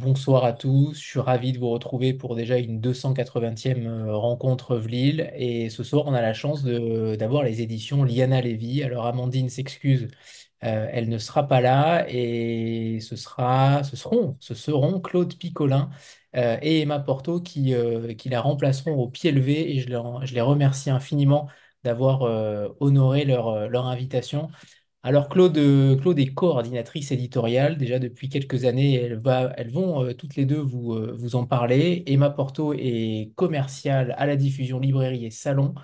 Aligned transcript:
Bonsoir 0.00 0.44
à 0.46 0.54
tous, 0.54 0.94
je 0.94 1.06
suis 1.06 1.20
ravi 1.20 1.52
de 1.52 1.58
vous 1.58 1.68
retrouver 1.68 2.14
pour 2.14 2.34
déjà 2.34 2.56
une 2.56 2.80
280e 2.80 3.86
euh, 3.86 4.16
rencontre 4.16 4.76
Vlil 4.76 5.30
et 5.34 5.68
ce 5.68 5.84
soir 5.84 6.04
on 6.06 6.14
a 6.14 6.22
la 6.22 6.32
chance 6.32 6.64
d'avoir 6.64 7.42
les 7.42 7.60
éditions 7.60 8.02
Liana 8.02 8.40
Levy. 8.40 8.82
Alors 8.82 9.04
Amandine 9.04 9.50
s'excuse, 9.50 10.08
euh, 10.64 10.88
elle 10.90 11.10
ne 11.10 11.18
sera 11.18 11.46
pas 11.46 11.60
là 11.60 12.06
et 12.08 12.98
ce 13.00 13.14
sera, 13.14 13.82
ce 13.84 13.94
seront, 14.54 15.00
Claude 15.00 15.36
Picolin 15.36 15.90
euh, 16.34 16.56
et 16.62 16.80
Emma 16.80 16.98
Porto 16.98 17.38
qui, 17.42 17.74
la 18.24 18.40
remplaceront 18.40 18.94
au 18.94 19.08
pied 19.08 19.32
levé 19.32 19.76
et 19.76 19.80
je, 19.80 19.88
les 20.34 20.40
remercie 20.40 20.88
infiniment 20.88 21.46
d'avoir 21.84 22.22
honoré 22.80 23.26
leur 23.26 23.86
invitation. 23.86 24.48
Alors 25.02 25.28
Claude, 25.30 25.56
euh, 25.56 25.96
Claude 25.96 26.18
est 26.18 26.34
coordinatrice 26.34 27.10
éditoriale 27.10 27.78
déjà 27.78 27.98
depuis 27.98 28.28
quelques 28.28 28.64
années. 28.66 28.94
Elles 28.94 29.70
vont 29.70 30.04
euh, 30.04 30.12
toutes 30.14 30.36
les 30.36 30.44
deux 30.44 30.58
vous, 30.60 30.92
euh, 30.92 31.14
vous 31.18 31.36
en 31.36 31.46
parler. 31.46 32.02
Emma 32.06 32.28
Porto 32.30 32.74
est 32.74 33.32
commerciale 33.34 34.14
à 34.18 34.26
la 34.26 34.36
diffusion 34.36 34.78
librairie 34.78 35.24
et 35.24 35.30
salon 35.30 35.74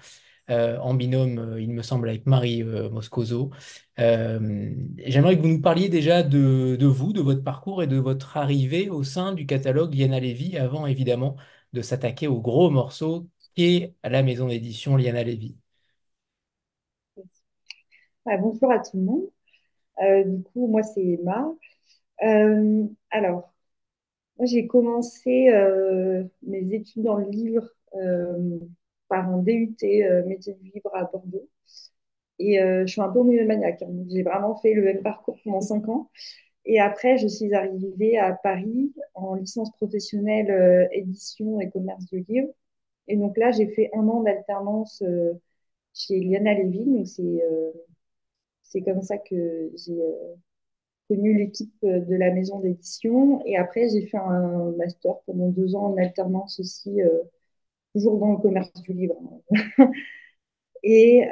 en 0.48 0.94
binôme, 0.94 1.56
il 1.58 1.70
me 1.72 1.82
semble, 1.82 2.08
avec 2.08 2.24
Marie 2.26 2.62
Moscoso. 2.62 3.50
J'aimerais 3.98 5.36
que 5.36 5.42
vous 5.42 5.48
nous 5.48 5.60
parliez 5.60 5.88
déjà 5.88 6.22
de, 6.22 6.86
vous, 6.86 7.12
de 7.12 7.20
votre 7.20 7.42
parcours 7.42 7.82
et 7.82 7.88
de 7.88 7.96
votre 7.96 8.36
arrivée 8.36 8.88
au 8.88 9.02
sein 9.02 9.32
du 9.32 9.46
catalogue 9.46 9.94
Liana 9.94 10.20
Levy 10.20 10.56
avant 10.56 10.86
évidemment 10.86 11.36
de 11.72 11.82
s'attaquer 11.82 12.28
au 12.28 12.40
gros 12.40 12.70
morceau 12.70 13.28
qui 13.56 13.64
est 13.64 13.94
la 14.04 14.22
maison 14.22 14.46
d'édition 14.46 14.96
Liana 14.96 15.24
Levy. 15.24 15.56
Bonjour 18.26 18.70
à 18.72 18.78
tout 18.80 18.96
le 18.96 19.02
monde. 19.04 19.30
Euh, 20.02 20.24
du 20.24 20.42
coup, 20.44 20.68
moi, 20.68 20.82
c'est 20.82 21.02
Emma. 21.04 21.48
Euh, 22.24 22.84
alors, 23.10 23.52
moi, 24.38 24.46
j'ai 24.46 24.66
commencé 24.66 25.50
euh, 25.50 26.24
mes 26.42 26.74
études 26.74 27.04
dans 27.04 27.16
le 27.16 27.26
livre 27.30 27.68
par 29.08 29.28
un 29.28 29.38
DUT 29.38 29.76
métier 30.26 30.54
du 30.54 30.70
livre 30.70 30.90
à 30.94 31.04
Bordeaux. 31.04 31.48
Et 32.38 32.58
je 32.60 32.86
suis 32.86 33.00
un 33.02 33.10
peu 33.10 33.22
maniaque. 33.24 33.82
hein. 33.82 33.88
J'ai 34.10 34.22
vraiment 34.22 34.56
fait 34.56 34.74
le 34.74 34.82
même 34.82 35.02
parcours 35.02 35.38
pendant 35.44 35.60
cinq 35.62 35.88
ans. 35.88 36.10
Et 36.66 36.80
après, 36.80 37.18
je 37.18 37.28
suis 37.28 37.54
arrivée 37.54 38.18
à 38.18 38.32
Paris 38.34 38.92
en 39.14 39.34
licence 39.36 39.72
professionnelle 39.72 40.88
édition 40.92 41.60
et 41.60 41.70
commerce 41.70 42.06
du 42.06 42.24
livre. 42.28 42.48
Et 43.08 43.16
donc 43.16 43.36
là, 43.38 43.52
j'ai 43.52 43.68
fait 43.68 43.90
un 43.94 44.08
an 44.08 44.22
d'alternance 44.22 45.02
chez 45.94 46.20
Liana 46.20 46.54
Levy. 46.54 46.84
Donc, 46.86 47.06
c'est 47.08 47.42
c'est 48.68 48.82
comme 48.82 49.02
ça 49.02 49.18
que 49.18 49.70
j'ai 49.76 49.92
euh, 50.00 50.34
connu 51.08 51.36
l'équipe 51.38 51.74
euh, 51.84 52.00
de 52.00 52.16
la 52.16 52.32
maison 52.32 52.60
d'édition. 52.60 53.42
Et 53.46 53.56
après, 53.56 53.88
j'ai 53.90 54.06
fait 54.06 54.18
un 54.18 54.72
master 54.78 55.14
pendant 55.26 55.48
deux 55.50 55.74
ans 55.76 55.92
en 55.94 55.98
alternance 55.98 56.60
aussi, 56.60 57.02
euh, 57.02 57.10
toujours 57.94 58.18
dans 58.18 58.32
le 58.32 58.38
commerce 58.38 58.72
du 58.82 58.92
livre. 58.94 59.16
Et, 60.82 61.22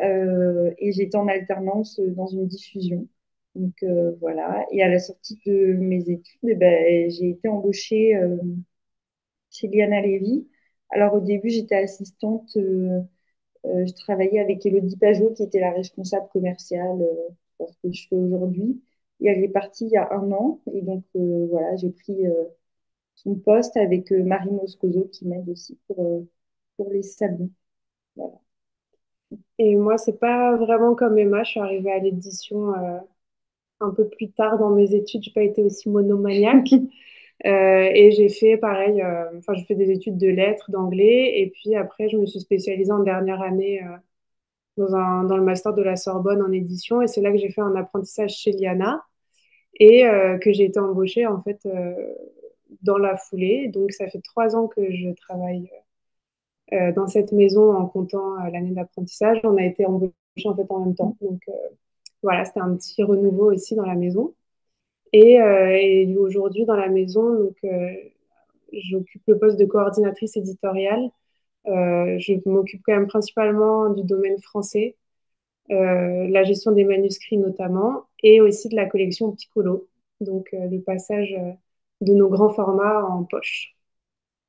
et 0.78 0.92
j'étais 0.92 1.16
en 1.16 1.28
alternance 1.28 2.00
dans 2.00 2.26
une 2.26 2.46
diffusion. 2.48 3.06
Donc 3.54 3.84
voilà. 4.20 4.66
Et 4.72 4.82
à 4.82 4.88
la 4.88 4.98
sortie 4.98 5.38
de 5.46 5.74
mes 5.74 6.00
études, 6.10 6.40
eh 6.48 6.54
ben, 6.56 7.10
j'ai 7.10 7.30
été 7.30 7.48
embauchée 7.48 8.14
chez 9.50 9.68
Liana 9.68 10.00
Levy. 10.02 10.46
Alors 10.90 11.14
au 11.14 11.20
début, 11.20 11.48
j'étais 11.50 11.76
assistante. 11.76 12.56
Euh, 13.66 13.86
je 13.86 13.92
travaillais 13.94 14.40
avec 14.40 14.64
Elodie 14.66 14.96
Pajot, 14.96 15.32
qui 15.34 15.42
était 15.44 15.60
la 15.60 15.72
responsable 15.72 16.28
commerciale 16.32 17.00
euh, 17.02 17.28
pour 17.58 17.70
ce 17.70 17.76
que 17.82 17.92
je 17.92 18.08
fais 18.08 18.16
aujourd'hui. 18.16 18.82
Et 19.20 19.28
elle 19.28 19.42
est 19.44 19.48
partie 19.48 19.86
il 19.86 19.92
y 19.92 19.96
a 19.96 20.12
un 20.12 20.30
an. 20.32 20.60
Et 20.72 20.82
donc, 20.82 21.04
euh, 21.16 21.46
voilà, 21.50 21.76
j'ai 21.76 21.90
pris 21.90 22.24
son 23.16 23.34
poste 23.36 23.76
avec 23.76 24.10
Marie 24.12 24.50
Moscoso, 24.50 25.08
qui 25.12 25.26
m'aide 25.26 25.48
aussi 25.48 25.78
pour, 25.88 26.24
pour 26.76 26.90
les 26.90 27.02
salons. 27.02 27.50
Voilà. 28.16 28.40
Et 29.58 29.76
moi, 29.76 29.98
c'est 29.98 30.18
pas 30.18 30.56
vraiment 30.56 30.94
comme 30.94 31.18
Emma. 31.18 31.42
Je 31.44 31.50
suis 31.50 31.60
arrivée 31.60 31.92
à 31.92 31.98
l'édition 31.98 32.74
euh, 32.74 32.98
un 33.80 33.90
peu 33.92 34.08
plus 34.08 34.30
tard 34.32 34.58
dans 34.58 34.70
mes 34.70 34.94
études. 34.94 35.22
J'ai 35.24 35.32
pas 35.32 35.42
été 35.42 35.62
aussi 35.62 35.88
monomaniaque. 35.90 36.70
Euh, 37.46 37.90
et 37.94 38.12
j'ai 38.12 38.28
fait 38.28 38.56
pareil. 38.56 39.02
euh, 39.02 39.26
Enfin, 39.38 39.54
j'ai 39.54 39.64
fait 39.64 39.74
des 39.74 39.90
études 39.90 40.18
de 40.18 40.28
lettres, 40.28 40.70
d'anglais. 40.70 41.40
Et 41.40 41.50
puis 41.50 41.74
après, 41.76 42.08
je 42.08 42.16
me 42.16 42.26
suis 42.26 42.40
spécialisée 42.40 42.92
en 42.92 43.00
dernière 43.02 43.42
année 43.42 43.82
euh, 43.82 43.96
dans 44.88 45.24
dans 45.24 45.36
le 45.36 45.44
master 45.44 45.74
de 45.74 45.82
la 45.82 45.96
Sorbonne 45.96 46.42
en 46.42 46.52
édition. 46.52 47.02
Et 47.02 47.08
c'est 47.08 47.20
là 47.22 47.32
que 47.32 47.38
j'ai 47.38 47.50
fait 47.50 47.60
un 47.62 47.76
apprentissage 47.76 48.32
chez 48.36 48.52
Liana 48.52 49.02
et 49.80 50.04
que 50.42 50.52
j'ai 50.52 50.64
été 50.66 50.80
embauchée 50.80 51.26
en 51.26 51.42
fait 51.42 51.66
dans 52.82 52.98
la 52.98 53.16
foulée. 53.16 53.68
Donc, 53.68 53.92
ça 53.92 54.06
fait 54.08 54.20
trois 54.20 54.54
ans 54.56 54.68
que 54.68 54.90
je 54.92 55.10
travaille 55.14 55.70
dans 56.96 57.06
cette 57.06 57.32
maison 57.32 57.72
en 57.72 57.86
comptant 57.86 58.36
l'année 58.52 58.72
d'apprentissage. 58.72 59.40
On 59.44 59.56
a 59.56 59.64
été 59.64 59.86
embauchés 59.86 60.12
en 60.46 60.54
fait 60.56 60.66
en 60.70 60.80
même 60.84 60.94
temps. 60.94 61.16
Donc 61.20 61.40
voilà, 62.22 62.44
c'était 62.44 62.60
un 62.60 62.76
petit 62.76 63.02
renouveau 63.02 63.52
aussi 63.52 63.74
dans 63.76 63.86
la 63.86 63.94
maison. 63.96 64.34
Et, 65.14 65.40
euh, 65.40 66.18
aujourd'hui 66.18 66.64
dans 66.66 66.74
la 66.76 66.88
maison, 66.88 67.38
donc 67.38 67.56
euh, 67.64 67.92
j'occupe 68.72 69.22
le 69.28 69.38
poste 69.38 69.58
de 69.58 69.64
coordinatrice 69.64 70.36
éditoriale. 70.36 71.08
Euh, 71.68 72.18
je 72.18 72.34
m'occupe 72.46 72.82
quand 72.84 72.94
même 72.94 73.06
principalement 73.06 73.90
du 73.90 74.02
domaine 74.04 74.40
français, 74.42 74.96
la 75.68 76.44
gestion 76.44 76.72
des 76.72 76.84
manuscrits 76.84 77.38
notamment, 77.38 78.06
et 78.22 78.40
aussi 78.40 78.68
de 78.68 78.76
la 78.76 78.86
collection 78.86 79.32
Piccolo, 79.32 79.88
donc 80.20 80.48
le 80.52 80.80
passage 80.80 81.34
de 82.00 82.12
nos 82.14 82.28
grands 82.28 82.50
formats 82.50 83.04
en 83.06 83.24
poche. 83.24 83.73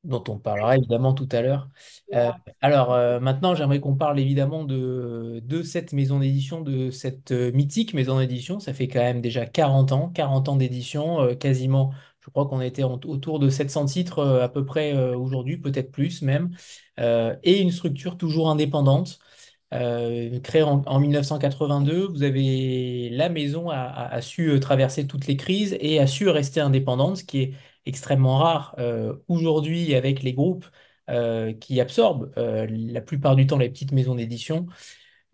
Dont 0.05 0.23
on 0.29 0.37
parlera 0.39 0.77
évidemment 0.77 1.13
tout 1.13 1.27
à 1.31 1.41
l'heure. 1.41 1.69
Euh, 2.13 2.31
alors 2.61 2.93
euh, 2.93 3.19
maintenant, 3.19 3.55
j'aimerais 3.55 3.79
qu'on 3.79 3.95
parle 3.95 4.19
évidemment 4.19 4.63
de, 4.63 5.41
de 5.43 5.61
cette 5.63 5.93
maison 5.93 6.19
d'édition, 6.19 6.61
de 6.61 6.91
cette 6.91 7.31
euh, 7.31 7.51
mythique 7.51 7.93
maison 7.93 8.19
d'édition. 8.19 8.59
Ça 8.59 8.73
fait 8.73 8.87
quand 8.87 8.99
même 9.01 9.21
déjà 9.21 9.45
40 9.45 9.91
ans, 9.91 10.09
40 10.09 10.49
ans 10.49 10.55
d'édition, 10.55 11.21
euh, 11.21 11.35
quasiment, 11.35 11.91
je 12.21 12.29
crois 12.29 12.47
qu'on 12.47 12.61
était 12.61 12.83
en- 12.83 12.99
autour 13.05 13.39
de 13.39 13.49
700 13.49 13.85
titres 13.85 14.23
à 14.41 14.49
peu 14.49 14.65
près 14.65 14.93
aujourd'hui, 15.15 15.57
peut-être 15.57 15.91
plus 15.91 16.21
même, 16.21 16.51
et 16.97 17.61
une 17.61 17.71
structure 17.71 18.17
toujours 18.17 18.49
indépendante. 18.49 19.19
Euh, 19.73 20.39
créée 20.41 20.63
en, 20.63 20.83
en 20.85 20.99
1982, 20.99 22.07
vous 22.07 22.23
avez 22.23 23.09
la 23.11 23.29
maison 23.29 23.69
a, 23.69 23.75
a- 23.77 24.13
a 24.15 24.21
su 24.21 24.59
traverser 24.61 25.07
toutes 25.07 25.27
les 25.27 25.37
crises 25.37 25.75
et 25.79 25.99
a 25.99 26.07
su 26.07 26.29
rester 26.29 26.61
indépendante, 26.61 27.17
ce 27.17 27.23
qui 27.25 27.41
est 27.41 27.53
extrêmement 27.85 28.37
rare 28.37 28.75
euh, 28.79 29.15
aujourd'hui 29.27 29.95
avec 29.95 30.23
les 30.23 30.33
groupes 30.33 30.65
euh, 31.09 31.53
qui 31.53 31.79
absorbent 31.79 32.31
euh, 32.37 32.67
la 32.69 33.01
plupart 33.01 33.35
du 33.35 33.47
temps 33.47 33.57
les 33.57 33.69
petites 33.69 33.91
maisons 33.91 34.15
d'édition. 34.15 34.67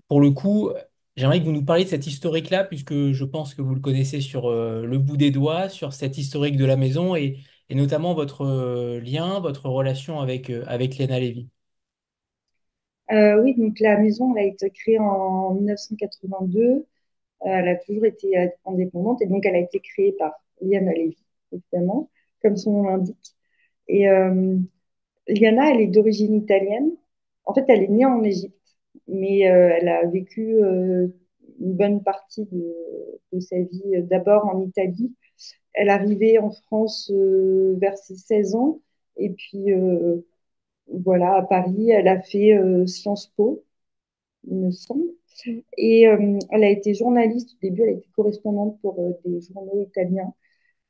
Pour 0.07 0.19
le 0.21 0.31
coup, 0.31 0.71
j'aimerais 1.15 1.39
que 1.39 1.45
vous 1.45 1.51
nous 1.51 1.63
parliez 1.65 1.85
de 1.85 1.89
cette 1.89 2.07
historique-là, 2.07 2.65
puisque 2.65 3.11
je 3.11 3.23
pense 3.23 3.55
que 3.55 3.61
vous 3.61 3.75
le 3.75 3.81
connaissez 3.81 4.19
sur 4.21 4.49
le 4.51 4.97
bout 4.97 5.15
des 5.15 5.31
doigts, 5.31 5.69
sur 5.69 5.93
cette 5.93 6.17
historique 6.17 6.57
de 6.57 6.65
la 6.65 6.75
maison 6.75 7.15
et, 7.15 7.37
notamment 7.69 8.13
votre 8.13 8.99
lien, 8.99 9.39
votre 9.39 9.69
relation 9.69 10.19
avec, 10.19 10.49
avec 10.49 10.97
Léna 10.97 11.19
Lévy. 11.19 11.47
Oui, 13.09 13.55
donc 13.55 13.79
la 13.79 13.97
maison 13.97 14.35
elle 14.35 14.43
a 14.43 14.47
été 14.47 14.69
créée 14.69 14.99
en 14.99 15.53
1982. 15.53 16.85
Euh, 17.45 17.49
elle 17.49 17.67
a 17.69 17.75
toujours 17.75 18.05
été 18.05 18.51
indépendante 18.65 19.21
et 19.21 19.25
donc 19.25 19.45
elle 19.45 19.55
a 19.55 19.59
été 19.59 19.79
créée 19.79 20.11
par 20.13 20.33
Liana 20.61 20.93
Levy, 20.93 21.17
évidemment, 21.51 22.09
comme 22.41 22.57
son 22.57 22.73
nom 22.73 22.83
l'indique. 22.89 23.35
Et 23.87 24.09
euh, 24.09 24.57
Liana, 25.27 25.71
elle 25.71 25.81
est 25.81 25.87
d'origine 25.87 26.35
italienne. 26.35 26.91
En 27.45 27.53
fait, 27.53 27.65
elle 27.69 27.83
est 27.83 27.87
née 27.89 28.05
en 28.05 28.23
Égypte, 28.23 28.77
mais 29.07 29.49
euh, 29.51 29.71
elle 29.79 29.89
a 29.89 30.05
vécu 30.07 30.55
euh, 30.63 31.07
une 31.59 31.73
bonne 31.75 32.03
partie 32.03 32.45
de, 32.51 32.75
de 33.33 33.39
sa 33.39 33.57
vie 33.61 33.83
euh, 33.95 34.01
d'abord 34.03 34.45
en 34.47 34.61
Italie. 34.61 35.13
Elle 35.73 35.89
est 35.89 35.91
arrivée 35.91 36.39
en 36.39 36.51
France 36.51 37.11
vers 37.13 37.97
ses 37.97 38.15
16 38.17 38.55
ans 38.55 38.79
et 39.17 39.29
puis 39.31 39.65
voilà, 40.87 41.35
à 41.35 41.41
Paris, 41.43 41.89
elle 41.91 42.07
a 42.07 42.21
fait 42.21 42.57
Sciences 42.87 43.27
Po, 43.35 43.63
il 44.47 44.55
me 44.57 44.71
semble. 44.71 45.05
Et 45.77 46.07
euh, 46.07 46.39
elle 46.51 46.63
a 46.65 46.69
été 46.69 46.93
journaliste 46.95 47.55
au 47.55 47.57
début, 47.61 47.83
elle 47.83 47.89
a 47.89 47.93
été 47.93 48.09
correspondante 48.15 48.79
pour 48.81 48.95
des 49.25 49.41
journaux 49.41 49.81
italiens. 49.83 50.33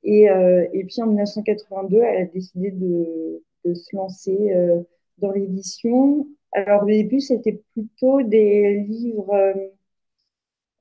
Et, 0.03 0.29
euh, 0.29 0.67
et 0.73 0.83
puis 0.85 1.01
en 1.01 1.07
1982, 1.07 1.97
elle 2.01 2.21
a 2.23 2.25
décidé 2.25 2.71
de, 2.71 3.41
se 3.75 3.95
lancer 3.95 4.51
euh, 4.53 4.81
dans 5.19 5.31
l'édition. 5.31 6.27
Alors 6.53 6.83
au 6.83 6.85
début, 6.87 7.21
c'était 7.21 7.61
plutôt 7.73 8.21
des 8.23 8.79
livres 8.87 9.33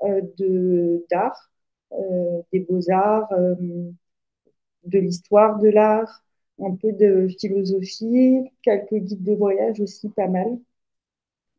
euh, 0.03 1.01
d'art, 1.11 1.51
des 2.53 2.61
beaux-arts, 2.61 3.29
de 4.85 4.99
l'histoire 4.99 5.59
de 5.59 5.69
l'art, 5.69 6.23
un 6.61 6.75
peu 6.75 6.93
de 6.93 7.29
philosophie, 7.39 8.51
quelques 8.63 8.95
guides 8.95 9.23
de 9.25 9.35
voyage 9.35 9.81
aussi, 9.81 10.09
pas 10.11 10.29
mal, 10.29 10.59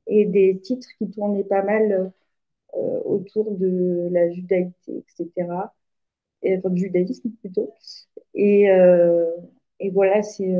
et 0.07 0.25
des 0.25 0.59
titres 0.59 0.87
qui 0.97 1.09
tournaient 1.09 1.43
pas 1.43 1.63
mal 1.63 2.11
autour 2.73 3.51
de 3.51 4.09
la 4.11 4.31
judaïté, 4.31 5.03
etc. 5.19 5.71
et, 6.43 6.57
enfin, 6.57 6.69
du 6.69 6.83
judaïsme 6.83 7.29
plutôt. 7.41 7.73
Et, 8.33 8.65
et 9.79 9.89
voilà, 9.91 10.23
c'est 10.23 10.53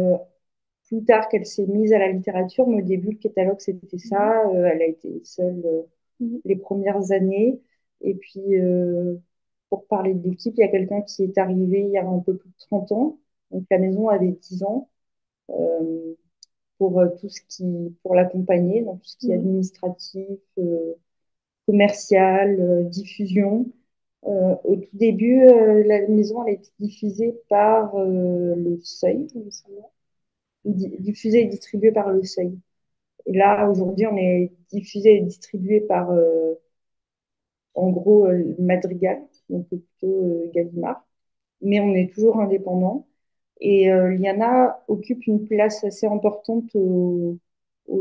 plus 0.87 1.03
tard 1.05 1.29
qu'elle 1.29 1.45
s'est 1.45 1.67
mise 1.67 1.93
à 1.93 1.99
la 1.99 2.11
littérature, 2.11 2.67
mais 2.67 2.81
au 2.81 2.85
début, 2.85 3.11
le 3.11 3.17
catalogue, 3.17 3.59
c'était 3.59 3.97
ça. 3.97 4.43
elle 4.53 4.81
a 4.81 4.85
été 4.85 5.21
seule 5.23 5.63
mm-hmm. 6.21 6.41
les 6.45 6.55
premières 6.57 7.11
années. 7.11 7.61
Et 8.01 8.15
puis, 8.15 8.41
pour 9.69 9.85
parler 9.87 10.13
de 10.13 10.29
l'équipe, 10.29 10.53
il 10.57 10.61
y 10.61 10.63
a 10.63 10.67
quelqu'un 10.69 11.01
qui 11.01 11.23
est 11.23 11.37
arrivé 11.37 11.81
il 11.81 11.91
y 11.91 11.97
a 11.97 12.05
un 12.07 12.19
peu 12.19 12.35
plus 12.37 12.49
de 12.49 12.55
30 12.59 12.91
ans. 12.91 13.19
Donc, 13.51 13.65
la 13.71 13.79
maison 13.79 14.09
avait 14.09 14.31
10 14.31 14.63
ans. 14.63 14.89
Euh, 15.51 16.15
pour 16.77 16.99
euh, 16.99 17.09
tout 17.19 17.29
ce 17.29 17.41
qui, 17.47 17.95
pour 18.03 18.15
l'accompagner 18.15 18.83
dans 18.83 18.97
tout 18.97 19.05
ce 19.05 19.17
qui 19.17 19.31
est 19.31 19.37
mhm. 19.37 19.41
administratif, 19.41 20.39
euh, 20.57 20.93
commercial, 21.67 22.89
diffusion. 22.89 23.67
Au 24.23 24.75
tout 24.75 24.89
début, 24.97 25.45
la 25.85 26.07
maison 26.07 26.41
a 26.41 26.51
été 26.51 26.69
diffusée 26.79 27.35
par 27.49 27.93
le 27.97 28.79
Seuil, 28.83 29.27
diffusée 30.65 31.41
et 31.41 31.45
distribuée 31.47 31.91
par 31.91 32.11
le 32.11 32.23
Seuil. 32.23 32.57
Là, 33.27 33.69
aujourd'hui, 33.69 34.07
on 34.07 34.17
est 34.17 34.51
diffusé 34.71 35.17
et 35.17 35.21
distribué 35.21 35.81
par, 35.81 36.11
en 37.73 37.89
gros, 37.91 38.27
Madrigal, 38.59 39.21
donc 39.49 39.67
plutôt 39.67 40.49
Gallimard. 40.53 41.05
Mais 41.61 41.79
on 41.79 41.93
est 41.95 42.13
toujours 42.13 42.39
indépendant. 42.41 43.07
Et 43.61 43.91
euh, 43.91 44.09
Liana 44.17 44.83
occupe 44.87 45.25
une 45.27 45.47
place 45.47 45.83
assez 45.83 46.07
importante 46.07 46.75
au, 46.75 47.37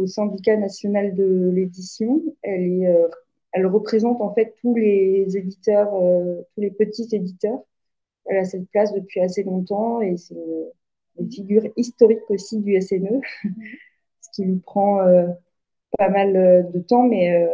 syndicat 0.06 0.56
national 0.56 1.14
de 1.14 1.50
l'édition. 1.54 2.22
Elle, 2.42 2.84
euh, 2.86 3.08
elle 3.52 3.66
représente 3.66 4.20
en 4.20 4.32
fait 4.34 4.54
tous 4.60 4.74
les 4.74 5.36
éditeurs, 5.36 5.94
euh, 5.94 6.42
tous 6.54 6.60
les 6.60 6.70
petits 6.70 7.08
éditeurs. 7.12 7.60
Elle 8.26 8.38
a 8.38 8.44
cette 8.44 8.68
place 8.70 8.92
depuis 8.94 9.20
assez 9.20 9.42
longtemps 9.42 10.00
et 10.00 10.16
c'est 10.16 10.34
une, 11.18 11.30
figure 11.30 11.64
historique 11.76 12.20
aussi 12.30 12.58
du 12.60 12.80
SNE, 12.80 13.20
ce 14.20 14.28
qui 14.34 14.44
lui 14.44 14.58
prend 14.58 14.98
pas 15.98 16.08
mal 16.08 16.70
de 16.72 16.78
temps, 16.80 17.02
mais 17.02 17.46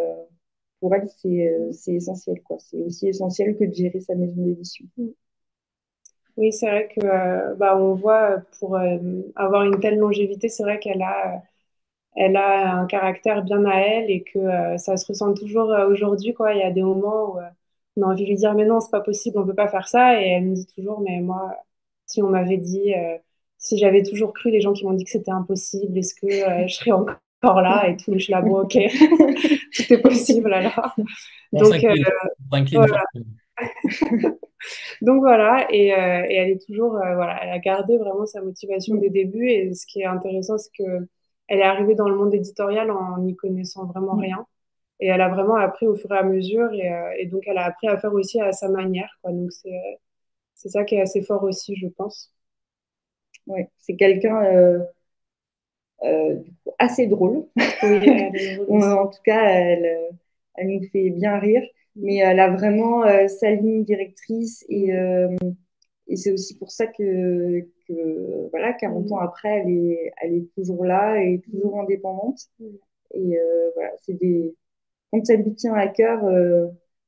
pour 0.81 0.95
elle, 0.95 1.09
c'est 1.73 1.95
essentiel. 1.95 2.41
C'est 2.59 2.79
aussi 2.79 3.09
essentiel 3.09 3.57
que 3.57 3.65
de 3.65 3.75
gérer 3.75 4.01
sa 4.01 4.15
maison 4.15 4.35
d'édition. 4.37 4.87
Oui, 6.37 6.53
c'est 6.53 6.67
vrai 6.67 6.89
que 6.89 7.01
euh, 7.05 7.55
bah, 7.55 7.79
on 7.79 7.95
voit 7.95 8.43
pour 8.59 8.77
euh, 8.77 8.99
avoir 9.37 9.65
une 9.65 9.81
telle 9.81 9.99
longévité, 9.99 10.49
c'est 10.49 10.63
vrai 10.63 10.79
qu'elle 10.79 11.01
a, 11.01 11.43
elle 12.17 12.37
a 12.37 12.75
un 12.75 12.87
caractère 12.87 13.43
bien 13.43 13.65
à 13.67 13.77
elle 13.77 14.11
et 14.11 14.23
que 14.23 14.39
euh, 14.39 14.79
ça 14.79 14.97
se 14.97 15.07
ressent 15.07 15.35
toujours 15.35 15.69
aujourd'hui. 15.89 16.35
Quoi. 16.35 16.55
Il 16.55 16.61
y 16.61 16.63
a 16.63 16.71
des 16.71 16.83
moments 16.83 17.37
où 17.37 17.39
on 17.97 18.03
a 18.03 18.07
envie 18.07 18.25
de 18.25 18.31
lui 18.31 18.37
dire 18.37 18.55
mais 18.55 18.65
non, 18.65 18.81
c'est 18.81 18.91
pas 18.91 19.01
possible, 19.01 19.39
on 19.39 19.47
peut 19.47 19.55
pas 19.55 19.69
faire 19.69 19.89
ça. 19.89 20.21
Et 20.21 20.29
elle 20.29 20.45
me 20.45 20.55
dit 20.55 20.67
toujours 20.67 21.01
mais 21.01 21.21
moi, 21.21 21.55
si 22.07 22.23
on 22.23 22.29
m'avait 22.29 22.59
dit, 22.59 22.95
si 23.59 23.79
j'avais 23.79 24.03
toujours 24.03 24.33
cru 24.33 24.51
les 24.51 24.61
gens 24.61 24.73
qui 24.73 24.85
m'ont 24.85 24.93
dit 24.93 25.05
que 25.05 25.11
c'était 25.11 25.31
impossible, 25.31 25.99
est-ce 25.99 26.15
que 26.15 26.29
je 26.69 26.75
serais 26.75 26.93
encore 26.93 27.63
là 27.63 27.89
et 27.89 27.97
tout? 27.97 28.13
Je 28.15 28.19
suis 28.19 28.33
là, 28.33 28.43
bon, 28.43 28.61
ok, 28.63 28.73
tout 29.73 29.93
est 29.93 30.03
possible 30.03 30.53
alors. 30.53 30.95
Donc, 31.53 31.75
voilà. 32.73 33.03
Donc 35.03 35.21
voilà, 35.21 35.67
et, 35.71 35.93
euh, 35.93 36.27
et, 36.29 36.35
elle 36.35 36.51
est 36.51 36.67
toujours, 36.67 36.97
euh, 36.97 37.15
voilà, 37.15 37.43
elle 37.43 37.51
a 37.51 37.59
gardé 37.59 37.99
vraiment 37.99 38.27
sa 38.27 38.43
motivation 38.43 38.97
des 38.97 39.11
débuts. 39.11 39.49
Et 39.49 39.75
ce 39.75 39.87
qui 39.87 40.01
est 40.01 40.07
intéressant, 40.07 40.59
c'est 40.59 40.71
que 40.77 41.07
elle 41.49 41.61
est 41.61 41.65
arrivée 41.65 41.95
dans 41.95 42.09
le 42.09 42.17
monde 42.17 42.35
éditorial 42.35 42.91
en 42.91 43.19
n'y 43.19 43.37
connaissant 43.37 43.87
vraiment 43.87 44.17
rien. 44.17 44.47
Et 45.01 45.09
elle 45.09 45.21
a 45.21 45.29
vraiment 45.29 45.57
appris 45.57 45.87
au 45.87 45.95
fur 45.97 46.13
et 46.13 46.19
à 46.19 46.23
mesure. 46.23 46.73
Et, 46.73 46.93
euh, 46.93 47.11
et 47.19 47.27
donc, 47.27 47.43
elle 47.47 47.59
a 47.59 47.67
appris 47.67 47.89
à 47.89 47.99
faire 47.99 48.15
aussi 48.15 48.41
à 48.41 48.53
sa 48.53 48.69
manière. 48.69 49.11
Quoi. 49.23 49.33
Donc, 49.33 49.53
c'est, 49.53 49.99
c'est 50.55 50.71
ça 50.71 50.85
qui 50.85 50.97
est 50.97 51.03
assez 51.03 51.23
fort 51.23 51.43
aussi, 51.45 51.77
je 51.77 51.89
pense. 51.89 52.33
Oui, 53.47 53.63
c'est 53.79 53.97
quelqu'un 53.97 54.85
assez 56.79 57.07
drôle. 57.07 57.47
Oui, 57.83 58.59
en 58.69 59.07
tout 59.09 59.23
cas, 59.25 59.45
elle, 59.45 59.99
elle 60.57 60.69
nous 60.69 60.89
fait 60.91 61.11
bien 61.11 61.39
rire 61.39 61.63
mais 61.97 62.17
elle 62.17 62.41
a 62.41 62.51
vraiment 62.51 63.05
euh, 63.05 63.27
sa 63.29 63.51
ligne 63.51 63.85
directrice 63.85 64.65
et, 64.69 64.93
euh, 64.93 65.35
et 66.09 66.17
c'est 66.17 66.33
aussi 66.33 66.57
pour 66.59 66.71
ça 66.71 66.87
que, 66.87 67.61
que, 67.89 68.49
voilà 68.51 68.73
40 68.75 69.13
ans 69.13 69.19
après 69.19 69.61
elle 69.61 69.71
est 69.71 70.13
elle 70.23 70.35
est 70.35 70.55
toujours 70.55 70.85
là 70.85 71.21
et 71.23 71.41
toujours 71.41 71.81
indépendante. 71.81 72.39
Et 73.15 73.39
euh, 73.39 73.71
voilà 73.75 73.91
c'est 74.03 74.15
des 74.15 74.55
quand 75.13 75.25
ça 75.25 75.37
lui 75.37 75.55
tient 75.55 75.75
à 75.75 75.89
cœur 75.89 76.23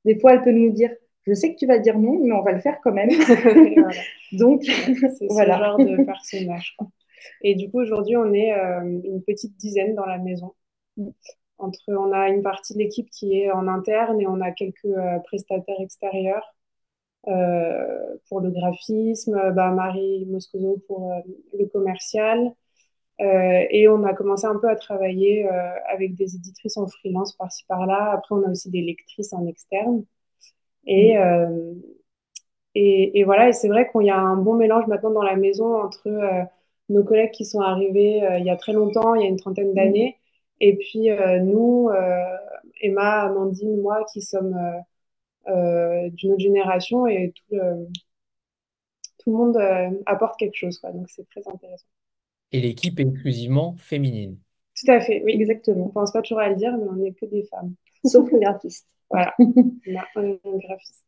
des 0.05 0.19
fois 0.19 0.35
elle 0.35 0.43
peut 0.43 0.53
nous 0.53 0.73
dire 0.73 0.91
je 1.27 1.35
sais 1.35 1.53
que 1.53 1.59
tu 1.59 1.67
vas 1.67 1.79
dire 1.79 1.99
non 1.99 2.19
mais 2.25 2.33
on 2.33 2.43
va 2.43 2.53
le 2.53 2.61
faire 2.61 2.81
quand 2.83 2.93
même. 2.93 3.11
Donc 4.33 4.63
c'est 4.65 5.27
voilà. 5.31 5.57
ce 5.57 5.63
genre 5.63 5.79
de 5.79 6.05
personnage. 6.05 6.77
Et 7.43 7.55
du 7.55 7.71
coup 7.71 7.81
aujourd'hui 7.81 8.17
on 8.17 8.33
est 8.33 8.53
une 8.53 9.23
petite 9.27 9.57
dizaine 9.57 9.95
dans 9.95 10.07
la 10.07 10.19
maison. 10.19 10.55
Mm. 10.97 11.11
Entre, 11.59 11.81
on 11.89 12.13
a 12.13 12.29
une 12.29 12.43
partie 12.43 12.75
de 12.75 12.79
l'équipe 12.79 13.11
qui 13.11 13.41
est 13.41 13.51
en 13.51 13.67
interne 13.67 14.21
et 14.21 14.27
on 14.27 14.41
a 14.41 14.53
quelques 14.53 14.85
euh, 14.85 15.19
prestataires 15.25 15.81
extérieurs. 15.81 16.45
euh, 16.45 16.58
pour 18.29 18.41
le 18.41 18.51
graphisme, 18.51 19.53
bah, 19.55 19.71
Marie 19.71 20.27
Moscoso 20.27 20.83
pour 20.87 21.13
euh, 21.13 21.21
le 21.59 21.67
commercial. 21.67 22.53
et 23.21 23.89
on 23.89 24.05
a 24.05 24.15
commencé 24.15 24.47
un 24.47 24.57
peu 24.59 24.69
à 24.69 24.77
travailler 24.77 25.49
avec 25.93 26.15
des 26.15 26.37
éditrices 26.37 26.77
en 26.77 26.87
freelance 26.87 27.35
par-ci 27.35 27.65
par-là. 27.69 28.13
Après, 28.13 28.35
on 28.35 28.45
a 28.45 28.51
aussi 28.51 28.71
des 28.71 28.83
lectrices 28.83 29.33
en 29.33 29.47
externe. 29.47 30.05
Et, 30.87 31.17
et, 32.75 33.19
et, 33.19 33.25
voilà, 33.25 33.49
et 33.49 33.53
c'est 33.53 33.69
vrai 33.69 33.91
qu'il 33.91 34.07
y 34.07 34.11
a 34.11 34.19
un 34.19 34.37
bon 34.37 34.55
mélange 34.55 34.87
maintenant 34.87 35.11
dans 35.11 35.23
la 35.23 35.37
maison 35.37 35.77
entre 35.83 36.09
nos 36.89 37.05
collègues 37.05 37.33
qui 37.33 37.45
sont 37.45 37.61
arrivés 37.61 38.23
il 38.39 38.45
y 38.45 38.51
a 38.51 38.57
très 38.57 38.73
longtemps, 38.73 39.15
il 39.15 39.23
y 39.23 39.27
a 39.27 39.29
une 39.29 39.37
trentaine 39.37 39.75
d'années, 39.75 40.17
et 40.61 40.77
puis 40.77 41.11
euh, 41.11 41.41
nous, 41.41 41.89
euh, 41.91 42.37
Emma, 42.81 43.23
Amandine, 43.23 43.81
moi, 43.81 44.05
qui 44.13 44.23
sommes 44.23 44.55
euh, 44.55 44.81
d'une 45.47 46.33
autre 46.33 46.41
génération 46.41 47.07
et 47.07 47.33
tout 47.35 47.57
le, 47.57 47.87
tout 49.19 49.31
le 49.31 49.37
monde 49.37 49.59
apporte 50.07 50.39
quelque 50.39 50.57
chose. 50.57 50.79
Quoi, 50.79 50.93
donc 50.93 51.09
c'est 51.09 51.29
très 51.31 51.47
intéressant. 51.49 51.87
Et 52.53 52.61
l'équipe 52.61 52.99
est 53.01 53.09
exclusivement 53.09 53.77
féminine. 53.79 54.39
Tout 54.75 54.91
à 54.91 55.01
fait, 55.01 55.23
oui, 55.25 55.33
exactement. 55.33 55.85
On 55.85 55.89
ne 55.89 55.93
pense 55.93 56.13
pas 56.13 56.23
toujours 56.23 56.41
à 56.41 56.49
le 56.49 56.57
dire, 56.57 56.77
mais 56.77 56.87
on 56.89 56.95
n'est 56.95 57.13
que 57.13 57.27
des 57.27 57.45
femmes. 57.45 57.75
Sauf 58.05 58.31
le 58.31 58.39
graphiste. 58.39 58.89
Voilà, 59.11 59.35
on 59.39 60.23
est 60.23 60.41
un 60.45 60.59
graphiste. 60.59 61.05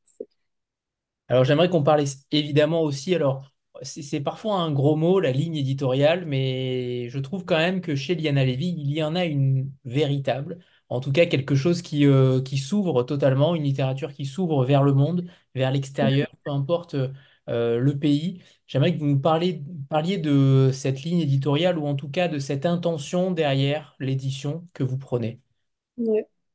Alors 1.28 1.44
j'aimerais 1.44 1.68
qu'on 1.68 1.82
parle 1.82 2.04
évidemment 2.32 2.82
aussi, 2.82 3.14
alors 3.14 3.52
c'est 3.82 4.20
parfois 4.20 4.56
un 4.56 4.72
gros 4.72 4.96
mot, 4.96 5.20
la 5.20 5.32
ligne 5.32 5.56
éditoriale, 5.56 6.26
mais 6.26 7.08
je 7.08 7.18
trouve 7.18 7.44
quand 7.44 7.56
même 7.56 7.80
que 7.80 7.94
chez 7.94 8.14
Liana 8.14 8.44
Levy, 8.44 8.74
il 8.76 8.90
y 8.92 9.02
en 9.02 9.14
a 9.14 9.24
une 9.24 9.70
véritable, 9.84 10.58
en 10.90 11.00
tout 11.00 11.12
cas 11.12 11.26
quelque 11.26 11.54
chose 11.56 11.82
qui, 11.82 12.06
euh, 12.06 12.42
qui 12.42 12.58
s'ouvre 12.58 13.02
totalement, 13.04 13.54
une 13.56 13.64
littérature 13.64 14.12
qui 14.12 14.26
s'ouvre 14.26 14.64
vers 14.64 14.82
le 14.84 14.92
monde, 14.94 15.26
vers 15.54 15.70
l'extérieur, 15.72 16.28
peu 16.44 16.50
importe 16.52 16.96
euh, 17.48 17.78
le 17.78 17.98
pays. 17.98 18.42
J'aimerais 18.66 18.94
que 18.94 18.98
vous 19.00 19.06
nous 19.06 19.20
parliez, 19.20 19.62
parliez 19.88 20.18
de 20.18 20.70
cette 20.72 21.02
ligne 21.02 21.20
éditoriale 21.20 21.78
ou 21.78 21.86
en 21.86 21.94
tout 21.96 22.08
cas 22.10 22.28
de 22.28 22.38
cette 22.38 22.66
intention 22.66 23.30
derrière 23.32 23.96
l'édition 24.00 24.68
que 24.74 24.84
vous 24.84 24.98
prenez. 24.98 25.40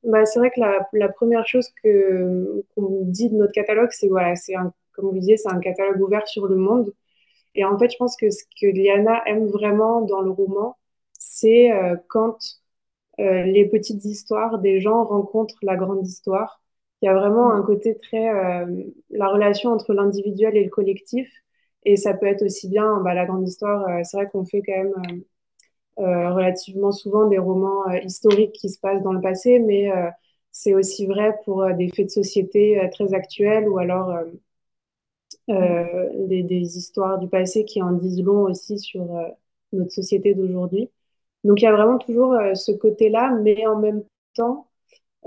Bah, 0.03 0.25
c'est 0.25 0.39
vrai 0.39 0.51
que 0.51 0.59
la, 0.59 0.87
la 0.93 1.09
première 1.09 1.47
chose 1.47 1.67
que 1.83 2.63
qu'on 2.75 3.05
dit 3.05 3.29
de 3.29 3.35
notre 3.35 3.53
catalogue, 3.53 3.89
c'est 3.91 4.07
voilà, 4.07 4.35
c'est 4.35 4.53
comme 4.93 5.05
vous 5.07 5.13
disiez, 5.19 5.37
c'est 5.37 5.49
un 5.49 5.59
catalogue 5.59 5.99
ouvert 6.01 6.27
sur 6.27 6.47
le 6.47 6.55
monde. 6.57 6.93
Et 7.55 7.65
en 7.65 7.77
fait, 7.79 7.89
je 7.91 7.97
pense 7.97 8.17
que 8.17 8.29
ce 8.31 8.43
que 8.61 8.67
Liana 8.67 9.23
aime 9.27 9.47
vraiment 9.47 10.01
dans 10.01 10.21
le 10.21 10.31
roman, 10.31 10.77
c'est 11.19 11.71
euh, 11.73 11.97
quand 12.09 12.37
euh, 13.19 13.43
les 13.43 13.67
petites 13.67 14.05
histoires 14.05 14.59
des 14.59 14.81
gens 14.81 15.03
rencontrent 15.05 15.57
la 15.63 15.75
grande 15.75 16.05
histoire. 16.05 16.61
Il 17.01 17.05
y 17.05 17.09
a 17.09 17.13
vraiment 17.13 17.51
un 17.51 17.61
côté 17.63 17.97
très 17.97 18.29
euh, 18.29 18.65
la 19.09 19.27
relation 19.29 19.71
entre 19.71 19.93
l'individuel 19.93 20.57
et 20.57 20.63
le 20.63 20.69
collectif. 20.69 21.29
Et 21.83 21.97
ça 21.97 22.13
peut 22.13 22.27
être 22.27 22.43
aussi 22.43 22.69
bien 22.69 23.01
bah, 23.01 23.13
la 23.13 23.25
grande 23.25 23.47
histoire. 23.47 23.85
c'est 24.05 24.17
vrai 24.17 24.27
qu'on 24.29 24.45
fait 24.45 24.61
quand 24.65 24.73
même 24.73 25.23
relativement 25.97 26.91
souvent 26.91 27.27
des 27.27 27.37
romans 27.37 27.87
historiques 28.03 28.53
qui 28.53 28.69
se 28.69 28.79
passent 28.79 29.03
dans 29.03 29.13
le 29.13 29.21
passé, 29.21 29.59
mais 29.59 29.91
c'est 30.51 30.73
aussi 30.73 31.05
vrai 31.05 31.37
pour 31.45 31.65
des 31.75 31.89
faits 31.89 32.07
de 32.07 32.11
société 32.11 32.89
très 32.91 33.13
actuels 33.13 33.69
ou 33.69 33.77
alors 33.77 34.11
euh, 35.49 36.27
des, 36.27 36.41
des, 36.41 36.77
histoires 36.77 37.19
du 37.19 37.27
passé 37.27 37.65
qui 37.65 37.79
en 37.81 37.91
disent 37.91 38.23
long 38.23 38.43
aussi 38.43 38.79
sur 38.79 39.01
euh, 39.15 39.27
notre 39.73 39.91
société 39.91 40.33
d'aujourd'hui. 40.33 40.89
Donc 41.45 41.61
il 41.61 41.65
y 41.65 41.67
a 41.67 41.71
vraiment 41.71 41.99
toujours 41.99 42.33
euh, 42.33 42.55
ce 42.55 42.71
côté-là, 42.71 43.31
mais 43.41 43.65
en 43.67 43.77
même 43.77 44.03
temps, 44.33 44.67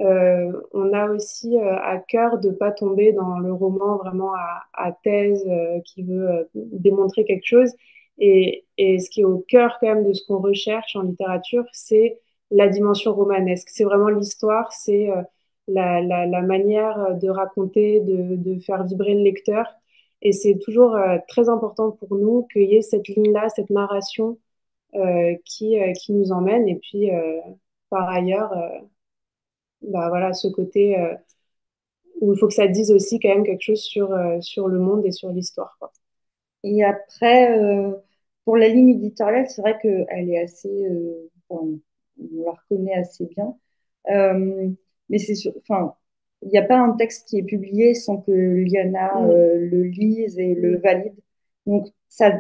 on 0.01 0.93
a 0.93 1.11
aussi 1.11 1.59
à 1.59 1.99
cœur 1.99 2.39
de 2.39 2.51
pas 2.51 2.71
tomber 2.71 3.13
dans 3.13 3.39
le 3.41 3.53
roman 3.53 3.97
vraiment 3.97 4.33
à, 4.73 4.93
thèse 5.03 5.45
qui 5.87 6.05
veut 6.05 6.49
démontrer 6.55 7.25
quelque 7.25 7.45
chose. 7.45 7.73
Et, 8.19 8.65
ce 8.79 9.11
qui 9.11 9.23
est 9.23 9.25
au 9.25 9.45
cœur 9.49 9.79
quand 9.81 9.89
même 9.89 10.05
de 10.05 10.13
ce 10.13 10.25
qu'on 10.25 10.39
recherche 10.39 10.95
en 10.95 11.03
littérature, 11.03 11.65
c'est 11.73 12.21
la 12.53 12.69
dimension 12.69 13.13
romanesque. 13.13 13.71
C'est 13.71 13.83
vraiment 13.83 14.09
l'histoire, 14.09 14.73
c'est 14.73 15.09
la, 15.67 16.43
manière 16.43 17.17
de 17.21 17.29
raconter, 17.29 18.01
de, 18.01 18.61
faire 18.61 18.85
vibrer 18.85 19.15
le 19.15 19.23
lecteur. 19.23 19.67
Et 20.23 20.33
c'est 20.33 20.61
toujours 20.61 20.97
très 21.27 21.49
important 21.49 21.91
pour 21.91 22.15
nous 22.17 22.47
qu'il 22.53 22.71
y 22.71 22.77
ait 22.77 22.83
cette 22.83 23.09
ligne-là, 23.09 23.49
cette 23.49 23.71
narration 23.71 24.39
qui, 25.45 25.77
qui 26.01 26.13
nous 26.13 26.33
emmène. 26.33 26.69
Et 26.69 26.77
puis, 26.77 27.11
par 27.91 28.09
ailleurs, 28.09 28.53
bah, 29.83 30.09
voilà, 30.09 30.33
ce 30.33 30.49
côté 30.49 30.97
où 32.21 32.33
il 32.33 32.39
faut 32.39 32.49
que 32.49 32.55
ça 32.55 32.67
dise 32.67 32.91
aussi 32.91 33.21
quand 33.21 33.29
même 33.29 33.45
quelque 33.45 33.63
chose 33.63 33.83
sur, 33.83 34.17
sur 34.41 34.69
le 34.69 34.79
monde 34.79 35.07
et 35.07 35.13
sur 35.13 35.31
l'histoire. 35.31 35.79
Et 36.65 36.83
après, 36.85 37.57
pour 38.45 38.57
la 38.57 38.69
ligne 38.69 38.91
éditoriale, 38.91 39.49
c'est 39.49 39.63
vrai 39.63 39.79
qu'elle 39.81 40.31
est 40.31 40.43
assez, 40.43 40.89
on 41.51 41.79
la 42.19 42.53
reconnaît 42.53 42.95
assez 42.95 43.27
bien. 43.27 43.55
mais 45.09 45.19
c'est 45.19 45.35
enfin, 45.61 45.95
il 46.43 46.49
n'y 46.51 46.59
a 46.59 46.63
pas 46.63 46.79
un 46.79 46.93
texte 46.93 47.29
qui 47.29 47.39
est 47.39 47.43
publié 47.43 47.95
sans 47.95 48.19
que 48.19 48.31
Liana 48.33 49.21
mm. 49.21 49.31
euh, 49.31 49.59
le 49.59 49.83
lise 49.85 50.39
et 50.39 50.55
le 50.55 50.79
mm. 50.79 50.81
valide. 50.81 51.15
Donc, 51.67 51.89
ça 52.09 52.33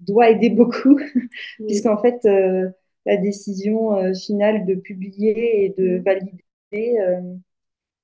doit 0.00 0.30
aider 0.30 0.50
beaucoup, 0.50 0.98
mm. 1.58 1.66
puisqu'en 1.66 1.98
fait, 1.98 2.24
euh, 2.26 2.68
la 3.06 3.16
décision 3.16 3.96
euh, 3.96 4.14
finale 4.14 4.66
de 4.66 4.74
publier 4.74 5.64
et 5.64 5.74
de 5.76 6.02
valider, 6.04 6.96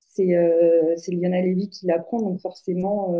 c'est 0.07 1.11
Liana 1.11 1.41
Lévy 1.41 1.69
qui 1.69 1.85
la 1.87 1.99
prend. 1.99 2.21
Donc, 2.21 2.39
forcément, 2.39 3.13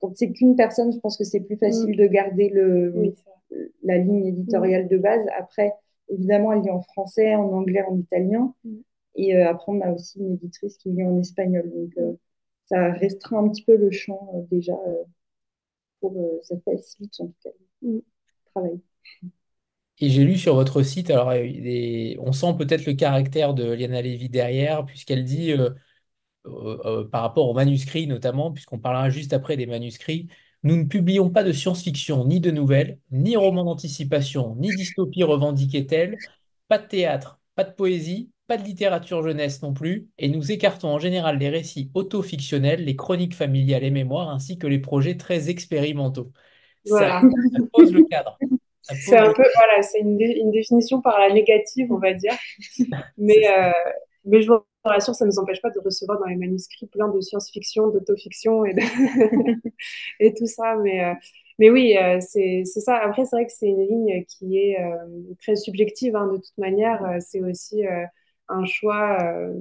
quand 0.00 0.16
c'est 0.16 0.30
qu'une 0.30 0.56
personne, 0.56 0.92
je 0.92 0.98
pense 0.98 1.16
que 1.16 1.24
c'est 1.24 1.40
plus 1.40 1.56
facile 1.56 1.96
de 1.96 2.06
garder 2.06 2.48
le, 2.48 3.14
la 3.82 3.98
ligne 3.98 4.26
éditoriale 4.26 4.88
de 4.88 4.98
base. 4.98 5.24
Après, 5.38 5.72
évidemment, 6.08 6.52
elle 6.52 6.62
lit 6.62 6.70
en 6.70 6.82
français, 6.82 7.34
en 7.34 7.52
anglais, 7.52 7.82
en 7.88 7.96
italien. 7.98 8.54
Et 9.16 9.34
euh, 9.36 9.48
après, 9.48 9.72
on 9.72 9.80
a 9.80 9.90
aussi 9.92 10.18
une 10.18 10.34
éditrice 10.34 10.76
qui 10.78 10.90
lit 10.90 11.04
en 11.04 11.18
espagnol. 11.18 11.70
Donc, 11.74 11.92
euh, 11.98 12.12
ça 12.66 12.92
restreint 12.92 13.44
un 13.44 13.48
petit 13.48 13.62
peu 13.62 13.76
le 13.76 13.90
champ 13.90 14.30
euh, 14.34 14.42
déjà 14.50 14.78
pour 16.00 16.40
ça 16.42 16.54
facilite 16.64 17.14
en 17.20 17.26
tout 17.26 17.34
cas 17.42 17.50
le 17.82 18.04
travail. 18.54 18.80
Et 19.98 20.10
j'ai 20.10 20.24
lu 20.24 20.36
sur 20.36 20.54
votre 20.54 20.82
site, 20.82 21.10
alors 21.10 21.32
on 22.20 22.32
sent 22.32 22.54
peut-être 22.58 22.84
le 22.84 22.92
caractère 22.92 23.54
de 23.54 23.64
Liana 23.72 24.02
Lévy 24.02 24.28
derrière, 24.28 24.84
puisqu'elle 24.84 25.24
dit, 25.24 25.54
par 26.44 27.22
rapport 27.22 27.48
aux 27.48 27.54
manuscrits 27.54 28.06
notamment, 28.06 28.52
puisqu'on 28.52 28.78
parlera 28.78 29.08
juste 29.10 29.32
après 29.32 29.56
des 29.56 29.66
manuscrits, 29.66 30.28
nous 30.62 30.76
ne 30.76 30.84
publions 30.84 31.30
pas 31.30 31.44
de 31.44 31.52
science-fiction, 31.52 32.26
ni 32.26 32.40
de 32.40 32.50
nouvelles, 32.50 32.98
ni 33.10 33.36
romans 33.36 33.64
d'anticipation, 33.64 34.54
ni 34.56 34.68
dystopie 34.68 35.22
revendiquée 35.22 35.86
telle, 35.86 36.18
pas 36.68 36.78
de 36.78 36.86
théâtre, 36.86 37.40
pas 37.54 37.64
de 37.64 37.72
poésie, 37.72 38.30
pas 38.46 38.56
de 38.56 38.62
littérature 38.62 39.22
jeunesse 39.22 39.62
non 39.62 39.72
plus, 39.72 40.08
et 40.18 40.28
nous 40.28 40.52
écartons 40.52 40.88
en 40.88 40.98
général 40.98 41.38
les 41.38 41.48
récits 41.48 41.90
auto-fictionnels, 41.94 42.84
les 42.84 42.96
chroniques 42.96 43.34
familiales 43.34 43.84
et 43.84 43.90
mémoires, 43.90 44.30
ainsi 44.30 44.58
que 44.58 44.66
les 44.66 44.78
projets 44.78 45.16
très 45.16 45.50
expérimentaux. 45.50 46.30
Ça, 46.84 47.20
pose 47.72 47.92
le 47.92 48.04
cadre. 48.04 48.38
C'est 48.88 49.16
un 49.16 49.32
peu, 49.32 49.42
voilà, 49.56 49.82
c'est 49.82 49.98
une, 49.98 50.16
définition 50.52 51.00
par 51.00 51.18
la 51.18 51.32
négative, 51.32 51.90
on 51.90 51.98
va 51.98 52.14
dire. 52.14 52.34
mais, 53.18 53.48
euh, 53.48 53.72
mais 54.24 54.42
je 54.42 54.52
vous 54.52 54.60
rassure, 54.84 55.12
ça 55.12 55.24
ne 55.24 55.30
nous 55.30 55.40
empêche 55.40 55.60
pas 55.60 55.70
de 55.70 55.80
recevoir 55.80 56.20
dans 56.20 56.26
les 56.26 56.36
manuscrits 56.36 56.86
plein 56.86 57.08
de 57.08 57.20
science-fiction, 57.20 57.88
d'auto-fiction 57.88 58.64
et, 58.64 58.76
et 60.20 60.32
tout 60.34 60.46
ça. 60.46 60.76
Mais, 60.76 61.04
euh, 61.04 61.14
mais 61.58 61.68
oui, 61.68 61.96
euh, 61.96 62.20
c'est 62.20 62.64
ça. 62.64 62.94
Après, 62.98 63.24
c'est 63.24 63.34
vrai 63.34 63.46
que 63.46 63.52
c'est 63.52 63.66
une 63.66 63.84
ligne 63.88 64.24
qui 64.26 64.56
est 64.56 64.78
très 65.40 65.56
subjective, 65.56 66.14
hein, 66.14 66.28
de 66.32 66.36
toute 66.36 66.56
manière. 66.56 67.16
C'est 67.18 67.40
aussi 67.40 67.82
un 68.48 68.64
choix, 68.64 69.18
euh, 69.22 69.54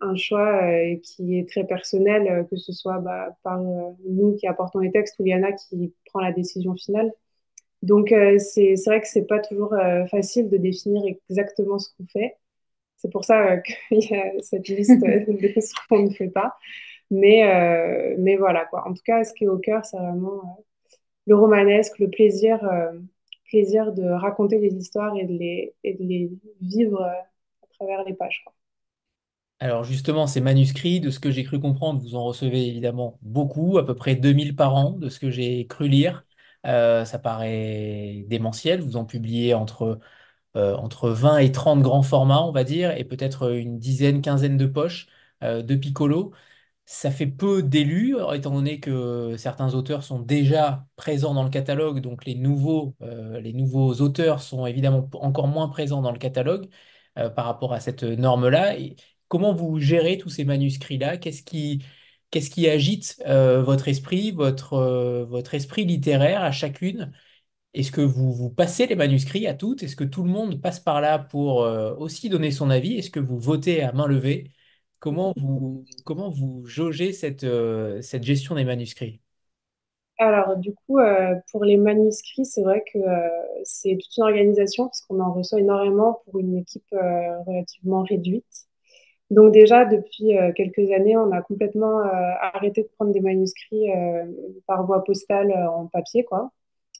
un 0.00 0.16
choix 0.16 0.62
euh, 0.64 0.96
qui 1.02 1.38
est 1.38 1.48
très 1.48 1.64
personnel, 1.66 2.26
euh, 2.28 2.44
que 2.44 2.56
ce 2.56 2.72
soit 2.72 2.98
bah, 2.98 3.36
par 3.42 3.60
nous 3.60 4.34
qui 4.36 4.46
apportons 4.46 4.80
les 4.80 4.90
textes 4.92 5.16
ou 5.18 5.24
Liana 5.24 5.52
qui 5.52 5.94
prend 6.06 6.20
la 6.20 6.32
décision 6.32 6.74
finale. 6.76 7.12
Donc, 7.82 8.10
c'est 8.38 8.74
vrai 8.86 9.00
que 9.00 9.08
c'est 9.08 9.26
pas 9.26 9.38
toujours 9.40 9.74
facile 10.10 10.50
de 10.50 10.58
définir 10.58 11.02
exactement 11.30 11.78
ce 11.78 11.88
qu'on 11.96 12.06
fait. 12.06 12.36
C'est 12.98 13.10
pour 13.10 13.24
ça 13.24 13.56
qu'il 13.88 14.04
y 14.04 14.14
a 14.14 14.32
cette 14.42 14.68
liste 14.68 15.00
de 15.00 15.60
ce 15.60 15.74
qu'on 15.88 16.04
ne 16.04 16.10
fait 16.10 16.28
pas. 16.28 16.56
Mais, 17.10 17.42
mais 18.18 18.36
voilà, 18.36 18.66
quoi. 18.66 18.86
En 18.86 18.94
tout 18.94 19.02
cas, 19.04 19.24
ce 19.24 19.32
qui 19.34 19.44
est 19.44 19.48
au 19.48 19.58
cœur, 19.58 19.84
c'est 19.86 19.96
vraiment 19.96 20.64
le 21.26 21.36
romanesque, 21.36 21.98
le 21.98 22.10
plaisir, 22.10 22.60
plaisir 23.48 23.92
de 23.92 24.04
raconter 24.04 24.58
des 24.58 24.74
histoires 24.74 25.16
et 25.16 25.24
de 25.24 25.32
les, 25.32 25.74
et 25.84 25.94
de 25.94 26.04
les 26.04 26.30
vivre 26.60 27.02
travers 27.80 28.04
les 28.04 28.14
pages. 28.14 28.44
Alors 29.58 29.84
justement, 29.84 30.26
ces 30.26 30.40
manuscrits, 30.40 31.00
de 31.00 31.10
ce 31.10 31.20
que 31.20 31.30
j'ai 31.30 31.44
cru 31.44 31.60
comprendre, 31.60 32.00
vous 32.00 32.14
en 32.14 32.24
recevez 32.24 32.66
évidemment 32.68 33.18
beaucoup, 33.22 33.76
à 33.78 33.84
peu 33.84 33.94
près 33.94 34.16
2000 34.16 34.56
par 34.56 34.74
an, 34.74 34.92
de 34.92 35.08
ce 35.10 35.20
que 35.20 35.30
j'ai 35.30 35.66
cru 35.66 35.88
lire. 35.88 36.24
Euh, 36.66 37.04
ça 37.04 37.18
paraît 37.18 38.24
démentiel, 38.28 38.80
vous 38.80 38.96
en 38.96 39.04
publiez 39.04 39.52
entre, 39.54 39.98
euh, 40.56 40.76
entre 40.76 41.10
20 41.10 41.38
et 41.38 41.52
30 41.52 41.82
grands 41.82 42.02
formats, 42.02 42.42
on 42.44 42.52
va 42.52 42.64
dire, 42.64 42.92
et 42.96 43.04
peut-être 43.04 43.52
une 43.52 43.78
dizaine, 43.78 44.22
quinzaine 44.22 44.56
de 44.58 44.66
poches 44.66 45.08
euh, 45.42 45.62
de 45.62 45.76
Piccolo. 45.76 46.32
Ça 46.86 47.10
fait 47.10 47.26
peu 47.26 47.62
d'élus, 47.62 48.16
étant 48.34 48.50
donné 48.52 48.80
que 48.80 49.36
certains 49.38 49.74
auteurs 49.74 50.04
sont 50.04 50.20
déjà 50.20 50.86
présents 50.96 51.34
dans 51.34 51.44
le 51.44 51.50
catalogue, 51.50 52.00
donc 52.00 52.24
les 52.26 52.34
nouveaux, 52.34 52.96
les 53.40 53.52
nouveaux 53.52 53.94
auteurs 54.02 54.42
sont 54.42 54.66
évidemment 54.66 55.08
encore 55.14 55.48
moins 55.48 55.68
présents 55.68 56.02
dans 56.02 56.12
le 56.12 56.18
catalogue. 56.18 56.68
Euh, 57.18 57.28
par 57.28 57.46
rapport 57.46 57.72
à 57.72 57.80
cette 57.80 58.04
norme-là. 58.04 58.76
Comment 59.28 59.52
vous 59.52 59.78
gérez 59.80 60.16
tous 60.18 60.30
ces 60.30 60.44
manuscrits-là? 60.44 61.16
Qu'est-ce 61.16 61.42
qui, 61.42 61.84
qu'est-ce 62.30 62.50
qui 62.50 62.68
agite 62.68 63.20
euh, 63.26 63.62
votre 63.62 63.88
esprit, 63.88 64.30
votre, 64.30 64.74
euh, 64.74 65.24
votre 65.24 65.54
esprit 65.54 65.84
littéraire 65.84 66.42
à 66.42 66.52
chacune? 66.52 67.12
Est-ce 67.74 67.92
que 67.92 68.00
vous, 68.00 68.32
vous 68.32 68.50
passez 68.50 68.86
les 68.86 68.96
manuscrits 68.96 69.46
à 69.48 69.54
toutes? 69.54 69.82
Est-ce 69.82 69.96
que 69.96 70.04
tout 70.04 70.22
le 70.24 70.30
monde 70.30 70.60
passe 70.62 70.80
par 70.80 71.00
là 71.00 71.18
pour 71.18 71.58
aussi 71.98 72.28
donner 72.28 72.50
son 72.50 72.70
avis? 72.70 72.94
Est-ce 72.96 73.10
que 73.10 73.20
vous 73.20 73.38
votez 73.38 73.82
à 73.82 73.92
main 73.92 74.06
levée? 74.08 74.52
Comment 74.98 75.32
vous, 75.36 75.84
comment 76.04 76.30
vous 76.30 76.66
jaugez 76.66 77.12
cette, 77.12 77.46
cette 78.02 78.24
gestion 78.24 78.56
des 78.56 78.64
manuscrits? 78.64 79.19
Alors, 80.20 80.56
du 80.58 80.74
coup, 80.74 80.98
euh, 80.98 81.34
pour 81.50 81.64
les 81.64 81.78
manuscrits, 81.78 82.44
c'est 82.44 82.62
vrai 82.62 82.84
que 82.92 82.98
euh, 82.98 83.28
c'est 83.64 83.96
toute 83.98 84.16
une 84.18 84.24
organisation 84.24 84.84
parce 84.84 85.00
qu'on 85.02 85.18
en 85.20 85.32
reçoit 85.32 85.60
énormément 85.60 86.20
pour 86.26 86.40
une 86.40 86.58
équipe 86.58 86.84
euh, 86.92 87.42
relativement 87.46 88.02
réduite. 88.02 88.66
Donc 89.30 89.52
déjà, 89.52 89.84
depuis 89.86 90.32
quelques 90.56 90.90
années, 90.92 91.16
on 91.16 91.30
a 91.32 91.40
complètement 91.42 92.00
arrêté 92.00 92.82
de 92.82 92.88
prendre 92.96 93.12
des 93.12 93.20
manuscrits 93.20 93.86
par 94.66 94.84
voie 94.86 95.04
postale 95.04 95.52
en 95.52 95.86
papier, 95.86 96.24
quoi. 96.24 96.50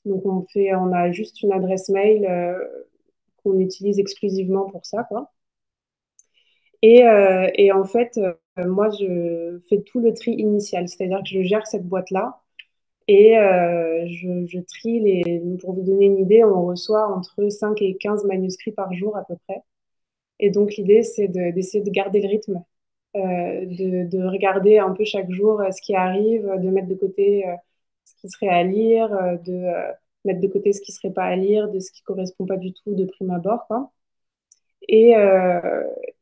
Donc 0.05 0.25
on 0.27 0.47
fait, 0.53 0.75
on 0.77 0.93
a 0.93 1.11
juste 1.13 1.43
une 1.43 1.53
adresse 1.53 1.89
mail 1.89 2.29
qu'on 3.43 3.59
utilise 3.59 3.99
exclusivement 3.99 4.71
pour 4.71 4.87
ça, 4.87 5.05
quoi. 5.05 5.33
Et, 6.83 7.03
et 7.55 7.73
en 7.73 7.85
fait, 7.85 8.21
moi, 8.57 8.91
je 8.91 9.61
fais 9.69 9.83
tout 9.83 9.99
le 10.01 10.15
tri 10.15 10.31
initial, 10.33 10.89
c'est-à-dire 10.89 11.19
que 11.25 11.31
je 11.31 11.43
gère 11.43 11.67
cette 11.67 11.89
boîte-là 11.89 12.41
et 13.11 13.37
euh, 13.39 14.07
je, 14.07 14.61
trie 14.61 15.01
les. 15.01 15.43
Pour 15.61 15.75
vous 15.75 15.83
donner 15.83 16.07
une 16.07 16.19
idée, 16.19 16.45
on 16.45 16.65
reçoit 16.67 17.09
entre 17.09 17.49
5 17.49 17.83
et 17.83 17.97
15 17.97 18.25
manuscrits 18.25 18.71
par 18.73 18.93
jour 18.95 19.17
à 19.17 19.25
peu 19.25 19.35
près. 19.49 19.63
Et 20.39 20.51
donc, 20.51 20.77
l'idée, 20.77 21.03
c'est 21.03 21.29
d'essayer 21.29 21.83
de, 21.85 21.91
garder 21.91 22.21
le 22.23 22.29
rythme, 22.29 22.65
euh, 23.17 23.67
de, 23.67 24.25
regarder 24.29 24.79
un 24.79 24.93
peu 24.93 25.05
chaque 25.05 25.31
jour 25.31 25.61
euh, 25.61 25.73
ce 25.73 25.83
qui 25.83 25.95
arrive, 25.97 26.45
de 26.63 26.71
mettre 26.71 26.89
de 26.89 26.95
côté 26.95 27.45
ce 28.05 28.15
qui 28.21 28.29
serait 28.31 28.49
à 28.49 28.63
lire, 28.65 29.11
de 29.45 29.65
mettre 30.25 30.41
de 30.41 30.49
côté 30.49 30.73
ce 30.73 30.81
qui 30.81 30.93
serait 30.93 31.13
pas 31.13 31.25
à 31.25 31.37
lire, 31.37 31.69
de 31.71 31.81
ce 31.81 31.91
qui 31.93 32.03
correspond 32.03 32.47
pas 32.47 32.59
du 32.59 32.73
tout 32.73 32.95
de 32.95 33.05
prime 33.07 33.31
abord. 33.33 33.67
Et, 34.89 35.15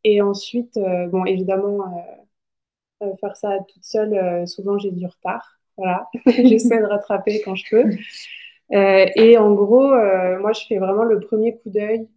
et 0.04 0.22
ensuite, 0.22 0.78
bon, 1.10 1.24
évidemment, 1.26 1.80
faire 3.20 3.36
ça 3.36 3.58
toute 3.68 3.84
seule, 3.84 4.46
souvent 4.48 4.78
j'ai 4.78 4.90
du 4.90 5.06
retard. 5.06 5.57
Voilà, 5.78 6.08
j'essaie 6.26 6.80
de 6.80 6.84
rattraper 6.86 7.42
quand 7.42 7.56
je 7.56 7.64
peux. 7.70 7.84
Euh, 8.72 9.06
et 9.16 9.38
en 9.38 9.54
gros, 9.54 9.92
euh, 9.92 10.38
moi, 10.40 10.52
je 10.52 10.62
fais 10.68 10.78
vraiment 10.78 11.04
le 11.04 11.20
premier 11.20 11.56
coup 11.58 11.70
d'œil. 11.70 12.08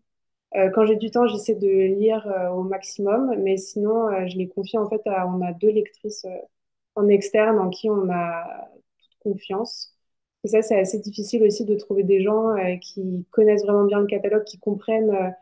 Euh, 0.56 0.70
quand 0.72 0.86
j'ai 0.86 0.98
du 0.98 1.12
temps, 1.12 1.28
j'essaie 1.28 1.56
de 1.56 1.68
lire 1.68 2.28
au 2.54 2.64
maximum, 2.64 3.36
mais 3.40 3.58
sinon, 3.58 4.28
je 4.28 4.38
les 4.38 4.48
confie 4.50 4.78
en 4.78 4.90
fait 4.90 5.02
à. 5.08 5.28
On 5.28 5.42
a 5.42 5.54
deux 5.54 5.72
lectrices 5.72 6.26
en 6.96 7.08
externe 7.10 7.60
en 7.60 7.70
qui 7.70 7.90
on 7.90 8.10
a 8.12 8.70
toute 9.02 9.34
confiance. 9.34 9.96
Et 10.44 10.50
ça, 10.50 10.62
c'est 10.64 10.80
assez 10.80 11.00
difficile 11.00 11.44
aussi 11.44 11.66
de 11.66 11.76
trouver 11.76 12.04
des 12.04 12.22
gens 12.24 12.56
qui 12.82 13.26
connaissent 13.32 13.64
vraiment 13.64 13.86
bien 13.86 14.00
le 14.02 14.08
catalogue, 14.08 14.44
qui 14.46 14.60
comprennent 14.60 15.36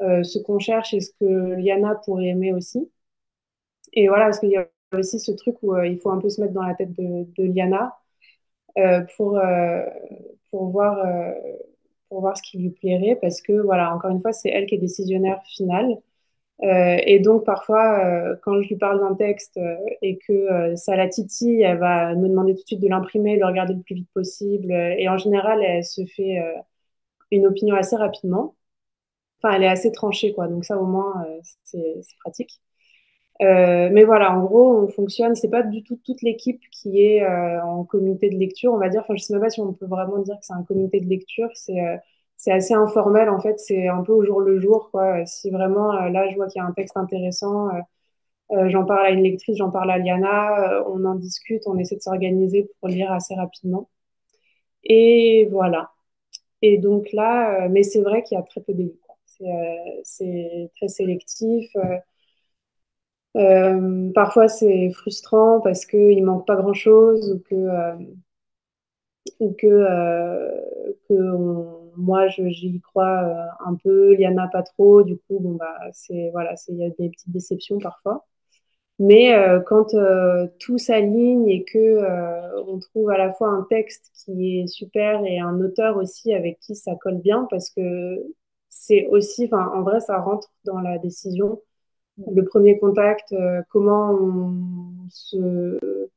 ce 0.00 0.38
qu'on 0.40 0.58
cherche 0.60 0.94
et 0.94 1.00
ce 1.00 1.12
que 1.20 1.54
Liana 1.56 1.96
pourrait 2.04 2.26
aimer 2.28 2.52
aussi. 2.54 2.90
Et 3.92 4.08
voilà, 4.08 4.26
parce 4.26 4.40
qu'il 4.40 4.50
y 4.50 4.56
a 4.56 4.68
aussi 4.98 5.18
ce 5.20 5.32
truc 5.32 5.56
où 5.62 5.74
euh, 5.74 5.86
il 5.86 5.98
faut 6.00 6.10
un 6.10 6.18
peu 6.20 6.30
se 6.30 6.40
mettre 6.40 6.52
dans 6.54 6.62
la 6.62 6.74
tête 6.74 6.92
de, 6.92 7.26
Liana 7.38 7.96
euh, 8.78 9.02
pour, 9.16 9.38
euh, 9.38 9.82
pour, 10.50 10.70
voir, 10.70 10.98
pour 12.08 12.20
voir 12.20 12.36
ce 12.36 12.42
qui 12.42 12.58
lui 12.58 12.70
plairait, 12.70 13.16
parce 13.20 13.40
que, 13.42 13.52
voilà, 13.52 13.94
encore 13.94 14.10
une 14.10 14.20
fois, 14.20 14.32
c'est 14.32 14.50
elle 14.50 14.66
qui 14.66 14.76
est 14.76 14.78
décisionnaire 14.78 15.42
finale. 15.46 15.96
Et 16.62 17.20
donc 17.20 17.44
parfois, 17.44 18.36
quand 18.42 18.62
je 18.62 18.68
lui 18.68 18.76
parle 18.76 19.00
d'un 19.00 19.14
texte 19.16 19.58
et 20.02 20.18
que 20.18 20.76
ça 20.76 20.96
la 20.96 21.08
titille, 21.08 21.62
elle 21.62 21.78
va 21.78 22.14
me 22.14 22.28
demander 22.28 22.54
tout 22.54 22.62
de 22.62 22.66
suite 22.66 22.80
de 22.80 22.88
l'imprimer, 22.88 23.34
de 23.36 23.40
le 23.40 23.46
regarder 23.46 23.74
le 23.74 23.80
plus 23.82 23.96
vite 23.96 24.08
possible. 24.14 24.72
et 24.72 25.08
en 25.08 25.18
général, 25.18 25.62
elle 25.62 25.84
se 25.84 26.04
fait 26.06 26.38
une 27.30 27.46
opinion 27.46 27.76
assez 27.76 27.96
rapidement. 27.96 28.54
Enfin, 29.42 29.56
elle 29.56 29.64
est 29.64 29.68
assez 29.68 29.92
tranchée, 29.92 30.32
quoi. 30.34 30.48
Donc 30.48 30.64
ça, 30.64 30.78
au 30.78 30.86
moins, 30.86 31.26
c'est 31.64 32.00
pratique. 32.20 32.60
Euh, 33.42 33.90
mais 33.92 34.04
voilà, 34.04 34.32
en 34.36 34.44
gros, 34.44 34.76
on 34.78 34.88
fonctionne. 34.88 35.34
C'est 35.34 35.50
pas 35.50 35.62
du 35.62 35.82
tout 35.82 35.96
toute 36.04 36.22
l'équipe 36.22 36.60
qui 36.70 37.02
est 37.02 37.24
euh, 37.24 37.62
en 37.64 37.84
comité 37.84 38.30
de 38.30 38.36
lecture, 38.36 38.72
on 38.72 38.78
va 38.78 38.88
dire. 38.88 39.00
Enfin, 39.02 39.14
je 39.16 39.22
sais 39.22 39.32
même 39.32 39.42
pas 39.42 39.50
si 39.50 39.60
on 39.60 39.72
peut 39.72 39.86
vraiment 39.86 40.18
dire 40.18 40.36
que 40.38 40.44
c'est 40.46 40.52
un 40.54 40.62
comité 40.62 41.00
de 41.00 41.06
lecture. 41.08 41.48
C'est 41.54 41.80
euh, 41.80 41.96
assez 42.52 42.74
informel 42.74 43.28
en 43.30 43.40
fait. 43.40 43.58
C'est 43.58 43.88
un 43.88 44.02
peu 44.02 44.12
au 44.12 44.24
jour 44.24 44.40
le 44.40 44.60
jour, 44.60 44.90
quoi. 44.90 45.26
Si 45.26 45.50
vraiment 45.50 45.92
là, 45.92 46.28
je 46.30 46.36
vois 46.36 46.46
qu'il 46.48 46.60
y 46.60 46.64
a 46.64 46.68
un 46.68 46.72
texte 46.72 46.96
intéressant, 46.96 47.68
j'en 48.50 48.84
parle 48.84 49.06
à 49.06 49.10
une 49.10 49.22
lectrice, 49.22 49.56
j'en 49.58 49.70
parle 49.70 49.90
à 49.90 49.98
Liana, 49.98 50.84
on 50.88 51.04
en 51.04 51.14
discute, 51.16 51.62
on 51.66 51.78
essaie 51.78 51.96
de 51.96 52.02
s'organiser 52.02 52.70
pour 52.80 52.88
lire 52.88 53.12
assez 53.12 53.34
rapidement. 53.34 53.88
Et 54.84 55.48
voilà. 55.50 55.92
Et 56.62 56.78
donc 56.78 57.12
là, 57.12 57.68
mais 57.70 57.82
c'est 57.84 58.02
vrai 58.02 58.22
qu'il 58.22 58.36
y 58.38 58.40
a 58.40 58.44
très 58.44 58.60
peu 58.62 58.74
d'élus. 58.74 58.98
C'est 60.04 60.70
très 60.76 60.88
sélectif. 60.88 61.66
Euh, 63.36 64.10
parfois, 64.14 64.48
c'est 64.48 64.90
frustrant 64.92 65.60
parce 65.60 65.86
qu'il 65.86 66.24
manque 66.24 66.46
pas 66.46 66.56
grand-chose 66.56 67.32
ou 67.32 67.38
que, 67.48 67.54
euh, 67.54 67.96
ou 69.40 69.54
que, 69.58 69.66
euh, 69.66 70.50
que 71.08 71.14
moi, 71.96 72.28
j'y 72.28 72.80
crois 72.80 73.20
un 73.66 73.74
peu, 73.82 74.14
Liana 74.14 74.48
pas 74.48 74.62
trop. 74.62 75.02
Du 75.02 75.16
coup, 75.16 75.38
bon, 75.40 75.52
bah, 75.54 75.76
c'est, 75.92 76.30
voilà, 76.32 76.54
il 76.68 76.76
y 76.78 76.84
a 76.84 76.90
des 76.90 77.10
petites 77.10 77.30
déceptions 77.30 77.78
parfois. 77.78 78.24
Mais 79.00 79.34
quand 79.66 79.96
tout 80.60 80.78
s'aligne 80.78 81.48
et 81.48 81.64
que 81.64 82.00
on 82.68 82.78
trouve 82.80 83.10
à 83.10 83.18
la 83.18 83.32
fois 83.32 83.48
un 83.50 83.66
texte 83.70 84.10
qui 84.14 84.60
est 84.60 84.66
super 84.68 85.24
et 85.26 85.40
un 85.40 85.60
auteur 85.60 85.96
aussi 85.98 86.34
avec 86.34 86.60
qui 86.60 86.76
ça 86.76 86.94
colle 86.96 87.18
bien, 87.20 87.46
parce 87.50 87.70
que 87.70 88.24
c'est 88.70 89.06
aussi, 89.08 89.48
en 89.52 89.82
vrai, 89.82 90.00
ça 90.00 90.18
rentre 90.20 90.50
dans 90.64 90.80
la 90.80 90.98
décision 90.98 91.60
le 92.18 92.42
premier 92.44 92.78
contact, 92.78 93.32
euh, 93.32 93.62
comment 93.70 94.10
on 94.12 95.08
se, 95.10 96.08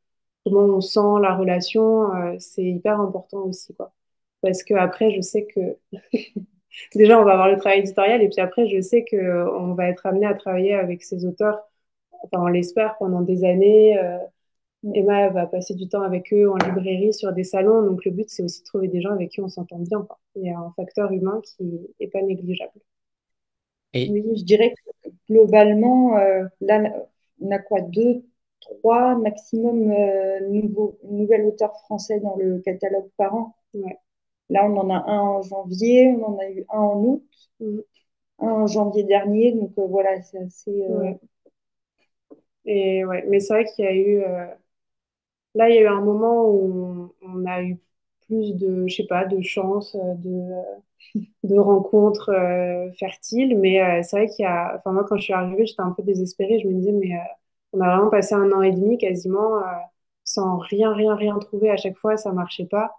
comment 0.46 0.78
on 0.78 0.82
sent 0.82 1.22
la 1.22 1.36
relation, 1.36 2.14
euh, 2.16 2.36
c'est 2.40 2.64
hyper 2.64 3.00
important 3.00 3.40
aussi, 3.44 3.74
quoi. 3.76 3.94
Parce 4.42 4.64
que 4.64 4.76
après, 4.76 5.12
je 5.12 5.22
sais 5.22 5.46
que 5.48 5.78
déjà, 6.96 7.20
on 7.20 7.26
va 7.26 7.34
avoir 7.34 7.50
le 7.50 7.58
travail 7.58 7.80
éditorial, 7.80 8.22
et 8.22 8.30
puis 8.30 8.42
après, 8.42 8.68
je 8.68 8.82
sais 8.82 9.04
que 9.06 9.18
on 9.60 9.74
va 9.74 9.90
être 9.90 10.06
amené 10.06 10.26
à 10.28 10.36
travailler 10.36 10.76
avec 10.76 11.04
ces 11.04 11.26
auteurs. 11.26 11.62
Enfin, 12.24 12.44
on 12.44 12.48
l'espère 12.48 12.98
pendant 12.98 13.22
des 13.22 13.44
années. 13.46 13.98
Euh, 14.00 14.18
Emma 14.94 15.30
va 15.30 15.48
passer 15.48 15.76
du 15.76 15.88
temps 15.90 16.02
avec 16.04 16.34
eux 16.34 16.50
en 16.50 16.58
librairie, 16.58 17.14
sur 17.14 17.34
des 17.34 17.44
salons. 17.44 17.84
Donc, 17.84 18.06
le 18.06 18.12
but, 18.12 18.30
c'est 18.30 18.44
aussi 18.44 18.62
de 18.62 18.66
trouver 18.66 18.88
des 18.88 19.02
gens 19.02 19.12
avec 19.12 19.32
qui 19.32 19.42
on 19.42 19.50
s'entend 19.50 19.80
bien. 19.80 20.02
Quoi. 20.04 20.20
Il 20.36 20.44
y 20.46 20.50
a 20.52 20.60
un 20.60 20.72
facteur 20.76 21.12
humain 21.12 21.42
qui 21.44 21.64
n'est 22.00 22.08
pas 22.08 22.22
négligeable. 22.22 22.80
Oui, 24.06 24.38
je 24.38 24.44
dirais 24.44 24.74
que 24.74 25.10
globalement, 25.30 26.18
euh, 26.18 26.46
là, 26.62 26.94
on 27.42 27.52
a 27.52 27.60
quoi 27.60 27.82
Deux, 27.82 28.24
trois 28.62 29.16
maximum 29.16 29.92
euh, 29.92 30.40
nouveaux, 30.50 30.98
nouvelles 31.04 31.46
auteurs 31.46 31.76
français 31.82 32.20
dans 32.20 32.36
le 32.36 32.60
catalogue 32.60 33.10
par 33.18 33.36
an. 33.36 33.56
Là, 34.50 34.66
on 34.66 34.78
en 34.78 34.90
a 34.90 35.12
un 35.12 35.20
en 35.20 35.42
janvier, 35.42 36.08
on 36.18 36.26
en 36.26 36.38
a 36.40 36.50
eu 36.50 36.66
un 36.70 36.80
en 36.80 37.04
août, 37.04 37.24
mm. 37.60 37.80
un 38.40 38.48
en 38.48 38.68
janvier 38.68 39.04
dernier. 39.04 39.52
Donc 39.54 39.72
euh, 39.78 39.88
voilà, 39.88 40.22
c'est 40.22 40.40
assez. 40.40 40.84
Et 42.66 43.06
ouais, 43.06 43.26
mais 43.30 43.40
c'est 43.40 43.54
vrai 43.54 43.66
qu'il 43.66 43.86
y 43.86 43.88
a 43.88 43.96
eu. 43.96 44.22
Là, 45.56 45.70
il 45.70 45.76
y 45.76 45.78
a 45.80 45.82
eu 45.82 45.88
un 45.88 46.02
moment 46.02 46.50
où 46.50 47.14
on 47.22 47.46
a 47.46 47.62
eu 47.64 47.78
plus 48.28 48.54
de, 48.56 48.88
je 48.88 48.96
sais 48.96 49.08
pas, 49.08 49.26
de 49.26 49.42
chance, 49.42 49.96
de 49.96 50.52
de 51.44 51.58
rencontres 51.58 52.30
euh, 52.30 52.92
fertiles. 53.00 53.58
Mais 53.58 53.82
euh, 53.82 54.02
c'est 54.04 54.18
vrai 54.18 54.28
qu'il 54.28 54.44
y 54.44 54.46
a, 54.46 54.76
enfin 54.78 54.92
moi 54.92 55.06
quand 55.08 55.18
je 55.18 55.24
suis 55.24 55.34
arrivée, 55.34 55.66
j'étais 55.66 55.82
un 55.82 55.92
peu 55.92 56.04
désespérée. 56.04 56.60
Je 56.60 56.68
me 56.68 56.74
disais 56.74 56.92
mais 56.92 57.14
euh, 57.14 57.20
on 57.74 57.82
a 57.82 57.96
vraiment 57.96 58.10
passé 58.10 58.36
un 58.36 58.52
an 58.52 58.62
et 58.62 58.72
demi 58.72 58.98
quasiment 58.98 59.62
sans 60.24 60.58
rien, 60.58 60.94
rien, 60.94 61.16
rien 61.16 61.38
trouver 61.40 61.70
à 61.70 61.78
chaque 61.78 61.98
fois, 61.98 62.18
ça 62.18 62.32
marchait 62.32 62.66
pas. 62.66 62.96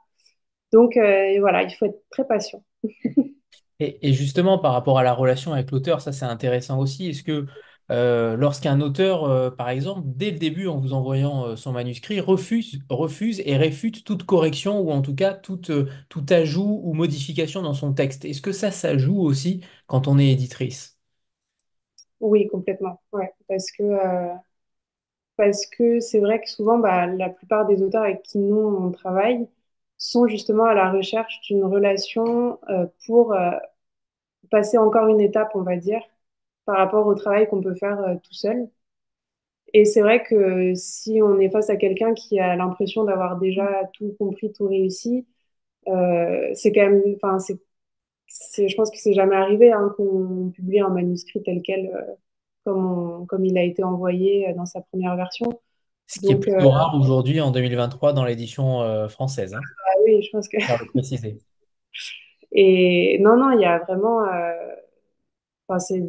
Donc 0.73 0.95
voilà, 0.97 1.63
il 1.63 1.71
faut 1.71 1.87
être 1.87 2.03
très 2.11 2.27
patient. 2.27 2.63
et, 3.81 4.13
justement, 4.13 4.59
par 4.59 4.73
rapport 4.73 4.99
à 4.99 5.03
la 5.03 5.15
relation 5.15 5.53
avec 5.53 5.71
l'auteur, 5.71 6.01
ça 6.01 6.13
c'est 6.13 6.27
intéressant 6.27 6.79
aussi. 6.79 7.09
Est-ce 7.09 7.23
que 7.23 7.47
euh, 7.91 8.37
lorsqu'un 8.37 8.81
auteur, 8.81 9.25
euh, 9.25 9.51
par 9.51 9.69
exemple, 9.71 10.03
dès 10.05 10.31
le 10.31 10.39
début, 10.39 10.67
en 10.69 10.79
vous 10.79 10.93
envoyant 10.93 11.47
euh, 11.47 11.57
son 11.57 11.73
manuscrit, 11.73 12.21
refuse, 12.21 12.81
refuse 12.91 13.41
et 13.47 13.57
réfute 13.57 14.05
toute 14.05 14.25
correction 14.25 14.81
ou 14.81 14.91
en 14.91 15.03
tout 15.03 15.15
cas 15.15 15.35
tout, 15.35 15.61
tout 16.09 16.27
ajout 16.31 16.81
ou 16.85 16.93
modification 16.95 17.63
dans 17.63 17.75
son 17.75 17.93
texte. 17.95 18.25
Est-ce 18.25 18.43
que 18.43 18.53
ça, 18.53 18.71
ça 18.71 18.99
joue 18.99 19.21
aussi 19.21 19.63
quand 19.87 20.07
on 20.09 20.19
est 20.19 20.29
éditrice? 20.31 20.99
Oui, 22.21 22.47
complètement. 22.49 23.01
Ouais, 23.13 23.33
parce 23.49 23.71
que 23.73 23.83
parce 25.37 25.67
que 25.67 26.01
c'est 26.01 26.21
vrai 26.21 26.41
que 26.41 26.49
souvent, 26.49 26.79
bah, 26.79 27.07
la 27.07 27.29
plupart 27.31 27.67
des 27.67 27.83
auteurs 27.83 28.03
avec 28.05 28.23
qui 28.23 28.39
nous 28.39 28.57
on 28.59 28.91
travaille 28.91 29.47
sont 29.97 30.27
justement 30.29 30.65
à 30.65 30.75
la 30.75 30.91
recherche 30.91 31.41
d'une 31.43 31.65
relation 31.65 32.59
pour 33.07 33.35
passer 34.51 34.79
encore 34.79 35.09
une 35.09 35.21
étape, 35.21 35.51
on 35.55 35.63
va 35.63 35.77
dire, 35.77 36.01
par 36.69 36.77
rapport 36.77 37.07
au 37.07 37.15
travail 37.15 37.49
qu'on 37.49 37.63
peut 37.63 37.75
faire 37.75 37.99
euh, 38.01 38.17
tout 38.23 38.35
seul. 38.35 38.69
Et 39.73 39.87
c'est 39.87 40.03
vrai 40.03 40.23
que 40.23 40.75
si 40.75 41.23
on 41.23 41.39
est 41.39 41.49
face 41.49 41.71
à 41.71 41.77
quelqu'un 41.77 42.13
qui 42.13 42.39
a 42.41 42.57
l'impression 42.57 43.05
d'avoir 43.05 43.39
déjà 43.39 43.89
tout 43.95 44.15
compris, 44.19 44.53
tout 44.53 44.69
réussi, 44.69 45.27
euh, 45.87 46.51
c'est 46.53 46.71
quand 46.73 46.83
même, 46.83 47.03
enfin, 47.17 47.39
c'est, 48.27 48.69
je 48.69 48.77
pense 48.77 48.91
que 48.91 48.99
c'est 48.99 49.15
jamais 49.15 49.35
arrivé 49.35 49.73
hein, 49.73 49.95
qu'on 49.97 50.53
publie 50.55 50.81
un 50.81 50.91
manuscrit 50.91 51.43
tel 51.43 51.63
quel, 51.63 51.87
euh, 51.87 52.15
comme, 52.67 53.27
comme 53.27 53.47
il 53.47 53.57
a 53.57 53.63
été 53.63 53.83
envoyé 53.83 54.53
dans 54.53 54.67
sa 54.67 54.83
première 54.83 55.17
version. 55.17 55.59
Ce 56.07 56.21
qui 56.21 56.33
est 56.33 56.37
plutôt 56.37 56.69
rare 56.69 56.95
aujourd'hui 57.01 57.41
en 57.41 57.51
2023 57.51 58.13
dans 58.13 58.27
l'édition 58.27 59.09
française. 59.09 59.55
Hein. 59.55 59.61
Ah 59.87 59.99
oui, 60.05 60.23
je 60.23 60.31
pense 60.33 60.49
que. 60.49 60.59
préciser. 60.89 61.39
Et 62.53 63.19
non, 63.21 63.39
non, 63.39 63.53
il 63.53 63.61
y 63.61 63.65
a 63.65 63.79
vraiment 63.79 64.27
c'est, 65.79 66.09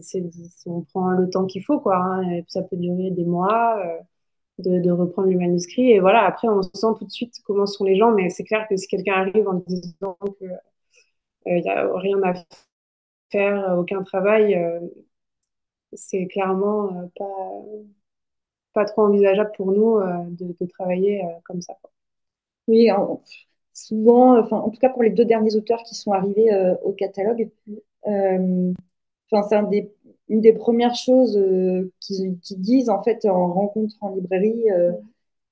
on 0.66 0.82
prend 0.82 1.12
le 1.12 1.30
temps 1.30 1.46
qu'il 1.46 1.64
faut, 1.64 1.80
quoi. 1.80 1.98
Hein, 1.98 2.42
ça 2.48 2.64
peut 2.64 2.78
durer 2.78 3.12
des 3.12 3.26
mois 3.26 3.78
euh, 3.86 4.80
de, 4.80 4.92
reprendre 4.92 5.30
le 5.30 5.38
manuscrit. 5.38 5.92
Et 5.92 6.00
voilà, 6.00 6.26
après, 6.26 6.48
on 6.48 6.62
sent 6.64 6.88
tout 6.98 7.06
de 7.06 7.12
suite 7.12 7.36
comment 7.46 7.66
sont 7.66 7.84
les 7.84 7.98
gens. 7.98 8.12
Mais 8.14 8.30
c'est 8.30 8.46
clair 8.46 8.68
que 8.70 8.78
si 8.78 8.88
quelqu'un 8.88 9.16
arrive 9.16 9.48
en 9.48 9.56
disant 9.68 10.18
qu'il 10.38 10.58
n'y 11.46 11.70
euh, 11.70 11.72
a 11.72 12.00
rien 12.00 12.22
à 12.24 12.34
faire, 13.32 13.78
aucun 13.78 14.04
travail, 14.04 14.56
euh, 14.56 14.80
c'est 15.94 16.28
clairement 16.28 17.10
pas, 17.18 17.26
pas 18.74 18.86
trop 18.86 19.04
envisageable 19.04 19.52
pour 19.58 19.72
nous 19.72 20.00
de, 20.30 20.66
travailler 20.68 21.24
comme 21.46 21.62
ça. 21.62 21.74
Oui, 22.68 22.90
souvent, 23.74 24.40
enfin, 24.40 24.58
en 24.58 24.70
tout 24.70 24.80
cas 24.80 24.90
pour 24.90 25.04
les 25.04 25.10
deux 25.10 25.26
derniers 25.26 25.56
auteurs 25.56 25.82
qui 25.84 25.96
sont 25.96 26.12
arrivés 26.12 26.52
au 26.84 26.94
catalogue, 26.94 27.50
Enfin, 29.32 29.48
c'est 29.72 29.90
une 30.30 30.42
des 30.42 30.54
premières 30.54 30.96
choses 30.96 31.38
euh, 31.38 31.92
qu'ils 32.00 32.40
disent 32.58 32.90
en 32.90 33.04
fait 33.04 33.26
en 33.26 33.52
rencontre 33.54 33.96
en 34.02 34.16
librairie, 34.16 34.72
euh, 34.72 34.92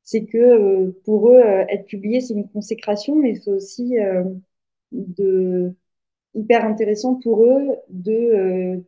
c'est 0.04 0.26
que 0.26 0.38
euh, 0.38 0.92
pour 1.06 1.32
eux, 1.32 1.40
être 1.42 1.86
publié, 1.86 2.22
c'est 2.22 2.34
une 2.34 2.50
consécration, 2.50 3.16
mais 3.16 3.36
c'est 3.36 3.52
aussi 3.52 3.96
de, 4.92 5.74
hyper 6.36 6.66
intéressant 6.66 7.16
pour 7.16 7.44
eux 7.46 7.76
de 7.90 8.84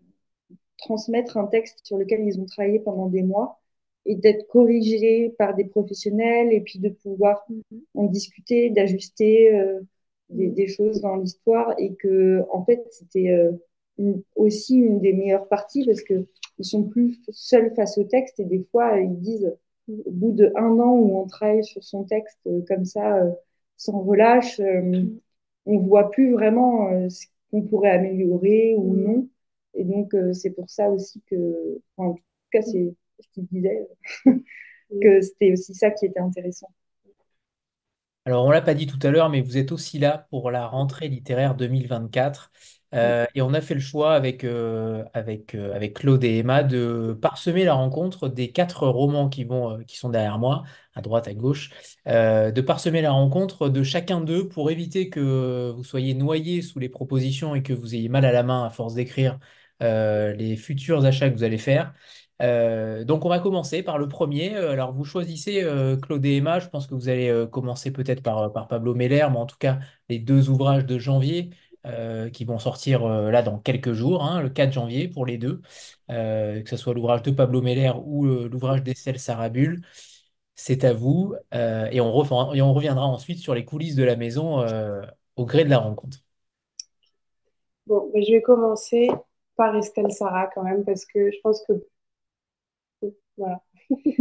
transmettre 0.77 1.37
un 1.37 1.47
texte 1.47 1.79
sur 1.85 1.97
lequel 1.97 2.21
ils 2.25 2.39
ont 2.39 2.45
travaillé 2.45 2.79
pendant 2.79 3.07
des 3.07 3.23
mois 3.23 3.59
et 4.05 4.15
d'être 4.15 4.47
corrigé 4.47 5.29
par 5.37 5.55
des 5.55 5.65
professionnels 5.65 6.53
et 6.53 6.61
puis 6.61 6.79
de 6.79 6.89
pouvoir 6.89 7.45
en 7.95 8.05
discuter, 8.05 8.69
d'ajuster 8.69 9.51
des, 10.29 10.49
des, 10.49 10.67
choses 10.67 11.01
dans 11.01 11.17
l'histoire 11.17 11.73
et 11.77 11.95
que 11.95 12.43
en 12.51 12.63
fait 12.65 12.85
c'était 12.91 13.51
aussi 14.35 14.77
une 14.77 14.99
des 14.99 15.13
meilleures 15.13 15.47
parties 15.47 15.85
parce 15.85 16.01
qu'ils 16.01 16.25
sont 16.61 16.83
plus 16.83 17.19
seuls 17.31 17.73
face 17.75 17.97
au 17.97 18.03
texte 18.03 18.39
et 18.39 18.45
des 18.45 18.65
fois 18.71 18.99
ils 18.99 19.19
disent 19.19 19.53
au 19.89 20.11
bout 20.11 20.31
de 20.31 20.51
un 20.55 20.79
an 20.79 20.93
où 20.93 21.17
on 21.17 21.27
travaille 21.27 21.63
sur 21.63 21.83
son 21.83 22.03
texte 22.03 22.39
euh, 22.47 22.61
comme 22.67 22.85
ça 22.85 23.17
euh, 23.17 23.31
sans 23.77 24.01
relâche, 24.01 24.59
euh, 24.59 25.05
on 25.65 25.79
voit 25.79 26.11
plus 26.11 26.33
vraiment 26.33 27.09
ce 27.09 27.25
qu'on 27.51 27.61
pourrait 27.61 27.91
améliorer 27.91 28.75
ou 28.77 28.93
mm. 28.93 29.03
non. 29.03 29.29
Et 29.75 29.83
donc 29.83 30.13
c'est 30.33 30.51
pour 30.51 30.69
ça 30.69 30.89
aussi 30.89 31.21
que, 31.29 31.79
en 31.97 32.13
tout 32.13 32.23
cas 32.51 32.61
c'est 32.61 32.93
ce 33.19 33.27
qu'il 33.33 33.45
disait, 33.47 33.87
que 34.25 35.21
c'était 35.21 35.53
aussi 35.53 35.73
ça 35.73 35.91
qui 35.91 36.05
était 36.05 36.19
intéressant. 36.19 36.69
Alors, 38.25 38.45
on 38.45 38.49
ne 38.49 38.53
l'a 38.53 38.61
pas 38.61 38.73
dit 38.73 38.85
tout 38.85 38.99
à 39.01 39.11
l'heure, 39.11 39.29
mais 39.29 39.41
vous 39.41 39.57
êtes 39.57 39.71
aussi 39.71 39.97
là 39.97 40.27
pour 40.29 40.51
la 40.51 40.67
rentrée 40.67 41.07
littéraire 41.07 41.55
2024. 41.55 42.51
Euh, 42.95 43.25
et 43.35 43.41
on 43.41 43.53
a 43.53 43.61
fait 43.61 43.75
le 43.75 43.79
choix 43.79 44.13
avec, 44.13 44.43
euh, 44.43 45.03
avec, 45.13 45.53
euh, 45.53 45.75
avec 45.75 45.95
Claude 45.99 46.23
et 46.23 46.39
Emma 46.39 46.63
de 46.63 47.17
parsemer 47.21 47.63
la 47.63 47.73
rencontre 47.75 48.27
des 48.29 48.51
quatre 48.51 48.87
romans 48.87 49.29
qui 49.29 49.43
vont, 49.43 49.83
qui 49.85 49.97
sont 49.97 50.09
derrière 50.09 50.39
moi, 50.39 50.63
à 50.95 51.01
droite, 51.01 51.27
à 51.27 51.33
gauche, 51.33 51.71
de 52.05 52.61
parsemer 52.61 53.01
la 53.01 53.11
rencontre 53.11 53.69
de 53.69 53.83
chacun 53.83 54.21
d'eux 54.21 54.47
pour 54.47 54.71
éviter 54.71 55.09
que 55.09 55.71
vous 55.75 55.83
soyez 55.83 56.13
noyés 56.13 56.61
sous 56.61 56.79
les 56.79 56.89
propositions 56.89 57.55
et 57.55 57.61
que 57.63 57.73
vous 57.73 57.95
ayez 57.95 58.09
mal 58.09 58.25
à 58.25 58.31
la 58.31 58.43
main 58.43 58.65
à 58.65 58.69
force 58.69 58.95
d'écrire 58.95 59.39
les 59.81 60.55
futurs 60.57 61.05
achats 61.05 61.29
que 61.29 61.35
vous 61.35 61.43
allez 61.43 61.57
faire. 61.57 61.93
donc 62.41 63.23
on 63.25 63.29
va 63.29 63.39
commencer 63.39 63.83
par 63.83 63.97
le 63.97 64.07
premier. 64.09 64.55
Alors 64.55 64.91
vous 64.93 65.05
choisissez 65.05 65.65
Claude 66.01 66.25
et 66.25 66.37
Emma. 66.37 66.59
Je 66.59 66.67
pense 66.67 66.87
que 66.87 66.95
vous 66.95 67.07
allez 67.07 67.45
commencer 67.51 67.91
peut-être 67.91 68.23
par, 68.23 68.51
par 68.51 68.67
Pablo 68.67 68.93
Meller, 68.95 69.27
mais 69.31 69.37
en 69.37 69.45
tout 69.45 69.57
cas 69.57 69.79
les 70.09 70.19
deux 70.19 70.49
ouvrages 70.49 70.85
de 70.85 70.97
janvier. 70.97 71.51
Euh, 71.85 72.29
qui 72.29 72.43
vont 72.43 72.59
sortir 72.59 73.05
euh, 73.05 73.31
là 73.31 73.41
dans 73.41 73.57
quelques 73.57 73.93
jours, 73.93 74.21
hein, 74.25 74.41
le 74.41 74.49
4 74.49 74.73
janvier 74.73 75.07
pour 75.07 75.25
les 75.25 75.37
deux, 75.37 75.61
euh, 76.09 76.61
que 76.61 76.69
ce 76.69 76.75
soit 76.75 76.93
l'ouvrage 76.93 77.21
de 77.21 77.31
Pablo 77.31 77.61
Meller 77.61 77.93
ou 78.03 78.25
l'ouvrage 78.25 78.83
d'Estelle 78.83 79.17
Sarabul. 79.17 79.79
C'est 80.55 80.83
à 80.83 80.91
vous. 80.91 81.35
et, 81.53 82.01
on 82.01 82.53
et 82.53 82.61
on 82.61 82.73
reviendra 82.73 83.05
ensuite 83.05 83.39
sur 83.39 83.55
les 83.55 83.63
coulisses 83.63 83.95
de 83.95 84.03
la 84.03 84.17
maison 84.17 84.65
au 85.37 85.45
gré 85.45 85.63
de 85.63 85.69
la 85.69 85.77
rencontre. 85.77 86.17
Bon, 87.87 88.11
je 88.13 88.29
vais 88.29 88.41
commencer 88.41 89.09
par 89.55 89.73
Estelle 89.77 90.11
Sarah 90.11 90.49
quand 90.53 90.63
même, 90.63 90.83
parce 90.83 91.05
que 91.05 91.31
je 91.31 91.37
pense 91.41 91.63
que. 91.65 91.73
Voilà. 93.37 93.63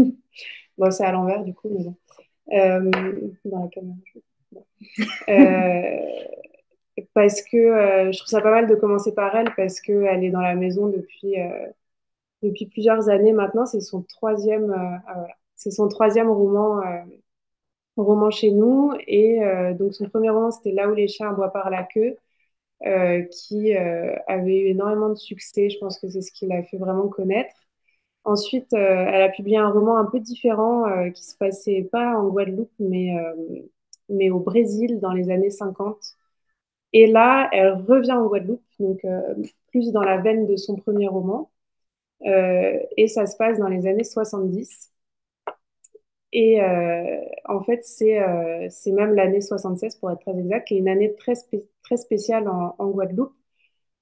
bon, 0.78 0.90
c'est 0.92 1.04
à 1.04 1.10
l'envers 1.10 1.42
du 1.42 1.54
coup, 1.54 1.70
mais 1.70 1.86
dans 3.44 3.62
la 3.64 3.68
caméra. 3.68 3.96
Parce 7.14 7.42
que 7.42 7.56
euh, 7.56 8.12
je 8.12 8.18
trouve 8.18 8.30
ça 8.30 8.40
pas 8.40 8.50
mal 8.50 8.66
de 8.66 8.74
commencer 8.74 9.12
par 9.14 9.34
elle 9.36 9.52
parce 9.56 9.80
qu'elle 9.80 10.24
est 10.24 10.30
dans 10.30 10.40
la 10.40 10.54
maison 10.54 10.88
depuis, 10.88 11.40
euh, 11.40 11.66
depuis 12.42 12.66
plusieurs 12.66 13.08
années 13.08 13.32
maintenant. 13.32 13.66
C'est 13.66 13.80
son 13.80 14.02
troisième, 14.02 14.70
euh, 14.70 14.98
ah, 15.06 15.26
c'est 15.56 15.70
son 15.70 15.88
troisième 15.88 16.30
roman, 16.30 16.82
roman 17.96 18.30
chez 18.30 18.50
nous. 18.52 18.92
Et 19.06 19.40
donc 19.78 19.94
son 19.94 20.08
premier 20.08 20.30
roman, 20.30 20.50
c'était 20.50 20.72
Là 20.72 20.88
où 20.88 20.94
les 20.94 21.08
chiens 21.08 21.32
boivent 21.32 21.52
par 21.52 21.70
la 21.70 21.84
queue, 21.84 22.16
qui 23.30 23.74
avait 23.74 24.60
eu 24.60 24.66
énormément 24.68 25.08
de 25.10 25.16
succès. 25.16 25.70
Je 25.70 25.78
pense 25.78 25.98
que 25.98 26.08
c'est 26.08 26.22
ce 26.22 26.32
qui 26.32 26.46
l'a 26.46 26.62
fait 26.62 26.78
vraiment 26.78 27.08
connaître. 27.08 27.54
Ensuite, 28.24 28.72
elle 28.72 29.22
a 29.22 29.28
publié 29.30 29.56
un 29.58 29.70
roman 29.70 29.98
un 29.98 30.04
peu 30.04 30.20
différent 30.20 31.10
qui 31.12 31.24
se 31.24 31.36
passait 31.36 31.88
pas 31.90 32.16
en 32.16 32.28
Guadeloupe, 32.28 32.70
mais, 32.78 33.16
mais 34.08 34.30
au 34.30 34.40
Brésil 34.40 35.00
dans 35.00 35.12
les 35.12 35.30
années 35.30 35.50
50. 35.50 36.18
Et 36.92 37.06
là, 37.06 37.48
elle 37.52 37.72
revient 37.74 38.12
en 38.12 38.26
Guadeloupe, 38.26 38.62
donc 38.80 39.04
euh, 39.04 39.34
plus 39.70 39.92
dans 39.92 40.02
la 40.02 40.18
veine 40.18 40.46
de 40.46 40.56
son 40.56 40.76
premier 40.76 41.08
roman. 41.08 41.50
Euh, 42.26 42.78
et 42.96 43.08
ça 43.08 43.26
se 43.26 43.36
passe 43.36 43.58
dans 43.58 43.68
les 43.68 43.86
années 43.86 44.04
70. 44.04 44.92
Et 46.32 46.60
euh, 46.62 47.20
en 47.46 47.62
fait, 47.62 47.84
c'est 47.84 48.20
même 48.92 49.14
l'année 49.14 49.40
76, 49.40 49.96
pour 49.96 50.10
être 50.10 50.20
très 50.20 50.38
exact, 50.38 50.66
qui 50.68 50.74
est 50.76 50.78
une 50.78 50.88
année 50.88 51.14
très, 51.16 51.34
très 51.82 51.96
spéciale 51.96 52.48
en, 52.48 52.74
en 52.78 52.88
Guadeloupe. 52.90 53.34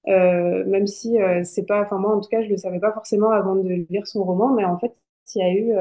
même 0.07 0.87
si 0.87 1.19
c'est 1.45 1.67
pas, 1.67 1.83
enfin 1.83 1.99
moi 1.99 2.15
en 2.17 2.21
tout 2.21 2.29
cas, 2.31 2.43
je 2.43 2.49
le 2.51 2.57
savais 2.59 2.81
pas 2.81 2.93
forcément 2.93 3.31
avant 3.31 3.57
de 3.57 3.87
lire 3.91 4.07
son 4.07 4.25
roman, 4.25 4.55
mais 4.55 4.65
en 4.65 4.79
fait, 4.79 4.95
il 5.37 5.41
y 5.41 5.45
a 5.45 5.53
eu 5.55 5.75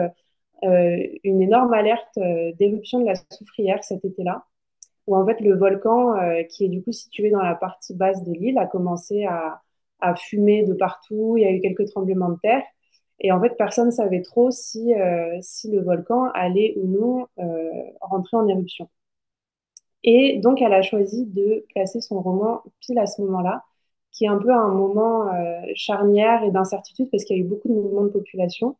une 1.23 1.41
énorme 1.41 1.73
alerte 1.73 2.19
d'éruption 2.59 2.99
de 3.01 3.05
la 3.05 3.15
soufrière 3.31 3.83
cet 3.83 4.05
été-là 4.05 4.45
où 5.07 5.15
en 5.15 5.25
fait 5.25 5.39
le 5.41 5.55
volcan, 5.55 6.15
euh, 6.17 6.43
qui 6.43 6.65
est 6.65 6.69
du 6.69 6.83
coup 6.83 6.91
situé 6.91 7.29
dans 7.31 7.41
la 7.41 7.55
partie 7.55 7.93
basse 7.93 8.23
de 8.23 8.33
l'île, 8.33 8.57
a 8.57 8.65
commencé 8.65 9.25
à, 9.25 9.61
à, 10.01 10.15
fumer 10.15 10.63
de 10.63 10.73
partout. 10.73 11.35
Il 11.37 11.43
y 11.43 11.45
a 11.45 11.51
eu 11.51 11.61
quelques 11.61 11.87
tremblements 11.87 12.29
de 12.29 12.39
terre. 12.41 12.63
Et 13.19 13.31
en 13.31 13.41
fait, 13.41 13.55
personne 13.57 13.87
ne 13.87 13.91
savait 13.91 14.21
trop 14.21 14.51
si, 14.51 14.93
euh, 14.93 15.37
si 15.41 15.71
le 15.71 15.81
volcan 15.81 16.25
allait 16.33 16.73
ou 16.77 16.87
non 16.87 17.27
euh, 17.39 17.69
rentrer 18.01 18.37
en 18.37 18.47
éruption. 18.47 18.89
Et 20.03 20.37
donc, 20.39 20.61
elle 20.61 20.73
a 20.73 20.81
choisi 20.81 21.25
de 21.25 21.65
placer 21.73 21.99
son 22.01 22.21
roman 22.21 22.61
pile 22.79 22.99
à 22.99 23.07
ce 23.07 23.21
moment-là, 23.23 23.63
qui 24.11 24.25
est 24.25 24.27
un 24.27 24.37
peu 24.37 24.51
un 24.53 24.69
moment 24.69 25.29
charnière 25.75 26.43
et 26.43 26.51
d'incertitude 26.51 27.09
parce 27.11 27.23
qu'il 27.25 27.37
y 27.37 27.39
a 27.39 27.43
eu 27.43 27.47
beaucoup 27.47 27.67
de 27.69 27.73
mouvements 27.73 28.03
de 28.03 28.09
population. 28.09 28.77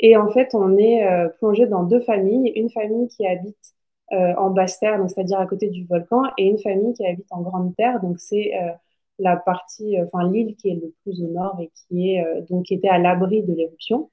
Et 0.00 0.16
en 0.16 0.28
fait, 0.30 0.54
on 0.54 0.76
est 0.78 1.06
plongé 1.38 1.66
dans 1.66 1.84
deux 1.84 2.00
familles. 2.00 2.52
Une 2.56 2.70
famille 2.70 3.08
qui 3.08 3.26
habite 3.26 3.73
euh, 3.73 3.73
en 4.10 4.50
basse 4.50 4.78
terre, 4.78 4.98
donc 4.98 5.10
c'est-à-dire 5.10 5.38
à 5.40 5.46
côté 5.46 5.68
du 5.68 5.84
volcan, 5.86 6.22
et 6.38 6.46
une 6.46 6.58
famille 6.58 6.94
qui 6.94 7.06
habite 7.06 7.26
en 7.30 7.42
grande 7.42 7.74
terre, 7.76 8.00
donc 8.00 8.18
c'est 8.20 8.54
euh, 8.60 8.72
la 9.18 9.36
partie, 9.36 9.98
euh, 9.98 10.06
enfin 10.12 10.30
l'île 10.30 10.56
qui 10.56 10.70
est 10.70 10.74
le 10.74 10.92
plus 11.02 11.22
au 11.22 11.28
nord 11.28 11.58
et 11.60 11.70
qui 11.74 12.14
est 12.14 12.42
donc 12.48 12.70
était 12.72 12.88
à 12.88 12.98
l'abri 12.98 13.42
de 13.42 13.54
l'éruption. 13.54 14.10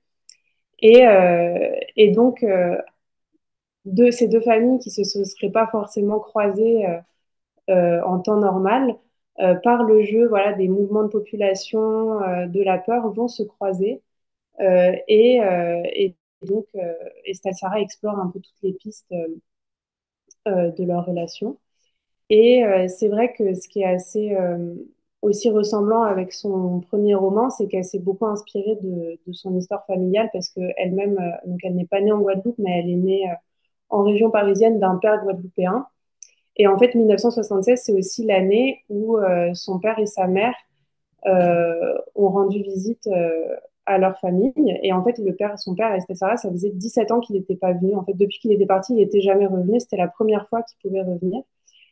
Et, 0.84 2.12
donc 2.16 2.46
de 3.86 4.12
ces 4.12 4.28
deux 4.28 4.42
familles 4.42 4.80
qui 4.80 4.92
se, 4.92 5.04
se 5.04 5.24
seraient 5.24 5.52
pas 5.52 5.68
forcément 5.68 6.20
croisées 6.20 6.86
en 7.68 8.20
temps 8.20 8.38
normal, 8.38 8.96
par 9.64 9.84
le 9.84 10.04
jeu 10.04 10.28
voilà, 10.28 10.54
des 10.54 10.68
mouvements 10.68 11.04
de 11.04 11.10
population, 11.10 12.20
de 12.48 12.64
la 12.64 12.78
peur, 12.80 13.12
vont 13.14 13.28
se 13.28 13.44
croiser. 13.44 14.02
et, 14.60 16.16
donc, 16.42 16.66
Estelle 17.26 17.54
Sarah 17.56 17.82
explore 17.82 18.20
un 18.20 18.28
peu 18.28 18.40
toutes 18.40 18.62
les 18.64 18.74
pistes 18.74 19.12
euh, 19.12 19.28
de 20.46 20.84
leur 20.84 21.06
relation. 21.06 21.58
Et 22.32 22.64
euh, 22.64 22.88
c'est 22.88 23.10
vrai 23.10 23.34
que 23.34 23.54
ce 23.54 23.68
qui 23.68 23.82
est 23.82 23.86
assez 23.94 24.34
euh, 24.34 24.74
aussi 25.22 25.50
ressemblant 25.50 26.04
avec 26.04 26.32
son 26.32 26.80
premier 26.80 27.14
roman, 27.14 27.50
c'est 27.50 27.68
qu'elle 27.68 27.84
s'est 27.84 28.00
beaucoup 28.00 28.26
inspirée 28.26 28.78
de, 28.82 29.20
son 29.34 29.58
histoire 29.58 29.86
familiale 29.86 30.30
parce 30.32 30.48
qu'elle-même, 30.50 31.18
donc 31.46 31.60
elle 31.64 31.76
n'est 31.76 31.86
pas 31.86 32.00
née 32.00 32.14
en 32.14 32.22
Guadeloupe, 32.22 32.58
mais 32.58 32.80
elle 32.80 32.90
est 32.90 32.96
née 32.96 33.26
en 33.90 34.04
région 34.04 34.32
parisienne 34.32 34.80
d'un 34.80 34.96
père 34.96 35.22
guadeloupéen. 35.22 35.86
Et 36.56 36.68
en 36.68 36.78
fait, 36.78 36.96
1976, 36.96 37.82
c'est 37.84 37.92
aussi 37.92 38.26
l'année 38.26 38.84
où 38.90 39.18
son 39.54 39.80
père 39.80 40.00
et 40.00 40.06
sa 40.06 40.28
mère 40.28 40.56
ont 41.26 42.30
rendu 42.30 42.64
visite 42.64 43.10
à 43.86 43.98
leur 43.98 44.20
famille. 44.20 44.54
Et 44.84 44.94
en 44.94 45.04
fait, 45.04 45.18
le 45.18 45.36
père, 45.36 45.58
son 45.60 45.76
père, 45.76 45.96
Sarah, 46.14 46.38
ça 46.38 46.52
faisait 46.52 46.72
17 46.72 47.12
ans 47.12 47.20
qu'il 47.20 47.36
n'était 47.36 47.56
pas 47.56 47.74
venu. 47.74 47.96
En 47.96 48.06
fait, 48.06 48.14
depuis 48.14 48.40
qu'il 48.40 48.52
était 48.52 48.66
parti, 48.66 48.94
il 48.94 48.98
n'était 48.98 49.22
jamais 49.22 49.48
revenu. 49.48 49.80
C'était 49.80 49.98
la 49.98 50.08
première 50.08 50.48
fois 50.50 50.64
qu'il 50.64 50.78
pouvait 50.82 51.02
revenir. 51.02 51.42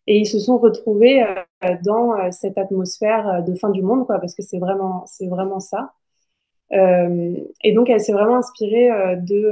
Et 0.08 0.18
ils 0.20 0.26
se 0.28 0.40
sont 0.40 0.58
retrouvés 0.58 1.24
euh, 1.24 1.76
dans 1.84 2.14
euh, 2.18 2.32
cette 2.32 2.58
atmosphère 2.58 3.28
euh, 3.30 3.42
de 3.42 3.54
fin 3.56 3.70
du 3.70 3.84
monde, 3.84 4.06
quoi, 4.08 4.20
parce 4.20 4.36
que 4.36 4.42
c'est 4.44 4.60
vraiment, 4.60 5.06
vraiment 5.22 5.60
ça. 5.60 5.94
et 6.72 7.74
donc, 7.74 7.90
elle 7.90 8.02
s'est 8.02 8.14
vraiment 8.14 8.38
inspirée 8.38 8.90
de, 9.18 9.52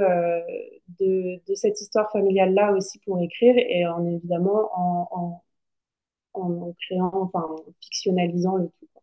de, 0.99 1.41
de, 1.47 1.55
cette 1.55 1.81
histoire 1.81 2.11
familiale-là 2.11 2.73
aussi 2.73 2.99
pour 2.99 3.19
écrire, 3.21 3.55
et 3.57 3.85
en 3.87 4.05
évidemment 4.05 4.69
en, 4.75 5.07
en, 5.11 6.41
en 6.41 6.73
créant, 6.79 7.11
enfin, 7.13 7.41
en 7.49 7.57
fictionnalisant 7.81 8.57
le 8.57 8.69
tout. 8.79 8.96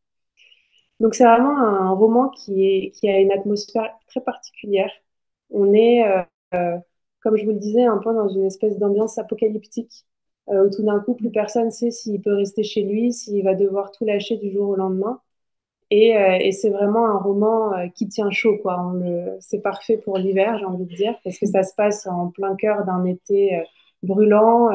Donc 1.04 1.14
c'est 1.14 1.24
vraiment 1.24 1.58
un 1.58 1.90
roman 1.90 2.30
qui, 2.30 2.90
a 3.02 3.20
une 3.20 3.30
atmosphère 3.30 3.92
très 4.06 4.22
particulière. 4.22 4.90
On 5.50 5.74
est, 5.74 6.02
euh, 6.02 6.22
euh, 6.54 6.78
comme 7.20 7.36
je 7.36 7.44
vous 7.44 7.50
le 7.50 7.58
disais, 7.58 7.84
un 7.84 7.98
peu 7.98 8.14
dans 8.14 8.30
une 8.30 8.44
espèce 8.44 8.78
d'ambiance 8.78 9.18
apocalyptique, 9.18 10.06
euh, 10.48 10.66
où 10.66 10.70
tout 10.74 10.82
d'un 10.82 11.00
coup, 11.00 11.14
plus 11.14 11.30
personne 11.30 11.66
ne 11.66 11.70
sait 11.70 11.90
s'il 11.90 12.22
peut 12.22 12.34
rester 12.34 12.62
chez 12.64 12.84
lui, 12.84 13.12
s'il 13.12 13.44
va 13.44 13.54
devoir 13.54 13.92
tout 13.92 14.06
lâcher 14.06 14.38
du 14.38 14.50
jour 14.50 14.70
au 14.70 14.76
lendemain. 14.76 15.20
Et, 15.90 16.52
c'est 16.52 16.70
vraiment 16.70 17.06
un 17.06 17.18
roman 17.18 17.72
qui 17.94 18.08
tient 18.08 18.30
chaud, 18.30 18.56
quoi. 18.62 18.94
C'est 19.40 19.60
parfait 19.60 19.98
pour 19.98 20.16
l'hiver, 20.16 20.58
j'ai 20.58 20.64
envie 20.64 20.86
de 20.86 20.94
dire, 20.96 21.14
parce 21.22 21.38
que 21.38 21.46
ça 21.46 21.64
se 21.64 21.74
passe 21.74 22.06
en 22.06 22.28
plein 22.30 22.56
cœur 22.56 22.86
d'un 22.86 23.04
été 23.04 23.62
brûlant. 24.02 24.70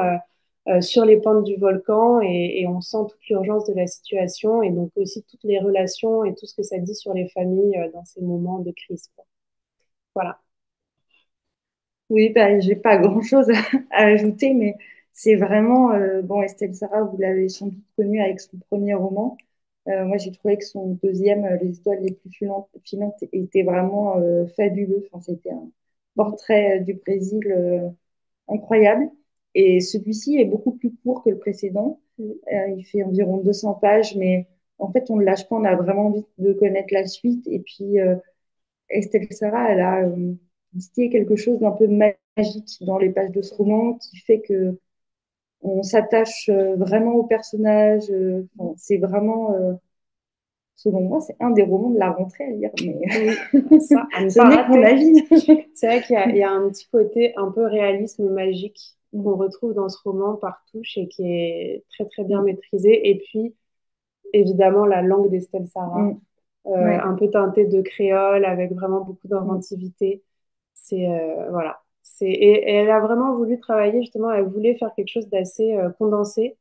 Euh, 0.70 0.82
sur 0.82 1.04
les 1.06 1.20
pentes 1.20 1.46
du 1.46 1.56
volcan 1.56 2.22
et, 2.22 2.66
on 2.68 2.80
sent 2.82 2.98
toute 3.10 3.28
l'urgence 3.28 3.66
de 3.66 3.74
la 3.74 3.88
situation 3.88 4.62
et 4.62 4.70
donc 4.72 4.92
aussi 4.98 5.24
toutes 5.24 5.44
les 5.44 5.60
relations 5.60 6.24
et 6.26 6.36
tout 6.36 6.46
ce 6.46 6.56
que 6.56 6.64
ça 6.64 6.78
dit 6.78 6.94
sur 6.96 7.14
les 7.14 7.28
familles 7.30 7.78
euh, 7.78 7.92
dans 7.92 8.06
ces 8.06 8.22
moments 8.22 8.60
de 8.60 8.72
crise. 8.72 9.10
Voilà. 10.14 10.40
Oui, 12.10 12.30
bah, 12.34 12.60
j'ai 12.60 12.76
pas 12.76 12.98
grand-chose 12.98 13.50
à, 13.92 14.04
ajouter, 14.06 14.54
mais 14.54 14.76
c'est 15.14 15.36
vraiment, 15.36 15.92
euh, 15.92 16.22
bon, 16.22 16.42
Estelle 16.42 16.74
Sarah, 16.76 17.04
vous 17.04 17.18
l'avez 17.18 17.50
sans 17.50 17.68
doute 17.68 17.84
connue 17.96 18.22
avec 18.22 18.40
son 18.40 18.58
premier 18.70 18.94
roman. 18.96 19.38
moi, 19.88 20.18
j'ai 20.18 20.32
trouvé 20.32 20.58
que 20.58 20.66
son 20.66 21.00
deuxième, 21.04 21.46
Les 21.62 21.78
étoiles 21.80 22.02
les 22.04 22.14
plus 22.14 22.32
filantes, 22.32 22.70
était 23.34 23.64
vraiment 23.64 24.16
fabuleux. 24.56 25.08
Enfin, 25.12 25.22
c'était 25.22 25.52
un 25.52 25.70
portrait 26.16 26.80
du 26.82 26.94
Brésil 26.96 27.42
incroyable. 28.48 29.10
Et 29.56 29.80
celui-ci 29.80 30.38
est 30.40 30.46
beaucoup 30.46 30.72
plus 30.74 30.94
court 31.04 31.24
que 31.24 31.30
le 31.30 31.38
précédent. 31.40 32.00
Euh, 32.20 32.24
il 32.78 32.84
fait 32.84 33.04
environ 33.04 33.38
200 33.38 33.76
pages, 33.76 34.16
mais 34.16 34.48
en 34.80 34.92
fait, 34.92 35.10
on 35.10 35.18
ne 35.18 35.24
lâche 35.24 35.48
pas, 35.48 35.58
on 35.58 35.64
a 35.66 35.76
vraiment 35.76 36.08
envie 36.08 36.26
de 36.38 36.54
connaître 36.54 36.94
la 36.94 37.06
suite. 37.06 37.46
Et 37.48 37.60
puis, 37.60 38.00
euh, 38.00 38.16
Estelle 38.90 39.28
Sarah, 39.32 39.72
elle 39.72 39.82
a 39.82 40.06
euh, 40.06 40.34
quelque 40.96 41.36
chose 41.36 41.60
d'un 41.60 41.72
peu 41.72 41.88
magique 41.88 42.78
dans 42.82 42.98
les 42.98 43.10
pages 43.10 43.32
de 43.32 43.42
ce 43.42 43.54
roman 43.54 43.96
qui 43.96 44.18
fait 44.18 44.40
que 44.42 44.80
on 45.62 45.84
s'attache 45.84 46.50
euh, 46.50 46.76
vraiment 46.78 47.14
au 47.16 47.24
personnage. 47.24 48.12
c'est 48.78 48.98
vraiment 48.98 49.80
selon 50.76 51.02
moi, 51.02 51.20
c'est 51.20 51.36
un 51.42 51.52
des 51.52 51.64
romans 51.64 51.90
de 51.90 52.00
la 52.00 52.12
rentrée 52.12 52.46
à 52.46 52.50
lire. 52.52 52.72
Mais 52.86 53.00
ça, 53.82 54.08
ce 54.14 54.40
n'est 54.40 54.68
mon 54.70 54.82
avis. 54.82 55.68
c'est 55.76 55.88
vrai 55.88 56.02
qu'il 56.02 56.38
y, 56.38 56.44
a 56.44 56.52
un 56.52 56.70
petit 56.70 56.88
côté 56.90 57.34
un 57.36 57.52
peu 57.52 57.66
réalisme 57.66 58.30
magique 58.30 58.98
qu'on 59.12 59.36
retrouve 59.36 59.74
dans 59.74 59.90
ce 59.90 59.98
roman 60.04 60.36
par 60.36 60.64
touche 60.72 60.98
et 60.98 61.08
qui 61.08 61.24
est 61.24 61.86
très 61.92 62.06
très 62.06 62.24
bien 62.24 62.42
maîtrisé. 62.42 63.10
Et 63.10 63.18
puis, 63.18 63.56
évidemment, 64.34 64.86
la 64.86 65.02
langue 65.02 65.30
d'Estelle 65.30 65.68
Sarah, 65.68 66.02
mm. 66.02 66.20
euh, 66.68 67.00
un 67.02 67.16
peu 67.16 67.30
teintée 67.30 67.66
de 67.66 67.82
créole 67.82 68.46
avec 68.46 68.74
vraiment 68.74 69.02
beaucoup 69.02 69.28
d'inventivité. 69.28 70.24
C'est 70.74 71.08
euh, 71.10 71.50
voilà. 71.52 71.82
Et, 72.22 72.70
elle 72.70 72.90
a 72.90 73.00
vraiment 73.00 73.36
voulu 73.36 73.60
travailler 73.60 74.02
justement. 74.02 74.32
Elle 74.32 74.46
voulait 74.46 74.76
faire 74.76 74.94
quelque 74.96 75.10
chose 75.10 75.30
d'assez 75.30 75.76
euh, 75.76 75.90
condensé. 75.92 76.58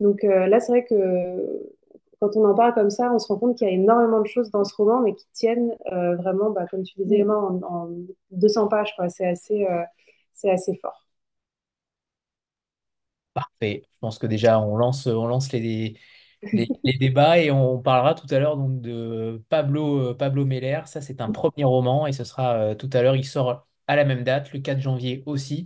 Donc 0.00 0.22
là, 0.24 0.60
c'est 0.60 0.72
vrai 0.72 0.84
que 0.84 1.72
quand 2.20 2.36
on 2.36 2.44
en 2.44 2.54
parle 2.54 2.74
comme 2.74 2.90
ça, 2.90 3.10
on 3.14 3.18
se 3.18 3.28
rend 3.28 3.38
compte 3.38 3.56
qu'il 3.56 3.66
y 3.66 3.70
a 3.70 3.72
énormément 3.72 4.20
de 4.20 4.26
choses 4.26 4.50
dans 4.50 4.64
ce 4.64 4.74
roman, 4.74 5.00
mais 5.00 5.14
qui 5.14 5.26
tiennent 5.32 5.74
vraiment, 5.90 6.50
bah, 6.50 6.66
comme 6.70 6.82
tu 6.82 6.98
disais, 6.98 7.24
mm. 7.24 7.30
en, 7.30 7.60
en 7.62 7.88
200 8.32 8.68
pages. 8.68 8.94
C'est 9.08 9.26
assez, 9.26 9.66
c'est 10.34 10.50
assez 10.50 10.76
fort. 10.76 11.05
Parfait. 13.36 13.82
Je 13.84 13.98
pense 14.00 14.18
que 14.18 14.26
déjà, 14.26 14.58
on 14.60 14.76
lance, 14.76 15.06
on 15.06 15.26
lance 15.26 15.52
les, 15.52 15.98
les, 16.52 16.68
débats 16.98 17.38
et 17.38 17.50
on 17.50 17.78
parlera 17.82 18.14
tout 18.14 18.26
à 18.30 18.38
l'heure 18.38 18.56
donc 18.56 18.80
de 18.80 19.44
Pablo, 19.50 20.12
euh, 20.12 20.14
Pablo 20.14 20.46
Meller. 20.46 20.80
Ça, 20.86 21.02
c'est 21.02 21.20
un 21.20 21.30
premier 21.32 21.64
roman 21.64 22.06
et 22.06 22.12
ce 22.12 22.24
sera 22.24 22.54
euh, 22.54 22.74
tout 22.74 22.88
à 22.94 23.02
l'heure. 23.02 23.14
Il 23.14 23.26
sort 23.26 23.68
à 23.88 23.96
la 23.96 24.06
même 24.06 24.24
date, 24.24 24.54
le 24.54 24.60
4 24.60 24.80
janvier 24.80 25.22
aussi. 25.26 25.64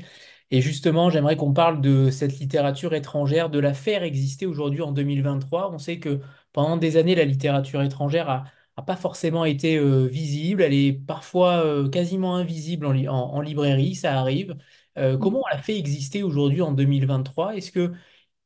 Et 0.51 0.61
justement, 0.61 1.11
j'aimerais 1.11 1.37
qu'on 1.37 1.53
parle 1.53 1.81
de 1.81 2.11
cette 2.11 2.41
littérature 2.41 2.93
étrangère, 2.93 3.51
de 3.51 3.61
la 3.61 3.73
faire 3.73 4.03
exister 4.03 4.47
aujourd'hui 4.47 4.83
en 4.83 4.91
2023. 4.91 5.71
On 5.73 5.79
sait 5.79 6.01
que 6.01 6.21
pendant 6.53 6.77
des 6.77 6.97
années, 6.97 7.15
la 7.15 7.25
littérature 7.25 7.83
étrangère 7.83 8.29
a, 8.29 8.45
pas 8.85 8.97
forcément 8.97 9.45
été 9.45 9.77
euh, 9.77 10.07
visible. 10.07 10.63
Elle 10.63 10.75
est 10.75 10.93
parfois 10.93 11.89
quasiment 11.93 12.35
invisible 12.37 12.87
en, 12.87 12.95
en, 13.11 13.41
librairie, 13.41 13.95
ça 13.95 14.19
arrive. 14.19 14.57
Euh, 15.01 15.17
comment 15.19 15.41
on 15.45 15.49
la 15.51 15.59
fait 15.59 15.77
exister 15.79 16.23
aujourd'hui 16.23 16.63
en 16.63 16.73
2023 16.73 17.57
Est-ce 17.57 17.73
que 17.73 17.93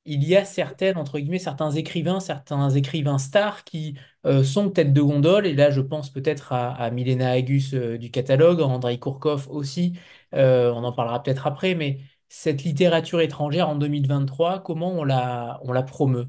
il 0.07 0.25
y 0.25 0.37
a 0.37 0.45
certaines, 0.45 0.99
entre 0.99 1.19
guillemets, 1.19 1.39
certains 1.39 1.71
écrivains, 1.73 2.21
certains 2.21 2.71
écrivains 2.71 3.19
stars 3.19 3.65
qui 3.65 3.99
euh, 4.27 4.45
sont 4.45 4.71
tête 4.71 4.93
de 4.93 5.01
gondole, 5.03 5.47
et 5.47 5.55
là 5.55 5.71
je 5.71 5.81
pense 5.81 6.11
peut-être 6.11 6.53
à, 6.53 6.91
Milena 6.91 7.31
Agus 7.33 7.71
euh, 7.75 7.99
du 7.99 8.11
catalogue, 8.11 8.61
à 8.61 8.67
Andrei 8.67 8.99
Kourkov 8.99 9.49
aussi, 9.51 9.99
on 10.33 10.85
en 10.85 10.93
parlera 10.93 11.23
peut-être 11.23 11.47
après, 11.47 11.75
mais 11.75 12.01
cette 12.29 12.65
littérature 12.65 13.21
étrangère 13.21 13.69
en 13.69 13.77
2023, 13.77 14.63
comment 14.63 14.93
on 14.93 15.05
la, 15.05 15.61
promeut? 15.87 16.27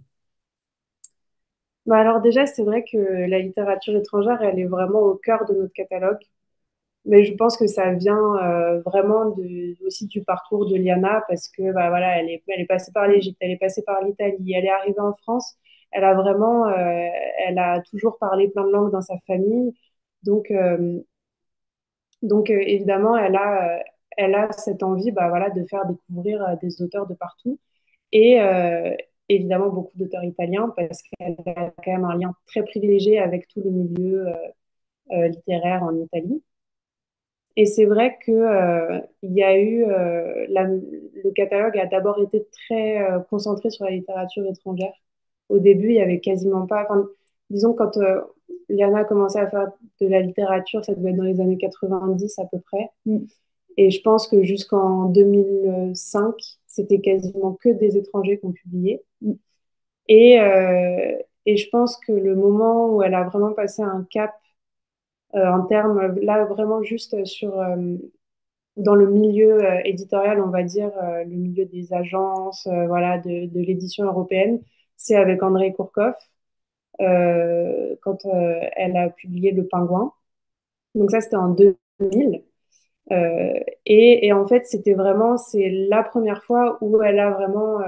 Bah 1.86 1.98
alors 1.98 2.22
déjà, 2.22 2.46
c'est 2.46 2.64
vrai 2.64 2.84
que 2.84 2.98
la 2.98 3.40
littérature 3.40 3.96
étrangère, 3.96 4.42
elle 4.42 4.60
est 4.60 4.66
vraiment 4.66 5.00
au 5.00 5.16
cœur 5.16 5.46
de 5.46 5.54
notre 5.54 5.74
catalogue. 5.74 6.20
Mais 7.06 7.24
je 7.26 7.36
pense 7.36 7.56
que 7.58 7.68
ça 7.68 7.94
vient 7.94 8.36
euh, 8.38 8.82
vraiment 8.82 9.36
aussi 9.86 10.08
du 10.08 10.24
parcours 10.24 10.66
de 10.68 10.76
Liana 10.76 11.24
parce 11.28 11.50
que 11.50 11.72
bah, 11.72 11.90
voilà, 11.90 12.20
elle 12.20 12.30
est, 12.30 12.44
elle 12.48 12.62
est 12.62 12.66
passée 12.66 12.92
par 12.92 13.08
l'Égypte, 13.08 13.38
elle 13.42 13.52
est 13.52 13.58
passée 13.58 13.84
par 13.84 14.04
l'Italie, 14.04 14.54
elle 14.54 14.66
est 14.66 14.70
arrivée 14.70 15.00
en 15.00 15.14
France. 15.14 15.56
Elle 15.92 16.04
a 16.04 16.16
vraiment, 16.16 16.68
euh, 16.68 17.08
elle 17.48 17.60
a 17.60 17.82
toujours 17.92 18.18
parlé 18.18 18.50
plein 18.50 18.66
de 18.66 18.72
langues 18.72 18.92
dans 18.92 19.02
sa 19.02 19.16
famille. 19.28 19.74
Donc, 20.24 20.50
euh, 20.52 21.00
donc 22.22 22.50
évidemment, 22.50 23.16
elle 23.18 23.36
a, 23.36 23.84
elle 24.18 24.36
a 24.36 24.52
cette 24.54 24.84
envie 24.84 25.12
bah, 25.12 25.30
voilà, 25.30 25.50
de 25.52 25.64
faire 25.66 25.86
découvrir 25.86 26.58
des 26.62 26.82
auteurs 26.82 27.08
de 27.08 27.14
partout. 27.14 27.60
Et 28.12 28.38
évidemment, 29.30 29.70
beaucoup 29.70 29.98
d'auteurs 29.98 30.24
italiens 30.24 30.74
parce 30.76 31.02
qu'elle 31.04 31.38
a 31.46 31.72
quand 31.84 31.92
même 31.92 32.06
un 32.06 32.18
lien 32.18 32.34
très 32.48 32.64
privilégié 32.64 33.20
avec 33.20 33.48
tout 33.50 33.62
le 33.64 33.72
milieu 33.72 34.34
littéraire 35.12 35.84
en 35.84 35.96
Italie. 35.96 36.42
Et 37.58 37.66
c'est 37.66 37.86
vrai 37.86 38.18
que 38.26 38.32
euh, 38.32 39.00
il 39.22 39.34
y 39.34 39.44
a 39.44 39.58
eu 39.58 39.86
euh, 39.86 40.46
le 40.50 41.32
catalogue 41.32 41.78
a 41.78 41.86
d'abord 41.86 42.22
été 42.22 42.46
très 42.52 43.02
euh, 43.02 43.20
concentré 43.20 43.70
sur 43.70 43.86
la 43.86 43.92
littérature 43.92 44.46
étrangère. 44.46 44.94
Au 45.50 45.60
début, 45.60 45.90
il 45.90 45.96
y 45.96 46.02
avait 46.02 46.20
quasiment 46.20 46.68
pas. 46.68 46.84
Enfin, 46.84 47.08
disons 47.50 47.74
quand 47.74 47.98
Liana 48.70 49.00
a 49.00 49.06
commencé 49.06 49.40
à 49.40 49.50
faire 49.50 49.72
de 50.02 50.08
la 50.08 50.22
littérature, 50.22 50.84
ça 50.84 50.94
devait 50.96 51.12
être 51.12 51.18
dans 51.18 51.24
les 51.24 51.40
années 51.40 51.58
90 51.58 52.40
à 52.40 52.46
peu 52.46 52.60
près. 52.60 52.90
Mm. 53.06 53.20
Et 53.78 53.92
je 53.92 54.02
pense 54.02 54.28
que 54.28 54.44
jusqu'en 54.44 55.06
2005, 55.10 56.34
c'était 56.68 57.00
quasiment 57.00 57.54
que 57.54 57.70
des 57.70 57.98
étrangers 57.98 58.40
qui 58.40 58.46
ont 58.46 58.54
publié. 58.54 59.04
Mm. 59.22 59.34
Et, 60.08 60.38
et 61.46 61.58
je 61.58 61.70
pense 61.70 61.98
que 61.98 62.12
le 62.12 62.36
moment 62.36 62.94
où 62.94 63.02
elle 63.02 63.16
a 63.16 63.24
vraiment 63.24 63.54
passé 63.54 63.82
un 63.82 64.06
cap 64.12 64.32
en 65.36 65.66
termes, 65.66 66.16
là, 66.22 66.46
vraiment 66.46 66.84
juste 66.84 67.26
sur, 67.26 67.60
euh, 67.60 67.76
dans 68.78 68.96
le 68.96 69.08
milieu 69.10 69.64
euh, 69.66 69.82
éditorial, 69.86 70.42
on 70.42 70.50
va 70.50 70.64
dire, 70.64 70.92
le 71.26 71.36
milieu 71.36 71.66
des 71.66 71.94
agences, 71.94 72.68
voilà, 72.68 73.20
de, 73.20 73.48
de 73.48 73.60
l'édition 73.62 74.06
européenne, 74.06 74.62
c'est 74.98 75.16
avec 75.16 75.44
André 75.44 75.74
Kourkov, 75.74 76.16
quand 77.00 78.18
elle 78.76 78.98
a 78.98 79.10
publié 79.10 79.52
Le 79.52 79.68
Pingouin. 79.68 80.14
Donc 80.96 81.12
ça, 81.12 81.22
c'était 81.22 81.38
en 81.38 81.50
2000. 81.50 82.44
et, 83.12 84.28
et, 84.28 84.34
en 84.34 84.48
fait, 84.48 84.66
c'était 84.68 84.94
vraiment, 84.94 85.38
c'est 85.38 85.70
la 85.90 86.04
première 86.04 86.44
fois 86.44 86.78
où 86.82 87.02
elle 87.04 87.20
a 87.20 87.32
vraiment 87.32 87.80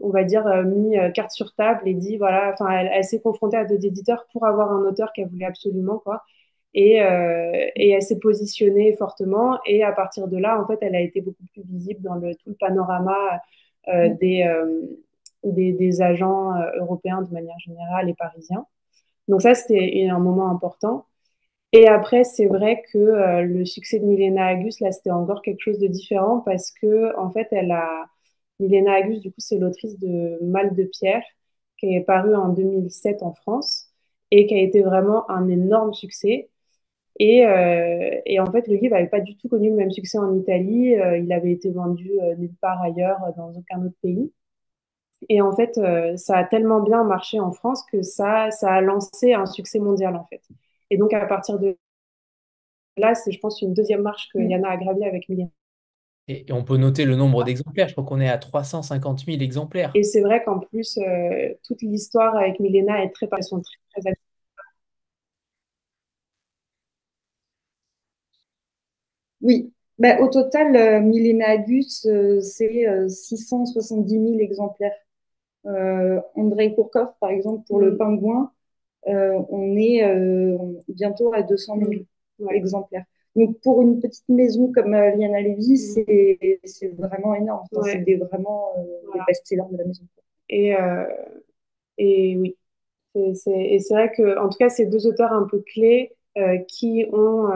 on 0.00 0.10
va 0.10 0.24
dire, 0.24 0.46
euh, 0.46 0.64
mis 0.64 0.98
euh, 0.98 1.10
carte 1.10 1.32
sur 1.32 1.54
table 1.54 1.82
et 1.86 1.94
dit, 1.94 2.16
voilà, 2.16 2.52
enfin, 2.52 2.70
elle, 2.70 3.04
s'est 3.04 3.20
confrontée 3.20 3.56
à 3.56 3.64
deux 3.64 3.84
éditeurs 3.84 4.26
pour 4.32 4.46
avoir 4.46 4.72
un 4.72 4.82
auteur 4.82 5.12
qu'elle 5.12 5.28
voulait 5.28 5.46
absolument, 5.46 5.98
quoi. 5.98 6.22
Et, 6.74 7.02
euh, 7.02 7.66
et 7.76 7.90
elle 7.90 8.02
s'est 8.02 8.18
positionnée 8.18 8.94
fortement. 8.96 9.58
Et 9.66 9.82
à 9.82 9.92
partir 9.92 10.28
de 10.28 10.36
là, 10.36 10.60
en 10.60 10.66
fait, 10.66 10.78
elle 10.82 10.94
a 10.94 11.00
été 11.00 11.20
beaucoup 11.20 11.44
plus 11.52 11.62
visible 11.62 12.02
dans 12.02 12.14
le, 12.14 12.34
tout 12.34 12.50
le 12.50 12.56
panorama 12.56 13.16
mm. 13.86 14.16
des, 14.16 14.64
des, 15.44 15.72
des, 15.72 16.02
agents 16.02 16.52
européens 16.76 17.22
de 17.22 17.32
manière 17.32 17.58
générale 17.58 18.08
et 18.10 18.14
parisiens. 18.14 18.66
Donc 19.28 19.42
ça, 19.42 19.54
c'était 19.54 20.08
un 20.08 20.18
moment 20.18 20.50
important. 20.50 21.06
Et 21.72 21.88
après, 21.88 22.24
c'est 22.24 22.46
vrai 22.46 22.82
que 22.92 23.42
le 23.42 23.64
succès 23.64 23.98
de 23.98 24.04
Milena 24.04 24.46
Agus, 24.46 24.76
là, 24.80 24.92
c'était 24.92 25.10
encore 25.10 25.42
quelque 25.42 25.60
chose 25.60 25.78
de 25.78 25.86
différent 25.86 26.40
parce 26.40 26.70
que, 26.70 27.16
en 27.18 27.30
fait, 27.30 27.48
elle 27.50 27.72
a, 27.72 28.06
Milena 28.60 28.94
Agus, 28.94 29.20
du 29.20 29.30
coup, 29.30 29.40
c'est 29.40 29.58
l'autrice 29.58 29.98
de 29.98 30.38
Mal 30.42 30.74
de 30.74 30.84
pierre, 30.84 31.22
qui 31.78 31.94
est 31.94 32.00
paru 32.02 32.34
en 32.34 32.50
2007 32.50 33.22
en 33.22 33.32
France 33.32 33.86
et 34.30 34.46
qui 34.46 34.54
a 34.54 34.60
été 34.60 34.82
vraiment 34.82 35.30
un 35.30 35.48
énorme 35.48 35.94
succès. 35.94 36.50
Et, 37.20 37.46
euh, 37.46 38.20
et 38.26 38.40
en 38.40 38.50
fait, 38.50 38.68
le 38.68 38.76
livre 38.76 38.94
n'avait 38.94 39.08
pas 39.08 39.20
du 39.20 39.36
tout 39.36 39.48
connu 39.48 39.70
le 39.70 39.76
même 39.76 39.90
succès 39.90 40.18
en 40.18 40.34
Italie. 40.34 40.94
Euh, 40.96 41.18
il 41.18 41.32
avait 41.32 41.52
été 41.52 41.70
vendu 41.70 42.12
euh, 42.20 42.36
nulle 42.36 42.54
part 42.60 42.80
ailleurs, 42.82 43.18
dans 43.36 43.52
aucun 43.52 43.84
autre 43.84 43.96
pays. 44.02 44.32
Et 45.28 45.40
en 45.40 45.52
fait, 45.52 45.80
ça 46.16 46.36
a 46.36 46.44
tellement 46.44 46.80
bien 46.80 47.02
marché 47.02 47.40
en 47.40 47.50
France 47.50 47.84
que 47.90 48.02
ça, 48.02 48.52
ça 48.52 48.72
a 48.72 48.80
lancé 48.80 49.32
un 49.34 49.46
succès 49.46 49.80
mondial, 49.80 50.14
en 50.14 50.24
fait. 50.26 50.42
Et 50.90 50.96
donc, 50.96 51.12
à 51.12 51.26
partir 51.26 51.58
de 51.58 51.76
là, 52.96 53.14
c'est, 53.14 53.32
je 53.32 53.40
pense, 53.40 53.62
une 53.62 53.74
deuxième 53.74 54.02
marche 54.02 54.28
que 54.32 54.38
mm. 54.38 54.50
Yana 54.50 54.70
a 54.70 54.76
gravie 54.76 55.04
avec 55.04 55.28
Milena. 55.28 55.50
Et, 56.28 56.44
on 56.52 56.62
peut 56.62 56.76
noter 56.76 57.04
le 57.04 57.16
nombre 57.16 57.42
d'exemplaires. 57.42 57.88
Je 57.88 57.94
crois 57.94 58.04
qu'on 58.04 58.20
est 58.20 58.28
à 58.28 58.38
350 58.38 59.24
000 59.26 59.40
exemplaires. 59.40 59.90
Et 59.94 60.02
c'est 60.02 60.20
vrai 60.20 60.44
qu'en 60.44 60.58
plus, 60.60 60.98
euh, 60.98 61.54
toute 61.64 61.82
l'histoire 61.82 62.36
avec 62.36 62.60
Milena 62.60 63.02
est 63.02 63.10
très, 63.10 63.26
très, 63.26 63.40
très 63.40 64.12
Oui, 69.40 69.72
bah, 69.98 70.20
au 70.20 70.28
total, 70.28 70.76
euh, 70.76 71.00
Milena 71.00 71.46
Agus, 71.50 72.02
euh, 72.06 72.40
c'est 72.40 72.86
670 73.08 74.10
000 74.12 74.38
exemplaires. 74.40 74.92
Andrei 76.34 76.74
Kourkov, 76.74 77.08
par 77.20 77.30
exemple, 77.30 77.64
pour 77.66 77.78
le 77.80 77.92
mm. 77.92 77.98
pingouin, 77.98 78.52
on 79.06 79.76
est 79.76 80.02
bientôt 80.88 81.32
à 81.34 81.42
200 81.42 81.78
000 81.78 82.50
exemplaires. 82.52 83.04
Donc, 83.38 83.60
pour 83.60 83.82
une 83.82 84.00
petite 84.00 84.28
maison 84.28 84.72
comme 84.72 84.94
euh, 84.94 85.14
Liana 85.14 85.40
Levy, 85.40 85.74
mm. 85.74 86.58
c'est 86.64 86.88
vraiment 86.98 87.36
énorme. 87.36 87.64
C'est 87.84 88.16
vraiment 88.16 88.72
euh, 88.76 88.82
les 89.14 89.20
best-sellers 89.28 89.62
de 89.70 89.76
la 89.76 89.84
maison. 89.84 90.02
Et, 90.48 90.74
euh, 90.74 91.06
et 91.98 92.36
oui. 92.36 92.56
et 93.14 93.34
c'est 93.78 93.94
vrai 93.94 94.10
que, 94.10 94.38
en 94.38 94.48
tout 94.48 94.58
cas, 94.58 94.68
ces 94.68 94.86
deux 94.86 95.06
auteurs 95.06 95.32
un 95.32 95.46
peu 95.46 95.60
clés 95.60 96.14
qui 96.68 97.04
ont 97.12 97.50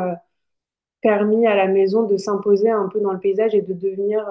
permis 1.02 1.46
à 1.46 1.54
la 1.54 1.68
maison 1.68 2.02
de 2.02 2.16
s'imposer 2.16 2.68
un 2.68 2.88
peu 2.88 3.00
dans 3.00 3.12
le 3.12 3.20
paysage 3.20 3.54
et 3.54 3.62
de 3.62 3.72
devenir, 3.72 4.28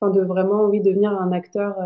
enfin, 0.00 0.12
de 0.12 0.22
vraiment, 0.22 0.66
oui, 0.66 0.80
devenir 0.80 1.10
un 1.10 1.32
acteur 1.32 1.76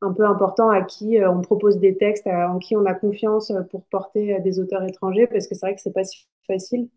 un 0.00 0.12
peu 0.12 0.26
important 0.26 0.68
à 0.68 0.82
qui 0.82 1.18
on 1.24 1.42
propose 1.42 1.78
des 1.78 1.96
textes, 1.96 2.26
en 2.26 2.58
qui 2.58 2.76
on 2.76 2.84
a 2.86 2.94
confiance 2.94 3.52
pour 3.70 3.84
porter 3.84 4.40
des 4.40 4.58
auteurs 4.58 4.82
étrangers, 4.82 5.28
parce 5.28 5.46
que 5.46 5.54
c'est 5.54 5.64
vrai 5.64 5.76
que 5.76 5.80
c'est 5.80 5.92
pas 5.92 6.04
si 6.04 6.26
facile 6.46 6.88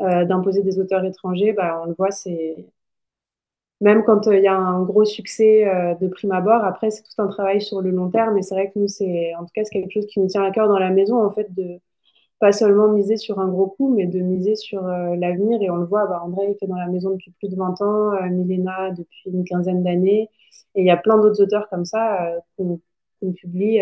euh, 0.00 0.24
d'imposer 0.24 0.62
des 0.62 0.78
auteurs 0.78 1.04
étrangers. 1.04 1.52
Bah, 1.52 1.80
on 1.82 1.86
le 1.88 1.94
voit, 1.94 2.10
c'est 2.10 2.66
même 3.80 4.04
quand 4.04 4.26
il 4.30 4.42
y 4.42 4.46
a 4.46 4.56
un 4.56 4.82
gros 4.82 5.04
succès 5.04 5.64
de 6.00 6.08
prime 6.08 6.32
abord, 6.32 6.64
après, 6.64 6.90
c'est 6.90 7.02
tout 7.02 7.22
un 7.22 7.28
travail 7.28 7.62
sur 7.62 7.80
le 7.80 7.90
long 7.90 8.10
terme. 8.10 8.36
Et 8.38 8.42
c'est 8.42 8.54
vrai 8.54 8.70
que 8.70 8.78
nous, 8.78 8.88
c'est, 8.88 9.34
en 9.36 9.40
tout 9.44 9.52
cas, 9.54 9.64
c'est 9.64 9.70
quelque 9.70 9.92
chose 9.92 10.06
qui 10.06 10.20
nous 10.20 10.26
tient 10.28 10.42
à 10.42 10.50
cœur 10.50 10.68
dans 10.68 10.78
la 10.78 10.90
maison, 10.90 11.22
en 11.24 11.30
fait, 11.30 11.52
de 11.54 11.80
pas 12.40 12.52
seulement 12.52 12.88
miser 12.92 13.16
sur 13.16 13.40
un 13.40 13.48
gros 13.48 13.68
coup, 13.68 13.94
mais 13.94 14.06
de 14.06 14.20
miser 14.20 14.56
sur 14.56 14.82
l'avenir. 14.82 15.62
Et 15.62 15.70
on 15.70 15.76
le 15.76 15.86
voit, 15.86 16.06
bah, 16.06 16.22
André 16.24 16.56
est 16.60 16.66
dans 16.66 16.76
la 16.76 16.88
maison 16.88 17.10
depuis 17.12 17.32
plus 17.32 17.48
de 17.48 17.56
20 17.56 17.80
ans, 17.82 18.28
Milena 18.30 18.90
depuis 18.92 19.30
une 19.30 19.44
quinzaine 19.44 19.82
d'années. 19.84 20.30
Et 20.74 20.82
il 20.82 20.86
y 20.86 20.90
a 20.90 20.96
plein 20.96 21.18
d'autres 21.18 21.42
auteurs 21.42 21.68
comme 21.70 21.84
ça 21.84 22.34
qu'on, 22.56 22.80
publie. 23.34 23.80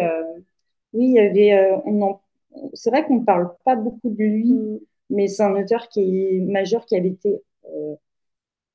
Oui, 0.93 1.07
il 1.07 1.13
y 1.13 1.19
avait, 1.21 1.81
on 1.85 2.19
c'est 2.75 2.91
vrai 2.91 3.05
qu'on 3.05 3.21
ne 3.21 3.25
parle 3.25 3.51
pas 3.65 3.77
beaucoup 3.77 4.11
de 4.11 4.23
lui, 4.23 4.53
mm. 4.53 4.81
mais 5.11 5.29
c'est 5.29 5.43
un 5.43 5.55
auteur 5.61 5.89
qui 5.89 6.01
est 6.01 6.41
majeur, 6.41 6.87
qui 6.87 6.97
avait 6.97 7.09
été 7.09 7.43
euh, 7.67 7.95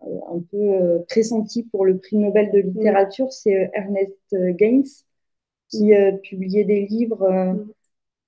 un 0.01 0.39
peu 0.51 0.57
euh, 0.57 0.99
pressenti 1.07 1.63
pour 1.63 1.85
le 1.85 1.97
prix 1.97 2.17
Nobel 2.17 2.51
de 2.51 2.59
littérature. 2.59 3.27
Mm. 3.27 3.31
C'est 3.31 3.55
euh, 3.55 3.67
Ernest 3.73 4.35
Gaines 4.57 4.85
qui 5.69 5.91
mm. 5.93 6.19
publiait 6.21 6.65
des 6.65 6.85
livres. 6.85 7.55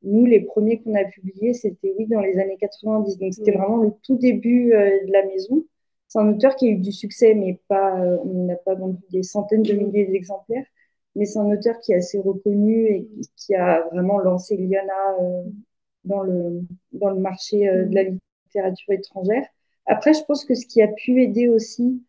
Nous, 0.04 0.26
les 0.26 0.42
premiers 0.42 0.82
qu'on 0.82 0.96
a 0.96 1.04
publiés, 1.06 1.54
c'était 1.54 1.94
oui 1.98 2.06
dans 2.08 2.22
les 2.22 2.38
années 2.38 2.58
90. 2.60 3.18
Donc 3.18 3.34
c'était 3.34 3.52
vraiment 3.52 3.78
le 3.78 3.92
tout 4.04 4.18
début 4.18 4.70
de 4.70 5.12
la 5.12 5.26
maison. 5.26 5.66
C'est 6.08 6.20
un 6.20 6.30
auteur 6.30 6.56
qui 6.56 6.68
a 6.68 6.72
eu 6.72 6.78
du 6.78 6.92
succès, 6.92 7.34
mais 7.34 7.60
pas, 7.68 7.96
on 8.24 8.46
n'a 8.46 8.56
pas 8.56 8.76
vendu 8.76 9.02
des 9.12 9.24
centaines 9.24 9.64
de 9.64 9.74
milliers 9.74 10.06
d'exemplaires 10.06 10.66
mais 11.16 11.26
c'est 11.26 11.40
un 11.40 11.50
auteur 11.50 11.80
qui 11.80 11.94
est 11.94 11.96
assez 11.96 12.20
reconnu 12.20 12.88
et 12.88 13.08
qui 13.38 13.56
a 13.56 13.82
vraiment 13.92 14.20
lancé 14.20 14.58
Liana 14.58 15.16
euh, 15.22 15.44
dans, 16.04 16.22
le, 16.22 16.62
dans 16.92 17.10
le 17.10 17.20
marché 17.20 17.68
euh, 17.70 17.86
de 17.86 17.96
la 17.96 18.04
littérature 18.04 18.94
étrangère. 18.94 19.46
Après, 19.86 20.14
je 20.14 20.24
pense 20.26 20.46
que 20.46 20.56
ce 20.56 20.66
qui 20.66 20.82
a 20.82 20.88
pu 20.88 21.22
aider 21.22 21.48
aussi 21.48 22.04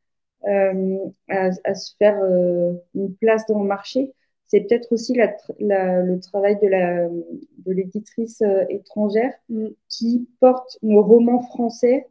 euh, 0.47 0.99
à, 1.29 1.51
à, 1.65 1.75
se 1.75 1.95
faire 1.99 2.19
une 2.95 3.15
place 3.17 3.47
dans 3.47 3.61
le 3.61 3.67
marché, 3.67 4.13
c'est 4.47 4.61
peut-être 4.61 4.93
aussi 4.93 5.15
la, 5.15 5.35
la, 5.59 6.03
le 6.03 6.21
travail 6.21 6.59
de, 6.61 6.69
la, 6.69 7.09
de 7.09 7.73
l'éditrice 7.73 8.43
étrangère 8.69 9.33
mm. 9.49 9.69
qui 9.89 10.29
porte 10.41 10.79
nos 10.83 11.03
romans 11.03 11.43
français 11.43 12.07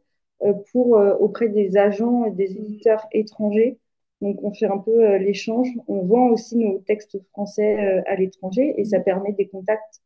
pour, 0.70 0.90
auprès 1.18 1.48
des 1.48 1.76
agents 1.76 2.26
et 2.26 2.30
des 2.30 2.52
éditeurs 2.52 3.06
étrangers 3.10 3.78
donc, 4.22 4.42
on 4.42 4.52
fait 4.52 4.66
un 4.66 4.78
peu 4.78 5.04
euh, 5.06 5.18
l'échange. 5.18 5.68
On 5.88 6.02
vend 6.04 6.28
aussi 6.28 6.56
nos 6.56 6.78
textes 6.78 7.18
français 7.32 7.98
euh, 7.98 8.02
à 8.06 8.16
l'étranger 8.16 8.74
et 8.78 8.84
ça 8.84 9.00
permet 9.00 9.32
des 9.32 9.46
contacts 9.48 10.00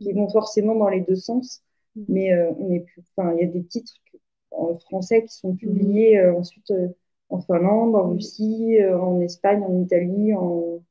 qui 0.00 0.12
vont 0.12 0.28
forcément 0.28 0.74
dans 0.74 0.88
les 0.88 1.00
deux 1.00 1.16
sens. 1.16 1.62
Mais 2.08 2.32
euh, 2.32 2.50
on 2.58 2.72
est 2.72 2.80
plus, 2.80 3.02
enfin, 3.16 3.34
il 3.34 3.40
y 3.40 3.44
a 3.44 3.50
des 3.50 3.64
titres 3.64 3.94
en 4.50 4.74
français 4.78 5.24
qui 5.24 5.34
sont 5.34 5.54
publiés 5.54 6.20
ensuite 6.26 6.72
en 7.30 7.40
Finlande, 7.40 7.94
en 7.96 8.10
Russie, 8.10 8.78
en 8.84 9.20
Espagne, 9.20 9.62
en 9.62 9.82
Italie, 9.82 10.34
en, 10.34 10.82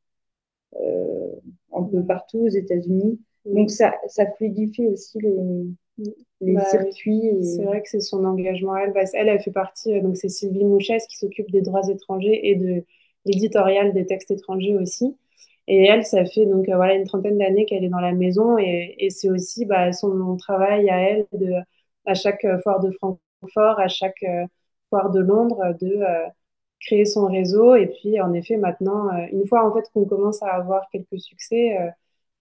un 1.73 1.83
peu 1.83 2.03
partout 2.05 2.39
aux 2.39 2.49
États-Unis. 2.49 3.19
Donc, 3.45 3.69
ça, 3.69 3.93
ça 4.07 4.25
fluidifie 4.31 4.87
aussi 4.87 5.19
les, 5.19 5.65
les 6.41 6.53
bah 6.53 6.65
circuits. 6.65 7.43
C'est 7.43 7.63
vrai 7.63 7.81
que 7.81 7.89
c'est 7.89 7.99
son 8.01 8.25
engagement. 8.25 8.75
Elle, 8.77 8.93
bah, 8.93 9.01
elle, 9.13 9.27
elle 9.29 9.41
fait 9.41 9.51
partie, 9.51 9.93
euh, 9.93 10.01
donc 10.01 10.17
c'est 10.17 10.29
Sylvie 10.29 10.65
Mouchès 10.65 11.05
qui 11.07 11.17
s'occupe 11.17 11.51
des 11.51 11.61
droits 11.61 11.87
étrangers 11.89 12.49
et 12.49 12.55
de 12.55 12.83
l'éditorial 13.25 13.93
des 13.93 14.05
textes 14.05 14.31
étrangers 14.31 14.75
aussi. 14.75 15.17
Et 15.67 15.85
elle, 15.85 16.05
ça 16.05 16.25
fait 16.25 16.45
donc 16.45 16.67
euh, 16.69 16.75
voilà 16.75 16.95
une 16.95 17.05
trentaine 17.05 17.37
d'années 17.37 17.65
qu'elle 17.65 17.83
est 17.83 17.89
dans 17.89 17.99
la 17.99 18.13
maison 18.13 18.57
et, 18.57 18.95
et 18.99 19.09
c'est 19.09 19.29
aussi 19.29 19.65
bah, 19.65 19.93
son 19.93 20.35
travail 20.37 20.89
à 20.89 20.99
elle 21.01 21.27
de 21.33 21.53
à 22.05 22.13
chaque 22.15 22.45
euh, 22.45 22.59
foire 22.61 22.79
de 22.79 22.91
Francfort, 22.91 23.79
à 23.79 23.87
chaque 23.87 24.23
foire 24.89 25.11
de 25.11 25.19
Londres, 25.19 25.75
de 25.81 25.99
créer 26.79 27.05
son 27.05 27.27
réseau. 27.27 27.75
Et 27.75 27.87
puis 27.87 28.19
en 28.21 28.33
effet, 28.33 28.57
maintenant, 28.57 29.09
une 29.31 29.47
fois 29.47 29.67
en 29.69 29.73
fait 29.73 29.89
qu'on 29.93 30.05
commence 30.05 30.41
à 30.43 30.47
avoir 30.53 30.89
quelques 30.91 31.19
succès, 31.19 31.77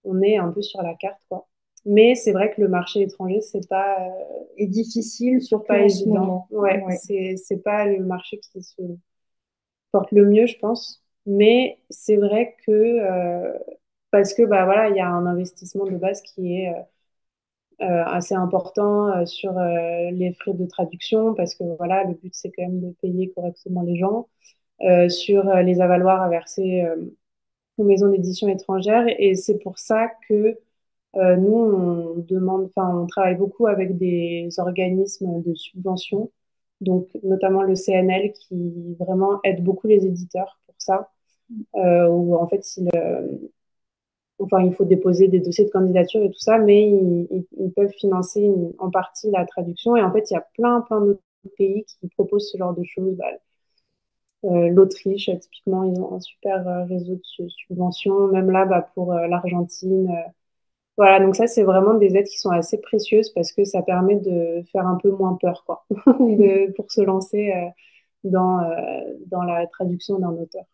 on 0.05 0.23
est 0.23 0.37
un 0.39 0.51
peu 0.53 0.63
sur 0.63 0.83
la 0.83 0.95
carte, 0.95 1.21
quoi. 1.29 1.47
Mais 1.87 2.15
c'est 2.15 2.33
vrai 2.33 2.53
que 2.53 2.61
le 2.61 2.69
marché 2.69 3.03
étranger, 3.03 3.41
c'est 3.41 3.67
pas 3.69 3.99
euh, 4.01 4.45
est 4.59 4.67
difficile, 4.67 5.41
surtout 5.41 5.67
pas 5.67 5.81
évident. 5.81 6.47
Ouais, 6.51 6.83
ouais. 6.83 6.97
c'est 6.97 7.37
c'est 7.37 7.63
pas 7.63 7.87
le 7.87 8.05
marché 8.05 8.39
qui 8.39 8.63
se 8.63 8.83
porte 9.93 10.13
le 10.13 10.27
mieux, 10.27 10.47
je 10.47 10.59
pense. 10.59 11.03
Mais 11.27 11.79
c'est 11.91 12.17
vrai 12.17 12.57
que 12.67 12.73
euh, 12.73 13.59
parce 14.11 14.35
que 14.35 14.43
bah 14.43 14.65
voilà, 14.65 14.89
il 14.89 14.97
y 14.97 15.01
a 15.01 15.09
un 15.09 15.27
investissement 15.27 15.85
de 15.85 15.97
base 15.97 16.23
qui 16.23 16.57
est 16.57 16.69
euh, 16.69 16.83
euh 17.83 18.05
assez 18.07 18.35
important 18.35 19.09
euh, 19.09 19.27
sur 19.27 19.53
les 19.55 20.35
frais 20.41 20.55
de 20.55 20.67
traduction 20.67 21.35
parce 21.35 21.55
que 21.55 21.65
voilà, 21.79 22.05
le 22.05 22.15
but 22.15 22.35
c'est 22.35 22.51
quand 22.51 22.63
même 22.63 22.81
de 22.81 22.95
payer 23.03 23.31
correctement 23.33 23.83
les 23.83 23.97
gens, 23.97 24.29
sur 25.09 25.45
les 25.45 25.81
avaloirs 25.81 26.23
à 26.23 26.29
verser 26.29 26.85
aux 27.79 27.85
maisons 27.85 28.09
d'édition 28.11 28.49
étrangères 28.49 29.07
et 29.19 29.35
c'est 29.35 29.59
pour 29.59 29.79
ça 29.79 30.09
que 30.29 30.59
euh, 31.17 31.37
nous, 31.37 31.55
on 31.55 32.25
demande, 32.29 32.71
enfin, 32.77 32.97
on 32.97 33.07
travaille 33.07 33.37
beaucoup 33.37 33.67
avec 33.67 33.97
des 33.99 34.49
organismes 34.59 35.43
de 35.43 35.55
subvention, 35.55 36.31
donc 36.81 37.09
notamment 37.25 37.63
le 37.63 37.75
CNL 37.75 38.33
qui 38.33 38.97
vraiment 38.99 39.41
aide 39.45 39.63
beaucoup 39.65 39.87
les 39.89 40.07
éditeurs 40.07 40.61
pour 40.67 40.75
ça, 40.79 41.11
euh, 41.77 42.09
en 42.35 42.49
fait, 42.49 42.77
il, 42.77 42.89
euh, 42.95 43.27
enfin, 44.39 44.63
il 44.63 44.75
faut 44.75 44.85
déposer 44.85 45.29
des 45.29 45.41
dossiers 45.41 45.65
de 45.65 45.71
candidature 45.71 46.23
et 46.23 46.31
tout 46.31 46.39
ça, 46.41 46.59
mais 46.59 46.89
ils, 46.89 47.47
ils, 47.59 47.73
peuvent 47.73 47.93
financer 47.99 48.51
en 48.79 48.91
partie 48.91 49.31
la 49.31 49.45
traduction. 49.47 49.97
Et 49.97 50.03
en 50.03 50.13
fait, 50.13 50.31
il 50.31 50.35
y 50.35 50.37
a 50.37 50.47
plein, 50.55 50.81
plein 50.83 51.01
d'autres 51.01 51.23
pays 51.57 51.85
qui 51.85 52.09
proposent 52.09 52.51
ce 52.51 52.59
genre 52.59 52.75
de 52.75 52.85
choses. 52.85 53.17
Bah, 53.17 53.27
euh, 54.45 54.69
L'Autriche, 54.69 55.31
typiquement, 55.41 55.85
ils 55.85 56.01
ont 56.01 56.15
un 56.15 56.21
super 56.21 56.87
réseau 56.89 57.17
de 57.17 57.49
subventions. 57.49 58.29
Même 58.29 58.51
là, 58.51 58.65
bah, 58.67 58.83
pour 58.95 59.13
l'Argentine 59.15 60.09
voilà, 60.97 61.21
donc 61.25 61.35
ça, 61.37 61.47
c'est 61.47 61.63
vraiment 61.63 61.95
des 61.95 62.17
aides 62.17 62.27
qui 62.27 62.39
sont 62.39 62.51
assez 62.51 62.79
précieuses 62.81 63.31
parce 63.31 63.53
que 63.53 63.65
ça 63.65 63.83
permet 63.83 64.17
de 64.17 64.63
faire 64.73 64.87
un 64.87 64.97
peu 64.97 65.11
moins 65.11 65.37
peur, 65.41 65.65
quoi, 65.65 65.87
pour 66.77 66.93
se 66.93 67.01
lancer 67.01 67.53
euh, 67.53 67.69
dans, 68.25 68.61
euh, 68.61 68.75
dans 69.27 69.43
la 69.45 69.67
traduction 69.69 70.19
d'un 70.19 70.31
auteur. 70.33 70.65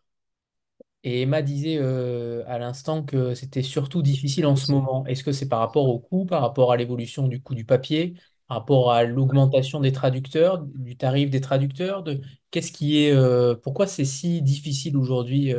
Et 1.03 1.21
Emma 1.21 1.41
disait 1.41 1.77
euh, 1.79 2.43
à 2.47 2.57
l'instant 2.59 3.03
que 3.03 3.33
c'était 3.35 3.61
surtout 3.61 4.01
difficile 4.01 4.45
en 4.45 4.55
ce 4.55 4.71
moment. 4.71 5.05
Est-ce 5.05 5.23
que 5.23 5.31
c'est 5.31 5.47
par 5.47 5.59
rapport 5.59 5.87
au 5.87 5.99
coût, 5.99 6.25
par 6.25 6.41
rapport 6.41 6.71
à 6.71 6.77
l'évolution 6.77 7.27
du 7.27 7.41
coût 7.41 7.55
du 7.55 7.65
papier, 7.65 8.15
par 8.47 8.57
rapport 8.59 8.91
à 8.91 9.03
l'augmentation 9.03 9.79
des 9.79 9.91
traducteurs, 9.91 10.59
du 10.63 10.97
tarif 10.97 11.29
des 11.29 11.39
traducteurs, 11.41 12.03
de 12.03 12.21
qu'est-ce 12.51 12.71
qui 12.71 12.97
est, 13.05 13.15
pourquoi 13.61 13.87
c'est 13.87 14.05
si 14.05 14.41
difficile 14.41 14.97
aujourd'hui 14.97 15.53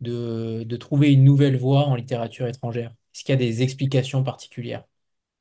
de, 0.00 0.62
de 0.64 0.76
trouver 0.76 1.12
une 1.12 1.24
nouvelle 1.24 1.56
voie 1.58 1.84
en 1.86 1.94
littérature 1.96 2.46
étrangère? 2.46 2.92
Est-ce 3.16 3.24
qu'il 3.24 3.32
y 3.32 3.38
a 3.38 3.38
des 3.38 3.62
explications 3.62 4.22
particulières? 4.22 4.84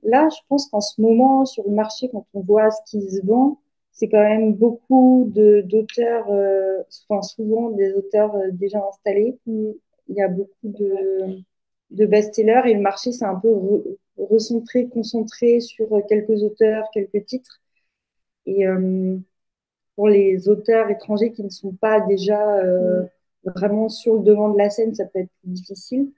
Là, 0.01 0.29
je 0.29 0.37
pense 0.47 0.69
qu'en 0.69 0.79
ce 0.79 1.01
moment, 1.01 1.45
sur 1.45 1.65
le 1.67 1.73
marché, 1.75 2.07
quand 2.09 2.25
on 2.33 2.39
voit 2.39 2.71
ce 2.71 2.79
qui 2.89 3.01
se 3.01 3.19
vend, 3.25 3.59
c'est 3.91 4.07
quand 4.07 4.21
même 4.21 4.53
beaucoup 4.53 5.29
d'auteurs, 5.35 6.31
euh, 6.31 6.81
enfin 7.09 7.21
souvent 7.21 7.71
des 7.71 7.91
auteurs 7.91 8.33
euh, 8.35 8.47
déjà 8.53 8.81
installés. 8.87 9.37
Il 9.45 9.75
y 10.07 10.21
a 10.21 10.29
beaucoup 10.29 10.53
de, 10.63 11.41
de 11.91 12.05
best-sellers 12.05 12.61
et 12.63 12.75
le 12.75 12.79
marché 12.79 13.11
s'est 13.11 13.25
un 13.25 13.35
peu 13.35 13.53
recentré, 14.17 14.87
concentré 14.87 15.59
sur 15.59 15.89
quelques 16.07 16.43
auteurs, 16.43 16.85
quelques 16.93 17.25
titres. 17.25 17.59
Et 18.45 18.65
euh, 18.65 19.17
pour 19.97 20.07
les 20.07 20.47
auteurs 20.47 20.89
étrangers 20.89 21.33
qui 21.33 21.43
ne 21.43 21.49
sont 21.49 21.73
pas 21.73 21.99
déjà 21.99 22.61
vraiment 23.43 23.89
sur 23.89 24.13
le 24.13 24.21
devant 24.21 24.47
de 24.47 24.57
la 24.57 24.69
scène, 24.69 24.95
ça 24.95 25.03
peut 25.03 25.19
être 25.19 25.31
plus 25.41 25.51
difficile. 25.51 26.13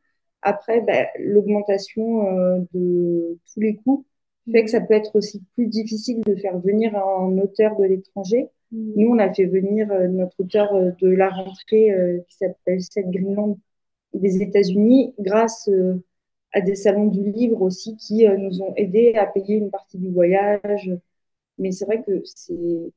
Après, 0.48 0.80
ben, 0.80 1.08
l'augmentation 1.20 2.26
euh, 2.26 2.60
de 2.74 3.38
tous 3.52 3.60
les 3.60 3.76
coûts 3.76 4.06
fait 4.50 4.64
que 4.64 4.72
ça 4.72 4.80
peut 4.80 4.94
être 4.94 5.14
aussi 5.18 5.44
plus 5.56 5.68
difficile 5.68 6.22
de 6.22 6.36
faire 6.38 6.58
venir 6.60 6.96
un 6.96 7.38
auteur 7.38 7.76
de 7.76 7.84
l'étranger. 7.84 8.48
Mm. 8.72 8.94
Nous, 8.96 9.10
on 9.10 9.20
a 9.20 9.34
fait 9.34 9.46
venir 9.46 9.92
euh, 9.92 10.08
notre 10.08 10.40
auteur 10.40 10.74
euh, 10.74 10.92
de 11.02 11.10
la 11.10 11.30
rentrée 11.30 11.92
qui 12.30 12.38
s'appelle 12.38 12.82
Seth 12.82 13.12
Greenland 13.12 13.60
des 14.14 14.42
États-Unis 14.42 15.14
grâce 15.20 15.70
à 16.54 16.62
des 16.62 16.76
salons 16.76 17.08
du 17.08 17.30
livre 17.30 17.62
aussi 17.62 17.98
qui 17.98 18.26
nous 18.26 18.62
ont 18.62 18.74
aidés 18.78 19.16
à 19.16 19.26
payer 19.26 19.58
une 19.58 19.70
partie 19.70 19.98
du 19.98 20.10
voyage. 20.12 20.90
Mais 21.58 21.74
c'est 21.74 21.84
vrai 21.84 22.02
que 22.04 22.22
c'est 22.24 22.94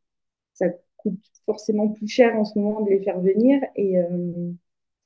ça 0.55 0.66
coûte 0.98 1.18
forcément 1.44 1.88
plus 1.88 2.07
cher 2.07 2.36
en 2.36 2.44
ce 2.44 2.57
moment 2.57 2.82
de 2.82 2.90
les 2.90 3.01
faire 3.01 3.20
venir 3.20 3.61
et 3.74 3.96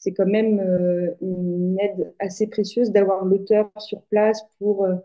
c'est 0.04 0.12
quand 0.12 0.26
même 0.26 0.60
euh, 0.60 1.14
une 1.22 1.78
aide 1.80 2.12
assez 2.18 2.46
précieuse 2.46 2.90
d'avoir 2.90 3.24
l'auteur 3.24 3.70
sur 3.78 4.02
place 4.02 4.42
pour 4.58 4.84
euh, 4.84 4.96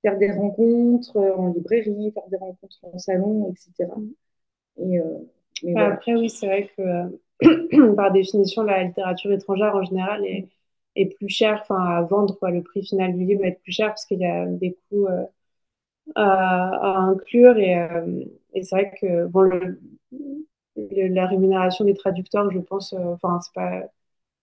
faire 0.00 0.16
des 0.16 0.32
rencontres 0.32 1.18
euh, 1.18 1.34
en 1.36 1.52
librairie, 1.52 2.10
faire 2.12 2.26
des 2.30 2.38
rencontres 2.38 2.78
en 2.82 2.98
salon, 2.98 3.52
etc. 3.52 3.92
Et, 4.78 5.76
Après, 5.76 6.14
oui, 6.14 6.30
c'est 6.30 6.46
vrai 6.46 6.70
que 6.74 7.94
par 7.96 8.12
définition, 8.12 8.62
la 8.62 8.82
littérature 8.84 9.30
étrangère 9.32 9.74
en 9.76 9.82
général 9.82 10.24
est, 10.24 10.48
est 10.94 11.14
plus 11.16 11.28
chère 11.28 11.60
enfin, 11.60 11.84
à 11.84 12.02
vendre. 12.02 12.38
Quoi. 12.38 12.50
Le 12.50 12.62
prix 12.62 12.82
final 12.82 13.14
du 13.14 13.24
livre 13.26 13.42
va 13.42 13.48
être 13.48 13.60
plus 13.60 13.72
cher 13.72 13.88
parce 13.88 14.06
qu'il 14.06 14.20
y 14.20 14.24
a 14.26 14.46
des 14.46 14.78
coûts 14.88 15.06
à, 15.06 15.28
à, 16.14 16.98
inclure. 17.00 17.58
Et, 17.58 17.76
et 18.54 18.62
c'est 18.62 18.74
vrai 18.74 18.92
que 18.98 19.26
bon, 19.26 19.42
le, 19.42 19.78
la 20.76 21.26
rémunération 21.26 21.84
des 21.84 21.94
traducteurs, 21.94 22.50
je 22.50 22.58
pense, 22.58 22.94
enfin, 22.94 23.38
c'est 23.42 23.52
pas 23.54 23.82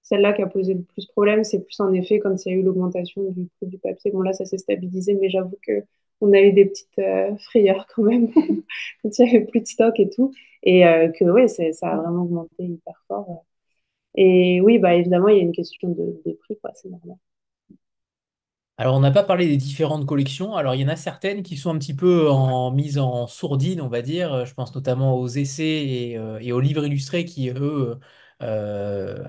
celle-là 0.03 0.33
qui 0.33 0.41
a 0.41 0.47
posé 0.47 0.73
le 0.75 0.83
plus 0.83 1.05
problème. 1.07 1.43
C'est 1.43 1.59
plus 1.59 1.79
en 1.79 1.91
effet 1.93 2.19
quand 2.19 2.45
il 2.45 2.49
y 2.51 2.55
a 2.55 2.57
eu 2.57 2.63
l'augmentation 2.63 3.23
du 3.31 3.47
prix 3.57 3.67
du 3.67 3.77
papier. 3.79 4.11
Bon, 4.11 4.21
là, 4.21 4.33
ça 4.33 4.45
s'est 4.45 4.57
stabilisé, 4.57 5.15
mais 5.15 5.29
j'avoue 5.29 5.57
que 5.65 5.83
on 6.21 6.31
a 6.33 6.41
eu 6.41 6.53
des 6.53 6.65
petites 6.65 7.01
frayeurs 7.41 7.87
quand 7.93 8.03
même 8.03 8.31
quand 9.03 9.19
il 9.19 9.25
y 9.25 9.29
avait 9.29 9.45
plus 9.45 9.61
de 9.61 9.67
stock 9.67 9.99
et 9.99 10.09
tout. 10.09 10.33
Et 10.63 10.83
que 11.19 11.25
oui, 11.25 11.49
ça 11.49 11.89
a 11.89 11.97
vraiment 11.97 12.23
augmenté 12.23 12.63
hyper 12.63 13.03
fort. 13.07 13.45
Et 14.15 14.61
oui, 14.61 14.79
bah, 14.79 14.93
évidemment, 14.95 15.27
il 15.29 15.37
y 15.37 15.39
a 15.39 15.43
une 15.43 15.51
question 15.51 15.89
de, 15.89 16.21
prix, 16.41 16.57
quoi, 16.61 16.71
c'est 16.75 16.89
normal. 16.89 17.17
Alors, 18.77 18.95
on 18.95 18.99
n'a 18.99 19.11
pas 19.11 19.23
parlé 19.23 19.47
des 19.47 19.57
différentes 19.57 20.05
collections. 20.05 20.55
Alors, 20.55 20.75
il 20.75 20.81
y 20.81 20.85
en 20.85 20.89
a 20.89 20.95
certaines 20.95 21.43
qui 21.43 21.57
sont 21.57 21.69
un 21.71 21.77
petit 21.77 21.93
peu 21.95 22.29
en 22.29 22.71
mise 22.71 22.97
en 22.97 23.27
sourdine, 23.27 23.81
on 23.81 23.87
va 23.87 24.01
dire. 24.01 24.45
Je 24.45 24.53
pense 24.53 24.73
notamment 24.75 25.15
aux 25.19 25.27
essais 25.27 25.63
et, 25.85 26.17
euh, 26.17 26.39
aux 26.55 26.59
livres 26.59 26.85
illustrés 26.85 27.25
qui, 27.25 27.49
eux, 27.49 27.99
euh, 28.41 29.23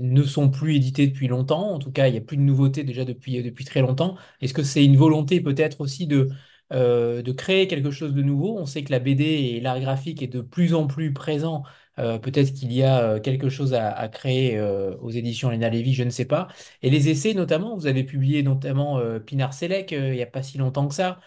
ne 0.00 0.22
sont 0.22 0.50
plus 0.50 0.76
édités 0.76 1.06
depuis 1.06 1.28
longtemps. 1.28 1.72
En 1.72 1.78
tout 1.78 1.92
cas, 1.92 2.08
il 2.08 2.12
n'y 2.12 2.18
a 2.18 2.20
plus 2.20 2.36
de 2.36 2.42
nouveautés 2.42 2.84
déjà 2.84 3.04
depuis, 3.04 3.42
depuis 3.42 3.64
très 3.64 3.80
longtemps. 3.80 4.16
Est-ce 4.40 4.54
que 4.54 4.62
c'est 4.62 4.84
une 4.84 4.96
volonté 4.96 5.40
peut-être 5.40 5.80
aussi 5.80 6.06
de, 6.06 6.28
euh, 6.72 7.22
de 7.22 7.32
créer 7.32 7.66
quelque 7.68 7.90
chose 7.90 8.14
de 8.14 8.22
nouveau? 8.22 8.58
On 8.58 8.66
sait 8.66 8.84
que 8.84 8.92
la 8.92 8.98
BD 8.98 9.24
et 9.24 9.60
l'art 9.60 9.80
graphique 9.80 10.22
est 10.22 10.26
de 10.28 10.40
plus 10.40 10.74
en 10.74 10.86
plus 10.86 11.12
présent 11.12 11.64
euh, 12.00 12.18
peut-être 12.18 12.52
qu'il 12.54 12.72
y 12.72 12.82
a 12.82 13.02
euh, 13.02 13.20
quelque 13.20 13.48
chose 13.50 13.74
à, 13.74 14.08
créer 14.08 14.56
euh, 14.58 14.96
aux 14.98 15.10
éditions 15.10 15.50
Léna 15.50 15.68
Lévy, 15.68 15.92
je 15.94 16.02
ne 16.04 16.10
sais 16.10 16.24
pas. 16.24 16.48
Et 16.82 16.90
les 16.90 17.08
essais 17.10 17.34
notamment, 17.34 17.76
vous 17.76 17.86
avez 17.86 18.04
publié 18.04 18.42
notamment 18.42 19.00
Pinard 19.26 19.52
Selec 19.54 19.92
il 19.92 20.12
n'y 20.12 20.22
a 20.22 20.26
pas 20.26 20.42
si 20.42 20.58
longtemps 20.58 20.88
que 20.88 20.94
ça. 20.94 21.20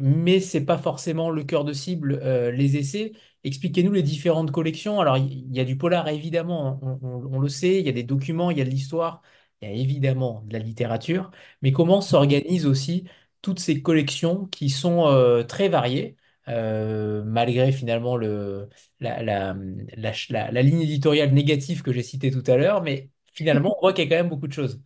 Mais 0.00 0.40
ce 0.40 0.58
n'est 0.58 0.64
pas 0.64 0.78
forcément 0.78 1.30
le 1.30 1.44
cœur 1.44 1.64
de 1.64 1.72
cible, 1.72 2.20
les 2.50 2.76
essais. 2.76 3.12
Expliquez-nous 3.44 3.92
les 3.92 4.02
différentes 4.02 4.50
collections. 4.50 5.00
Alors, 5.00 5.18
il 5.18 5.54
y, 5.54 5.60
a 5.60 5.64
du 5.64 5.76
polar, 5.76 6.08
évidemment, 6.08 6.80
on, 6.82 7.38
le 7.38 7.48
sait, 7.48 7.80
il 7.80 7.86
y 7.86 7.88
a 7.88 7.92
des 7.92 8.02
documents, 8.02 8.50
il 8.50 8.58
y 8.58 8.60
a 8.62 8.64
de 8.64 8.70
l'histoire, 8.70 9.22
il 9.60 9.68
y 9.68 9.72
a 9.72 9.74
évidemment 9.74 10.42
de 10.46 10.52
la 10.54 10.58
littérature, 10.58 11.30
mais 11.62 11.72
comment 11.72 12.00
s'organisent 12.00 12.66
aussi 12.66 13.04
toutes 13.42 13.60
ces 13.60 13.82
collections 13.82 14.46
qui 14.46 14.70
sont 14.70 15.44
très 15.48 15.68
variées 15.68 16.16
euh, 16.48 17.24
malgré 17.24 17.72
finalement 17.72 18.16
le, 18.16 18.68
la, 19.00 19.22
la, 19.22 19.56
la, 19.96 20.62
ligne 20.62 20.82
éditoriale 20.82 21.32
négative 21.32 21.82
que 21.82 21.90
j'ai 21.92 22.02
citée 22.02 22.30
tout 22.30 22.42
à 22.46 22.56
l'heure, 22.56 22.82
mais 22.82 23.10
finalement, 23.32 23.76
on 23.78 23.80
voit 23.80 23.92
qu'il 23.94 24.04
y 24.04 24.06
a 24.06 24.10
quand 24.10 24.22
même 24.22 24.28
beaucoup 24.30 24.46
de 24.48 24.52
choses. 24.52 24.80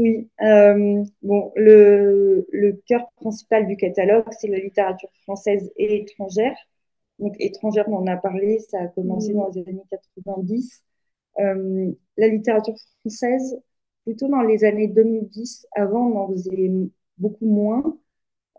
Oui, 0.00 0.30
euh, 0.40 1.04
bon, 1.22 1.52
le, 1.56 2.46
le 2.52 2.72
cœur 2.86 3.10
principal 3.16 3.66
du 3.66 3.76
catalogue, 3.76 4.24
c'est 4.38 4.48
la 4.48 4.58
littérature 4.58 5.10
française 5.24 5.70
et 5.76 6.02
étrangère. 6.02 6.56
Donc, 7.18 7.34
étrangère, 7.38 7.86
on 7.88 7.96
en 7.98 8.06
a 8.06 8.16
parlé, 8.16 8.60
ça 8.60 8.80
a 8.82 8.86
commencé 8.88 9.34
dans 9.34 9.48
les 9.50 9.60
années 9.68 9.82
90. 9.90 10.82
Euh, 11.40 11.92
la 12.16 12.28
littérature 12.28 12.74
française, 13.00 13.60
plutôt 14.04 14.28
dans 14.28 14.42
les 14.42 14.64
années 14.64 14.88
2010, 14.88 15.66
avant, 15.76 16.06
on 16.08 16.16
en 16.18 16.28
faisait 16.32 16.70
beaucoup 17.18 17.46
moins. 17.46 17.98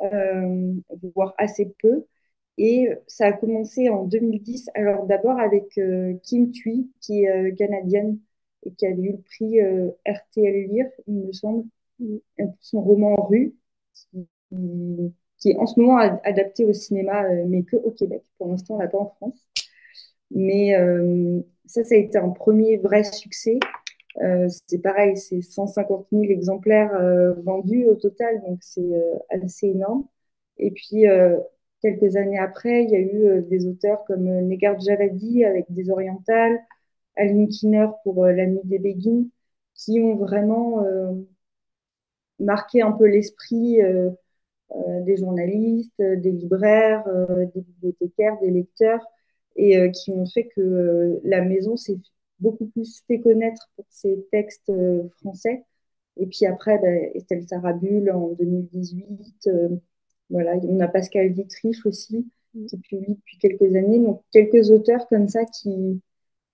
Euh, 0.03 0.73
voire 1.15 1.33
assez 1.37 1.73
peu. 1.81 2.05
Et 2.57 2.89
ça 3.07 3.27
a 3.27 3.33
commencé 3.33 3.89
en 3.89 4.03
2010, 4.05 4.69
alors 4.75 5.05
d'abord 5.07 5.39
avec 5.39 5.77
euh, 5.77 6.13
Kim 6.23 6.51
Thuy, 6.51 6.91
qui 7.01 7.23
est 7.25 7.55
canadienne 7.57 8.19
et 8.63 8.71
qui 8.71 8.85
avait 8.85 9.01
eu 9.01 9.11
le 9.13 9.21
prix 9.21 9.59
RTL 10.07 10.67
Lire, 10.69 10.87
il 11.07 11.15
me 11.15 11.31
semble, 11.31 11.65
son 12.59 12.81
roman 12.81 13.15
Rue, 13.15 13.55
qui, 15.39 15.49
est 15.49 15.57
en 15.57 15.65
ce 15.65 15.79
moment 15.79 15.97
adapté 16.23 16.65
au 16.65 16.73
cinéma, 16.73 17.23
mais 17.47 17.63
que 17.63 17.75
au 17.77 17.91
Québec. 17.91 18.23
Pour 18.37 18.47
l'instant, 18.47 18.75
on 18.75 18.79
l'a 18.79 18.87
pas 18.87 18.99
en 18.99 19.09
France. 19.17 19.47
Mais 20.29 20.73
ça, 21.65 21.83
ça 21.83 21.95
a 21.95 21.97
été 21.97 22.17
un 22.17 22.29
premier 22.29 22.77
vrai 22.77 23.03
succès. 23.03 23.59
Euh, 24.21 24.47
c'est 24.67 24.79
pareil, 24.79 25.17
c'est 25.17 25.41
150 25.41 26.07
000 26.11 26.23
exemplaires 26.25 26.93
euh, 26.95 27.33
vendus 27.43 27.85
au 27.85 27.95
total, 27.95 28.41
donc 28.41 28.59
c'est 28.61 28.81
euh, 28.81 29.17
assez 29.29 29.67
énorme. 29.67 30.05
Et 30.57 30.71
puis, 30.71 31.05
quelques 31.81 32.15
années 32.15 32.37
après, 32.37 32.83
il 32.83 32.91
y 32.91 32.95
a 32.95 32.99
eu 32.99 33.41
des 33.43 33.65
auteurs 33.65 34.03
comme 34.05 34.23
Negar 34.23 34.79
Javadi 34.79 35.43
avec 35.43 35.65
des 35.69 35.89
orientales, 35.89 36.59
Aline 37.15 37.47
Kinner 37.49 37.87
pour 38.03 38.25
La 38.25 38.45
nuit 38.47 38.61
des 38.63 38.79
Béguines, 38.79 39.29
qui 39.75 39.99
ont 40.01 40.15
vraiment 40.15 40.85
marqué 42.39 42.81
un 42.81 42.91
peu 42.91 43.05
l'esprit 43.05 43.79
des 45.05 45.17
journalistes, 45.17 46.01
des 46.01 46.31
libraires, 46.31 47.03
des 47.53 47.61
bibliothécaires, 47.61 48.39
des 48.41 48.51
lecteurs, 48.51 49.05
et 49.55 49.91
qui 49.91 50.11
ont 50.11 50.25
fait 50.25 50.47
que 50.55 51.19
la 51.23 51.41
maison 51.41 51.75
s'est 51.77 51.99
beaucoup 52.41 52.65
plus 52.65 53.03
fait 53.07 53.21
connaître 53.21 53.69
pour 53.75 53.85
ses 53.89 54.25
textes 54.31 54.69
euh, 54.69 55.07
français. 55.21 55.63
Et 56.17 56.25
puis 56.25 56.45
après, 56.45 56.77
ben, 56.79 57.09
Estelle 57.13 57.47
Sarabul 57.47 58.11
en 58.11 58.33
2018. 58.33 59.47
Euh, 59.47 59.69
voilà, 60.29 60.55
on 60.63 60.79
a 60.79 60.87
Pascal 60.87 61.33
Dietrich 61.33 61.85
aussi, 61.85 62.27
mm. 62.53 62.65
qui 62.65 62.77
publie 62.77 63.15
depuis 63.15 63.37
quelques 63.37 63.75
années. 63.75 63.99
Donc, 63.99 64.23
quelques 64.31 64.69
auteurs 64.71 65.07
comme 65.07 65.29
ça 65.29 65.45
qui, 65.45 66.01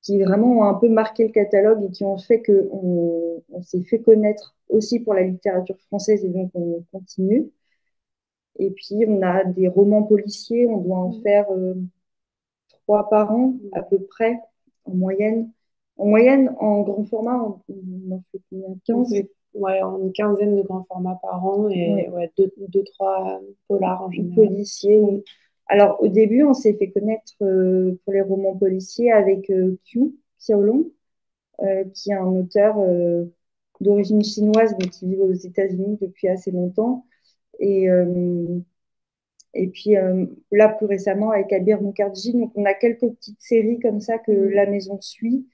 qui 0.08 0.24
vraiment 0.24 0.60
ont 0.60 0.64
un 0.64 0.74
peu 0.74 0.88
marqué 0.88 1.26
le 1.26 1.34
catalogue 1.34 1.84
et 1.84 1.92
qui 1.92 2.06
ont 2.06 2.18
fait 2.18 2.42
qu'on 2.42 3.44
on, 3.52 3.62
s'est 3.62 3.84
fait 3.84 4.00
connaître 4.00 4.56
aussi 4.70 5.02
pour 5.02 5.14
la 5.14 5.24
littérature 5.24 5.78
française 5.88 6.24
et 6.24 6.30
donc 6.30 6.50
on 6.54 6.82
continue. 6.94 7.52
Et 8.58 8.72
puis, 8.72 9.04
on 9.06 9.22
a 9.22 9.44
des 9.44 9.68
romans 9.68 10.04
policiers, 10.04 10.66
on 10.66 10.78
doit 10.78 10.98
en 10.98 11.10
mm. 11.10 11.22
faire 11.24 11.46
euh, 11.52 11.74
trois 12.70 13.10
par 13.10 13.34
an 13.34 13.56
à 13.74 13.82
peu 13.84 14.00
près 14.00 14.40
en 14.86 14.94
moyenne. 14.94 15.52
En 15.98 16.06
moyenne, 16.06 16.56
en 16.58 16.84
grand 16.84 17.04
format, 17.04 17.44
on, 17.44 18.16
en 18.16 18.24
fait 18.32 18.42
combien? 18.50 18.78
15 18.86 19.14
Ouais, 19.56 19.82
une 19.82 20.12
quinzaine 20.14 20.56
de 20.56 20.62
grands 20.62 20.86
formats 20.88 21.20
par 21.22 21.44
an 21.44 21.68
et 21.70 22.08
ouais. 22.10 22.32
deux, 22.38 22.84
trois 22.94 23.42
polars 23.68 24.04
en 24.04 24.12
général. 24.12 24.36
Policiers, 24.36 25.00
oui. 25.00 25.24
Alors, 25.70 26.02
au 26.02 26.08
début, 26.08 26.44
on 26.44 26.54
s'est 26.54 26.74
fait 26.76 26.92
connaître 26.92 27.34
euh, 27.42 28.00
pour 28.04 28.14
les 28.14 28.22
romans 28.22 28.56
policiers 28.56 29.12
avec 29.12 29.50
euh, 29.50 29.78
Q, 29.86 30.16
Xiaolong, 30.40 30.92
euh, 31.62 31.84
qui 31.94 32.12
est 32.12 32.16
un 32.16 32.26
auteur 32.28 32.80
euh, 32.80 33.26
d'origine 33.82 34.24
chinoise, 34.24 34.76
mais 34.80 34.88
qui 34.90 35.08
vit 35.08 35.18
aux 35.18 35.34
États-Unis 35.34 35.98
depuis 36.02 36.30
assez 36.30 36.52
longtemps. 36.52 37.06
Et, 37.60 37.88
et 39.54 39.68
puis 39.68 39.96
là, 40.52 40.70
plus 40.70 40.86
récemment, 40.86 41.32
avec 41.32 41.52
Abir 41.54 41.82
Mukherjee. 41.82 42.34
Donc, 42.34 42.52
on 42.56 42.66
a 42.66 42.74
quelques 42.74 43.10
petites 43.16 43.42
séries 43.42 43.80
comme 43.80 44.00
ça 44.00 44.20
que 44.20 44.32
mm. 44.32 44.50
la 44.52 44.66
maison 44.68 45.00
suit 45.02 45.48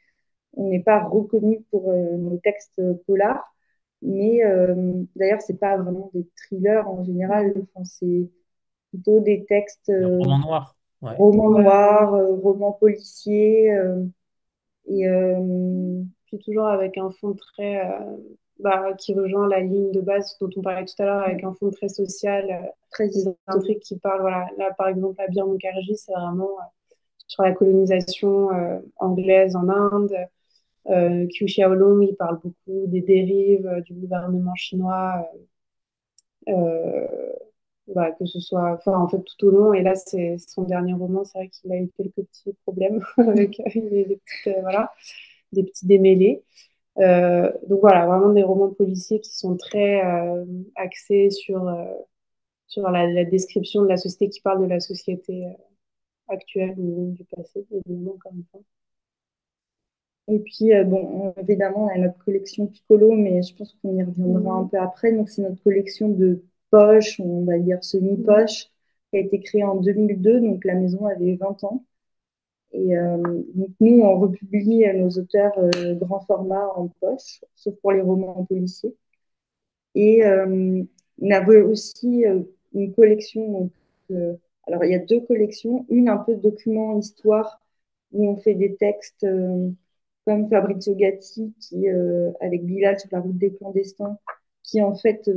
on 0.56 0.70
n'est 0.70 0.84
pas 0.84 1.04
reconnu 1.04 1.62
pour 1.72 1.92
nos 1.94 2.38
textes 2.38 2.82
polars. 3.08 3.56
Mais 4.02 4.42
d'ailleurs, 5.16 5.42
c'est 5.42 5.60
pas 5.60 5.78
vraiment 5.78 6.12
des 6.14 6.28
thrillers 6.36 6.88
en 6.88 7.04
général. 7.04 7.54
Enfin, 7.76 7.86
c'est 7.86 8.30
plutôt 8.94 9.20
des 9.20 9.46
textes. 9.46 9.90
Euh, 9.90 10.18
romans 10.18 10.40
noirs. 10.40 10.76
Romans 11.02 11.50
noirs, 11.50 12.12
romans 12.42 12.72
policiers. 12.74 13.70
et 14.88 15.06
puis 16.26 16.40
toujours 16.40 16.68
avec 16.68 16.98
un 16.98 17.10
fond 17.12 17.34
très. 17.34 17.82
Bah, 18.60 18.94
qui 18.94 19.14
rejoint 19.14 19.50
la 19.50 19.60
ligne 19.60 19.92
de 19.92 20.00
base 20.00 20.38
dont 20.40 20.50
on 20.56 20.62
parlait 20.62 20.86
tout 20.86 21.02
à 21.02 21.06
l'heure, 21.06 21.24
avec 21.24 21.44
un 21.44 21.54
fond 21.54 21.72
très 21.72 21.90
social, 21.90 22.72
très 22.92 23.08
historique 23.08 23.82
qui 23.82 23.98
parle. 23.98 24.22
Voilà. 24.22 24.48
Là, 24.58 24.72
par 24.78 24.88
exemple, 24.88 25.16
la 25.18 25.28
bière 25.28 25.48
Mukherjee, 25.48 25.98
c'est 25.98 26.14
vraiment 26.14 26.52
sur 27.28 27.44
la 27.44 27.52
colonisation 27.52 28.50
anglaise 29.00 29.56
en 29.56 29.68
Inde. 29.68 30.16
Euh, 30.90 31.28
Qiu 31.28 31.46
Xiaolong, 31.46 32.02
il 32.02 32.16
parle 32.16 32.40
beaucoup 32.44 32.88
des 32.88 33.02
dérives 33.02 33.68
euh, 33.68 33.82
du 33.82 33.94
gouvernement 33.94 34.56
chinois, 34.56 35.30
euh, 36.50 37.08
bah, 37.88 38.12
que 38.12 38.26
ce 38.26 38.40
soit, 38.40 38.74
enfin, 38.74 38.98
en 38.98 39.08
fait, 39.10 39.22
tout 39.24 39.48
au 39.48 39.52
long. 39.52 39.74
Et 39.74 39.82
là, 39.84 39.96
c'est 39.96 40.38
son 40.40 40.64
dernier 40.64 40.94
roman, 40.94 41.24
c'est 41.26 41.38
vrai 41.38 41.50
qu'il 41.50 41.72
a 41.72 41.78
eu 41.78 41.90
quelques 41.98 42.16
petits 42.16 42.54
problèmes 42.64 43.04
avec 43.18 43.62
des, 43.76 44.20
petites, 44.26 44.60
voilà, 44.62 44.92
des 45.54 45.64
petits 45.64 45.88
démêlés. 45.88 46.44
donc 46.98 47.82
voilà, 47.82 48.06
vraiment 48.08 48.34
des 48.34 48.44
romans 48.44 48.70
policiers 48.72 49.20
qui 49.22 49.36
sont 49.36 49.58
très 49.58 50.02
axés 50.76 51.30
sur, 51.32 51.70
sur 52.68 52.90
la, 52.90 53.26
description 53.26 53.84
de 53.84 53.88
la 53.90 53.98
société, 53.98 54.30
qui 54.30 54.42
parle 54.42 54.62
de 54.64 54.70
la 54.70 54.80
société 54.80 55.46
actuelle 56.28 56.76
ou 56.78 57.12
du 57.12 57.24
passé, 57.26 57.66
évidemment, 57.72 58.18
comme 58.24 58.38
une 58.38 58.46
fois. 58.52 58.62
Et 60.28 60.40
puis, 60.40 60.74
euh, 60.74 60.84
bon, 60.84 61.34
évidemment, 61.38 61.86
on 61.86 61.88
a 61.90 61.98
notre 61.98 62.18
collection 62.24 62.68
Piccolo, 62.68 63.12
mais 63.14 63.44
je 63.44 63.56
pense 63.56 63.76
qu'on 63.82 63.98
y 63.98 64.04
reviendra 64.04 64.54
un 64.56 64.66
peu 64.66 64.78
après. 64.80 65.12
Donc, 65.12 65.30
c'est 65.30 65.42
notre 65.42 65.62
collection 65.64 66.10
de 66.10 66.44
poches, 66.74 67.20
on 67.20 67.46
va 67.46 67.60
dire 67.60 67.84
semi-poches, 67.84 68.72
qui 69.12 69.18
a 69.18 69.20
été 69.20 69.40
créée 69.40 69.64
en 69.64 69.76
2002. 69.76 70.42
Donc, 70.42 70.66
la 70.66 70.76
maison 70.76 71.06
avait 71.06 71.36
20 71.36 71.64
ans. 71.66 71.86
Et 72.72 72.98
euh, 72.98 73.18
donc, 73.56 73.70
nous, 73.80 74.02
on 74.02 74.20
republie 74.20 74.86
nos 74.96 75.10
auteurs 75.12 75.54
euh, 75.60 75.96
grand 75.96 76.22
format 76.22 76.68
en 76.76 76.88
poche, 77.00 77.42
sauf 77.56 77.76
pour 77.82 77.92
les 77.92 78.02
romans 78.02 78.46
policiers. 78.46 78.96
Et 79.96 80.24
on 80.26 81.32
avait 81.32 81.62
aussi 81.62 82.26
une 82.74 82.94
collection 82.96 83.70
Alors, 84.68 84.84
il 84.86 84.92
y 84.92 84.96
a 84.96 85.00
deux 85.00 85.22
collections. 85.22 85.86
Une, 85.90 86.10
un 86.10 86.18
peu 86.18 86.36
de 86.36 86.42
documents 86.42 86.98
histoire, 86.98 87.62
où 88.12 88.28
on 88.28 88.38
fait 88.38 88.56
des 88.56 88.76
textes 88.76 89.26
comme 90.26 90.50
Fabrizio 90.50 90.96
Gatti, 90.96 91.54
qui, 91.60 91.88
avec 92.42 92.66
Bilal 92.66 93.00
sur 93.00 93.10
la 93.12 93.20
route 93.20 93.38
des 93.38 93.54
clandestins, 93.54 94.18
qui 94.64 94.82
en 94.82 94.96
fait 94.96 95.30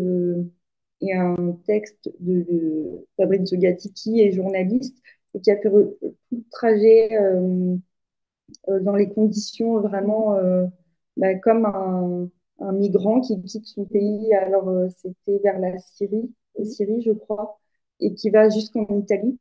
est 1.01 1.13
un 1.15 1.59
texte 1.67 2.11
de, 2.21 2.43
de 2.51 3.07
Fabrizio 3.17 3.59
Gatti, 3.59 3.93
qui 3.93 4.21
est 4.21 4.33
journaliste 4.33 4.97
et 5.35 5.41
qui 5.41 5.51
a 5.51 5.57
fait 5.57 5.71
tout 5.71 5.97
le 6.33 6.45
trajet 6.51 7.11
dans 8.69 8.95
les 8.95 9.09
conditions 9.11 9.81
vraiment 9.81 10.37
bah, 11.17 11.35
comme 11.35 11.67
un, 11.67 12.29
un, 12.61 12.73
migrant 12.73 13.21
qui 13.21 13.41
quitte 13.43 13.67
son 13.67 13.85
pays. 13.85 14.33
Alors, 14.35 14.71
c'était 14.97 15.39
vers 15.43 15.59
la 15.59 15.79
Syrie, 15.79 16.33
Syrie, 16.65 17.03
je 17.03 17.13
crois, 17.13 17.59
et 18.01 18.15
qui 18.15 18.31
va 18.31 18.49
jusqu'en 18.49 18.87
Italie. 18.99 19.39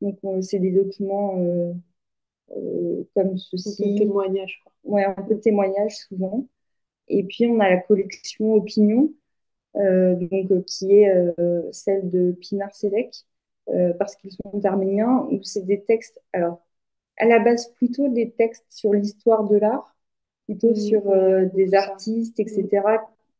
Donc, 0.00 0.18
c'est 0.42 0.58
des 0.58 0.72
documents 0.72 1.38
euh, 1.38 1.72
euh, 2.56 3.04
comme 3.14 3.36
ceci. 3.38 3.82
Un 3.82 3.86
peu 3.86 3.92
de 3.92 3.98
témoignage. 3.98 4.64
Ouais, 4.84 5.04
un 5.04 5.14
peu 5.14 5.34
de 5.34 5.40
témoignage 5.40 5.96
souvent. 6.08 6.46
Et 7.08 7.24
puis, 7.24 7.46
on 7.46 7.60
a 7.60 7.68
la 7.68 7.78
collection 7.78 8.54
Opinion, 8.54 9.04
euh, 9.04 9.10
donc, 9.76 10.64
qui 10.66 10.92
est 10.92 11.12
celle 11.72 12.08
de 12.10 12.32
Pinar 12.32 12.74
Selek, 12.74 13.24
parce 13.98 14.16
qu'ils 14.16 14.32
sont 14.32 14.64
arméniens, 14.64 15.26
où 15.30 15.42
c'est 15.42 15.66
des 15.66 15.82
textes, 15.82 16.20
alors, 16.32 16.62
à 17.18 17.26
la 17.26 17.38
base, 17.38 17.68
plutôt 17.74 18.08
des 18.08 18.30
textes 18.30 18.66
sur 18.70 18.92
l'histoire 18.92 19.44
de 19.44 19.56
l'art, 19.56 19.96
plutôt 20.46 20.72
mmh. 20.72 20.76
sur 20.76 21.02
des 21.54 21.74
artistes, 21.74 22.40
etc., 22.40 22.68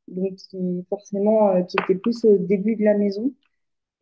donc 0.09 0.35
qui, 0.37 0.85
forcément, 0.89 1.63
qui 1.65 1.77
étaient 1.83 1.99
plus 1.99 2.25
au 2.25 2.39
début 2.39 2.77
de 2.77 2.85
la 2.85 2.95
maison. 2.95 3.33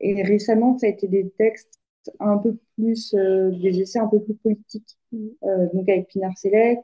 Et 0.01 0.23
récemment, 0.23 0.79
ça 0.79 0.87
a 0.87 0.91
été 0.91 1.09
des 1.09 1.31
textes 1.31 1.81
un 2.21 2.39
peu 2.39 2.57
plus, 2.77 3.15
euh, 3.15 3.51
des 3.51 3.81
essais 3.81 3.99
un 3.99 4.09
peu 4.09 4.21
plus 4.23 4.35
politiques. 4.35 4.99
Mm. 5.13 5.29
Euh, 5.45 5.69
donc 5.73 5.89
avec 5.89 6.09
Pinar 6.09 6.37
Selec, 6.37 6.81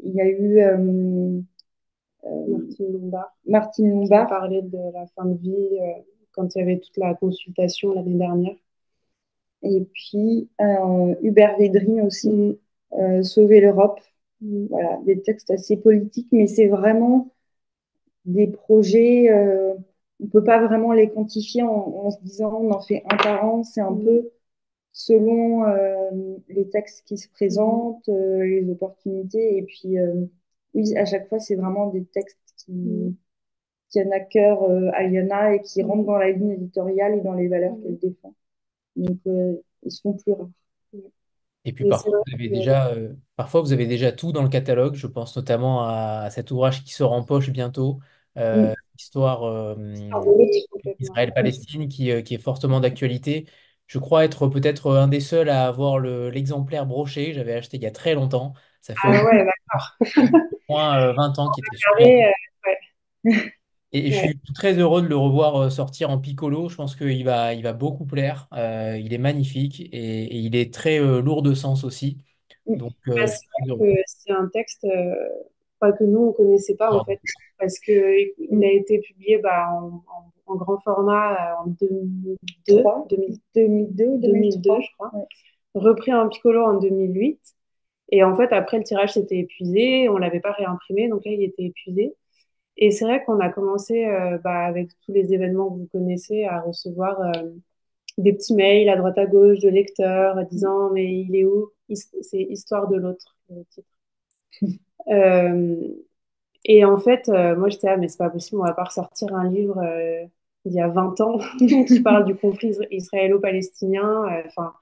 il 0.00 0.14
y 0.14 0.20
a 0.20 0.28
eu 0.28 0.60
euh, 0.60 1.40
Martine 2.24 2.92
Lombard. 2.92 3.36
Martine 3.46 3.90
Lombard. 3.90 4.26
Qui 4.26 4.30
parlait 4.30 4.62
de 4.62 4.92
la 4.92 5.06
fin 5.14 5.24
de 5.24 5.38
vie 5.38 5.78
quand 6.32 6.54
il 6.54 6.58
y 6.58 6.62
avait 6.62 6.78
toute 6.78 6.96
la 6.96 7.14
consultation 7.14 7.92
l'année 7.94 8.18
dernière. 8.18 8.56
Et 9.62 9.86
puis 9.92 10.48
Hubert 11.22 11.58
Védrine 11.58 12.02
aussi, 12.02 12.58
mm. 12.92 13.22
Sauver 13.22 13.60
l'Europe. 13.60 14.00
Mm. 14.40 14.66
Voilà, 14.66 14.98
des 15.04 15.20
textes 15.22 15.50
assez 15.50 15.76
politiques, 15.76 16.28
mais 16.32 16.46
c'est 16.46 16.68
vraiment 16.68 17.28
des 18.24 18.46
projets 18.46 19.28
on 20.22 20.26
peut 20.26 20.44
pas 20.44 20.64
vraiment 20.64 20.92
les 20.92 21.10
quantifier 21.10 21.62
en, 21.62 22.10
se 22.10 22.20
disant 22.22 22.54
on 22.60 22.70
en 22.72 22.80
fait 22.80 23.02
un 23.10 23.16
par 23.16 23.44
an. 23.44 23.64
C'est 23.64 23.80
un 23.80 23.90
mm. 23.90 24.04
peu 24.04 24.30
selon 24.92 25.64
euh, 25.66 26.10
les 26.48 26.68
textes 26.68 27.06
qui 27.06 27.16
se 27.18 27.28
présentent, 27.28 28.08
euh, 28.08 28.44
les 28.44 28.68
opportunités. 28.70 29.58
Et 29.58 29.62
puis, 29.62 29.98
euh, 29.98 30.26
oui, 30.74 30.96
à 30.96 31.04
chaque 31.04 31.28
fois, 31.28 31.38
c'est 31.38 31.56
vraiment 31.56 31.88
des 31.88 32.04
textes 32.04 32.38
qui, 32.56 32.72
mm. 32.72 33.14
tiennent 33.90 34.12
à 34.12 34.20
cœur 34.20 34.62
à 34.94 35.04
Yana 35.04 35.54
et 35.54 35.62
qui 35.62 35.82
rentrent 35.82 36.06
dans 36.06 36.18
la 36.18 36.30
ligne 36.30 36.52
éditoriale 36.52 37.14
et 37.14 37.20
dans 37.20 37.34
les 37.34 37.48
valeurs 37.48 37.76
mm. 37.76 37.82
qu'elle 37.82 37.98
défend. 37.98 38.34
Donc, 38.96 39.18
ils 39.82 39.90
sont 39.90 40.14
plus 40.14 40.32
rares. 40.32 40.50
Et 41.66 41.72
puis 41.72 41.86
parfois 41.86 42.22
vous, 42.26 42.34
avez 42.34 42.48
déjà, 42.48 42.94
parfois, 43.36 43.60
vous 43.60 43.74
avez 43.74 43.86
déjà 43.86 44.12
tout 44.12 44.32
dans 44.32 44.42
le 44.42 44.48
catalogue. 44.48 44.94
Je 44.94 45.06
pense 45.06 45.36
notamment 45.36 45.84
à 45.84 46.28
cet 46.30 46.50
ouvrage 46.50 46.82
qui 46.84 46.92
sort 46.94 47.12
en 47.12 47.22
poche 47.22 47.50
bientôt, 47.50 48.00
euh, 48.36 48.74
histoire 48.98 49.44
euh, 49.44 49.74
Israël-Palestine 51.00 51.88
qui, 51.88 52.10
euh, 52.10 52.22
qui, 52.22 52.34
est 52.34 52.38
fortement 52.38 52.80
d'actualité. 52.80 53.46
Je 53.86 53.98
crois 53.98 54.24
être 54.24 54.46
peut-être 54.46 54.92
un 54.92 55.08
des 55.08 55.20
seuls 55.20 55.48
à 55.48 55.66
avoir 55.66 55.98
l'exemplaire 55.98 56.86
broché. 56.86 57.32
J'avais 57.32 57.54
acheté 57.54 57.76
il 57.76 57.82
y 57.82 57.86
a 57.86 57.90
très 57.90 58.14
longtemps. 58.14 58.54
Ça 58.80 58.94
fait 58.94 59.00
ah 59.02 59.24
ouais, 59.24 59.46
moins 60.68 61.12
20 61.12 61.38
ans 61.38 61.50
qu'il 61.50 61.64
était 61.64 61.76
super. 61.76 62.32
Et, 63.92 64.12
je 64.12 64.16
suis 64.18 64.40
très 64.54 64.78
heureux 64.78 65.02
de 65.02 65.08
le 65.08 65.16
revoir 65.16 65.70
sortir 65.72 66.10
en 66.10 66.18
piccolo. 66.18 66.68
Je 66.68 66.76
pense 66.76 66.94
qu'il 66.94 67.24
va, 67.24 67.54
il 67.54 67.62
va 67.62 67.72
beaucoup 67.72 68.06
plaire. 68.06 68.48
il 68.52 69.12
est 69.12 69.18
magnifique 69.18 69.80
et, 69.92 70.34
il 70.36 70.56
est 70.56 70.72
très 70.72 70.98
lourd 70.98 71.42
de 71.42 71.54
sens 71.54 71.84
aussi. 71.84 72.18
Donc, 72.66 72.92
bah, 73.06 73.26
c'est 73.26 74.32
un 74.32 74.48
texte 74.52 74.86
que 75.88 76.04
nous, 76.04 76.26
on 76.26 76.32
connaissait 76.32 76.76
pas, 76.76 76.92
en 76.92 77.04
fait, 77.04 77.18
parce 77.58 77.78
qu'il 77.78 77.94
a 77.96 78.72
été 78.72 78.98
publié 79.00 79.38
bah, 79.38 79.68
en, 80.46 80.56
grand 80.56 80.80
format 80.80 81.32
euh, 81.32 81.64
en 81.64 81.66
2002, 81.80 82.82
2002, 83.54 84.18
2002, 84.18 84.70
je 84.80 84.94
crois. 84.94 85.12
Repris 85.74 86.12
en 86.12 86.28
piccolo 86.28 86.64
en 86.64 86.78
2008. 86.78 87.38
Et 88.10 88.22
en 88.24 88.36
fait, 88.36 88.52
après, 88.52 88.78
le 88.78 88.84
tirage 88.84 89.12
s'était 89.14 89.38
épuisé, 89.38 90.08
on 90.08 90.18
l'avait 90.18 90.40
pas 90.40 90.52
réimprimé, 90.52 91.08
donc 91.08 91.24
là, 91.24 91.32
il 91.32 91.42
était 91.42 91.64
épuisé. 91.64 92.14
Et 92.76 92.90
c'est 92.92 93.04
vrai 93.04 93.24
qu'on 93.24 93.40
a 93.40 93.50
commencé, 93.50 94.06
euh, 94.06 94.38
bah, 94.38 94.66
avec 94.66 94.90
tous 95.04 95.12
les 95.12 95.32
événements 95.34 95.70
que 95.70 95.78
vous 95.80 95.88
connaissez, 95.92 96.44
à 96.44 96.60
recevoir 96.60 97.20
euh, 97.20 97.50
des 98.18 98.32
petits 98.32 98.54
mails 98.54 98.88
à 98.90 98.96
droite 98.96 99.18
à 99.18 99.26
gauche 99.26 99.60
de 99.60 99.68
lecteurs 99.68 100.44
disant 100.46 100.90
Mais 100.92 101.12
il 101.12 101.36
est 101.36 101.44
où? 101.44 101.70
C'est 102.22 102.42
Histoire 102.42 102.88
de 102.88 102.96
l'autre, 102.96 103.36
le 103.50 103.64
titre. 103.66 103.88
Euh, 105.08 105.76
et 106.64 106.84
en 106.84 106.98
fait, 106.98 107.28
moi, 107.28 107.68
j'étais 107.70 107.86
là, 107.86 107.96
mais 107.96 108.08
c'est 108.08 108.18
pas 108.18 108.30
possible, 108.30 108.60
on 108.60 108.64
va 108.64 108.74
pas 108.74 108.84
ressortir 108.84 109.34
un 109.34 109.48
livre 109.48 109.78
euh, 109.78 110.24
il 110.66 110.74
y 110.74 110.80
a 110.80 110.88
20 110.88 111.20
ans 111.22 111.38
qui 111.58 112.00
parle 112.00 112.26
du 112.26 112.34
conflit 112.36 112.76
israélo-palestinien. 112.90 114.42
Enfin, 114.46 114.74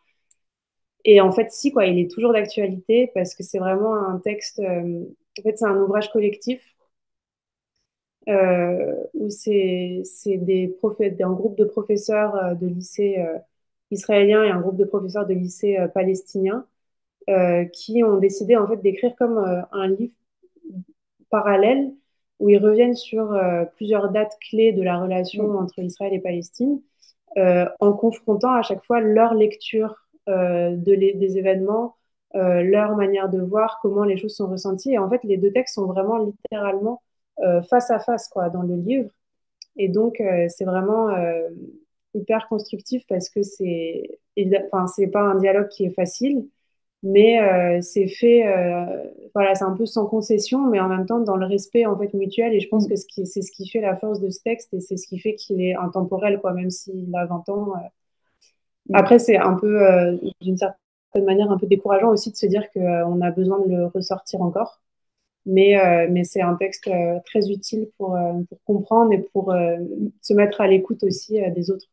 et 1.05 1.21
en 1.21 1.33
fait, 1.33 1.53
si, 1.53 1.73
quoi, 1.73 1.87
il 1.87 1.99
est 1.99 2.11
toujours 2.11 2.33
d'actualité 2.33 3.11
parce 3.15 3.35
que 3.35 3.43
c'est 3.43 3.59
vraiment 3.59 3.95
un 3.95 4.19
texte. 4.19 4.61
en 4.61 5.43
fait, 5.43 5.59
c'est 5.59 5.67
un 5.67 5.81
ouvrage 5.81 6.11
collectif 6.13 6.63
où 8.27 9.31
c'est 9.31 10.03
des 10.27 10.77
un 11.21 11.33
groupe 11.33 11.57
de 11.57 11.65
professeurs 11.65 12.57
de 12.57 12.67
lycée 12.67 13.25
israélien 13.91 14.45
et 14.45 14.51
un 14.51 14.61
groupe 14.61 14.77
de 14.77 14.85
professeurs 14.85 15.27
de 15.27 15.35
lycée 15.35 15.79
palestinien 15.95 16.67
qui 17.73 18.05
ont 18.05 18.19
décidé 18.19 18.57
en 18.57 18.67
fait 18.67 18.83
d'écrire 18.83 19.15
comme 19.17 19.39
un 19.73 19.89
livre 19.89 20.13
parallèles 21.31 21.93
où 22.39 22.49
ils 22.49 22.59
reviennent 22.59 22.95
sur 22.95 23.33
euh, 23.33 23.65
plusieurs 23.77 24.11
dates 24.11 24.37
clés 24.51 24.73
de 24.73 24.83
la 24.83 24.99
relation 24.99 25.49
mm. 25.49 25.57
entre 25.57 25.79
Israël 25.81 26.15
et 26.15 26.21
Palestine, 26.21 26.81
euh, 27.37 27.67
en 27.81 27.93
confrontant 27.93 28.53
à 28.53 28.63
chaque 28.63 28.85
fois 28.85 29.01
leur 29.01 29.35
lecture 29.35 30.08
euh, 30.29 30.71
de 30.77 30.95
des 30.95 31.39
événements, 31.39 31.97
leur 32.35 32.97
manière 32.97 33.29
de 33.31 33.41
voir, 33.41 33.79
comment 33.83 34.05
les 34.05 34.17
choses 34.17 34.37
sont 34.37 34.49
ressenties. 34.49 34.93
Et 34.93 34.99
en 34.99 35.09
fait, 35.11 35.25
les 35.25 35.39
deux 35.39 35.53
textes 35.53 35.75
sont 35.75 35.87
vraiment 35.87 36.19
littéralement 36.19 37.03
face 37.71 37.91
à 37.91 37.99
face 38.01 38.29
quoi, 38.29 38.51
dans 38.51 38.63
le 38.63 38.77
livre. 38.77 39.11
Et 39.77 39.89
donc, 39.89 40.23
c'est 40.49 40.65
vraiment 40.65 41.09
hyper 42.15 42.49
constructif 42.49 43.05
parce 43.09 43.31
que 43.31 43.43
c'est 43.43 44.21
enfin, 44.73 44.87
c'est 44.89 45.09
pas 45.09 45.23
un 45.23 45.37
dialogue 45.37 45.69
qui 45.69 45.87
est 45.87 45.95
facile 45.95 46.49
mais 47.03 47.41
euh, 47.41 47.81
c'est 47.81 48.09
fait 48.09 48.47
euh, 48.47 49.05
voilà 49.35 49.55
c'est 49.55 49.65
un 49.65 49.77
peu 49.77 49.87
sans 49.87 50.07
concession 50.07 50.69
mais 50.69 50.81
en 50.81 50.89
même 50.89 51.07
temps 51.07 51.21
dans 51.21 51.37
le 51.37 51.47
respect 51.47 51.87
en 51.87 51.97
fait 51.97 52.13
mutuel 52.15 52.55
et 52.55 52.61
je 52.61 52.69
pense 52.69 52.87
mm. 52.87 52.89
que 52.89 53.25
c'est 53.25 53.43
ce 53.43 53.53
qui 53.53 53.69
fait 53.69 53.81
la 53.81 53.97
force 53.97 54.21
de 54.21 54.31
ce 54.31 54.41
texte 54.43 54.75
et 54.75 54.81
c'est 54.81 54.97
ce 54.97 55.07
qui 55.07 55.19
fait 55.19 55.35
qu'il 55.35 55.61
est 55.61 55.75
intemporel 55.77 56.41
quoi 56.41 56.53
même 56.53 56.71
s'il 56.71 57.15
a 57.15 57.27
20 57.27 57.49
ans 57.51 57.73
euh. 57.77 57.79
Après 58.93 59.19
c'est 59.19 59.37
un 59.37 59.55
peu 59.55 60.19
d'une 60.41 60.57
certaine 60.57 61.25
manière 61.25 61.51
un 61.51 61.59
peu 61.59 61.67
décourageant 61.67 62.09
aussi 62.09 62.31
de 62.31 62.37
se 62.37 62.47
dire 62.47 62.71
qu'on 62.73 63.21
a 63.21 63.31
besoin 63.31 63.61
de 63.61 63.71
le 63.71 63.87
ressortir 63.87 64.41
encore 64.43 64.81
mais 65.47 66.09
mais 66.11 66.25
c'est 66.25 66.43
un 66.43 66.55
texte 66.55 66.91
très 67.25 67.51
utile 67.51 67.89
pour, 67.97 68.19
pour 68.49 68.59
comprendre 68.65 69.13
et 69.13 69.19
pour 69.33 69.55
se 70.23 70.35
mettre 70.35 70.61
à 70.61 70.67
l'écoute 70.69 71.03
aussi 71.05 71.41
des 71.55 71.71
autres 71.71 71.89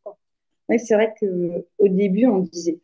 oui 0.69 0.79
c'est 0.79 0.95
vrai 0.95 1.13
que 1.19 1.65
au 1.79 1.87
début 1.87 2.27
on 2.27 2.39
disait 2.39 2.79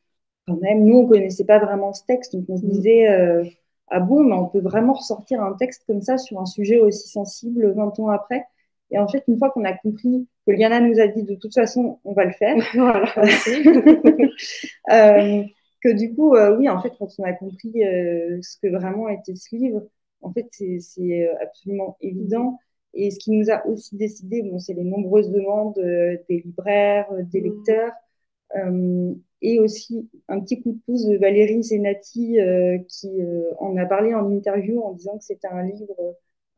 même, 0.48 0.84
nous, 0.86 0.98
on 0.98 1.08
connaissait 1.08 1.46
pas 1.46 1.60
vraiment 1.60 1.94
ce 1.94 2.04
texte, 2.06 2.36
donc 2.36 2.46
on 2.50 2.58
se 2.58 2.66
mm. 2.66 2.70
disait, 2.70 3.10
euh, 3.10 3.44
ah 3.88 4.00
bon, 4.00 4.24
mais 4.24 4.34
on 4.34 4.48
peut 4.48 4.62
vraiment 4.62 4.94
ressortir 4.94 5.42
un 5.42 5.54
texte 5.54 5.84
comme 5.88 6.02
ça 6.02 6.18
sur 6.18 6.40
un 6.40 6.46
sujet 6.46 6.80
aussi 6.80 7.10
sensible 7.10 7.74
20 7.74 8.00
ans 8.00 8.10
après? 8.10 8.46
Et 8.92 9.00
en 9.00 9.08
fait, 9.08 9.24
une 9.28 9.38
fois 9.38 9.52
qu'on 9.52 9.64
a 9.64 9.74
compris 9.74 10.28
que 10.46 10.52
Liana 10.52 10.82
nous 10.82 11.00
a 11.00 11.08
dit 11.08 11.24
de 11.24 11.36
toute 11.36 11.54
façon, 11.54 12.00
on 12.04 12.14
va 12.14 12.26
le 12.26 12.34
faire, 12.34 12.56
euh, 14.92 15.44
que 15.82 15.94
du 15.94 16.14
coup, 16.14 16.36
euh, 16.36 16.58
oui, 16.58 16.68
en 16.70 16.82
fait, 16.82 16.92
quand 17.00 17.08
on 17.18 17.24
a 17.24 17.34
compris 17.34 17.72
ce 17.74 18.58
que 18.62 18.68
vraiment 18.68 19.10
était 19.10 19.36
ce 19.36 19.56
livre, 19.56 19.84
en 20.22 20.32
fait, 20.32 20.48
c'est 20.52 21.30
absolument 21.42 21.98
évident. 22.02 22.60
Et 22.94 23.10
ce 23.10 23.20
qui 23.20 23.32
nous 23.32 23.50
a 23.50 23.66
aussi 23.66 23.96
décidé, 23.96 24.44
bon, 24.44 24.60
c'est 24.60 24.74
les 24.74 24.84
nombreuses 24.84 25.32
demandes 25.32 25.80
des 26.30 26.44
libraires, 26.44 27.08
des 27.32 27.42
mm. 27.42 27.46
lecteurs, 27.46 27.94
et 29.42 29.60
aussi 29.60 30.10
un 30.28 30.40
petit 30.40 30.62
coup 30.62 30.74
de 30.74 30.80
pouce 30.86 31.06
de 31.06 31.18
Valérie 31.18 31.64
Zenati 31.64 32.40
euh, 32.40 32.78
qui 32.88 33.22
euh, 33.22 33.52
en 33.60 33.76
a 33.78 33.86
parlé 33.86 34.14
en 34.14 34.30
interview 34.30 34.82
en 34.82 34.94
disant 34.94 35.18
que 35.18 35.24
c'était 35.24 35.48
un 35.48 35.64
livre 35.64 35.96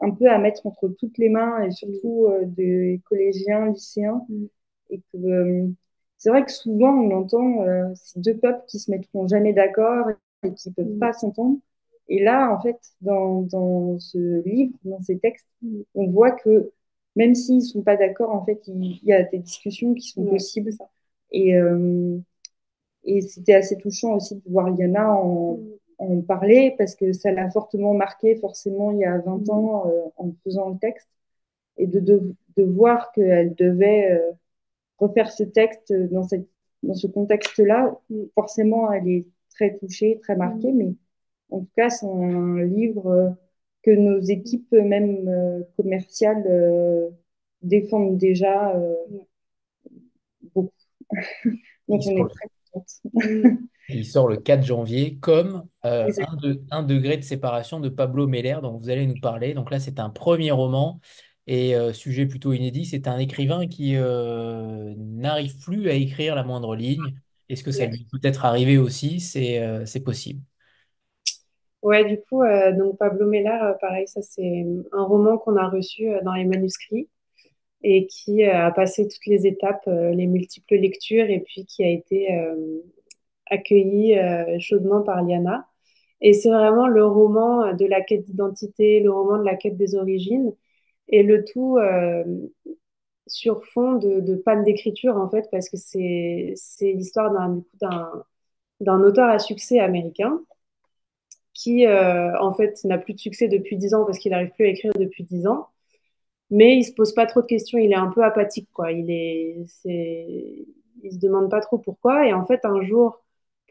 un 0.04 0.12
peu 0.12 0.30
à 0.30 0.38
mettre 0.38 0.66
entre 0.66 0.90
toutes 0.90 1.18
les 1.18 1.30
mains 1.30 1.64
et 1.64 1.72
surtout 1.72 2.28
euh, 2.28 2.44
des 2.46 3.02
collégiens, 3.06 3.68
lycéens. 3.68 4.26
Mm. 4.30 4.46
Et 4.90 5.02
que 5.12 5.70
c'est 6.18 6.30
vrai 6.30 6.46
que 6.46 6.52
souvent 6.52 6.94
on 6.94 7.12
entend 7.12 7.66
ces 7.96 8.20
deux 8.20 8.38
peuples 8.38 8.64
qui 8.68 8.80
se 8.80 8.92
mettront 8.92 9.28
jamais 9.28 9.54
d'accord 9.54 10.10
et 10.44 10.54
qui 10.54 10.72
peuvent 10.72 10.86
mm. 10.86 11.00
pas 11.00 11.14
s'entendre. 11.14 11.58
Et 12.10 12.22
là, 12.22 12.54
en 12.54 12.62
fait, 12.62 12.78
dans, 13.02 13.42
dans, 13.44 13.98
ce 13.98 14.44
livre, 14.48 14.74
dans 14.84 15.02
ces 15.02 15.18
textes, 15.18 15.48
mm. 15.62 15.82
on 15.96 16.08
voit 16.12 16.32
que 16.32 16.72
même 17.16 17.34
s'ils 17.34 17.64
sont 17.64 17.82
pas 17.82 17.98
d'accord, 17.98 18.32
en 18.32 18.44
fait, 18.46 18.62
il, 18.68 19.00
y 19.04 19.14
a 19.14 19.24
des 19.24 19.40
discussions 19.40 19.94
qui 19.94 20.10
sont 20.10 20.26
possibles. 20.26 20.72
Et, 21.32 21.54
et 23.06 23.22
c'était 23.22 23.54
assez 23.54 23.78
touchant 23.78 24.16
aussi 24.16 24.36
de 24.36 24.42
voir 24.48 24.70
Yana 24.78 25.14
en. 25.14 25.60
En 26.04 26.22
parler 26.22 26.76
parce 26.78 26.96
que 26.96 27.14
ça 27.14 27.32
l'a 27.32 27.50
fortement 27.50 27.94
marqué 27.94 28.36
forcément 28.36 28.92
il 28.92 29.00
y 29.00 29.06
a 29.06 29.18
20 29.20 29.50
ans 29.50 29.92
en 30.18 30.34
faisant 30.44 30.70
le 30.70 30.78
texte 30.78 31.08
et 31.78 31.88
de, 31.88 32.00
de, 32.00 32.36
de 32.58 32.64
voir 32.64 33.12
qu'elle 33.12 33.56
devait 33.56 34.12
euh, 34.12 34.32
refaire 34.98 35.32
ce 35.32 35.44
texte 35.44 35.94
dans, 36.12 36.24
cette, 36.24 36.48
dans 36.84 36.94
ce 36.94 37.08
contexte-là. 37.08 38.00
Forcément, 38.36 38.92
elle 38.92 39.08
est 39.08 39.26
très 39.50 39.78
touchée, 39.78 40.20
très 40.22 40.36
marquée, 40.36 40.72
mm. 40.72 40.78
mais 40.78 40.94
en 41.50 41.60
tout 41.62 41.72
cas, 41.76 41.90
c'est 41.90 42.06
un 42.06 42.64
livre 42.64 43.08
euh, 43.08 43.30
que 43.84 43.92
nos 43.92 44.20
équipes, 44.20 44.72
même 44.72 45.28
euh, 45.28 45.64
commerciales, 45.78 47.12
défendent 47.62 48.18
déjà 48.18 48.74
beaucoup. 50.54 50.72
Donc, 51.88 52.02
on 52.08 52.26
est 52.26 52.30
très 52.30 52.48
contente. 52.72 53.02
Il 53.90 54.06
sort 54.06 54.28
le 54.28 54.38
4 54.38 54.64
janvier, 54.64 55.18
comme 55.18 55.66
un, 55.84 56.08
un, 56.72 56.84
degré 56.84 57.18
de 57.18 57.24
séparation 57.24 57.80
de 57.80 57.90
Pablo 57.90 58.28
Meller, 58.28 58.60
dont 58.62 58.78
vous 58.78 58.90
allez 58.90 59.06
nous 59.06 59.20
parler. 59.20 59.54
Donc 59.54 59.72
là, 59.72 59.80
c'est 59.80 60.00
un 60.00 60.10
premier 60.10 60.52
roman 60.52 61.00
et 61.48 61.76
euh, 61.76 61.92
sujet 61.92 62.26
plutôt 62.26 62.54
inédit, 62.54 62.86
c'est 62.86 63.08
un 63.08 63.18
écrivain 63.18 63.68
qui 63.68 63.96
euh, 63.98 64.94
n'arrive 64.98 65.58
plus 65.60 65.90
à 65.90 65.94
écrire 65.94 66.36
la 66.36 66.44
moindre 66.44 66.76
ligne. 66.76 67.14
Est-ce 67.50 67.64
que 67.64 67.72
ça 67.72 67.86
lui 67.86 68.08
peut 68.10 68.20
être 68.24 68.46
arrivé 68.46 68.78
aussi? 68.78 69.20
C'est 69.20 69.60
euh, 69.60 69.86
c'est 69.86 70.00
possible. 70.00 70.42
Ouais, 71.82 72.06
du 72.06 72.18
coup, 72.30 72.44
donc 72.78 72.98
Pablo 72.98 73.28
Meller, 73.28 73.74
pareil, 73.82 74.08
ça 74.08 74.22
c'est 74.22 74.66
un 74.94 75.04
roman 75.04 75.38
qu'on 75.38 75.58
a 75.58 75.68
reçu 75.68 76.08
dans 76.24 76.34
les 76.34 76.46
manuscrits 76.46 77.10
et 77.82 78.08
qui 78.08 78.46
a 78.46 78.72
passé 78.72 79.06
toutes 79.06 79.26
les 79.26 79.46
étapes, 79.46 79.84
les 79.88 80.28
multiples 80.28 80.76
lectures 80.76 81.30
et 81.30 81.42
puis 81.42 81.66
qui 81.66 81.84
a 81.84 81.90
été 81.90 82.30
accueilli 83.54 84.16
chaudement 84.60 85.02
par 85.02 85.24
Liana. 85.24 85.68
Et 86.22 86.34
c'est 86.34 86.50
vraiment 86.50 86.88
le 86.88 87.06
roman 87.06 87.74
de 87.74 87.86
la 87.86 88.02
quête 88.02 88.24
d'identité, 88.26 89.02
le 89.02 89.12
roman 89.12 89.38
de 89.38 89.44
la 89.44 89.56
quête 89.56 89.78
des 89.78 89.96
origines 89.96 90.54
et 91.10 91.24
le 91.24 91.44
tout 91.46 91.78
euh, 91.78 92.24
sur 93.28 93.66
fond 93.66 93.94
de, 93.94 94.36
panne 94.36 94.64
d'écriture, 94.64 95.18
en 95.18 95.30
fait, 95.30 95.48
parce 95.52 95.70
que 95.70 95.78
c'est 95.78 96.56
l'histoire 96.82 97.32
d'un 98.80 99.04
auteur 99.04 99.30
à 99.30 99.40
succès 99.40 99.80
américain 99.80 100.42
qui, 101.54 101.86
euh, 101.86 102.38
en 102.40 102.54
fait, 102.54 102.84
n'a 102.84 102.98
plus 102.98 103.14
de 103.14 103.20
succès 103.20 103.48
depuis 103.48 103.78
10 103.78 103.94
ans 103.94 104.06
parce 104.06 104.18
qu'il 104.18 104.32
n'arrive 104.32 104.52
plus 104.52 104.66
à 104.66 104.70
écrire 104.70 104.94
depuis 104.94 105.24
10 105.24 105.48
ans. 105.48 105.68
Mais 106.50 106.78
il 106.78 106.84
se 106.84 106.94
pose 106.94 107.14
pas 107.14 107.26
trop 107.26 107.42
de 107.42 107.48
questions, 107.48 107.78
il 107.80 107.92
est 107.92 107.96
un 107.96 108.12
peu 108.12 108.24
apathique, 108.24 108.70
quoi. 108.74 108.92
Il 108.92 109.10
est, 109.12 109.66
il 111.04 111.12
se 111.12 111.20
demande 111.20 111.50
pas 111.50 111.62
trop 111.62 111.78
pourquoi. 111.78 112.28
Et 112.28 112.34
en 112.34 112.46
fait, 112.46 112.66
un 112.66 112.82
jour, 112.84 113.22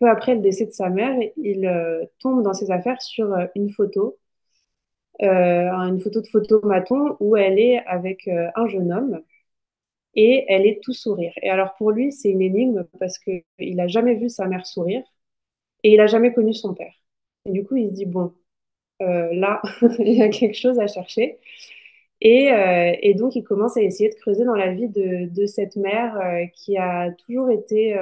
peu 0.03 0.11
après 0.11 0.35
le 0.35 0.41
décès 0.41 0.67
de 0.67 0.73
sa 0.73 0.91
mère, 0.91 1.17
il 1.37 1.67
euh, 1.67 2.05
tombe 2.21 2.43
dans 2.43 2.55
ses 2.55 2.71
affaires 2.71 3.01
sur 3.03 3.35
une 3.55 3.71
photo 3.71 4.19
euh, 5.23 5.71
une 5.71 6.01
photo 6.01 6.21
de 6.21 6.27
photomaton 6.27 7.17
où 7.21 7.37
elle 7.37 7.59
est 7.59 7.79
avec 7.87 8.27
euh, 8.29 8.51
un 8.57 8.67
jeune 8.67 8.93
homme 8.93 9.23
et 10.15 10.45
elle 10.49 10.67
est 10.67 10.83
tout 10.83 10.95
sourire. 10.95 11.33
Et 11.43 11.51
alors 11.51 11.75
pour 11.77 11.93
lui, 11.93 12.13
c'est 12.13 12.31
une 12.31 12.43
énigme 12.43 12.87
parce 13.01 13.19
qu'il 13.19 13.45
n'a 13.77 13.89
jamais 13.89 14.15
vu 14.17 14.29
sa 14.29 14.47
mère 14.47 14.67
sourire 14.67 15.03
et 15.85 15.93
il 15.93 15.99
n'a 15.99 16.07
jamais 16.09 16.33
connu 16.35 16.55
son 16.55 16.75
père. 16.75 16.95
Et 17.47 17.53
du 17.53 17.65
coup, 17.65 17.77
il 17.77 17.89
se 17.91 17.95
dit, 17.95 18.07
bon, 18.07 18.35
euh, 19.03 19.35
là, 19.35 19.63
il 20.01 20.15
y 20.15 20.23
a 20.23 20.29
quelque 20.31 20.57
chose 20.57 20.79
à 20.81 20.87
chercher. 20.89 21.39
Et, 22.23 22.51
et, 23.03 23.15
donc, 23.15 23.37
il 23.37 23.45
commence 23.45 23.77
à 23.77 23.83
essayer 23.83 24.09
de 24.11 24.15
creuser 24.15 24.45
dans 24.45 24.55
la 24.55 24.73
vie 24.73 24.89
de 24.89 25.47
cette 25.47 25.77
mère 25.77 26.17
qui 26.55 26.77
a 26.79 27.11
toujours 27.13 27.51
été 27.51 27.99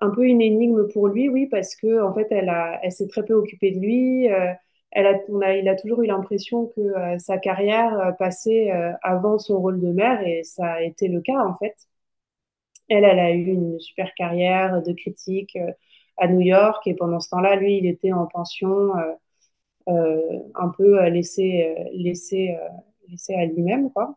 un 0.00 0.10
peu 0.10 0.24
une 0.24 0.40
énigme 0.40 0.88
pour 0.88 1.08
lui, 1.08 1.28
oui, 1.28 1.46
parce 1.46 1.76
que 1.76 2.02
en 2.02 2.14
fait, 2.14 2.28
elle, 2.30 2.52
elle 2.82 2.92
s'est 2.92 3.08
très 3.08 3.24
peu 3.24 3.34
occupée 3.34 3.72
de 3.72 3.78
lui 3.78 4.28
elle 4.92 5.06
a, 5.06 5.20
on 5.28 5.40
a, 5.40 5.54
il 5.54 5.68
a 5.68 5.76
toujours 5.76 6.02
eu 6.02 6.06
l'impression 6.06 6.66
que 6.66 6.80
euh, 6.80 7.18
sa 7.18 7.38
carrière 7.38 7.98
euh, 7.98 8.12
passait 8.12 8.72
euh, 8.72 8.92
avant 9.02 9.38
son 9.38 9.60
rôle 9.60 9.80
de 9.80 9.92
mère 9.92 10.26
et 10.26 10.42
ça 10.44 10.66
a 10.74 10.82
été 10.82 11.08
le 11.08 11.20
cas 11.20 11.38
en 11.44 11.56
fait. 11.58 11.76
Elle, 12.88 13.04
elle 13.04 13.20
a 13.20 13.30
eu 13.32 13.46
une 13.46 13.78
super 13.78 14.12
carrière 14.14 14.82
de 14.82 14.92
critique 14.92 15.56
à 16.16 16.26
New 16.28 16.40
York 16.40 16.86
et 16.86 16.94
pendant 16.94 17.20
ce 17.20 17.30
temps-là, 17.30 17.56
lui, 17.56 17.78
il 17.78 17.86
était 17.86 18.12
en 18.12 18.26
pension, 18.26 18.90
un 19.86 20.68
peu 20.76 21.08
laissé, 21.08 21.72
laissé, 21.92 22.56
laissé 23.08 23.34
à 23.34 23.46
lui-même 23.46 23.92
quoi. 23.92 24.16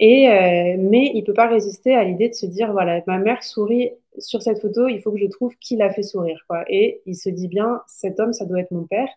Et 0.00 0.76
mais 0.76 1.12
il 1.14 1.22
peut 1.24 1.34
pas 1.34 1.48
résister 1.48 1.94
à 1.94 2.04
l'idée 2.04 2.28
de 2.28 2.34
se 2.34 2.46
dire 2.46 2.72
voilà, 2.72 3.00
ma 3.06 3.18
mère 3.18 3.44
sourit 3.44 3.92
sur 4.20 4.42
cette 4.42 4.60
photo, 4.60 4.88
il 4.88 5.00
faut 5.02 5.12
que 5.12 5.18
je 5.18 5.26
trouve 5.26 5.54
qui 5.56 5.76
l'a 5.76 5.92
fait 5.92 6.02
sourire 6.02 6.44
quoi. 6.48 6.64
Et 6.68 7.02
il 7.06 7.16
se 7.16 7.28
dit 7.28 7.48
bien, 7.48 7.82
cet 7.86 8.20
homme, 8.20 8.32
ça 8.32 8.46
doit 8.46 8.60
être 8.60 8.70
mon 8.72 8.84
père. 8.84 9.08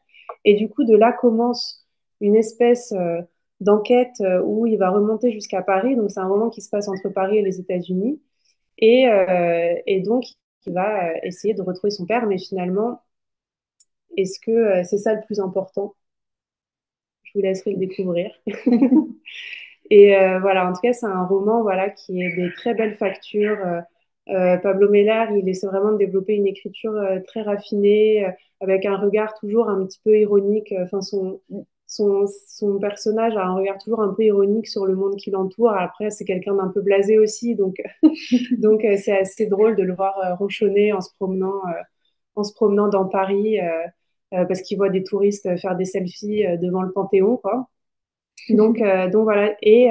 Et 0.46 0.56
du 0.56 0.70
coup, 0.70 0.84
de 0.84 0.96
là 0.96 1.12
commence 1.14 1.86
une 2.22 2.36
espèce 2.36 2.94
euh, 2.94 3.22
d'enquête 3.60 4.22
euh, 4.22 4.42
où 4.44 4.68
il 4.68 4.78
va 4.78 4.90
remonter 4.90 5.32
jusqu'à 5.32 5.62
Paris. 5.62 5.96
Donc, 5.96 6.12
c'est 6.12 6.20
un 6.20 6.28
roman 6.28 6.50
qui 6.50 6.62
se 6.62 6.70
passe 6.70 6.88
entre 6.88 7.10
Paris 7.10 7.38
et 7.38 7.42
les 7.42 7.60
États-Unis. 7.60 8.22
Et, 8.80 9.08
euh, 9.10 10.02
donc, 10.06 10.26
il 10.66 10.74
va 10.74 11.18
essayer 11.24 11.54
de 11.54 11.62
retrouver 11.62 11.92
son 11.92 12.06
père. 12.06 12.26
Mais 12.28 12.38
finalement, 12.38 13.02
est-ce 14.18 14.40
que 14.40 14.84
c'est 14.84 14.98
ça 14.98 15.14
le 15.14 15.22
plus 15.26 15.40
important? 15.40 15.96
Je 17.24 17.32
vous 17.36 17.42
laisserai 17.42 17.72
le 17.72 17.78
découvrir. 17.78 18.32
et 19.90 20.10
voilà, 20.40 20.70
en 20.70 20.74
tout 20.74 20.82
cas, 20.82 20.94
c'est 20.94 21.06
un 21.06 21.26
roman 21.26 21.62
voilà, 21.62 21.90
qui 21.90 22.22
est 22.22 22.36
des 22.36 22.52
très 22.54 22.74
belles 22.74 22.96
factures. 22.96 23.84
Pablo 24.28 24.90
Meller, 24.90 25.26
il 25.36 25.50
essaie 25.50 25.68
vraiment 25.68 25.92
de 25.92 25.98
développer 25.98 26.36
une 26.36 26.48
écriture 26.48 26.94
très 27.26 27.42
raffinée, 27.42 28.26
avec 28.62 28.86
un 28.86 28.96
regard 28.96 29.34
toujours 29.34 29.70
un 29.70 29.86
petit 29.86 30.00
peu 30.04 30.18
ironique. 30.18 30.72
Euh, 30.72 30.86
enfin, 30.86 31.02
son, 31.02 31.42
son, 31.88 32.26
son, 32.48 32.80
personnage 32.80 33.36
a 33.36 33.46
un 33.46 33.56
regard 33.56 33.78
toujours 33.80 34.02
un 34.02 34.14
peu 34.14 34.24
ironique 34.24 34.68
sur 34.68 34.86
le 34.86 34.96
monde 34.96 35.18
qui 35.18 35.32
l'entoure. 35.32 35.72
Après, 35.72 36.10
c'est 36.12 36.26
quelqu'un 36.26 36.56
d'un 36.56 36.70
peu 36.70 36.82
blasé 36.82 37.18
aussi, 37.18 37.56
donc 37.56 37.82
donc 38.58 38.86
euh, 38.86 38.98
c'est 38.98 39.18
assez 39.18 39.48
drôle 39.48 39.76
de 39.76 39.84
le 39.84 39.94
voir 39.94 40.18
euh, 40.20 40.36
ronchonner 40.36 40.94
en 40.94 41.02
se 41.02 41.14
promenant 41.16 41.62
en 42.36 42.44
se 42.44 42.54
promenant 42.54 42.88
dans 42.88 43.06
Paris 43.08 43.58
parce 44.32 44.62
qu'il 44.62 44.78
voit 44.78 44.90
des 44.90 45.04
touristes 45.04 45.58
faire 45.58 45.76
des 45.76 45.84
selfies 45.84 46.46
devant 46.60 46.82
le 46.82 46.92
Panthéon, 46.94 47.36
quoi. 47.38 47.68
Donc 48.50 48.78
donc 49.12 49.24
voilà 49.24 49.54
et 49.62 49.90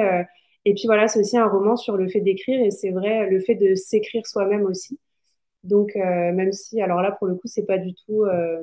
et 0.65 0.73
puis 0.73 0.83
voilà, 0.85 1.07
c'est 1.07 1.19
aussi 1.19 1.37
un 1.37 1.47
roman 1.47 1.75
sur 1.75 1.97
le 1.97 2.07
fait 2.07 2.21
d'écrire 2.21 2.61
et 2.61 2.71
c'est 2.71 2.91
vrai 2.91 3.29
le 3.29 3.39
fait 3.39 3.55
de 3.55 3.75
s'écrire 3.75 4.25
soi-même 4.27 4.63
aussi. 4.65 4.99
Donc, 5.63 5.95
euh, 5.95 6.31
même 6.31 6.51
si, 6.53 6.81
alors 6.81 7.01
là, 7.01 7.11
pour 7.11 7.27
le 7.27 7.35
coup, 7.35 7.47
c'est 7.47 7.65
pas 7.65 7.77
du 7.77 7.93
tout. 7.93 8.23
Euh, 8.23 8.61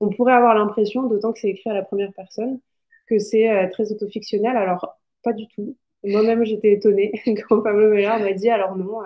on 0.00 0.10
pourrait 0.10 0.32
avoir 0.32 0.54
l'impression, 0.54 1.04
d'autant 1.04 1.32
que 1.32 1.40
c'est 1.40 1.50
écrit 1.50 1.70
à 1.70 1.74
la 1.74 1.82
première 1.82 2.12
personne, 2.12 2.60
que 3.08 3.18
c'est 3.18 3.50
euh, 3.50 3.68
très 3.70 3.92
autofictionnel. 3.92 4.56
Alors, 4.56 4.98
pas 5.22 5.32
du 5.32 5.46
tout. 5.48 5.76
Moi-même, 6.04 6.44
j'étais 6.44 6.72
étonnée 6.72 7.12
quand 7.48 7.62
Pablo 7.62 7.90
Meller 7.90 8.18
m'a 8.20 8.32
dit 8.32 8.50
alors 8.50 8.76
non. 8.76 9.00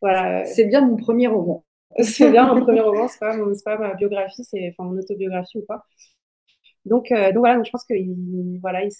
voilà. 0.00 0.44
C'est 0.46 0.64
bien 0.64 0.80
mon 0.80 0.96
premier 0.96 1.28
roman. 1.28 1.64
c'est 2.00 2.30
bien 2.30 2.52
mon 2.52 2.60
premier 2.64 2.80
roman, 2.80 3.06
c'est 3.08 3.20
pas, 3.20 3.36
pas 3.36 3.78
ma 3.78 3.94
biographie, 3.94 4.44
c'est 4.44 4.68
enfin 4.70 4.90
mon 4.90 4.98
autobiographie 4.98 5.58
ou 5.58 5.64
quoi. 5.66 5.84
Donc, 6.84 7.10
donc 7.10 7.38
voilà, 7.38 7.62
je 7.62 7.70
pense 7.70 7.84
qu'il 7.84 8.58
voilà, 8.60 8.84
il 8.84 8.92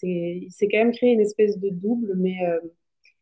s'est 0.51 0.69
quand 0.71 0.79
même 0.79 0.93
créé 0.93 1.13
une 1.13 1.21
espèce 1.21 1.59
de 1.59 1.71
double, 1.71 2.15
mais, 2.17 2.37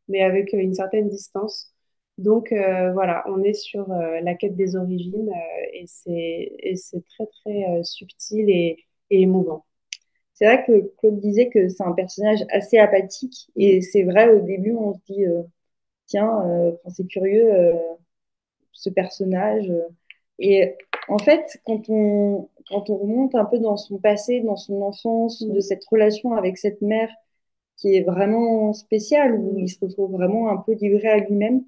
mais 0.09 0.23
avec 0.23 0.53
une 0.53 0.75
certaine 0.75 1.09
distance. 1.09 1.73
Donc 2.19 2.51
euh, 2.53 2.93
voilà, 2.93 3.25
on 3.29 3.43
est 3.43 3.53
sur 3.55 3.91
euh, 3.93 4.21
la 4.23 4.35
quête 4.35 4.57
des 4.57 4.77
origines 4.77 5.29
euh, 5.31 5.67
et 5.75 5.87
c'est 6.77 7.05
très 7.11 7.27
très 7.27 7.85
subtil 7.85 8.49
et, 8.51 8.85
émouvant. 9.11 9.67
C'est 10.35 10.47
vrai 10.47 10.65
que 10.67 10.93
Claude 10.99 11.21
disait 11.21 11.49
que 11.51 11.69
c'est 11.69 11.85
un 11.85 11.93
personnage 11.93 12.41
assez 12.51 12.79
apathique 12.79 13.49
et 13.57 13.83
c'est 13.83 14.05
vrai 14.05 14.29
au 14.31 14.41
début 14.41 14.73
on 14.75 14.95
se 14.95 15.01
dit 15.09 15.25
tiens 16.07 16.45
c'est 16.89 17.07
curieux 17.07 17.51
ce 18.73 18.91
personnage 18.91 19.73
et 20.39 20.75
en 21.09 21.19
fait 21.19 21.59
quand 21.65 21.89
on 21.89 22.49
quand 22.69 22.91
on 22.91 22.97
remonte 22.97 23.35
un 23.35 23.45
peu 23.45 23.59
dans 23.59 23.77
son 23.77 23.99
passé, 23.99 24.41
dans 24.41 24.57
son 24.57 24.83
enfance, 24.83 25.43
de 25.43 25.61
cette 25.61 25.85
relation 25.87 26.33
avec 26.33 26.59
cette 26.59 26.83
mère 26.83 27.11
qui 27.77 27.95
est 27.95 28.03
vraiment 28.03 28.73
spéciale 28.73 29.35
où 29.35 29.59
il 29.59 29.69
se 29.69 29.79
retrouve 29.81 30.13
vraiment 30.13 30.49
un 30.49 30.57
peu 30.57 30.73
livré 30.75 31.09
à 31.09 31.19
lui-même 31.19 31.63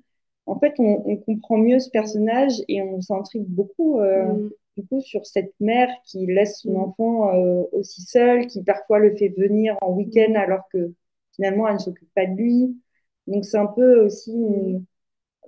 en 0.49 0.59
fait, 0.59 0.75
on, 0.79 1.17
comprend 1.19 1.59
mieux 1.59 1.79
ce 1.79 1.91
personnage 1.91 2.55
et 2.69 2.81
on 2.81 3.03
s'intrigue 3.03 3.47
beaucoup 3.47 4.01
euh, 4.01 4.33
mm. 4.33 4.51
du 4.79 4.87
coup 4.87 5.01
sur 5.03 5.27
cette 5.27 5.53
mère 5.61 5.91
qui 6.07 6.25
laisse 6.25 6.61
son 6.63 6.73
mm. 6.73 6.77
enfant 6.77 7.35
euh, 7.35 7.65
aussi 7.73 8.01
seul, 8.01 8.47
qui 8.47 8.63
parfois 8.63 8.99
le 8.99 9.15
fait 9.15 9.29
venir 9.29 9.77
en 9.83 9.93
week-end 9.93 10.33
mm. 10.33 10.37
alors 10.37 10.63
que 10.73 10.93
finalement 11.37 11.69
elle 11.69 11.75
ne 11.75 11.81
s'occupe 11.81 12.09
pas 12.15 12.25
de 12.25 12.35
lui. 12.35 12.81
Donc 13.27 13.45
c'est 13.45 13.59
un 13.59 13.67
peu 13.67 14.07
aussi 14.07 14.33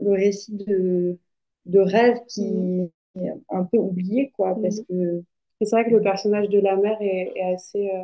le 0.00 0.12
récit 0.12 0.52
de, 0.52 1.18
de 1.64 1.78
rêve 1.80 2.18
qui 2.28 2.52
mm. 2.52 2.90
est 3.22 3.32
un 3.48 3.64
peu 3.64 3.78
oublié, 3.78 4.30
quoi, 4.36 4.54
mm. 4.54 4.62
parce 4.62 4.80
que... 4.82 5.22
c'est 5.66 5.76
vrai 5.76 5.84
que 5.84 5.90
le 5.90 6.02
personnage 6.02 6.48
de 6.48 6.60
la 6.60 6.76
mère 6.76 6.96
est, 7.00 7.32
assez, 7.54 7.90
euh, 7.90 8.02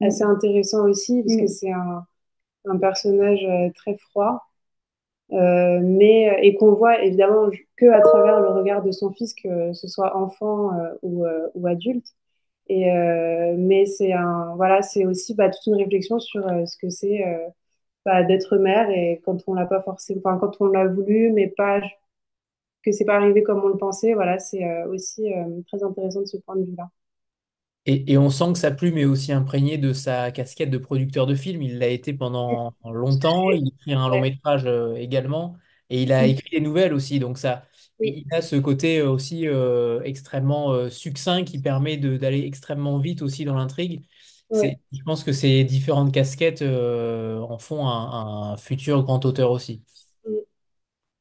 mm. 0.00 0.06
assez 0.06 0.22
intéressant 0.22 0.88
aussi, 0.88 1.22
parce 1.22 1.36
que 1.36 1.46
c'est 1.46 1.72
un, 1.72 2.06
un, 2.66 2.78
personnage 2.78 3.44
euh, 3.44 3.70
très 3.74 3.96
froid, 3.96 4.42
euh, 5.32 5.80
mais, 5.82 6.38
et 6.42 6.54
qu'on 6.56 6.74
voit 6.74 7.02
évidemment 7.02 7.50
que 7.76 7.86
à 7.86 8.00
travers 8.00 8.40
le 8.40 8.48
regard 8.50 8.82
de 8.82 8.92
son 8.92 9.12
fils, 9.12 9.34
que 9.34 9.72
ce 9.72 9.88
soit 9.88 10.16
enfant 10.16 10.70
ou, 11.02 11.24
ou, 11.54 11.66
adulte. 11.66 12.06
Et, 12.68 12.90
mais 13.56 13.86
c'est 13.86 14.12
voilà, 14.56 14.80
aussi 15.06 15.34
bah, 15.34 15.50
toute 15.50 15.66
une 15.66 15.76
réflexion 15.76 16.18
sur 16.20 16.42
ce 16.66 16.76
que 16.78 16.90
c'est 16.90 17.24
bah, 18.04 18.22
d'être 18.22 18.56
mère 18.58 18.88
et 18.90 19.20
quand 19.24 19.38
on 19.48 19.54
l'a 19.54 19.66
pas 19.66 19.82
forcément, 19.82 20.20
enfin, 20.24 20.38
quand 20.38 20.60
on 20.60 20.66
l'a 20.66 20.86
voulu, 20.86 21.32
mais 21.32 21.48
pas 21.48 21.80
que 22.90 22.96
c'est 22.96 23.04
pas 23.04 23.16
arrivé 23.16 23.42
comme 23.42 23.62
on 23.62 23.68
le 23.68 23.76
pensait. 23.76 24.14
Voilà, 24.14 24.38
c'est 24.38 24.64
euh, 24.64 24.88
aussi 24.88 25.32
euh, 25.32 25.60
très 25.66 25.82
intéressant 25.82 26.20
de 26.20 26.26
ce 26.26 26.36
point 26.38 26.56
de 26.56 26.64
vue-là. 26.64 26.90
Et, 27.84 28.12
et, 28.12 28.18
on 28.18 28.30
sent 28.30 28.52
que 28.52 28.58
sa 28.58 28.72
plume 28.72 28.98
est 28.98 29.04
aussi 29.04 29.32
imprégnée 29.32 29.78
de 29.78 29.92
sa 29.92 30.32
casquette 30.32 30.70
de 30.70 30.78
producteur 30.78 31.26
de 31.26 31.34
film. 31.34 31.62
Il 31.62 31.78
l'a 31.78 31.88
été 31.88 32.12
pendant 32.14 32.72
longtemps. 32.84 33.50
Il 33.50 33.68
écrit 33.68 33.92
un 33.92 34.08
long 34.08 34.20
métrage 34.20 34.64
euh, 34.66 34.94
également. 34.94 35.56
Et 35.90 36.02
il 36.02 36.12
a 36.12 36.26
écrit 36.26 36.50
des 36.50 36.60
nouvelles 36.60 36.94
aussi. 36.94 37.20
Donc 37.20 37.38
ça, 37.38 37.64
il 38.00 38.26
a 38.32 38.42
ce 38.42 38.56
côté 38.56 39.02
aussi 39.02 39.46
extrêmement 40.02 40.90
succinct 40.90 41.44
qui 41.44 41.60
permet 41.60 41.96
d'aller 41.96 42.40
extrêmement 42.44 42.98
vite 42.98 43.22
aussi 43.22 43.44
dans 43.44 43.54
l'intrigue. 43.54 44.02
Je 44.52 45.02
pense 45.04 45.24
que 45.24 45.32
ces 45.32 45.64
différentes 45.64 46.12
casquettes 46.12 46.62
euh, 46.62 47.40
en 47.40 47.58
font 47.58 47.86
un, 47.88 48.56
futur 48.56 49.02
grand 49.02 49.24
auteur 49.24 49.50
aussi. 49.50 49.82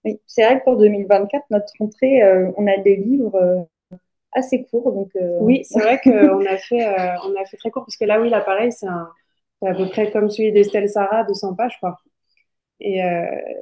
Oui, 0.05 0.21
c'est 0.25 0.43
vrai 0.43 0.59
que 0.59 0.63
pour 0.63 0.77
2024, 0.77 1.45
notre 1.49 1.73
rentrée, 1.79 2.23
euh, 2.23 2.51
on 2.57 2.67
a 2.67 2.77
des 2.77 2.95
livres 2.95 3.35
euh, 3.35 3.97
assez 4.31 4.63
courts. 4.63 4.93
Donc, 4.93 5.11
Oui, 5.41 5.63
c'est 5.65 5.79
vrai 5.79 5.99
qu'on 6.03 6.45
a, 6.45 6.57
fait, 6.57 6.85
on 7.23 7.35
a 7.35 7.45
fait 7.45 7.57
très 7.57 7.71
court, 7.71 7.83
parce 7.83 7.97
que 7.97 8.05
là, 8.05 8.21
oui, 8.21 8.29
l'appareil, 8.29 8.71
c'est 8.71 8.87
à 8.87 9.73
peu 9.73 9.89
près 9.89 10.11
comme 10.11 10.29
celui 10.29 10.51
d'Estelle 10.51 10.89
Sarah, 10.89 11.23
200 11.23 11.55
pages, 11.55 11.73
je 11.73 11.77
crois. 11.77 11.97
Et, 12.79 12.99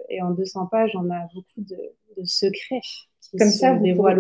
et, 0.10 0.22
en 0.22 0.32
200 0.32 0.68
pages, 0.68 0.96
on 0.96 1.10
a 1.12 1.28
beaucoup 1.34 1.62
de, 1.62 1.78
de 2.18 2.26
secrets 2.26 2.82
comme 3.38 3.50
ça, 3.50 3.74
vous 3.74 3.96
pourrez, 3.96 4.16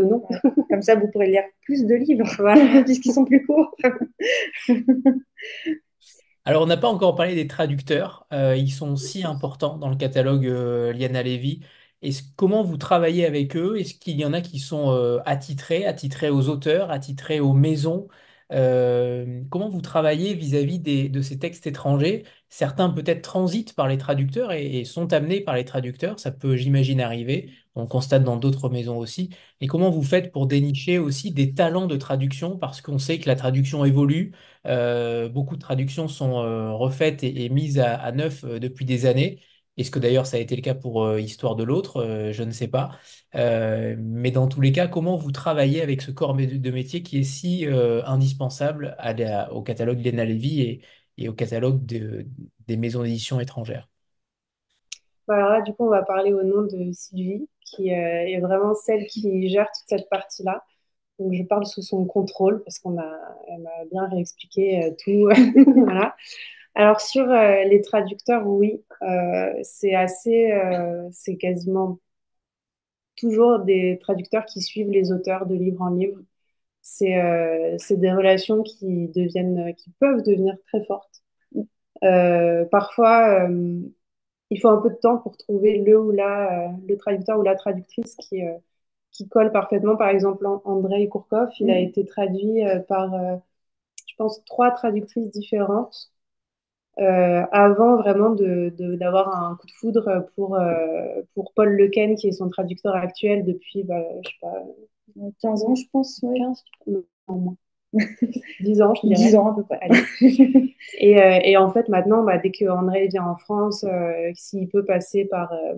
comme 0.69 0.81
ça, 0.81 0.95
vous 0.95 1.07
pourrez 1.11 1.27
lire 1.27 1.43
plus 1.61 1.85
de 1.85 1.95
livres, 1.95 2.27
voilà, 2.39 2.83
puisqu'ils 2.85 3.13
sont 3.13 3.25
plus 3.25 3.45
courts. 3.45 3.75
Alors, 6.45 6.63
on 6.63 6.65
n'a 6.65 6.77
pas 6.77 6.89
encore 6.89 7.15
parlé 7.15 7.35
des 7.35 7.47
traducteurs. 7.47 8.25
Euh, 8.33 8.55
ils 8.55 8.71
sont 8.71 8.95
si 8.95 9.23
importants 9.23 9.77
dans 9.77 9.89
le 9.89 9.95
catalogue 9.95 10.45
euh, 10.45 10.91
Liana 10.91 11.23
Levy. 11.23 11.61
Comment 12.35 12.63
vous 12.63 12.77
travaillez 12.77 13.25
avec 13.25 13.55
eux? 13.55 13.79
Est-ce 13.79 13.93
qu'il 13.93 14.19
y 14.19 14.25
en 14.25 14.33
a 14.33 14.41
qui 14.41 14.59
sont 14.59 14.91
euh, 14.91 15.19
attitrés, 15.25 15.85
attitrés 15.85 16.29
aux 16.29 16.49
auteurs, 16.49 16.91
attitrés 16.91 17.39
aux 17.39 17.53
maisons? 17.53 18.07
Comment 19.49 19.69
vous 19.69 19.81
travaillez 19.81 20.35
vis-à-vis 20.35 20.79
de 20.79 21.21
ces 21.21 21.39
textes 21.39 21.65
étrangers? 21.65 22.23
Certains 22.49 22.89
peut-être 22.91 23.23
transitent 23.23 23.73
par 23.73 23.87
les 23.87 23.97
traducteurs 23.97 24.51
et, 24.51 24.85
sont 24.85 25.11
amenés 25.11 25.41
par 25.41 25.55
les 25.55 25.65
traducteurs. 25.65 26.19
Ça 26.19 26.29
peut, 26.31 26.55
j'imagine, 26.55 27.01
arriver. 27.01 27.51
On 27.73 27.87
constate 27.87 28.23
dans 28.23 28.37
d'autres 28.37 28.69
maisons 28.69 28.99
aussi. 28.99 29.31
Et 29.59 29.65
comment 29.65 29.89
vous 29.89 30.03
faites 30.03 30.31
pour 30.31 30.45
dénicher 30.45 30.99
aussi 30.99 31.31
des 31.31 31.55
talents 31.55 31.87
de 31.87 31.95
traduction? 31.95 32.55
Parce 32.59 32.79
qu'on 32.81 32.99
sait 32.99 33.17
que 33.17 33.27
la 33.27 33.35
traduction 33.35 33.85
évolue. 33.85 34.33
Euh, 34.67 35.29
beaucoup 35.29 35.55
de 35.55 35.61
traductions 35.61 36.07
sont 36.07 36.41
euh, 36.43 36.73
refaites 36.73 37.23
et, 37.23 37.49
mises 37.49 37.79
à, 37.79 38.11
neuf 38.11 38.43
euh, 38.43 38.59
depuis 38.59 38.85
des 38.85 39.07
années. 39.07 39.39
Est-ce 39.77 39.89
que 39.91 39.99
d'ailleurs 39.99 40.27
ça 40.27 40.37
a 40.37 40.39
été 40.39 40.55
le 40.55 40.61
cas 40.61 40.75
pour 40.75 41.17
Histoire 41.17 41.55
de 41.55 41.63
l'autre? 41.63 42.31
Je 42.31 42.43
ne 42.43 42.51
sais 42.51 42.67
pas. 42.67 42.91
mais 43.33 44.31
dans 44.31 44.47
tous 44.47 44.61
les 44.61 44.71
cas, 44.71 44.87
comment 44.87 45.15
vous 45.17 45.31
travaillez 45.31 45.81
avec 45.81 46.01
ce 46.01 46.11
corps 46.11 46.35
de 46.35 46.71
métier 46.71 47.01
qui 47.01 47.19
est 47.19 47.23
si 47.23 47.65
indispensable 48.05 48.95
au 49.51 49.61
catalogue 49.63 49.99
Léna 49.99 50.25
Lévy 50.25 50.81
et, 51.17 51.29
au 51.29 51.33
catalogue 51.33 51.83
des 51.85 52.77
maisons 52.77 53.03
d'édition 53.03 53.39
étrangères? 53.39 53.89
Bah, 55.27 55.35
alors 55.35 55.49
là, 55.49 55.61
du 55.61 55.73
coup, 55.73 55.85
on 55.85 55.89
va 55.89 56.03
parler 56.03 56.33
au 56.33 56.43
nom 56.43 56.63
de 56.63 56.91
Sylvie, 56.91 57.47
qui 57.61 57.93
euh, 57.93 58.27
est 58.27 58.39
vraiment 58.39 58.75
celle 58.75 59.05
qui 59.07 59.49
gère 59.49 59.67
toute 59.67 59.87
cette 59.87 60.09
partie-là. 60.09 60.63
Donc, 61.19 61.33
je 61.33 61.43
parle 61.43 61.65
sous 61.65 61.81
son 61.81 62.05
contrôle 62.05 62.63
parce 62.63 62.79
qu'on 62.79 62.97
a, 62.97 63.03
m'a 63.59 63.85
bien 63.91 64.07
réexpliqué 64.09 64.83
euh, 64.83 64.91
tout. 65.03 65.29
voilà. 65.85 66.15
Alors, 66.75 67.01
sur 67.01 67.29
euh, 67.29 67.63
les 67.65 67.81
traducteurs, 67.81 68.47
oui, 68.47 68.83
c'est 69.63 69.95
assez, 69.95 70.51
c'est 71.11 71.37
quasiment 71.37 71.99
toujours 73.15 73.59
des 73.59 73.99
traducteurs 74.01 74.45
qui 74.45 74.61
suivent 74.61 74.89
les 74.89 75.11
auteurs 75.11 75.45
de 75.45 75.55
livre 75.55 75.81
en 75.81 75.89
livre 75.89 76.19
c'est 76.81 77.77
c'est 77.79 77.97
des 77.97 78.11
relations 78.11 78.63
qui 78.63 79.07
deviennent, 79.09 79.73
qui 79.75 79.91
peuvent 79.99 80.23
devenir 80.23 80.55
très 80.67 80.83
fortes. 80.85 81.23
Euh, 82.03 82.65
parfois, 82.65 83.47
euh, 83.47 83.79
il 84.49 84.59
faut 84.59 84.69
un 84.69 84.81
peu 84.81 84.89
de 84.89 84.95
temps 84.95 85.17
pour 85.19 85.37
trouver 85.37 85.79
le 85.79 85.99
ou 85.99 86.11
la, 86.11 86.67
euh, 86.67 86.71
le 86.87 86.97
traducteur 86.97 87.39
ou 87.39 87.43
la 87.43 87.55
traductrice 87.55 88.15
qui, 88.17 88.41
qui 89.11 89.27
colle 89.29 89.51
parfaitement. 89.51 89.95
Par 89.97 90.09
exemple, 90.09 90.45
Andrei 90.65 91.07
Kourkov, 91.07 91.49
il 91.59 91.71
a 91.71 91.75
mm. 91.75 91.83
été 91.85 92.05
traduit 92.05 92.61
par, 92.87 93.11
je 94.07 94.15
pense, 94.17 94.43
trois 94.45 94.71
traductrices 94.71 95.31
différentes. 95.31 96.12
Avant 96.97 97.97
vraiment 97.97 98.31
d'avoir 98.31 98.71
de, 98.71 98.95
d'avoir 98.95 99.43
un 99.43 99.55
coup 99.55 99.67
de 99.67 99.71
foudre 99.71 100.27
pour, 100.35 100.59
pour 101.33 101.53
Paul 101.53 101.69
Lequen, 101.75 102.15
qui 102.15 102.27
est 102.27 102.31
son 102.33 102.49
traducteur 102.49 102.95
actuel 102.95 103.45
depuis, 103.45 103.83
bah, 103.83 104.03
je 104.23 104.29
sais 104.29 104.35
pas, 104.41 104.63
15 105.41 105.63
ans, 105.63 105.75
je 105.75 105.83
pense. 105.91 106.19
15 106.21 106.63
Non, 106.87 107.03
moins. 107.27 107.55
10 108.59 108.81
ans, 108.81 108.93
je 108.95 109.07
dirais. 109.07 109.15
10 109.15 109.35
ans 109.35 109.51
à 109.51 109.55
peu 109.55 109.63
près. 109.63 109.89
et, 110.97 111.21
euh, 111.21 111.39
et, 111.43 111.57
en 111.57 111.71
fait, 111.71 111.89
maintenant, 111.89 112.23
bah, 112.23 112.37
dès 112.37 112.51
que 112.51 112.65
André 112.65 113.07
vient 113.07 113.25
en 113.25 113.37
France, 113.37 113.83
euh, 113.83 114.31
s'il 114.35 114.67
peut 114.69 114.85
passer 114.85 115.25
par, 115.25 115.53
euh, 115.53 115.75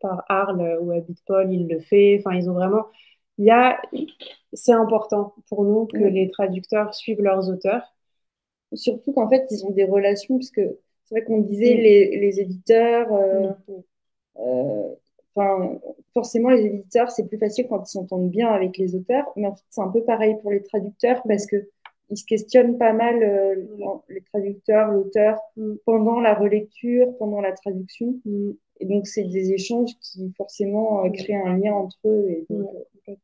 par 0.00 0.24
Arles 0.28 0.78
ou 0.80 0.90
à 0.92 1.00
Bitpol, 1.00 1.52
il 1.52 1.68
le 1.68 1.80
fait. 1.80 2.18
Enfin, 2.20 2.36
ils 2.36 2.48
ont 2.50 2.54
vraiment. 2.54 2.86
Il 3.38 3.46
y 3.46 3.50
a... 3.50 3.80
C'est 4.52 4.72
important 4.72 5.34
pour 5.48 5.64
nous 5.64 5.86
que 5.86 5.98
les 5.98 6.30
traducteurs 6.30 6.94
suivent 6.94 7.20
leurs 7.20 7.50
auteurs. 7.50 7.95
Surtout 8.74 9.12
qu'en 9.12 9.28
fait, 9.28 9.46
ils 9.50 9.64
ont 9.64 9.70
des 9.70 9.84
relations, 9.84 10.38
parce 10.38 10.50
que 10.50 10.78
c'est 11.04 11.14
vrai 11.14 11.24
qu'on 11.24 11.40
disait 11.40 11.74
les, 11.74 12.18
les, 12.18 12.40
éditeurs. 12.40 13.08
Enfin, 15.34 15.78
forcément, 16.14 16.50
les 16.50 16.64
éditeurs, 16.64 17.10
c'est 17.10 17.28
plus 17.28 17.38
facile 17.38 17.66
quand 17.68 17.82
ils 17.82 17.92
s'entendent 17.92 18.30
bien 18.30 18.48
avec 18.48 18.78
les 18.78 18.94
auteurs, 18.96 19.30
mais 19.36 19.46
en 19.46 19.54
fait, 19.54 19.62
c'est 19.70 19.82
un 19.82 19.88
peu 19.88 20.02
pareil 20.02 20.36
pour 20.40 20.50
les 20.50 20.62
traducteurs 20.62 21.22
parce 21.26 21.46
que 21.46 21.68
ils 22.10 22.16
se 22.16 22.24
questionnent 22.24 22.78
pas 22.78 22.92
mal, 22.92 23.22
euh, 23.22 23.54
les 24.08 24.22
traducteurs, 24.22 24.90
l'auteur, 24.92 25.38
pendant 25.84 26.20
la 26.20 26.34
relecture, 26.34 27.16
pendant 27.18 27.40
la 27.40 27.52
traduction. 27.52 28.14
Mm. 28.24 28.52
Et 28.80 28.86
donc, 28.86 29.06
c'est 29.06 29.24
des 29.24 29.52
échanges 29.52 29.90
qui, 30.00 30.32
forcément, 30.36 31.04
euh, 31.04 31.10
créent 31.10 31.34
un 31.34 31.56
lien 31.56 31.72
entre 31.72 31.98
eux. 32.04 32.26
Et 32.28 32.46
euh, 32.50 33.14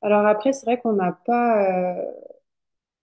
Alors 0.00 0.24
après, 0.26 0.52
c'est 0.52 0.64
vrai 0.66 0.78
qu'on 0.78 0.94
n'a 0.94 1.18
pas... 1.26 1.96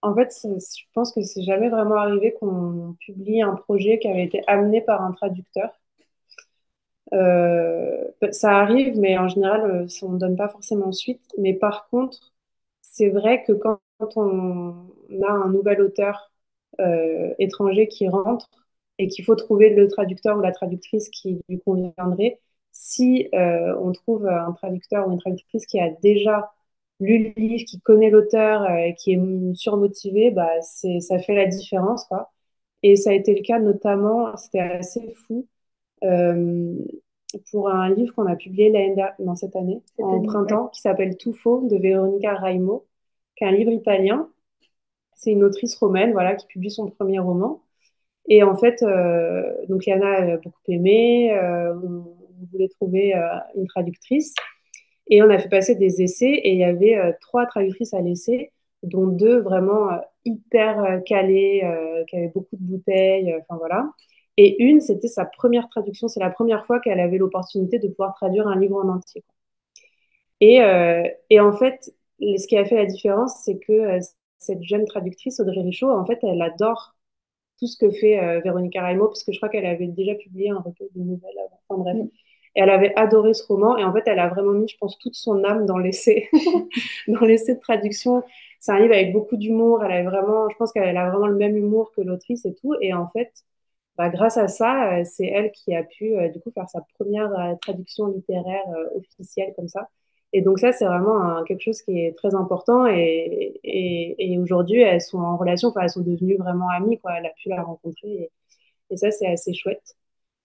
En 0.00 0.14
fait, 0.14 0.34
je 0.42 0.84
pense 0.94 1.12
que 1.12 1.20
c'est 1.20 1.42
jamais 1.42 1.68
vraiment 1.68 1.96
arrivé 1.96 2.32
qu'on 2.32 2.96
publie 3.00 3.42
un 3.42 3.54
projet 3.54 3.98
qui 3.98 4.08
avait 4.08 4.24
été 4.24 4.42
amené 4.46 4.80
par 4.80 5.02
un 5.02 5.12
traducteur. 5.12 5.70
Euh, 7.12 8.04
ça 8.32 8.58
arrive, 8.60 8.98
mais 8.98 9.16
en 9.18 9.28
général, 9.28 9.62
euh, 9.70 9.86
on 10.02 10.12
ne 10.12 10.18
donne 10.18 10.36
pas 10.36 10.48
forcément 10.48 10.92
suite. 10.92 11.22
Mais 11.38 11.54
par 11.54 11.88
contre, 11.88 12.32
c'est 12.82 13.10
vrai 13.10 13.44
que 13.44 13.52
quand 13.52 13.80
on 14.16 14.74
a 15.22 15.30
un 15.32 15.48
nouvel 15.50 15.80
auteur 15.80 16.32
euh, 16.80 17.34
étranger 17.38 17.88
qui 17.88 18.08
rentre 18.08 18.50
et 18.98 19.08
qu'il 19.08 19.24
faut 19.24 19.36
trouver 19.36 19.70
le 19.74 19.88
traducteur 19.88 20.36
ou 20.38 20.40
la 20.40 20.52
traductrice 20.52 21.08
qui 21.10 21.40
lui 21.48 21.60
conviendrait, 21.60 22.40
si 22.72 23.28
on 23.32 23.92
trouve 23.92 24.26
un 24.28 24.52
traducteur 24.52 25.08
ou 25.08 25.12
une 25.12 25.18
traductrice 25.18 25.66
qui 25.66 25.80
a 25.80 25.90
déjà 26.02 26.52
lu 27.00 27.32
le 27.36 27.40
livre, 27.40 27.64
qui 27.66 27.80
connaît 27.80 28.10
l'auteur 28.10 28.68
et 28.70 28.94
qui 28.94 29.12
est 29.12 29.54
surmotivé, 29.54 30.30
bah, 30.30 30.60
ça 30.62 31.18
fait 31.18 31.34
la 31.34 31.46
différence. 31.46 32.04
Quoi. 32.04 32.30
Et 32.82 32.96
ça 32.96 33.10
a 33.10 33.12
été 33.14 33.34
le 33.34 33.42
cas 33.42 33.58
notamment, 33.58 34.36
c'était 34.36 34.60
assez 34.60 35.12
fou, 35.26 35.46
euh, 36.04 36.74
pour 37.50 37.68
un 37.68 37.92
livre 37.92 38.14
qu'on 38.14 38.26
a 38.26 38.36
publié 38.36 38.94
dans 39.18 39.34
cette 39.34 39.56
année, 39.56 39.82
en 39.98 40.22
printemps, 40.22 40.68
qui 40.68 40.80
s'appelle 40.80 41.16
Tout 41.16 41.32
faux 41.34 41.66
de 41.68 41.76
Veronica 41.76 42.34
Raimo, 42.34 42.86
qui 43.36 43.44
est 43.44 43.48
un 43.48 43.52
livre 43.52 43.72
italien. 43.72 44.28
C'est 45.14 45.32
une 45.32 45.44
autrice 45.44 45.76
romaine, 45.76 46.12
voilà, 46.12 46.36
qui 46.36 46.46
publie 46.46 46.70
son 46.70 46.88
premier 46.88 47.18
roman. 47.18 47.62
Et 48.28 48.42
en 48.42 48.56
fait, 48.56 48.82
euh, 48.82 49.52
donc 49.68 49.86
Liana 49.86 50.34
a 50.34 50.36
beaucoup 50.36 50.60
aimé, 50.68 51.32
euh, 51.32 51.74
on, 51.74 52.14
voulait 52.52 52.68
trouver 52.68 53.14
une 53.54 53.66
traductrice. 53.66 54.34
Et 55.08 55.22
on 55.22 55.30
a 55.30 55.38
fait 55.38 55.48
passer 55.48 55.74
des 55.76 56.02
essais 56.02 56.30
et 56.30 56.52
il 56.52 56.58
y 56.58 56.64
avait 56.64 56.98
trois 57.20 57.46
traductrices 57.46 57.94
à 57.94 58.00
l'essai, 58.00 58.52
dont 58.82 59.06
deux 59.06 59.40
vraiment 59.40 59.88
hyper 60.24 61.00
calées, 61.06 61.62
qui 62.08 62.16
avaient 62.16 62.32
beaucoup 62.34 62.56
de 62.56 62.62
bouteilles, 62.62 63.34
enfin 63.40 63.56
voilà. 63.58 63.90
Et 64.36 64.62
une, 64.62 64.80
c'était 64.80 65.08
sa 65.08 65.24
première 65.24 65.68
traduction. 65.68 66.08
C'est 66.08 66.20
la 66.20 66.30
première 66.30 66.66
fois 66.66 66.80
qu'elle 66.80 67.00
avait 67.00 67.18
l'opportunité 67.18 67.78
de 67.78 67.88
pouvoir 67.88 68.14
traduire 68.14 68.46
un 68.48 68.58
livre 68.58 68.76
en 68.76 68.88
entier. 68.88 69.24
Et, 70.40 70.60
euh, 70.62 71.02
et 71.30 71.40
en 71.40 71.52
fait, 71.52 71.94
ce 72.20 72.46
qui 72.46 72.56
a 72.56 72.64
fait 72.64 72.76
la 72.76 72.86
différence, 72.86 73.42
c'est 73.44 73.58
que 73.58 73.72
euh, 73.72 74.00
cette 74.38 74.62
jeune 74.62 74.84
traductrice, 74.86 75.40
Audrey 75.40 75.62
Richaud, 75.62 75.90
en 75.90 76.04
fait, 76.06 76.18
elle 76.22 76.42
adore 76.42 76.94
tout 77.58 77.66
ce 77.66 77.78
que 77.78 77.90
fait 77.90 78.20
euh, 78.20 78.40
Véronique 78.40 78.76
Araimo, 78.76 79.06
parce 79.08 79.24
que 79.24 79.32
je 79.32 79.38
crois 79.38 79.48
qu'elle 79.48 79.66
avait 79.66 79.86
déjà 79.88 80.14
publié 80.14 80.50
un 80.50 80.60
recueil 80.60 80.90
de 80.94 81.00
nouvelles 81.00 81.38
avant. 81.38 81.60
Enfin 81.68 81.82
bref. 81.82 81.96
Mm. 81.96 82.08
Elle 82.56 82.70
avait 82.70 82.94
adoré 82.96 83.34
ce 83.34 83.46
roman, 83.46 83.76
et 83.76 83.84
en 83.84 83.92
fait, 83.92 84.02
elle 84.06 84.18
a 84.18 84.28
vraiment 84.28 84.52
mis, 84.52 84.68
je 84.68 84.76
pense, 84.78 84.98
toute 84.98 85.14
son 85.14 85.44
âme 85.44 85.66
dans 85.66 85.78
l'essai, 85.78 86.28
dans 87.08 87.20
l'essai 87.20 87.54
de 87.54 87.60
traduction. 87.60 88.22
C'est 88.60 88.72
un 88.72 88.80
livre 88.80 88.94
avec 88.94 89.12
beaucoup 89.12 89.36
d'humour. 89.36 89.84
Elle 89.84 89.92
a 89.92 90.10
vraiment, 90.10 90.48
je 90.50 90.56
pense 90.56 90.72
qu'elle 90.72 90.96
a 90.96 91.10
vraiment 91.10 91.26
le 91.28 91.36
même 91.36 91.56
humour 91.56 91.92
que 91.92 92.00
l'autrice 92.00 92.44
et 92.46 92.54
tout. 92.54 92.74
Et 92.80 92.94
en 92.94 93.08
fait, 93.10 93.32
bah, 93.96 94.08
grâce 94.10 94.36
à 94.38 94.48
ça, 94.48 94.98
euh, 95.00 95.04
c'est 95.04 95.26
elle 95.26 95.52
qui 95.52 95.74
a 95.74 95.82
pu 95.84 96.14
du 96.32 96.40
coup 96.40 96.50
faire 96.52 96.68
sa 96.68 96.82
première 96.98 97.30
traduction 97.62 98.08
littéraire 98.08 98.64
officielle 98.94 99.52
comme 99.56 99.68
ça. 99.68 99.88
Et 100.32 100.42
donc 100.42 100.58
ça, 100.58 100.72
c'est 100.72 100.84
vraiment 100.84 101.42
quelque 101.44 101.62
chose 101.62 101.82
qui 101.82 101.98
est 102.00 102.16
très 102.16 102.34
important. 102.34 102.86
Et, 102.86 103.58
et, 103.64 104.38
aujourd'hui, 104.38 104.80
elles 104.82 105.00
sont 105.00 105.18
en 105.18 105.36
relation, 105.36 105.68
enfin, 105.68 105.82
elles 105.82 105.90
sont 105.90 106.02
devenues 106.02 106.36
vraiment 106.36 106.68
amies. 106.68 107.00
Elle 107.16 107.26
a 107.26 107.30
pu 107.30 107.48
la 107.48 107.62
rencontrer. 107.62 108.30
Et, 108.90 108.96
ça, 108.96 109.10
c'est 109.10 109.26
assez 109.26 109.54
chouette. 109.54 109.96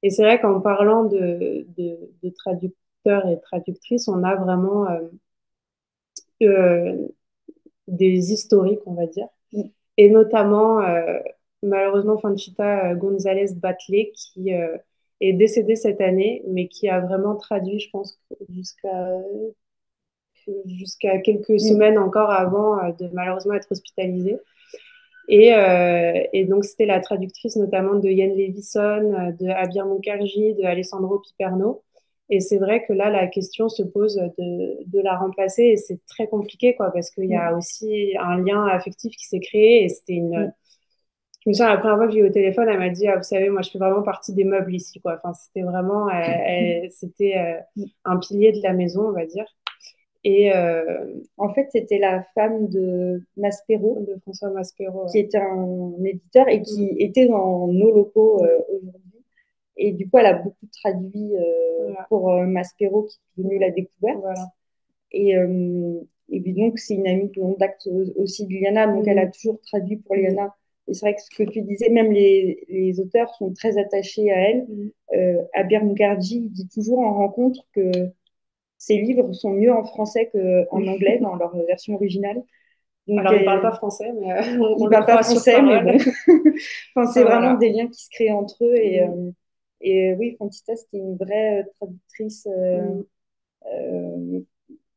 Et 0.04 0.10
c'est 0.10 0.24
vrai 0.24 0.40
qu'en 0.40 0.62
parlant 0.62 1.06
de, 1.06 1.66
de, 1.78 2.30
traducteurs 2.36 3.28
et 3.28 3.40
traductrices, 3.42 4.08
on 4.08 4.24
a 4.24 4.36
vraiment 4.36 4.90
euh, 4.90 5.00
euh, 6.44 7.08
des 7.88 8.32
historiques, 8.32 8.82
on 8.86 8.94
va 8.94 9.06
dire. 9.06 9.28
Mm. 9.54 9.64
Et 9.98 10.10
notamment, 10.10 10.82
euh, 10.82 11.20
malheureusement, 11.64 12.18
Fanchita 12.18 12.96
González 12.96 13.54
Batley, 13.56 14.12
qui 14.16 14.52
est 15.20 15.34
décédée 15.34 15.76
cette 15.76 16.02
année, 16.02 16.44
mais 16.48 16.68
qui 16.68 16.90
a 16.90 17.00
vraiment 17.00 17.36
traduit, 17.36 17.80
je 17.80 17.90
pense, 17.92 18.20
jusqu'à 18.50 19.20
jusqu'à 20.66 21.20
quelques 21.20 21.50
mm. 21.50 21.60
semaines 21.60 21.98
encore 22.00 22.32
avant 22.32 22.90
de 22.94 23.08
malheureusement 23.14 23.54
être 23.54 23.72
hospitalisée. 23.72 24.40
Et, 25.28 25.54
euh, 25.54 26.24
et, 26.34 26.46
donc, 26.46 26.66
c'était 26.66 26.86
la 26.86 27.00
traductrice 27.00 27.56
notamment 27.56 27.96
de 27.96 28.10
Yann 28.10 28.36
Levison, 28.36 29.14
euh, 29.14 29.32
de 29.32 29.50
Abir 29.50 29.86
Mukherjee, 29.86 30.56
de 30.56 30.64
Alessandro 30.64 31.20
Piperno. 31.20 31.84
Et 32.30 32.40
c'est 32.40 32.58
vrai 32.58 32.86
que 32.86 32.94
là, 32.94 33.10
la 33.10 33.28
question 33.28 33.70
se 33.70 33.84
pose 33.84 34.16
de, 34.16 34.78
de 34.86 35.02
la 35.02 35.18
remplacer 35.18 35.64
et 35.64 35.78
c'est 35.78 36.00
très 36.08 36.28
compliqué, 36.28 36.76
quoi, 36.76 36.92
parce 36.92 37.12
qu'il 37.12 37.26
y 37.26 37.36
a 37.36 37.52
mm. 37.52 37.58
aussi 37.58 38.14
un 38.20 38.38
lien 38.42 38.66
affectif 38.68 39.16
qui 39.16 39.28
s'est 39.28 39.40
créé 39.40 39.84
et 39.84 39.90
c'était 39.90 40.14
une. 40.14 40.48
Mm. 40.48 40.54
Je 41.44 41.50
me 41.50 41.54
souviens, 41.54 41.70
la 41.70 41.78
première 41.78 41.98
fois 41.98 42.08
que 42.08 42.14
j'ai 42.14 42.20
eu 42.20 42.28
au 42.28 42.32
téléphone, 42.32 42.70
elle 42.70 42.78
m'a 42.78 42.90
dit 42.90 43.08
ah, 43.08 43.18
Vous 43.18 43.24
savez, 43.24 43.50
moi, 43.50 43.64
je 43.64 43.72
fais 43.72 43.80
vraiment 43.80 44.04
partie 44.04 44.34
des 44.34 44.44
meubles 44.44 44.76
ici. 44.76 45.00
Quoi. 45.02 45.20
Enfin, 45.24 45.34
c'était 45.34 45.66
vraiment. 45.66 46.08
c'était 46.92 47.64
un 48.06 48.18
pilier 48.18 48.52
de 48.52 48.62
la 48.62 48.74
maison, 48.74 49.10
on 49.10 49.12
va 49.12 49.26
dire. 49.26 49.46
Et 50.24 50.54
euh, 50.54 51.20
en 51.38 51.54
fait, 51.54 51.70
c'était 51.72 51.98
la 51.98 52.24
femme 52.36 52.68
de 52.68 53.24
Maspero, 53.38 54.06
de 54.08 54.20
François 54.22 54.52
Maspero, 54.52 55.08
qui 55.08 55.20
était 55.20 55.40
un 55.40 55.94
éditeur 56.06 56.48
et 56.48 56.62
qui 56.62 56.92
mm. 56.92 56.96
était 57.00 57.28
dans 57.28 57.68
nos 57.68 57.92
locaux 57.92 58.44
euh, 58.44 58.60
aujourd'hui. 58.70 59.24
Et 59.78 59.92
du 59.94 60.08
coup, 60.10 60.20
elle 60.20 60.28
a 60.28 60.34
beaucoup 60.34 60.68
traduit 60.72 61.36
euh, 61.36 61.94
pour 62.10 62.32
Maspero, 62.32 63.04
qui 63.04 63.18
est 63.18 63.42
venu 63.42 63.58
la 63.58 63.72
découverte. 63.72 64.20
Voilà. 64.20 64.48
Et, 65.12 65.34
et 66.30 66.54
donc, 66.54 66.78
c'est 66.78 66.94
une 66.94 67.08
amie 67.08 67.30
de 67.30 67.42
longue 67.42 67.58
date 67.58 67.88
aussi 68.16 68.46
de 68.46 68.54
Liana, 68.54 68.88
donc 68.88 69.08
elle 69.08 69.20
a 69.20 69.26
mm. 69.26 69.32
toujours 69.32 69.60
traduit 69.62 69.98
pour 69.98 70.16
Liana. 70.16 70.56
Et 70.88 70.94
c'est 70.94 71.06
vrai 71.06 71.16
que 71.16 71.22
ce 71.22 71.36
que 71.36 71.50
tu 71.50 71.62
disais, 71.62 71.90
même 71.90 72.12
les, 72.12 72.64
les 72.70 73.00
auteurs 73.00 73.34
sont 73.36 73.54
très 73.54 73.78
attachés 73.80 74.32
à 74.32 74.50
elle. 74.50 74.68
Mm. 74.68 75.40
Abir 75.54 75.84
Mukherjee 75.84 76.42
dit 76.50 76.68
toujours 76.68 77.00
en 77.00 77.16
rencontre 77.16 77.66
que 77.74 78.12
ces 78.82 78.98
livres 78.98 79.32
sont 79.32 79.52
mieux 79.52 79.72
en 79.72 79.84
français 79.84 80.32
qu'en 80.34 80.88
anglais 80.88 81.20
dans 81.20 81.36
leur 81.36 81.56
version 81.68 81.94
originale. 81.94 82.42
Alors, 83.16 83.34
ils 83.36 83.42
ne 83.42 83.46
parlent 83.46 83.62
pas 83.62 83.74
français, 83.74 84.12
mais 84.20 84.32
euh, 84.32 84.58
on 84.80 84.86
ne 84.86 84.90
parle 84.90 85.06
pas 85.06 85.22
français, 85.22 85.62
mais 85.62 85.84
bon. 85.84 86.00
enfin, 86.96 87.12
c'est 87.12 87.22
vraiment 87.22 87.54
des 87.54 87.70
liens 87.70 87.88
qui 87.88 88.04
se 88.04 88.10
créent 88.10 88.32
entre 88.32 88.64
eux. 88.64 88.76
Et, 88.76 89.06
mm. 89.06 89.28
euh, 89.28 89.32
et 89.82 90.14
oui, 90.16 90.36
Fantista, 90.40 90.76
c'était 90.76 90.98
une 90.98 91.16
vraie 91.16 91.60
euh, 91.60 91.64
traductrice 91.76 92.48
mm. 93.68 94.40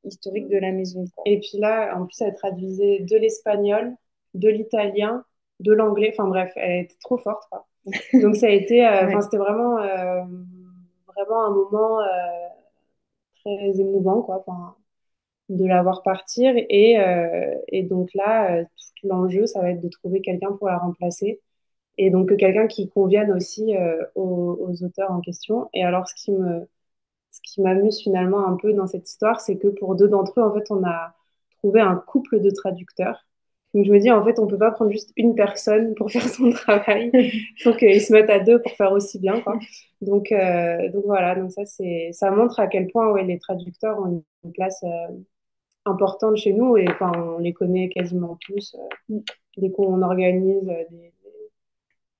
historique 0.04 0.48
de 0.48 0.56
la 0.56 0.72
maison. 0.72 1.04
Et 1.26 1.40
puis 1.40 1.58
là, 1.58 1.94
en 1.94 2.06
plus, 2.06 2.22
elle 2.22 2.34
traduisait 2.36 3.00
de 3.00 3.16
l'espagnol, 3.18 3.92
de 4.32 4.48
l'italien, 4.48 5.26
de 5.60 5.74
l'anglais. 5.74 6.14
Enfin 6.16 6.26
bref, 6.26 6.50
elle 6.56 6.84
était 6.84 6.96
trop 7.02 7.18
forte. 7.18 7.50
Donc 8.14 8.36
ça 8.36 8.46
a 8.46 8.50
été, 8.50 8.88
c'était 9.20 9.36
vraiment, 9.36 9.76
vraiment 11.06 11.44
un 11.44 11.50
moment 11.50 11.98
très 13.44 13.80
émouvant, 13.80 14.22
quoi, 14.22 14.44
de 15.48 15.66
la 15.66 15.82
voir 15.82 16.02
partir. 16.02 16.54
Et, 16.56 16.98
euh, 17.00 17.54
et 17.68 17.82
donc 17.82 18.10
là, 18.14 18.60
euh, 18.60 18.64
tout 19.00 19.08
l'enjeu, 19.08 19.46
ça 19.46 19.60
va 19.60 19.70
être 19.70 19.80
de 19.80 19.88
trouver 19.88 20.20
quelqu'un 20.20 20.52
pour 20.52 20.68
la 20.68 20.78
remplacer. 20.78 21.40
Et 21.98 22.10
donc 22.10 22.36
quelqu'un 22.36 22.66
qui 22.66 22.88
convienne 22.88 23.32
aussi 23.32 23.76
euh, 23.76 24.04
aux, 24.14 24.58
aux, 24.60 24.84
auteurs 24.84 25.12
en 25.12 25.20
question. 25.20 25.68
Et 25.74 25.84
alors, 25.84 26.08
ce 26.08 26.14
qui 26.16 26.32
me, 26.32 26.68
ce 27.30 27.40
qui 27.42 27.62
m'amuse 27.62 28.00
finalement 28.00 28.46
un 28.46 28.56
peu 28.56 28.72
dans 28.74 28.86
cette 28.86 29.08
histoire, 29.08 29.40
c'est 29.40 29.58
que 29.58 29.68
pour 29.68 29.96
deux 29.96 30.08
d'entre 30.08 30.40
eux, 30.40 30.44
en 30.44 30.54
fait, 30.54 30.70
on 30.70 30.84
a 30.84 31.14
trouvé 31.58 31.80
un 31.80 31.96
couple 31.96 32.40
de 32.40 32.50
traducteurs 32.50 33.26
donc 33.74 33.86
je 33.86 33.90
me 33.90 33.98
dis, 33.98 34.10
en 34.10 34.24
fait, 34.24 34.38
on 34.38 34.46
peut 34.46 34.58
pas 34.58 34.70
prendre 34.70 34.92
juste 34.92 35.12
une 35.16 35.34
personne 35.34 35.94
pour 35.96 36.10
faire 36.12 36.28
son 36.28 36.50
travail. 36.50 37.10
Il 37.12 37.62
faut 37.62 37.74
qu'ils 37.74 38.00
se 38.00 38.12
mettent 38.12 38.30
à 38.30 38.38
deux 38.38 38.62
pour 38.62 38.72
faire 38.72 38.92
aussi 38.92 39.18
bien. 39.18 39.40
Quoi. 39.40 39.58
Donc, 40.00 40.30
euh, 40.30 40.90
donc 40.92 41.04
voilà, 41.06 41.34
donc 41.34 41.50
ça, 41.50 41.62
ça 41.66 42.30
montre 42.30 42.60
à 42.60 42.68
quel 42.68 42.86
point 42.86 43.10
ouais, 43.10 43.24
les 43.24 43.38
traducteurs 43.38 43.98
ont 43.98 44.24
une 44.44 44.52
place 44.52 44.82
euh, 44.84 45.08
importante 45.84 46.36
chez 46.36 46.52
nous 46.52 46.76
et 46.76 46.86
enfin, 46.88 47.12
on 47.16 47.38
les 47.38 47.52
connaît 47.52 47.88
quasiment 47.88 48.38
tous. 48.40 48.76
Euh, 49.10 49.18
dès 49.56 49.70
qu'on 49.72 50.02
organise 50.02 50.66
des, 50.90 51.12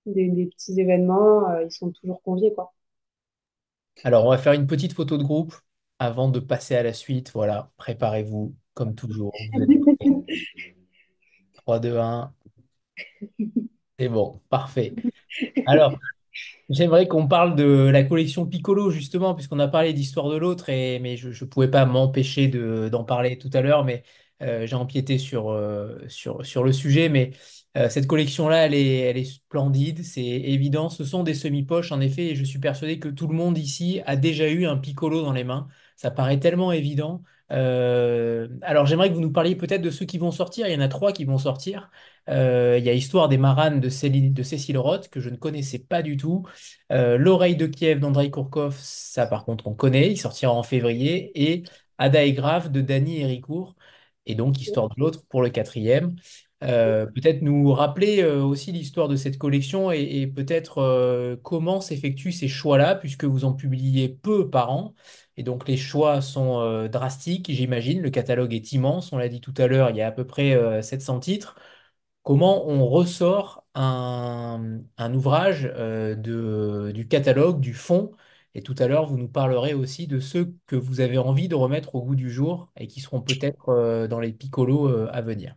des, 0.07 0.29
des, 0.29 0.47
petits 0.47 0.81
événements, 0.81 1.61
ils 1.61 1.71
sont 1.71 1.93
toujours 1.93 2.21
conviés. 2.23 2.53
Quoi. 2.53 2.73
Alors, 4.03 4.27
on 4.27 4.31
va 4.31 4.39
faire 4.39 4.55
une 4.55 4.67
petite 4.67 4.93
photo 4.93 5.19
de 5.19 5.23
groupe 5.23 5.55
avant 6.01 6.29
de 6.29 6.41
passer 6.41 6.75
à 6.75 6.83
la 6.83 6.93
suite. 6.93 7.31
Voilà, 7.33 7.71
préparez-vous 7.77 8.55
comme 8.75 8.97
toujours. 8.97 9.33
3, 11.65 11.81
2, 11.81 11.99
1. 11.99 12.35
C'est 13.99 14.09
bon, 14.09 14.41
parfait. 14.51 14.95
Alors, 15.67 15.99
j'aimerais 16.71 17.09
qu'on 17.09 17.29
parle 17.29 17.57
de 17.57 17.65
la 17.93 18.05
collection 18.05 18.47
Piccolo, 18.47 18.91
justement, 18.91 19.35
puisqu'on 19.35 19.61
a 19.61 19.69
parlé 19.69 19.93
d'Histoire 19.95 20.31
de 20.31 20.37
l'autre, 20.37 20.67
mais 20.69 21.17
je 21.17 21.29
ne 21.45 21.51
pouvais 21.51 21.69
pas 21.71 21.87
m'empêcher 21.87 22.49
d'en 22.49 23.05
parler 23.05 23.39
tout 23.39 23.51
à 23.55 23.63
l'heure, 23.63 23.85
mais 23.85 24.05
euh, 24.43 24.67
j'ai 24.67 24.77
empiété 24.77 25.19
sur, 25.19 25.51
euh, 25.51 25.99
sur 26.09 26.65
le 26.65 26.73
sujet. 26.73 27.09
Mais 27.09 27.33
euh, 27.77 27.89
cette 27.91 28.07
collection-là, 28.07 28.67
elle 28.67 28.75
est, 28.75 28.99
elle 29.01 29.19
est 29.19 29.25
splendide, 29.25 30.05
c'est 30.05 30.23
évident. 30.25 30.91
Ce 30.91 31.05
sont 31.05 31.23
des 31.25 31.35
semi-poches, 31.35 31.93
en 31.93 32.01
effet, 32.01 32.29
et 32.29 32.37
je 32.37 32.45
suis 32.45 32.59
persuadé 32.61 32.99
que 32.99 33.09
tout 33.09 33.29
le 33.29 33.35
monde 33.37 33.59
ici 33.59 34.03
a 34.07 34.17
déjà 34.17 34.49
eu 34.51 34.67
un 34.67 34.77
Piccolo 34.79 35.23
dans 35.23 35.33
les 35.33 35.45
mains. 35.45 35.69
Ça 35.97 36.11
paraît 36.11 36.41
tellement 36.41 36.73
évident. 36.73 37.23
Euh, 37.53 38.49
alors 38.63 38.87
j'aimerais 38.87 39.11
que 39.11 39.15
vous 39.15 39.21
nous 39.21 39.31
parliez 39.33 39.55
peut-être 39.55 39.83
de 39.83 39.91
ceux 39.91 40.07
qui 40.07 40.19
vont 40.19 40.31
sortir. 40.31 40.67
Il 40.67 40.73
y 40.73 40.77
en 40.77 40.81
a 40.81 40.89
trois 40.89 41.13
qui 41.13 41.25
vont 41.25 41.39
sortir. 41.39 41.91
Euh, 42.29 42.77
il 42.79 42.85
y 42.85 42.89
a 42.89 42.95
Histoire 42.95 43.29
des 43.29 43.39
Maranes 43.39 43.81
de, 43.81 43.89
Cécile 43.89 44.79
Roth, 44.79 45.09
que 45.09 45.21
je 45.21 45.31
ne 45.31 45.37
connaissais 45.37 45.79
pas 45.79 46.03
du 46.03 46.17
tout. 46.17 46.45
Euh, 46.93 47.19
L'oreille 47.19 47.57
de 47.57 47.67
Kiev 47.67 48.01
d'Andrei 48.01 48.31
Kourkov, 48.31 48.77
ça 48.81 49.27
par 49.27 49.45
contre 49.45 49.67
on 49.67 49.75
connaît, 49.75 50.11
il 50.11 50.17
sortira 50.19 50.53
en 50.53 50.63
février. 50.63 51.31
Et 51.35 51.65
Ada 51.99 52.25
et 52.25 52.33
Grave 52.33 52.71
de 52.71 52.81
Dany 52.81 53.21
Héricourt. 53.21 53.77
Et 54.27 54.35
donc 54.35 54.61
Histoire 54.61 54.89
de 54.89 54.95
l'autre 54.99 55.25
pour 55.29 55.43
le 55.43 55.51
quatrième. 55.51 56.17
Peut-être 56.61 57.43
nous 57.43 57.73
rappeler 57.73 58.25
aussi 58.25 58.73
l'histoire 58.73 59.09
de 59.09 59.17
cette 59.17 59.39
collection 59.39 59.91
et, 59.91 60.27
peut-être 60.27 61.39
comment 61.43 61.81
s'effectuent 61.81 62.33
ces 62.33 62.49
choix-là, 62.49 62.95
puisque 62.95 63.25
vous 63.25 63.45
en 63.45 63.53
publiez 63.53 64.09
peu 64.09 64.49
par 64.49 64.71
an. 64.71 64.95
Et 65.37 65.43
donc 65.43 65.67
les 65.69 65.77
choix 65.77 66.21
sont 66.21 66.61
euh, 66.61 66.89
drastiques, 66.89 67.51
j'imagine. 67.51 68.01
Le 68.01 68.11
catalogue 68.11 68.55
est 68.55 68.73
immense, 68.73 69.13
on 69.13 69.19
l'a 69.19 69.29
dit 69.29 69.41
tout 69.41 69.55
à 69.57 69.67
l'heure, 69.67 69.91
il 69.91 69.97
y 69.97 70.03
a 70.03 70.07
à 70.09 70.13
peu 70.13 70.27
près 70.27 70.83
700 70.83 71.17
euh, 71.17 71.21
titres. 71.21 71.57
Comment 72.23 72.67
on 72.69 72.87
ressort 72.87 73.67
un, 73.75 74.81
ouvrage 75.15 75.71
euh, 75.77 76.15
du 76.93 77.09
catalogue, 77.09 77.61
du 77.61 77.75
fond? 77.75 78.13
Et 78.55 78.63
tout 78.63 78.75
à 78.79 78.87
l'heure, 78.87 79.07
vous 79.07 79.19
nous 79.19 79.29
parlerez 79.29 79.75
aussi 79.75 80.07
de 80.07 80.21
ceux 80.21 80.55
que 80.67 80.77
vous 80.77 81.01
avez 81.01 81.19
envie 81.19 81.49
de 81.49 81.55
remettre 81.57 81.95
au 81.97 82.03
goût 82.03 82.15
du 82.17 82.31
jour 82.31 82.73
et 82.77 82.87
qui 82.87 83.01
seront 83.01 83.21
peut-être 83.23 84.07
dans 84.09 84.21
les 84.21 84.33
picolos 84.33 84.89
à 85.09 85.21
venir. 85.23 85.57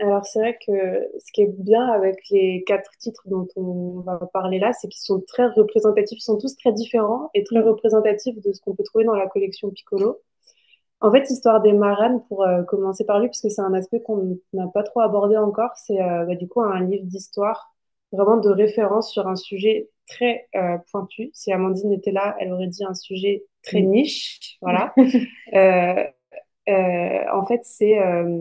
Alors 0.00 0.24
c'est 0.24 0.38
vrai 0.38 0.58
que 0.66 0.72
ce 1.18 1.30
qui 1.32 1.42
est 1.42 1.52
bien 1.58 1.86
avec 1.88 2.16
les 2.30 2.64
quatre 2.66 2.90
titres 2.98 3.22
dont 3.26 3.46
on 3.56 4.00
va 4.00 4.18
parler 4.32 4.58
là, 4.58 4.72
c'est 4.72 4.88
qu'ils 4.88 5.02
sont 5.02 5.20
très 5.20 5.46
représentatifs, 5.48 6.18
ils 6.18 6.22
sont 6.22 6.38
tous 6.38 6.56
très 6.56 6.72
différents 6.72 7.30
et 7.34 7.44
très 7.44 7.60
représentatifs 7.60 8.40
de 8.40 8.52
ce 8.52 8.60
qu'on 8.62 8.74
peut 8.74 8.82
trouver 8.82 9.04
dans 9.04 9.14
la 9.14 9.26
collection 9.26 9.68
Piccolo. 9.70 10.18
En 11.02 11.12
fait, 11.12 11.28
Histoire 11.30 11.60
des 11.60 11.72
Maranes, 11.72 12.22
pour 12.28 12.44
euh, 12.44 12.62
commencer 12.62 13.04
par 13.04 13.20
lui, 13.20 13.28
parce 13.28 13.40
que 13.42 13.50
c'est 13.50 13.60
un 13.62 13.74
aspect 13.74 14.00
qu'on 14.00 14.38
n'a 14.54 14.68
pas 14.68 14.82
trop 14.82 15.00
abordé 15.00 15.36
encore, 15.36 15.70
c'est 15.76 16.00
euh, 16.00 16.24
bah, 16.24 16.34
du 16.34 16.48
coup 16.48 16.62
un 16.62 16.80
livre 16.80 17.04
d'histoire 17.04 17.74
vraiment 18.12 18.38
de 18.38 18.50
référence 18.50 19.12
sur 19.12 19.28
un 19.28 19.36
sujet 19.36 19.90
très 20.08 20.48
pointu. 20.90 21.30
Si 21.32 21.52
Amandine 21.52 21.92
était 21.92 22.10
là, 22.10 22.36
elle 22.40 22.52
aurait 22.52 22.66
dit 22.66 22.84
un 22.84 22.94
sujet 22.94 23.44
très 23.62 23.82
niche. 23.82 24.58
Voilà. 24.62 24.92
en 27.32 27.44
fait, 27.46 27.60
c'est 27.64 27.98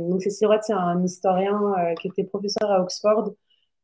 donc 0.10 0.22
c'est 0.22 0.30
c'est 0.30 0.74
un 0.74 1.04
historien 1.04 1.60
qui 2.02 2.08
était 2.08 2.24
professeur 2.24 2.72
à 2.72 2.82
Oxford 2.82 3.34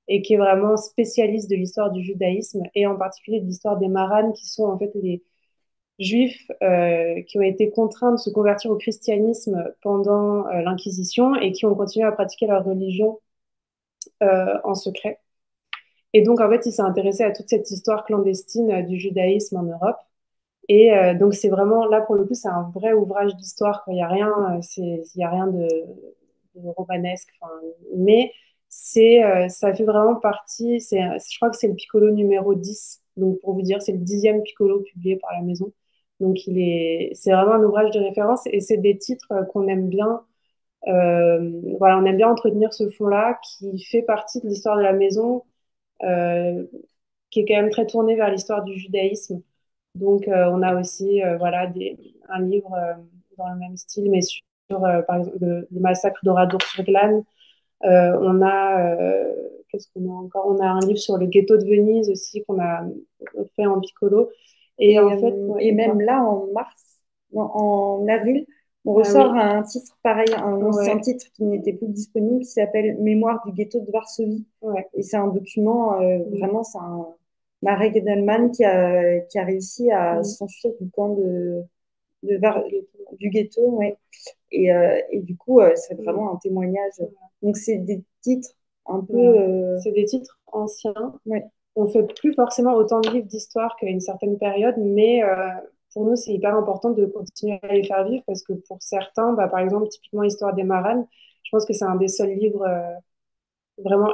et 0.07 0.21
qui 0.21 0.35
est 0.35 0.37
vraiment 0.37 0.77
spécialiste 0.77 1.49
de 1.49 1.55
l'histoire 1.55 1.91
du 1.91 2.03
judaïsme 2.03 2.63
et 2.75 2.85
en 2.87 2.95
particulier 2.97 3.39
de 3.41 3.45
l'histoire 3.45 3.77
des 3.77 3.87
Maranes, 3.87 4.33
qui 4.33 4.47
sont 4.47 4.65
en 4.65 4.77
fait 4.77 4.91
les 4.95 5.23
juifs 5.99 6.51
euh, 6.63 7.21
qui 7.23 7.37
ont 7.39 7.41
été 7.41 7.69
contraints 7.71 8.11
de 8.11 8.17
se 8.17 8.29
convertir 8.29 8.71
au 8.71 8.77
christianisme 8.77 9.73
pendant 9.81 10.47
euh, 10.47 10.61
l'Inquisition 10.61 11.35
et 11.35 11.51
qui 11.51 11.65
ont 11.65 11.75
continué 11.75 12.05
à 12.05 12.11
pratiquer 12.11 12.47
leur 12.47 12.65
religion 12.65 13.21
euh, 14.23 14.57
en 14.63 14.75
secret. 14.75 15.19
Et 16.13 16.21
donc, 16.21 16.39
en 16.41 16.49
fait, 16.49 16.65
il 16.65 16.71
s'est 16.71 16.81
intéressé 16.81 17.23
à 17.23 17.31
toute 17.31 17.49
cette 17.49 17.69
histoire 17.71 18.05
clandestine 18.05 18.85
du 18.87 18.99
judaïsme 18.99 19.57
en 19.57 19.63
Europe. 19.63 19.97
Et 20.70 20.91
donc, 21.20 21.36
c'est 21.36 21.49
vraiment, 21.49 21.86
là, 21.86 22.01
pour 22.01 22.16
le 22.16 22.26
coup, 22.26 22.34
c'est 22.34 22.47
un 22.47 22.72
vrai 22.74 22.93
ouvrage 22.93 23.36
d'histoire. 23.36 23.84
Il 23.88 23.93
n'y 23.93 24.01
a 24.01 24.07
rien, 24.07 24.59
il 24.78 25.03
y 25.16 25.24
a 25.24 25.30
rien 25.30 25.47
de, 25.47 25.68
romanesque. 26.55 27.30
Mais 27.95 28.32
c'est, 28.70 29.49
ça 29.49 29.74
fait 29.76 29.84
vraiment 29.84 30.16
partie, 30.16 30.80
je 30.80 31.38
crois 31.38 31.49
que 31.51 31.57
c'est 31.57 31.68
le 31.68 31.76
piccolo 31.76 32.11
numéro 32.11 32.55
10. 32.55 33.01
Donc, 33.18 33.39
pour 33.41 33.53
vous 33.53 33.61
dire, 33.61 33.82
c'est 33.82 33.93
le 33.93 33.99
dixième 33.99 34.41
piccolo 34.43 34.82
publié 34.82 35.18
par 35.18 35.32
la 35.34 35.41
maison. 35.41 35.72
Donc, 36.20 36.47
il 36.47 36.59
est, 36.59 37.11
c'est 37.13 37.32
vraiment 37.32 37.53
un 37.53 37.63
ouvrage 37.63 37.91
de 37.91 37.99
référence 37.99 38.41
et 38.47 38.61
c'est 38.61 38.78
des 38.78 38.97
titres 38.97 39.32
euh, 39.32 39.43
qu'on 39.45 39.68
aime 39.68 39.89
bien. 39.89 40.26
Euh, 40.88 41.61
voilà, 41.80 41.97
on 41.99 42.05
aime 42.05 42.18
bien 42.18 42.30
entretenir 42.30 42.74
ce 42.74 42.89
fond-là 42.89 43.39
qui 43.43 43.80
fait 43.84 44.03
partie 44.03 44.41
de 44.41 44.47
l'histoire 44.47 44.78
de 44.78 44.84
la 44.84 44.93
maison, 44.93 45.43
euh, 46.03 46.66
qui 47.32 47.41
est 47.41 47.45
quand 47.47 47.55
même 47.55 47.72
très 47.72 47.88
tourné 47.88 48.16
vers 48.16 48.32
l'histoire 48.32 48.63
du 48.63 48.78
judaïsme. 48.80 49.41
Donc, 49.95 50.25
on 50.27 50.61
a 50.61 50.79
aussi, 50.79 51.21
voilà, 51.39 51.67
des, 51.67 51.97
un 52.29 52.41
livre 52.41 52.75
dans 53.37 53.49
le 53.49 53.57
même 53.57 53.77
style, 53.77 54.09
mais 54.11 54.21
sur, 54.21 54.43
par 54.69 55.17
exemple, 55.17 55.37
le, 55.41 55.67
massacre 55.71 56.19
d'Oradour 56.23 56.61
sur 56.61 56.83
Glane. 56.83 57.23
on 57.81 58.41
a, 58.41 58.95
qu'est-ce 59.69 59.87
qu'on 59.93 60.09
a 60.09 60.13
encore? 60.13 60.47
On 60.47 60.59
a 60.59 60.67
un 60.67 60.79
livre 60.81 60.99
sur 60.99 61.17
le 61.17 61.25
ghetto 61.25 61.57
de 61.57 61.65
Venise 61.65 62.09
aussi 62.09 62.43
qu'on 62.43 62.59
a 62.59 62.85
fait 63.55 63.65
en 63.65 63.79
piccolo. 63.79 64.29
Et, 64.79 64.99
en 64.99 65.17
fait, 65.17 65.33
euh, 65.33 65.57
et 65.59 65.71
même 65.71 66.01
là, 66.01 66.21
en 66.23 66.47
mars, 66.53 66.99
en, 67.33 68.05
avril, 68.09 68.45
on 68.83 68.95
ah 68.95 68.99
ressort 68.99 69.33
un 69.33 69.63
titre 69.63 69.97
pareil, 70.03 70.27
un 70.35 70.61
ancien 70.61 70.99
titre 70.99 71.25
qui 71.33 71.43
n'était 71.43 71.73
plus 71.73 71.87
disponible, 71.87 72.39
qui 72.39 72.51
s'appelle 72.51 72.97
Mémoire 72.99 73.43
du 73.45 73.51
ghetto 73.51 73.79
de 73.79 73.91
Varsovie. 73.91 74.45
Et 74.93 75.01
c'est 75.01 75.17
un 75.17 75.27
document, 75.27 75.99
euh, 76.01 76.19
vraiment, 76.31 76.63
c'est 76.63 76.77
un 76.77 77.07
Marek 77.66 77.95
Edelman 77.95 78.51
qui 78.51 78.63
a, 78.63 79.20
qui 79.22 79.39
a 79.39 79.43
réussi 79.43 79.91
à 79.91 80.24
s'enfuir 80.24 80.72
du 80.80 80.89
camp 80.91 81.09
de, 81.16 81.63
de 82.24 82.39
du 83.18 83.30
ghetto. 83.30 83.61
Ouais. 83.78 83.97
Et, 84.51 84.72
euh, 84.72 84.99
et 85.11 85.20
du 85.20 85.36
coup, 85.36 85.59
c'est 85.76 85.99
mm. 85.99 86.03
vraiment 86.03 86.34
un 86.34 86.38
témoignage. 86.38 86.93
Donc, 87.41 87.57
c'est 87.57 87.78
des 87.78 88.03
titres 88.22 88.49
un 88.86 89.01
peu. 89.01 89.78
C'est 89.84 89.91
des 89.91 90.05
titres 90.05 90.39
anciens. 90.53 91.20
Ouais 91.26 91.45
on 91.76 91.88
fait 91.88 92.03
plus 92.03 92.34
forcément 92.34 92.74
autant 92.74 93.01
de 93.01 93.09
livres 93.09 93.28
d'histoire 93.28 93.76
qu'à 93.78 93.88
une 93.88 93.99
certaine 93.99 94.38
période, 94.38 94.76
mais 94.78 95.24
euh, 95.24 95.49
pour 95.93 96.05
nous, 96.05 96.16
c'est 96.16 96.34
hyper 96.34 96.55
important 96.55 96.91
de 96.91 97.05
continuer 97.05 97.59
à 97.63 97.74
les 97.74 97.84
faire 97.84 98.07
vivre 98.07 98.24
parce 98.26 98.43
que 98.43 98.53
pour 98.53 98.82
certains, 98.82 99.34
bah, 99.34 99.47
par 99.47 99.59
exemple, 99.59 99.88
typiquement 99.89 100.24
Histoire 100.24 100.53
des 100.53 100.63
Maranes, 100.63 101.05
je 101.43 101.49
pense 101.51 101.66
que 101.66 101.74
c'est 101.74 101.86
un 101.86 101.95
des 101.95 102.07
seuls 102.07 102.34
livres 102.34 102.63
euh, 102.63 102.93
vraiment 103.78 104.13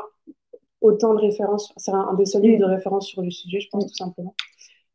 autant 0.82 1.14
de 1.14 1.20
références, 1.20 1.74
c'est 1.78 1.92
un, 1.92 2.14
des 2.16 2.26
seuls 2.26 2.42
livres 2.42 2.60
de 2.60 2.66
référence 2.66 3.08
sur 3.08 3.22
le 3.22 3.30
sujet, 3.32 3.60
je 3.60 3.70
pense 3.70 3.88
tout 3.88 3.96
simplement. 3.96 4.36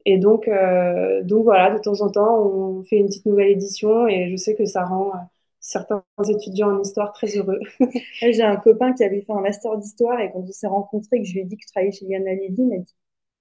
Et 0.05 0.18
donc, 0.18 0.49
euh, 0.49 1.22
donc 1.24 1.45
voilà, 1.45 1.70
de 1.70 1.78
temps 1.80 2.01
en 2.01 2.11
temps, 2.11 2.41
on 2.47 2.84
fait 2.84 2.99
une 2.99 3.07
petite 3.07 3.26
nouvelle 3.26 3.51
édition 3.51 4.07
et 4.07 4.30
je 4.30 4.37
sais 4.37 4.55
que 4.55 4.64
ça 4.64 4.84
rend 4.84 5.12
certains 5.61 6.05
étudiants 6.28 6.76
en 6.76 6.80
histoire 6.80 7.12
très 7.12 7.26
heureux. 7.37 7.59
J'ai 8.20 8.43
un 8.43 8.57
copain 8.57 8.93
qui 8.93 9.03
avait 9.03 9.22
fait 9.22 9.32
un 9.32 9.41
master 9.41 9.76
d'histoire 9.78 10.20
et 10.20 10.30
quand 10.30 10.41
on 10.41 10.53
s'est 10.53 10.68
rencontrés, 10.68 11.20
que 11.20 11.26
je 11.26 11.32
lui 11.32 11.41
ai 11.41 11.45
dit 11.45 11.57
que 11.57 11.62
je 11.66 11.72
travaillais 11.72 11.93
chez 11.93 12.07
Yana 12.07 12.34
Levy, 12.34 12.55
il 12.59 12.68
m'a 12.68 12.76
dit 12.78 12.95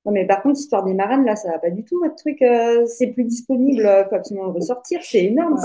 Non, 0.06 0.12
mais 0.12 0.26
par 0.26 0.42
contre, 0.42 0.60
Histoire 0.60 0.84
des 0.84 0.96
marraines, 0.96 1.24
là, 1.24 1.36
ça 1.36 1.52
va 1.52 1.60
pas 1.60 1.70
du 1.70 1.84
tout, 1.84 2.00
votre 2.00 2.16
truc, 2.16 2.42
euh, 2.42 2.86
c'est 2.88 3.08
plus 3.08 3.26
disponible, 3.26 3.82
il 3.82 4.06
faut 4.10 4.16
absolument 4.16 4.48
le 4.48 4.54
ressortir, 4.54 5.02
c'est 5.04 5.26
énorme, 5.26 5.60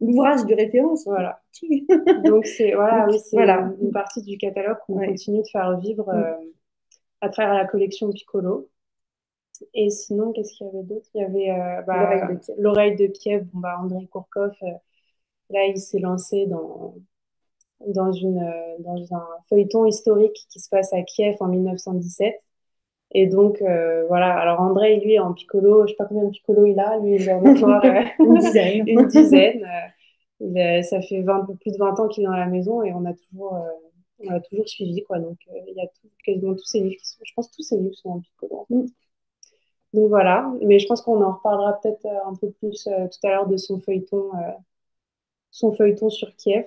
l'ouvrage 0.00 0.44
de 0.46 0.54
référence. 0.54 1.04
Voilà. 1.04 1.42
Donc, 2.24 2.46
c'est 2.46 2.74
voilà, 2.74 3.06
voilà. 3.32 3.72
une 3.80 3.92
partie 3.92 4.22
du 4.22 4.36
catalogue 4.38 4.78
qu'on 4.86 4.98
continue 4.98 5.42
de 5.42 5.48
faire 5.50 5.78
vivre 5.78 6.06
mm. 6.12 6.16
euh, 6.16 6.34
à 7.20 7.28
travers 7.28 7.54
la 7.54 7.66
collection 7.66 8.10
Piccolo. 8.10 8.68
Et 9.72 9.88
sinon, 9.90 10.32
qu'est-ce 10.32 10.52
qu'il 10.52 10.66
y 10.66 10.70
avait 10.70 10.82
d'autre? 10.82 11.08
Il 11.14 11.22
y 11.22 11.24
avait 11.24 11.50
euh, 11.50 11.82
bah, 11.82 12.28
L'oreille 12.58 12.96
de 12.96 13.06
Kiev, 13.06 13.44
bon, 13.52 13.60
bah, 13.60 13.76
André 13.80 14.06
Kourkov 14.06 14.52
Là, 15.48 15.64
il 15.66 15.78
s'est 15.78 16.00
lancé 16.00 16.46
dans, 16.46 16.96
dans, 17.86 18.12
une, 18.12 18.52
dans 18.80 19.14
un 19.14 19.26
feuilleton 19.48 19.86
historique 19.86 20.46
qui 20.50 20.58
se 20.58 20.68
passe 20.68 20.92
à 20.92 21.02
Kiev 21.02 21.36
en 21.40 21.46
1917. 21.46 22.34
Et 23.18 23.26
donc, 23.26 23.62
euh, 23.62 24.04
voilà. 24.08 24.38
Alors, 24.38 24.60
André, 24.60 25.00
lui, 25.00 25.18
en 25.18 25.32
piccolo, 25.32 25.78
je 25.78 25.82
ne 25.84 25.88
sais 25.88 25.94
pas 25.94 26.04
combien 26.04 26.24
de 26.24 26.30
piccolo 26.32 26.66
il 26.66 26.78
a. 26.78 26.98
Lui, 26.98 27.14
il 27.14 27.30
en 27.30 27.42
encore 27.42 27.82
euh, 27.84 28.02
une 28.18 28.38
dizaine. 28.38 28.86
une 28.86 29.06
dizaine. 29.06 29.66
Euh, 30.42 30.82
ça 30.82 31.00
fait 31.00 31.22
20, 31.22 31.46
plus 31.58 31.72
de 31.72 31.78
20 31.78 31.98
ans 31.98 32.08
qu'il 32.08 32.24
est 32.24 32.26
dans 32.26 32.36
la 32.36 32.46
maison 32.46 32.82
et 32.82 32.92
on 32.92 33.06
a 33.06 33.14
toujours, 33.14 33.58
on 34.18 34.28
a 34.28 34.40
toujours 34.40 34.68
suivi. 34.68 35.02
Quoi. 35.02 35.18
Donc, 35.18 35.38
il 35.66 35.74
y 35.74 35.80
a 35.80 35.86
quasiment 36.24 36.52
tous 36.54 36.66
ses 36.66 36.80
livres 36.80 36.96
qui 37.00 37.06
sont, 37.06 37.20
je 37.24 37.32
pense 37.34 37.50
tous 37.50 37.62
ses 37.62 37.78
livres 37.78 37.94
sont 37.94 38.10
en 38.10 38.20
piccolo. 38.20 38.66
Mm. 38.68 38.84
Donc, 39.94 40.08
voilà. 40.10 40.52
Mais 40.60 40.78
je 40.78 40.86
pense 40.86 41.00
qu'on 41.00 41.22
en 41.22 41.32
reparlera 41.32 41.80
peut-être 41.80 42.06
un 42.26 42.34
peu 42.34 42.50
plus 42.50 42.84
tout 42.84 43.26
à 43.26 43.30
l'heure 43.30 43.46
de 43.46 43.56
son 43.56 43.80
feuilleton 43.80 44.30
son 45.50 45.72
feuilleton 45.72 46.10
sur 46.10 46.36
Kiev. 46.36 46.66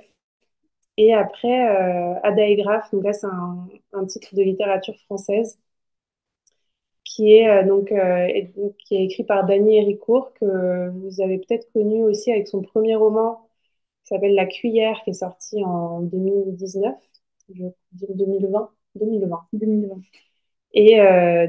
Et 0.97 1.13
après, 1.13 1.69
euh, 1.69 2.19
Ada 2.23 2.45
et 2.45 2.55
Graf, 2.57 2.91
donc 2.91 3.05
là 3.05 3.13
c'est 3.13 3.27
un, 3.27 4.05
titre 4.05 4.35
de 4.35 4.41
littérature 4.41 4.97
française 5.05 5.57
qui 7.09 7.35
est, 7.35 7.49
euh, 7.49 7.67
donc, 7.67 7.91
euh, 7.91 8.27
qui 8.79 8.95
est 8.95 9.05
écrit 9.05 9.23
par 9.23 9.45
Dany 9.45 9.77
Héricourt, 9.77 10.33
que 10.35 10.89
vous 10.89 11.21
avez 11.21 11.39
peut-être 11.39 11.71
connu 11.73 12.03
aussi 12.03 12.31
avec 12.31 12.47
son 12.47 12.61
premier 12.61 12.95
roman 12.95 13.41
qui 14.03 14.15
s'appelle 14.15 14.35
La 14.35 14.45
Cuillère, 14.45 15.01
qui 15.03 15.11
est 15.11 15.13
sorti 15.13 15.63
en 15.65 16.01
2019, 16.01 16.95
je 17.49 17.63
dire 17.93 18.09
2020, 18.15 18.69
2020. 18.95 19.39
2020. 19.53 20.01
Et 20.73 20.99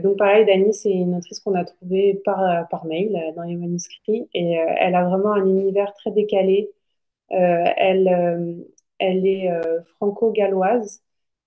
donc 0.02 0.16
pareil, 0.18 0.46
Dany, 0.46 0.72
c'est 0.74 0.90
une 0.90 1.14
autrice 1.16 1.40
qu'on 1.40 1.54
a 1.54 1.64
trouvée 1.64 2.14
par, 2.24 2.68
par 2.70 2.86
mail 2.86 3.12
dans 3.36 3.42
les 3.42 3.56
manuscrits, 3.56 4.28
et 4.34 4.52
elle 4.78 4.94
a 4.94 5.04
vraiment 5.04 5.32
un 5.34 5.44
univers 5.46 5.92
très 5.94 6.10
décalé, 6.10 6.70
euh, 7.32 7.64
elle, 7.76 8.08
euh, 8.08 8.54
elle 8.98 9.26
est 9.26 9.50
euh, 9.50 9.82
franco-galloise. 9.96 11.02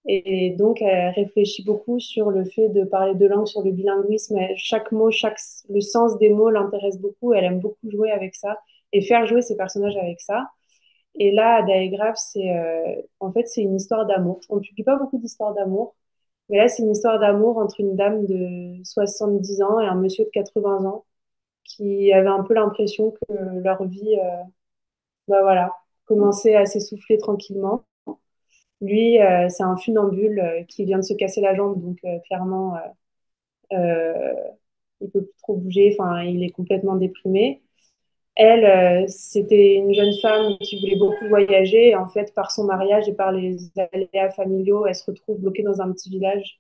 Et 0.06 0.52
donc, 0.58 0.82
elle 0.82 1.14
réfléchit 1.14 1.64
beaucoup 1.64 2.00
sur 2.00 2.30
le 2.32 2.44
fait 2.46 2.70
de 2.70 2.84
parler 2.84 3.16
deux 3.16 3.28
langues, 3.30 3.48
sur 3.48 3.62
le 3.64 3.72
bilinguisme. 3.72 4.38
Chaque 4.58 4.92
mot, 4.92 5.12
chaque, 5.12 5.40
le 5.70 5.82
sens 5.82 6.18
des 6.20 6.30
mots 6.30 6.50
l'intéresse 6.50 7.00
beaucoup. 7.00 7.34
Elle 7.34 7.46
aime 7.46 7.60
beaucoup 7.60 7.90
jouer 7.90 8.12
avec 8.12 8.36
ça 8.36 8.60
et 8.92 9.02
faire 9.02 9.26
jouer 9.26 9.42
ses 9.42 9.56
personnages 9.56 9.96
avec 9.98 10.20
ça. 10.22 10.50
Et 11.16 11.32
là, 11.32 11.62
Daegraph, 11.64 12.18
c'est 12.18 12.52
en 13.20 13.32
fait 13.32 13.48
c'est 13.48 13.62
une 13.62 13.76
histoire 13.76 14.06
d'amour. 14.08 14.42
On 14.50 14.58
ne 14.58 14.62
publie 14.62 14.84
pas 14.84 14.98
beaucoup 14.98 15.18
d'histoires 15.20 15.54
d'amour, 15.54 15.96
mais 16.50 16.58
là, 16.58 16.68
c'est 16.70 16.84
une 16.84 16.92
histoire 16.92 17.20
d'amour 17.20 17.58
entre 17.58 17.80
une 17.82 17.96
dame 17.96 18.26
de 18.28 18.84
70 18.86 19.62
ans 19.64 19.80
et 19.82 19.88
un 19.88 19.96
monsieur 19.96 20.26
de 20.26 20.30
80 20.32 20.86
ans 20.86 21.06
qui 21.66 22.14
avait 22.14 22.30
un 22.30 22.44
peu 22.44 22.54
l'impression 22.56 23.12
que 23.12 23.34
leur 23.64 23.86
vie 23.86 24.16
bah 25.28 25.42
voilà, 25.42 25.74
commencer 26.06 26.56
à 26.56 26.66
s'essouffler 26.66 27.18
tranquillement. 27.18 27.84
Lui, 28.84 29.20
euh, 29.22 29.50
c'est 29.50 29.64
un 29.64 29.78
funambule 29.78 30.40
euh, 30.40 30.64
qui 30.66 30.86
vient 30.86 31.00
de 31.00 31.04
se 31.04 31.14
casser 31.16 31.42
la 31.42 31.56
jambe, 31.56 31.82
donc 31.82 31.98
euh, 32.06 32.20
clairement, 32.28 32.78
il 35.02 35.10
peut 35.12 35.24
plus 35.24 35.34
trop 35.42 35.56
bouger, 35.58 35.96
enfin, 35.98 36.24
il 36.24 36.44
est 36.44 36.52
complètement 36.52 36.96
déprimé. 36.96 37.62
Elle, 38.36 39.10
c'était 39.10 39.76
une 39.76 39.94
jeune 39.94 40.14
femme 40.22 40.58
qui 40.60 40.80
voulait 40.80 40.98
beaucoup 40.98 41.28
voyager. 41.30 41.90
Et 41.90 41.96
en 41.96 42.10
fait, 42.10 42.34
par 42.36 42.52
son 42.52 42.66
mariage 42.66 43.08
et 43.10 43.14
par 43.14 43.32
les 43.32 43.58
aléas 43.78 44.32
familiaux, 44.32 44.88
elle 44.88 44.96
se 44.96 45.06
retrouve 45.12 45.40
bloquée 45.40 45.64
dans 45.64 45.82
un 45.82 45.92
petit 45.94 46.10
village 46.10 46.60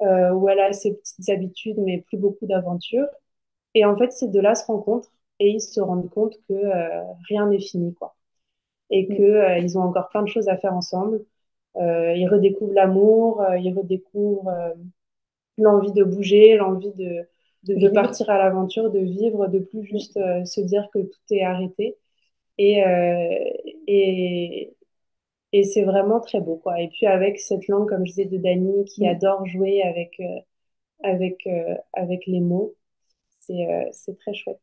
où 0.00 0.48
elle 0.48 0.60
a 0.60 0.72
ses 0.72 0.94
petites 0.94 1.28
habitudes, 1.30 1.78
mais 1.78 2.02
plus 2.02 2.18
beaucoup 2.18 2.46
d'aventures. 2.46 3.08
Et 3.74 3.84
en 3.84 3.96
fait, 3.96 4.12
ces 4.12 4.28
deux-là 4.28 4.54
se 4.54 4.66
rencontrent 4.66 5.12
et 5.40 5.50
ils 5.50 5.60
se 5.60 5.80
rendent 5.80 6.10
compte 6.10 6.36
que 6.48 6.54
euh, 6.54 7.04
rien 7.28 7.48
n'est 7.48 7.60
fini, 7.60 7.94
quoi. 7.94 8.16
Et 8.90 9.04
mm. 9.04 9.16
qu'ils 9.16 9.64
ils 9.64 9.78
ont 9.78 9.82
encore 9.82 10.08
plein 10.10 10.22
de 10.22 10.28
choses 10.28 10.48
à 10.48 10.56
faire 10.58 10.74
ensemble. 10.74 11.24
Euh, 11.76 12.14
ils 12.16 12.28
redécouvrent 12.28 12.74
l'amour, 12.74 13.44
ils 13.58 13.72
redécouvrent 13.76 14.50
l'envie 15.58 15.92
de 15.92 16.04
bouger, 16.04 16.56
l'envie 16.56 16.92
de, 16.94 17.26
de, 17.64 17.88
partir 17.88 18.30
à 18.30 18.38
l'aventure, 18.38 18.90
de 18.90 18.98
vivre, 19.00 19.48
de 19.48 19.58
plus 19.60 19.84
juste 19.84 20.14
se 20.44 20.60
dire 20.60 20.88
que 20.92 21.00
tout 21.00 21.20
est 21.30 21.42
arrêté. 21.44 21.96
Et, 22.58 22.82
et, 23.86 24.74
Et 25.52 25.64
c'est 25.64 25.84
vraiment 25.84 26.20
très 26.20 26.40
beau, 26.40 26.56
quoi. 26.56 26.80
Et 26.80 26.88
puis 26.88 27.06
avec 27.06 27.40
cette 27.40 27.68
langue, 27.68 27.88
comme 27.88 28.04
je 28.06 28.10
disais, 28.12 28.24
de 28.26 28.38
Dany, 28.38 28.84
qui 28.86 29.04
Mm. 29.04 29.08
adore 29.08 29.46
jouer 29.46 29.82
avec, 29.82 30.18
euh, 30.20 30.40
avec, 31.02 31.46
euh, 31.46 31.76
avec 31.94 32.26
les 32.26 32.40
mots, 32.40 32.74
c'est 33.40 33.66
euh, 33.68 34.14
très 34.20 34.34
chouette. 34.34 34.60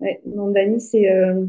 Ouais, 0.00 0.20
non, 0.26 0.50
Dany, 0.50 0.80
c'est, 0.80 1.10
euh, 1.12 1.46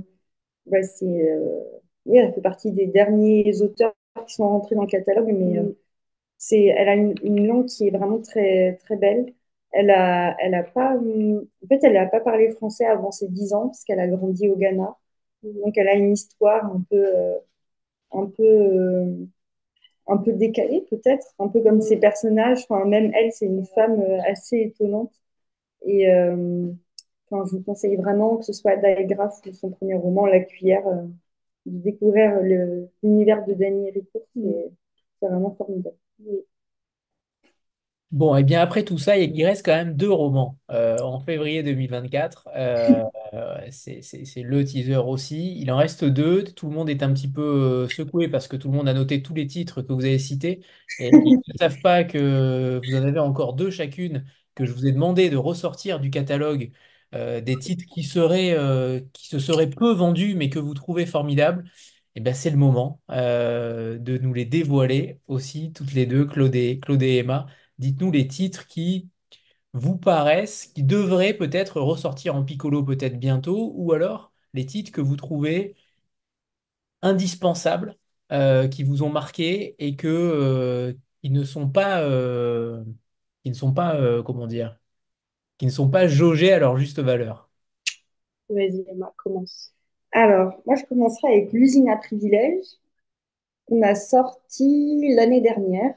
bah, 0.67 0.79
euh, 1.03 1.63
oui, 2.05 2.17
elle 2.19 2.33
fait 2.33 2.41
partie 2.41 2.71
des 2.71 2.87
derniers 2.87 3.61
auteurs 3.61 3.93
qui 4.25 4.35
sont 4.35 4.47
rentrés 4.49 4.75
dans 4.75 4.83
le 4.83 4.87
catalogue, 4.87 5.29
mais 5.33 5.59
euh, 5.59 5.63
Mm. 5.63 5.75
c'est, 6.37 6.65
elle 6.65 6.89
a 6.89 6.95
une, 6.95 7.15
une 7.23 7.47
langue 7.47 7.67
qui 7.67 7.87
est 7.87 7.91
vraiment 7.91 8.19
très, 8.21 8.75
très 8.85 8.97
belle. 8.97 9.33
Elle 9.71 9.91
a, 9.91 10.35
elle 10.39 10.55
a 10.55 10.63
pas, 10.63 10.97
en 10.97 11.67
fait, 11.67 11.79
elle 11.83 11.93
n'a 11.93 12.07
pas 12.07 12.21
parlé 12.21 12.51
français 12.51 12.85
avant 12.85 13.11
ses 13.11 13.27
10 13.29 13.53
ans, 13.53 13.67
parce 13.69 13.83
qu'elle 13.83 13.99
a 13.99 14.07
grandi 14.07 14.49
au 14.49 14.55
Ghana. 14.57 14.97
Donc, 15.43 15.77
elle 15.77 15.87
a 15.87 15.95
une 15.95 16.13
histoire 16.13 16.65
un 16.65 16.81
peu, 16.89 16.97
euh, 16.97 17.37
un 18.13 18.25
peu, 18.27 18.43
euh, 18.43 19.15
un 20.07 20.17
peu 20.17 20.33
décalée, 20.33 20.85
peut-être, 20.89 21.27
un 21.39 21.47
peu 21.47 21.61
comme 21.61 21.81
Mm. 21.81 21.81
ses 21.81 21.97
personnages. 21.97 22.65
Enfin, 22.69 22.85
même 22.85 23.11
elle, 23.15 23.31
c'est 23.33 23.45
une 23.45 23.65
femme 23.65 23.99
euh, 24.01 24.19
assez 24.25 24.57
étonnante. 24.61 25.13
Et 25.85 26.11
euh, 26.11 26.71
enfin, 27.31 27.45
je 27.47 27.57
vous 27.57 27.63
conseille 27.63 27.97
vraiment, 27.97 28.37
que 28.37 28.45
ce 28.45 28.53
soit 28.53 28.77
Diagraph 28.77 29.39
ou 29.47 29.53
son 29.53 29.71
premier 29.71 29.95
roman, 29.95 30.25
La 30.27 30.41
Cuillère, 30.41 30.87
euh, 30.87 31.03
de 31.65 31.77
découvrir 31.81 32.39
l'univers 33.03 33.45
de 33.45 33.53
Dany 33.53 33.91
Ricourt. 33.91 34.27
C'est 34.35 34.71
c'est 35.19 35.27
vraiment 35.27 35.55
formidable. 35.55 35.95
Bon, 38.11 38.35
et 38.35 38.43
bien 38.43 38.59
après 38.61 38.83
tout 38.83 38.97
ça, 38.97 39.17
il 39.19 39.45
reste 39.45 39.63
quand 39.63 39.75
même 39.75 39.95
deux 39.95 40.11
romans 40.11 40.57
euh, 40.71 40.97
en 40.97 41.19
février 41.19 41.61
2024. 41.61 42.49
Euh, 42.55 43.03
c'est 43.69 44.01
le 44.41 44.63
teaser 44.63 44.95
aussi. 44.97 45.59
Il 45.61 45.71
en 45.71 45.77
reste 45.77 46.05
deux. 46.05 46.43
Tout 46.43 46.69
le 46.69 46.73
monde 46.73 46.89
est 46.89 47.03
un 47.03 47.13
petit 47.13 47.31
peu 47.31 47.41
euh, 47.41 47.87
secoué 47.87 48.27
parce 48.27 48.47
que 48.47 48.55
tout 48.55 48.71
le 48.71 48.75
monde 48.77 48.89
a 48.89 48.95
noté 48.95 49.21
tous 49.21 49.35
les 49.35 49.45
titres 49.45 49.83
que 49.83 49.93
vous 49.93 50.05
avez 50.05 50.17
cités. 50.17 50.61
Et 50.97 51.09
ils 51.13 51.37
ne 51.47 51.57
savent 51.59 51.81
pas 51.81 52.03
que 52.03 52.81
vous 52.83 52.95
en 52.95 53.03
avez 53.03 53.19
encore 53.19 53.53
deux 53.53 53.69
chacune, 53.69 54.25
que 54.55 54.65
je 54.65 54.71
vous 54.71 54.87
ai 54.87 54.91
demandé 54.91 55.29
de 55.29 55.37
ressortir 55.37 55.99
du 55.99 56.09
catalogue 56.09 56.71
euh, 57.15 57.41
des 57.41 57.57
titres 57.57 57.85
qui 57.91 58.03
seraient, 58.03 58.53
euh, 58.53 59.01
qui 59.13 59.27
se 59.27 59.39
seraient 59.39 59.69
peu 59.69 59.91
vendus 59.93 60.35
mais 60.35 60.49
que 60.49 60.59
vous 60.59 60.73
trouvez 60.73 61.05
formidables. 61.05 61.69
Et 62.15 62.21
ben, 62.21 62.33
c'est 62.33 62.49
le 62.51 62.57
moment 62.57 63.01
euh, 63.11 63.97
de 63.97 64.17
nous 64.17 64.33
les 64.33 64.45
dévoiler 64.45 65.19
aussi, 65.27 65.71
toutes 65.73 65.93
les 65.93 66.05
deux, 66.05 66.25
Claude 66.25 66.55
et, 66.55 66.79
et 67.01 67.17
Emma. 67.17 67.47
Dites-nous 67.79 68.11
les 68.11 68.27
titres 68.27 68.67
qui 68.67 69.09
vous 69.73 69.97
paraissent, 69.97 70.67
qui 70.67 70.83
devraient 70.83 71.33
peut-être 71.35 71.81
ressortir 71.81 72.35
en 72.35 72.43
Piccolo 72.43 72.83
peut-être 72.83 73.19
bientôt, 73.19 73.71
ou 73.75 73.93
alors 73.93 74.33
les 74.53 74.65
titres 74.65 74.91
que 74.91 75.01
vous 75.01 75.15
trouvez 75.15 75.75
indispensables, 77.01 77.95
qui 78.71 78.83
vous 78.83 79.03
ont 79.03 79.09
marqué 79.09 79.75
et 79.79 79.95
que, 79.95 80.95
qui 81.23 81.29
ne 81.31 81.43
sont 81.43 81.69
pas, 81.69 82.03
comment 84.23 84.47
dire, 84.47 84.77
qui 85.59 85.67
ne 85.67 85.71
sont 85.71 85.89
pas 85.89 86.07
jaugés 86.07 86.51
à 86.51 86.57
leur 86.57 86.77
juste 86.77 86.99
valeur. 86.99 87.47
Vas-y, 88.49 88.83
Emma, 88.87 89.13
commence. 89.17 89.71
Alors, 90.11 90.59
moi, 90.65 90.75
je 90.75 90.85
commencerai 90.85 91.27
avec 91.27 91.53
L'usine 91.53 91.89
à 91.89 91.97
privilèges, 91.97 92.65
qu'on 93.67 93.83
a 93.83 93.93
sorti 93.93 95.13
l'année 95.15 95.41
dernière, 95.41 95.93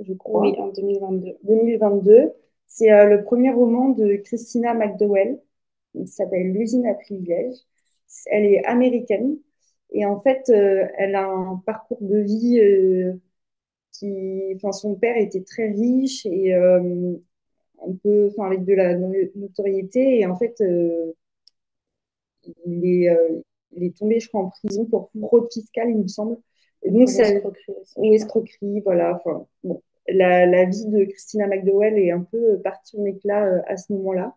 je 0.00 0.12
crois. 0.14 0.40
Oui, 0.40 0.56
en 0.58 0.68
2022. 0.68 1.36
2022. 1.44 2.32
C'est 2.66 2.90
euh, 2.90 3.06
le 3.06 3.22
premier 3.22 3.52
roman 3.52 3.90
de 3.90 4.16
Christina 4.16 4.74
McDowell. 4.74 5.40
Il 5.94 6.08
s'appelle 6.08 6.52
L'usine 6.52 6.86
à 6.86 6.94
privilèges. 6.94 7.58
Elle 8.26 8.44
est 8.46 8.64
américaine 8.64 9.36
et 9.90 10.04
en 10.04 10.20
fait, 10.20 10.50
euh, 10.50 10.86
elle 10.96 11.14
a 11.14 11.26
un 11.26 11.62
parcours 11.66 11.98
de 12.00 12.18
vie 12.18 12.60
euh, 12.60 13.14
qui, 13.92 14.52
enfin, 14.56 14.72
son 14.72 14.94
père 14.96 15.16
était 15.16 15.42
très 15.42 15.68
riche 15.70 16.26
et 16.26 16.54
euh, 16.54 17.16
un 17.86 17.92
peu, 18.02 18.28
enfin, 18.32 18.46
avec 18.46 18.64
de 18.64 18.74
la 18.74 18.94
no- 18.96 19.12
notoriété 19.36 20.20
et 20.20 20.26
en 20.26 20.36
fait, 20.36 20.54
euh, 20.60 21.12
il 22.66 22.84
est, 23.04 23.10
euh, 23.10 23.40
il 23.72 23.84
est 23.84 23.96
tombé, 23.96 24.20
je 24.20 24.28
crois, 24.28 24.42
en 24.42 24.50
prison 24.50 24.84
pour 24.86 25.10
fraude 25.20 25.48
fiscale, 25.52 25.90
il 25.90 25.98
me 25.98 26.08
semble. 26.08 26.36
Et 26.82 26.90
donc, 26.90 27.08
l'escroquerie 27.08 27.72
aussi, 27.82 27.94
ou 27.96 28.12
escroquerie, 28.14 28.80
voilà. 28.84 29.16
Enfin, 29.16 29.46
bon, 29.64 29.82
la, 30.08 30.46
la 30.46 30.64
vie 30.64 30.86
de 30.86 31.04
Christina 31.04 31.46
McDowell 31.46 31.98
est 31.98 32.10
un 32.10 32.22
peu 32.22 32.60
partie 32.62 32.98
en 32.98 33.04
éclat 33.04 33.46
euh, 33.46 33.62
à 33.66 33.76
ce 33.76 33.92
moment-là. 33.92 34.36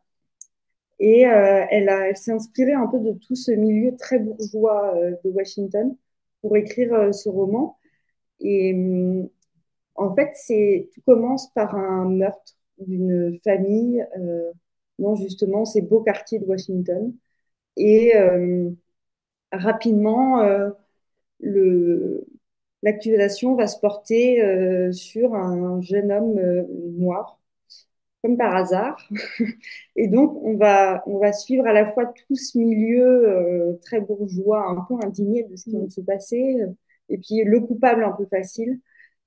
Et 0.99 1.25
euh, 1.27 1.65
elle 1.69 1.89
a, 1.89 2.07
elle 2.09 2.17
s'est 2.17 2.31
inspirée 2.31 2.73
un 2.73 2.87
peu 2.87 2.99
de 2.99 3.13
tout 3.13 3.35
ce 3.35 3.51
milieu 3.51 3.95
très 3.97 4.19
bourgeois 4.19 4.95
euh, 4.95 5.15
de 5.23 5.29
Washington 5.31 5.95
pour 6.41 6.55
écrire 6.57 6.93
euh, 6.93 7.11
ce 7.11 7.29
roman. 7.29 7.77
Et 8.41 8.73
hum, 8.75 9.29
en 9.95 10.15
fait, 10.15 10.31
c'est, 10.35 10.89
tout 10.93 11.01
commence 11.05 11.51
par 11.53 11.75
un 11.75 12.09
meurtre 12.09 12.55
d'une 12.87 13.37
famille 13.43 14.05
euh, 14.19 14.51
dans 14.99 15.15
justement 15.15 15.65
ces 15.65 15.81
beaux 15.81 16.01
quartiers 16.03 16.39
de 16.39 16.45
Washington. 16.45 17.13
Et 17.77 18.15
euh, 18.17 18.69
rapidement, 19.51 20.41
euh, 20.41 20.69
le, 21.41 22.25
l'accusation 22.83 23.55
va 23.55 23.67
se 23.67 23.79
porter 23.79 24.41
euh, 24.43 24.91
sur 24.93 25.35
un 25.35 25.81
jeune 25.81 26.11
homme 26.11 26.37
euh, 26.39 26.63
noir, 26.97 27.39
comme 28.23 28.37
par 28.37 28.55
hasard. 28.55 28.97
Et 29.95 30.07
donc, 30.07 30.37
on 30.43 30.57
va, 30.57 31.03
on 31.07 31.19
va 31.19 31.33
suivre 31.33 31.65
à 31.67 31.73
la 31.73 31.91
fois 31.93 32.07
tout 32.07 32.35
ce 32.35 32.57
milieu 32.57 33.29
euh, 33.29 33.73
très 33.83 34.01
bourgeois, 34.01 34.67
un 34.69 34.81
peu 34.87 34.95
indigné 35.05 35.43
de 35.43 35.55
ce 35.55 35.65
qui 35.65 35.71
vient 35.71 35.81
de 35.81 35.91
se 35.91 36.01
passer, 36.01 36.57
et 37.09 37.17
puis 37.17 37.43
le 37.43 37.59
coupable 37.61 38.03
un 38.03 38.11
peu 38.13 38.25
facile. 38.27 38.79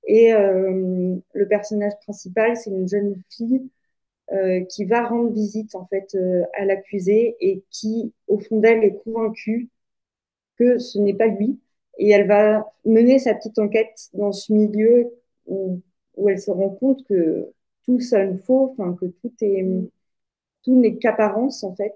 Et 0.06 0.32
euh, 0.34 1.16
le 1.32 1.48
personnage 1.48 1.94
principal, 2.02 2.56
c'est 2.56 2.70
une 2.70 2.88
jeune 2.88 3.22
fille 3.30 3.62
euh, 4.32 4.64
qui 4.66 4.84
va 4.86 5.06
rendre 5.06 5.32
visite 5.32 5.74
en 5.74 5.86
fait 5.86 6.14
euh, 6.16 6.44
à 6.54 6.64
l'accusé 6.66 7.36
et 7.40 7.62
qui, 7.70 8.12
au 8.28 8.38
fond 8.40 8.60
d'elle, 8.60 8.84
est 8.84 8.96
convaincue 9.04 9.70
que 10.58 10.78
ce 10.78 10.98
n'est 10.98 11.14
pas 11.14 11.26
lui. 11.28 11.60
Et 11.98 12.10
elle 12.10 12.26
va 12.28 12.72
mener 12.84 13.18
sa 13.18 13.34
petite 13.34 13.58
enquête 13.58 14.10
dans 14.14 14.32
ce 14.32 14.52
milieu 14.52 15.12
où, 15.46 15.80
où 16.16 16.28
elle 16.28 16.40
se 16.40 16.50
rend 16.50 16.70
compte 16.70 17.04
que 17.06 17.48
tout 17.84 18.00
sonne 18.00 18.38
faux, 18.38 18.72
enfin 18.78 18.94
que 19.00 19.06
tout 19.06 19.32
est 19.42 19.64
tout 20.62 20.80
n'est 20.80 20.96
qu'apparence 20.96 21.64
en 21.64 21.74
fait 21.74 21.94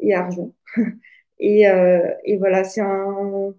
et 0.00 0.14
argent. 0.14 0.52
et, 1.38 1.68
euh, 1.68 2.12
et 2.24 2.36
voilà, 2.38 2.64
c'est 2.64 2.80
un 2.80 3.54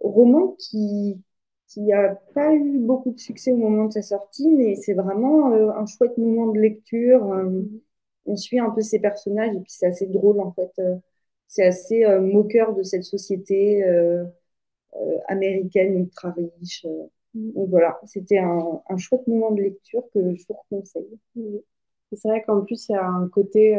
roman 0.00 0.56
qui 0.58 1.20
qui 1.68 1.92
a 1.92 2.14
pas 2.34 2.54
eu 2.54 2.78
beaucoup 2.78 3.12
de 3.12 3.18
succès 3.18 3.52
au 3.52 3.56
moment 3.56 3.86
de 3.86 3.92
sa 3.92 4.02
sortie, 4.02 4.48
mais 4.48 4.76
c'est 4.76 4.94
vraiment 4.94 5.52
euh, 5.52 5.70
un 5.70 5.86
chouette 5.86 6.16
moment 6.18 6.48
de 6.52 6.60
lecture. 6.60 7.32
Euh, 7.32 7.62
on 8.26 8.36
suit 8.36 8.58
un 8.58 8.70
peu 8.70 8.82
ces 8.82 9.00
personnages 9.00 9.54
et 9.54 9.60
puis 9.60 9.72
c'est 9.72 9.86
assez 9.86 10.06
drôle 10.06 10.40
en 10.40 10.52
fait. 10.52 10.72
Euh, 10.78 10.96
c'est 11.48 11.64
assez 11.66 12.04
moqueur 12.20 12.74
de 12.74 12.82
cette 12.82 13.04
société 13.04 13.84
américaine 15.28 15.98
ultra 15.98 16.32
riche. 16.32 16.84
Euh. 16.84 17.06
Donc 17.34 17.68
voilà, 17.68 18.00
c'était 18.06 18.38
un, 18.38 18.80
un, 18.88 18.96
chouette 18.96 19.26
moment 19.26 19.50
de 19.50 19.62
lecture 19.62 20.04
que 20.12 20.34
je 20.34 20.44
vous 20.48 20.56
conseille. 20.70 21.18
C'est 22.12 22.28
vrai 22.28 22.42
qu'en 22.42 22.60
plus, 22.62 22.88
il 22.88 22.92
y 22.92 22.94
a 22.94 23.04
un 23.04 23.28
côté 23.28 23.76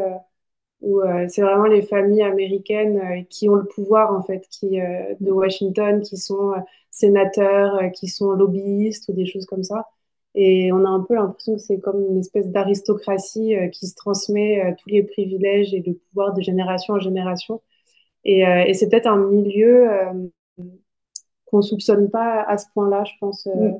où 0.86 1.02
euh, 1.02 1.26
c'est 1.28 1.42
vraiment 1.42 1.66
les 1.66 1.82
familles 1.82 2.24
américaines 2.24 2.98
euh, 3.00 3.24
qui 3.30 3.50
ont 3.50 3.56
le 3.56 3.66
pouvoir, 3.66 4.14
en 4.14 4.22
fait, 4.24 4.48
qui, 4.50 4.80
euh, 4.80 5.16
de 5.20 5.32
Washington, 5.32 6.02
qui 6.02 6.18
sont 6.18 6.54
sénateurs, 6.92 7.92
qui 7.94 8.08
sont 8.08 8.32
lobbyistes 8.32 9.10
ou 9.10 9.14
des 9.14 9.26
choses 9.26 9.46
comme 9.46 9.64
ça. 9.64 9.88
Et 10.36 10.72
on 10.72 10.86
a 10.86 10.90
un 10.90 11.02
peu 11.02 11.16
l'impression 11.16 11.56
que 11.56 11.62
c'est 11.62 11.80
comme 11.80 12.06
une 12.10 12.20
espèce 12.20 12.48
d'aristocratie 12.50 13.56
qui 13.72 13.88
se 13.88 13.96
transmet 13.96 14.76
tous 14.82 14.90
les 14.90 15.04
privilèges 15.04 15.74
et 15.74 15.82
le 15.86 15.94
pouvoir 15.94 16.34
de 16.34 16.42
génération 16.42 16.94
en 16.96 17.00
génération. 17.00 17.62
Et, 18.26 18.42
et 18.42 18.74
c'est 18.74 18.90
peut-être 18.90 19.08
un 19.08 19.18
milieu 19.30 19.88
qu'on 21.46 21.62
soupçonne 21.62 22.10
pas 22.10 22.44
à 22.44 22.58
ce 22.58 22.66
point-là, 22.74 23.06
je 23.06 23.14
pense, 23.20 23.48
Mm. 23.48 23.80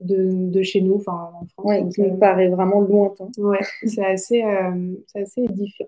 de, 0.00 0.50
de 0.50 0.62
chez 0.62 0.80
nous, 0.80 0.96
enfin 0.96 1.30
en 1.34 1.46
France. 1.46 1.66
Ouais, 1.66 1.88
qui 1.88 2.02
euh, 2.02 2.16
paraît 2.16 2.48
vraiment 2.48 2.80
lointain. 2.80 3.28
ouais, 3.38 3.60
c'est 3.86 4.04
assez, 4.04 4.42
euh, 4.42 4.94
assez 5.14 5.42
édifiant. 5.42 5.86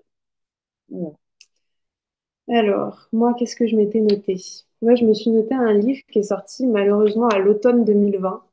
Alors, 2.49 3.07
moi, 3.11 3.33
qu'est-ce 3.37 3.55
que 3.55 3.67
je 3.67 3.75
m'étais 3.75 4.01
noté? 4.01 4.37
Moi, 4.81 4.95
je 4.95 5.05
me 5.05 5.13
suis 5.13 5.31
noté 5.31 5.53
un 5.55 5.73
livre 5.73 6.01
qui 6.11 6.19
est 6.19 6.23
sorti 6.23 6.67
malheureusement 6.67 7.27
à 7.27 7.39
l'automne 7.39 7.85
2020, 7.85 8.43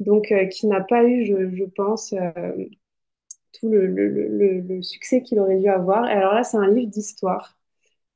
donc 0.00 0.32
euh, 0.32 0.46
qui 0.46 0.66
n'a 0.68 0.80
pas 0.82 1.04
eu, 1.04 1.26
je, 1.26 1.64
pense, 1.64 2.12
euh, 2.14 2.52
tout 3.52 3.68
le, 3.70 4.82
succès 4.82 5.22
qu'il 5.22 5.38
aurait 5.40 5.58
dû 5.58 5.68
avoir. 5.68 6.06
Et 6.08 6.12
alors 6.12 6.34
là, 6.34 6.44
c'est 6.44 6.56
un 6.56 6.68
livre 6.68 6.90
d'histoire, 6.90 7.58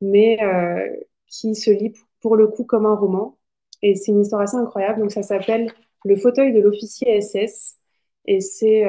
mais 0.01 0.43
euh, 0.43 0.97
qui 1.29 1.55
se 1.55 1.71
lit 1.71 1.95
pour 2.21 2.37
le 2.37 2.49
coup 2.49 2.65
comme 2.65 2.87
un 2.87 2.97
roman. 2.97 3.39
Et 3.83 3.97
c'est 3.97 4.13
une 4.13 4.23
histoire 4.23 4.43
assez 4.43 4.57
incroyable. 4.57 5.01
Donc, 5.01 5.13
ça 5.13 5.23
s'appelle 5.23 5.73
Le 6.05 6.17
fauteuil 6.17 6.53
de 6.53 6.61
l'officier 6.61 7.21
SS. 7.21 7.77
Et 8.27 8.41
c'est 8.41 8.85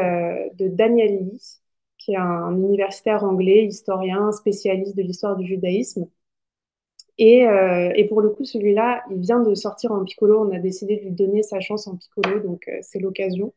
de 0.56 0.68
Daniel 0.68 1.20
Lee, 1.26 1.62
qui 2.10 2.16
est 2.16 2.18
un 2.18 2.56
universitaire 2.56 3.24
anglais, 3.24 3.66
historien, 3.66 4.32
spécialiste 4.32 4.96
de 4.98 5.04
l'histoire 5.04 5.38
du 5.38 5.46
judaïsme. 5.46 6.08
Et, 7.20 7.46
euh, 7.46 7.92
et 7.96 8.06
pour 8.06 8.22
le 8.22 8.30
coup, 8.30 8.46
celui-là, 8.46 9.04
il 9.12 9.20
vient 9.20 9.42
de 9.42 9.54
sortir 9.54 9.92
en 9.92 10.04
piccolo. 10.04 10.44
On 10.44 10.52
a 10.56 10.58
décidé 10.58 10.98
de 10.98 11.02
lui 11.02 11.12
donner 11.12 11.44
sa 11.44 11.60
chance 11.60 11.86
en 11.86 11.98
piccolo, 11.98 12.40
donc 12.40 12.68
euh, 12.68 12.80
c'est 12.82 12.98
l'occasion. 12.98 13.54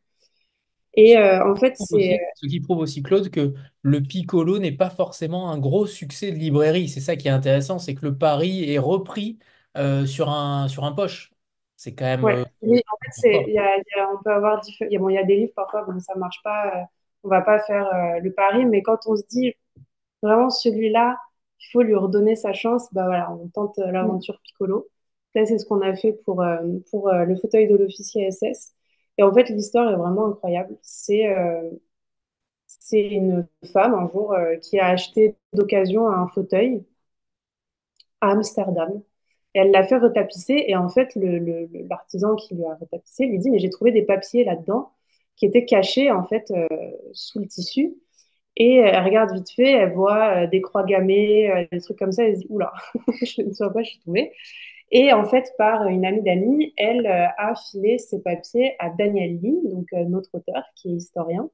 Et 0.93 1.17
euh, 1.17 1.43
en 1.43 1.55
fait, 1.55 1.73
c'est. 1.77 2.19
Ce 2.35 2.45
qui 2.45 2.59
prouve 2.59 2.77
aussi, 2.77 3.01
Claude, 3.01 3.29
que 3.29 3.55
le 3.81 4.01
piccolo 4.01 4.59
n'est 4.59 4.71
pas 4.71 4.91
forcément 4.91 5.49
un 5.49 5.57
gros 5.57 5.87
succès 5.87 6.31
de 6.31 6.35
librairie. 6.35 6.89
C'est 6.89 6.99
ça 6.99 7.15
qui 7.15 7.27
est 7.27 7.31
intéressant, 7.31 7.79
c'est 7.79 7.95
que 7.95 8.05
le 8.05 8.15
pari 8.15 8.71
est 8.71 8.77
repris 8.77 9.39
sur 10.05 10.29
un, 10.29 10.67
sur 10.67 10.83
un 10.83 10.91
poche. 10.91 11.31
C'est 11.75 11.95
quand 11.95 12.05
même. 12.05 12.23
Ouais. 12.23 12.41
en 12.41 12.67
fait, 12.67 13.11
c'est, 13.13 13.51
y 13.51 13.57
a, 13.57 13.77
y 13.77 13.99
a, 13.99 14.11
on 14.13 14.21
peut 14.21 14.31
avoir 14.31 14.61
il 14.81 14.91
y, 14.91 14.95
a, 14.95 14.99
bon, 14.99 15.09
y 15.09 15.17
a 15.17 15.23
des 15.23 15.37
livres 15.37 15.53
parfois, 15.55 15.83
bon, 15.83 15.99
ça 15.99 16.13
marche 16.15 16.41
pas, 16.43 16.87
on 17.23 17.29
va 17.29 17.41
pas 17.41 17.59
faire 17.61 17.89
le 18.21 18.31
pari, 18.33 18.65
mais 18.65 18.81
quand 18.83 18.99
on 19.07 19.15
se 19.15 19.23
dit 19.29 19.53
vraiment 20.23 20.49
celui-là, 20.49 21.17
il 21.61 21.67
faut 21.71 21.81
lui 21.83 21.95
redonner 21.95 22.35
sa 22.35 22.53
chance, 22.53 22.87
bah 22.93 23.05
voilà, 23.05 23.31
on 23.33 23.47
tente 23.49 23.77
l'aventure 23.79 24.39
Piccolo. 24.43 24.89
Là, 25.35 25.45
c'est 25.45 25.57
ce 25.59 25.65
qu'on 25.65 25.81
a 25.81 25.95
fait 25.95 26.13
pour, 26.25 26.43
pour 26.91 27.11
le 27.11 27.35
fauteuil 27.37 27.67
de 27.67 27.75
l'officier 27.77 28.27
SS. 28.31 28.73
Et 29.17 29.23
en 29.23 29.33
fait, 29.33 29.49
l'histoire 29.49 29.91
est 29.91 29.95
vraiment 29.97 30.27
incroyable. 30.27 30.77
C'est 30.83 31.27
euh, 31.35 31.69
c'est 32.67 33.01
une 33.01 33.47
femme 33.71 33.93
un 33.93 34.09
jour 34.09 34.33
euh, 34.33 34.57
qui 34.57 34.77
a 34.79 34.87
acheté 34.87 35.37
d'occasion 35.53 36.07
un 36.09 36.27
fauteuil 36.27 36.83
à 38.21 38.31
Amsterdam. 38.31 39.01
Et 39.55 39.59
elle 39.59 39.71
l'a 39.71 39.83
fait 39.85 39.97
retapisser. 39.97 40.65
Et 40.67 40.75
en 40.75 40.89
fait, 40.89 41.15
l'artisan 41.15 42.31
le, 42.31 42.35
qui 42.37 42.55
lui 42.55 42.65
a 42.65 42.75
retapissé 42.75 43.25
lui 43.27 43.39
dit 43.39 43.51
Mais 43.51 43.59
j'ai 43.59 43.69
trouvé 43.69 43.91
des 43.91 44.03
papiers 44.03 44.43
là-dedans 44.45 44.92
qui 45.35 45.45
étaient 45.45 45.65
cachés 45.65 46.11
en 46.11 46.23
fait 46.25 46.51
euh, 46.51 46.67
sous 47.13 47.39
le 47.39 47.47
tissu. 47.47 47.95
Et 48.55 48.75
elle 48.77 49.03
regarde 49.03 49.33
vite 49.33 49.49
fait, 49.51 49.71
elle 49.71 49.93
voit 49.93 50.45
des 50.45 50.61
croix 50.61 50.83
gammées, 50.83 51.67
des 51.71 51.81
trucs 51.81 51.97
comme 51.97 52.11
ça. 52.11 52.23
Elle 52.23 52.35
se 52.35 52.41
dit 52.41 52.47
Oula, 52.49 52.71
je 53.23 53.41
ne 53.41 53.51
sais 53.51 53.65
pas, 53.73 53.81
je 53.81 53.89
suis 53.89 53.99
tombée. 53.99 54.31
Et 54.93 55.11
en 55.11 55.25
fait, 55.25 55.53
par 55.57 55.87
une 55.87 56.05
amie 56.05 56.21
d'amis, 56.21 56.71
elle 56.77 57.07
euh, 57.07 57.27
a 57.37 57.55
filé 57.55 57.97
ses 57.97 58.21
papiers 58.21 58.75
à 58.79 58.91
Daniel 58.91 59.39
Lee, 59.41 59.59
donc 59.65 59.87
euh, 59.93 60.05
notre 60.05 60.29
auteur 60.35 60.63
qui 60.75 60.89
est 60.89 60.93
historien. 60.97 61.49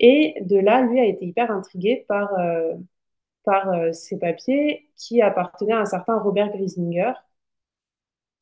Et 0.00 0.34
de 0.42 0.58
là, 0.58 0.82
lui 0.82 1.00
a 1.00 1.04
été 1.06 1.26
hyper 1.26 1.50
intrigué 1.52 2.04
par, 2.08 2.34
euh, 2.40 2.74
par 3.44 3.94
ces 3.94 4.18
papiers 4.18 4.90
qui 4.96 5.22
appartenaient 5.22 5.74
à 5.74 5.80
un 5.80 5.86
certain 5.86 6.18
Robert 6.18 6.50
Griesinger. 6.52 7.12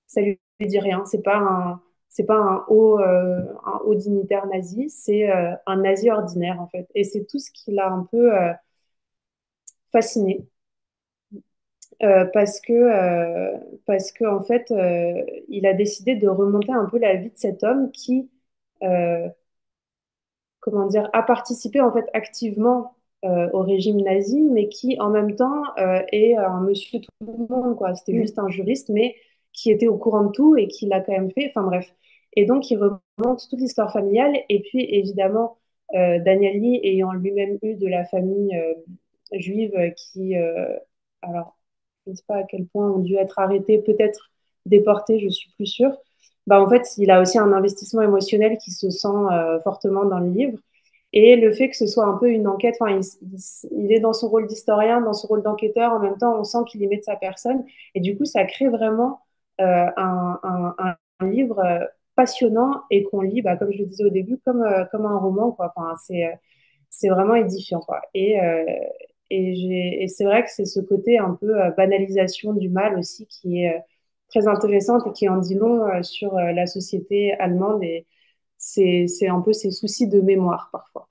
Ça 0.06 0.22
lui 0.22 0.40
dit 0.60 0.78
rien, 0.78 1.04
c'est 1.06 1.22
pas 1.22 1.36
un 1.36 1.82
c'est 2.08 2.24
pas 2.24 2.36
un 2.36 2.64
haut, 2.68 2.98
un 2.98 3.80
haut 3.84 3.94
dignitaire 3.94 4.46
nazi, 4.46 4.90
c'est 4.90 5.30
un 5.66 5.76
nazi 5.76 6.10
ordinaire 6.10 6.60
en 6.60 6.68
fait. 6.68 6.88
Et 6.94 7.04
c'est 7.04 7.24
tout 7.24 7.38
ce 7.38 7.50
qui 7.50 7.72
l'a 7.72 7.90
un 7.90 8.04
peu 8.10 8.30
fasciné. 9.92 10.46
Euh, 12.02 12.26
parce 12.32 12.60
que 12.60 12.72
euh, 12.72 13.58
parce 13.86 14.12
que 14.12 14.24
en 14.24 14.40
fait 14.40 14.70
euh, 14.70 15.20
il 15.48 15.66
a 15.66 15.74
décidé 15.74 16.14
de 16.14 16.28
remonter 16.28 16.72
un 16.72 16.84
peu 16.84 16.98
la 16.98 17.16
vie 17.16 17.30
de 17.30 17.36
cet 17.36 17.64
homme 17.64 17.90
qui 17.90 18.30
comment 20.60 20.86
dire 20.86 21.08
a 21.12 21.22
participé 21.22 21.80
en 21.80 21.92
fait 21.92 22.06
activement 22.12 22.94
au 23.24 23.62
régime 23.62 24.00
nazi 24.00 24.40
mais 24.40 24.68
qui 24.68 24.96
en 25.00 25.10
même 25.10 25.34
temps 25.34 25.62
est 26.12 26.36
un 26.36 26.60
monsieur 26.60 27.00
tout 27.00 27.10
le 27.20 27.46
monde 27.48 27.76
quoi 27.76 27.94
c'était 27.96 28.12
mm. 28.12 28.20
juste 28.20 28.38
un 28.38 28.48
juriste 28.48 28.90
mais 28.90 29.16
qui 29.52 29.70
était 29.70 29.88
au 29.88 29.96
courant 29.96 30.24
de 30.24 30.32
tout 30.32 30.56
et 30.56 30.68
qui 30.68 30.86
l'a 30.86 31.00
quand 31.00 31.12
même 31.12 31.30
fait 31.32 31.50
enfin 31.50 31.66
bref 31.66 31.94
et 32.34 32.46
donc 32.46 32.70
il 32.70 32.78
remonte 32.78 33.48
toute 33.48 33.60
l'histoire 33.60 33.92
familiale 33.92 34.36
et 34.48 34.60
puis 34.60 34.84
évidemment 34.84 35.58
Daniel 35.92 36.60
Lee 36.60 36.80
ayant 36.82 37.12
lui-même 37.12 37.58
eu 37.62 37.74
de 37.74 37.86
la 37.86 38.04
famille 38.04 38.54
juive 39.32 39.74
qui 39.96 40.34
alors 41.22 41.58
je 42.08 42.12
ne 42.12 42.16
sais 42.16 42.24
pas 42.26 42.36
à 42.36 42.42
quel 42.44 42.66
point 42.66 42.90
ont 42.90 43.00
dû 43.00 43.16
être 43.16 43.38
arrêtés, 43.38 43.78
peut-être 43.78 44.30
déportés, 44.66 45.20
je 45.20 45.28
suis 45.28 45.50
plus 45.52 45.66
sûre. 45.66 45.92
Bah, 46.46 46.62
en 46.62 46.68
fait, 46.68 46.86
il 46.96 47.10
a 47.10 47.20
aussi 47.20 47.38
un 47.38 47.52
investissement 47.52 48.00
émotionnel 48.02 48.56
qui 48.56 48.70
se 48.70 48.88
sent 48.88 49.08
euh, 49.08 49.60
fortement 49.60 50.06
dans 50.06 50.18
le 50.18 50.30
livre. 50.30 50.58
Et 51.12 51.36
le 51.36 51.52
fait 51.52 51.68
que 51.68 51.76
ce 51.76 51.86
soit 51.86 52.06
un 52.06 52.16
peu 52.16 52.30
une 52.30 52.46
enquête, 52.48 52.76
il, 52.80 53.00
il, 53.72 53.92
est 53.92 54.00
dans 54.00 54.14
son 54.14 54.28
rôle 54.28 54.46
d'historien, 54.46 55.02
dans 55.02 55.12
son 55.12 55.28
rôle 55.28 55.42
d'enquêteur, 55.42 55.92
en 55.92 56.00
même 56.00 56.16
temps, 56.16 56.38
on 56.38 56.44
sent 56.44 56.58
qu'il 56.66 56.82
y 56.82 56.86
met 56.86 56.96
de 56.96 57.02
sa 57.02 57.16
personne. 57.16 57.64
Et 57.94 58.00
du 58.00 58.16
coup, 58.16 58.24
ça 58.24 58.44
crée 58.44 58.68
vraiment 58.68 59.20
euh, 59.20 59.27
un, 59.58 60.38
un, 60.42 60.74
un, 60.78 61.28
livre 61.28 61.58
euh, 61.60 61.84
passionnant 62.16 62.82
et 62.90 63.04
qu'on 63.04 63.20
lit, 63.22 63.42
bah, 63.42 63.56
comme 63.56 63.72
je 63.72 63.78
le 63.78 63.86
disais 63.86 64.04
au 64.04 64.10
début, 64.10 64.38
comme, 64.44 64.62
euh, 64.62 64.84
comme 64.92 65.06
un 65.06 65.18
roman. 65.18 65.52
Quoi. 65.52 65.72
Enfin, 65.76 65.94
c'est, 66.06 66.38
c'est 66.90 67.08
vraiment 67.08 67.34
édifiant. 67.34 67.80
Quoi. 67.80 68.00
Et, 68.14 68.38
et, 69.30 70.02
et 70.04 70.08
c'est 70.08 70.24
vrai 70.24 70.44
que 70.44 70.50
c'est 70.50 70.64
ce 70.64 70.80
côté 70.80 71.18
un 71.18 71.34
peu 71.34 71.60
euh, 71.60 71.70
banalisation 71.72 72.52
du 72.54 72.68
mal 72.68 72.98
aussi 72.98 73.26
qui 73.26 73.62
est 73.62 73.76
euh, 73.76 73.80
très 74.28 74.46
intéressante 74.48 75.06
et 75.06 75.12
qui 75.12 75.28
en 75.28 75.38
dit 75.38 75.54
long 75.54 75.84
euh, 75.86 76.02
sur 76.02 76.34
la 76.34 76.66
société 76.66 77.32
allemande 77.34 77.82
et 77.82 78.06
c'est 78.58 79.28
un 79.28 79.40
peu 79.40 79.52
ses 79.52 79.70
soucis 79.70 80.08
de 80.08 80.20
mémoire 80.20 80.68
parfois. 80.72 81.08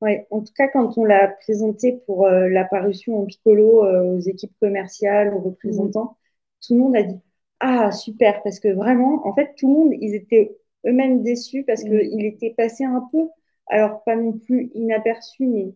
Oui, 0.00 0.18
en 0.30 0.40
tout 0.42 0.52
cas, 0.56 0.68
quand 0.68 0.96
on 0.96 1.04
l'a 1.04 1.28
présenté 1.28 1.92
pour 2.06 2.26
l'apparition 2.26 3.22
en 3.22 3.26
piccolo 3.26 3.84
aux 3.84 4.20
équipes 4.20 4.54
commerciales, 4.60 5.34
aux 5.34 5.40
représentants, 5.40 6.16
mmh. 6.16 6.66
tout 6.66 6.74
le 6.74 6.80
monde 6.80 6.96
a 6.96 7.02
dit 7.02 7.20
Ah, 7.60 7.92
super, 7.92 8.42
parce 8.42 8.58
que 8.58 8.68
vraiment, 8.68 9.26
en 9.26 9.34
fait, 9.34 9.54
tout 9.56 9.68
le 9.68 9.74
monde, 9.74 9.94
ils 10.00 10.14
étaient 10.14 10.56
eux-mêmes 10.86 11.22
déçus 11.22 11.64
parce 11.64 11.84
mmh. 11.84 11.88
qu'il 11.88 12.24
était 12.24 12.54
passé 12.56 12.84
un 12.84 13.06
peu, 13.12 13.28
alors 13.66 14.02
pas 14.04 14.16
non 14.16 14.32
plus 14.32 14.70
inaperçu, 14.74 15.44
mais 15.46 15.74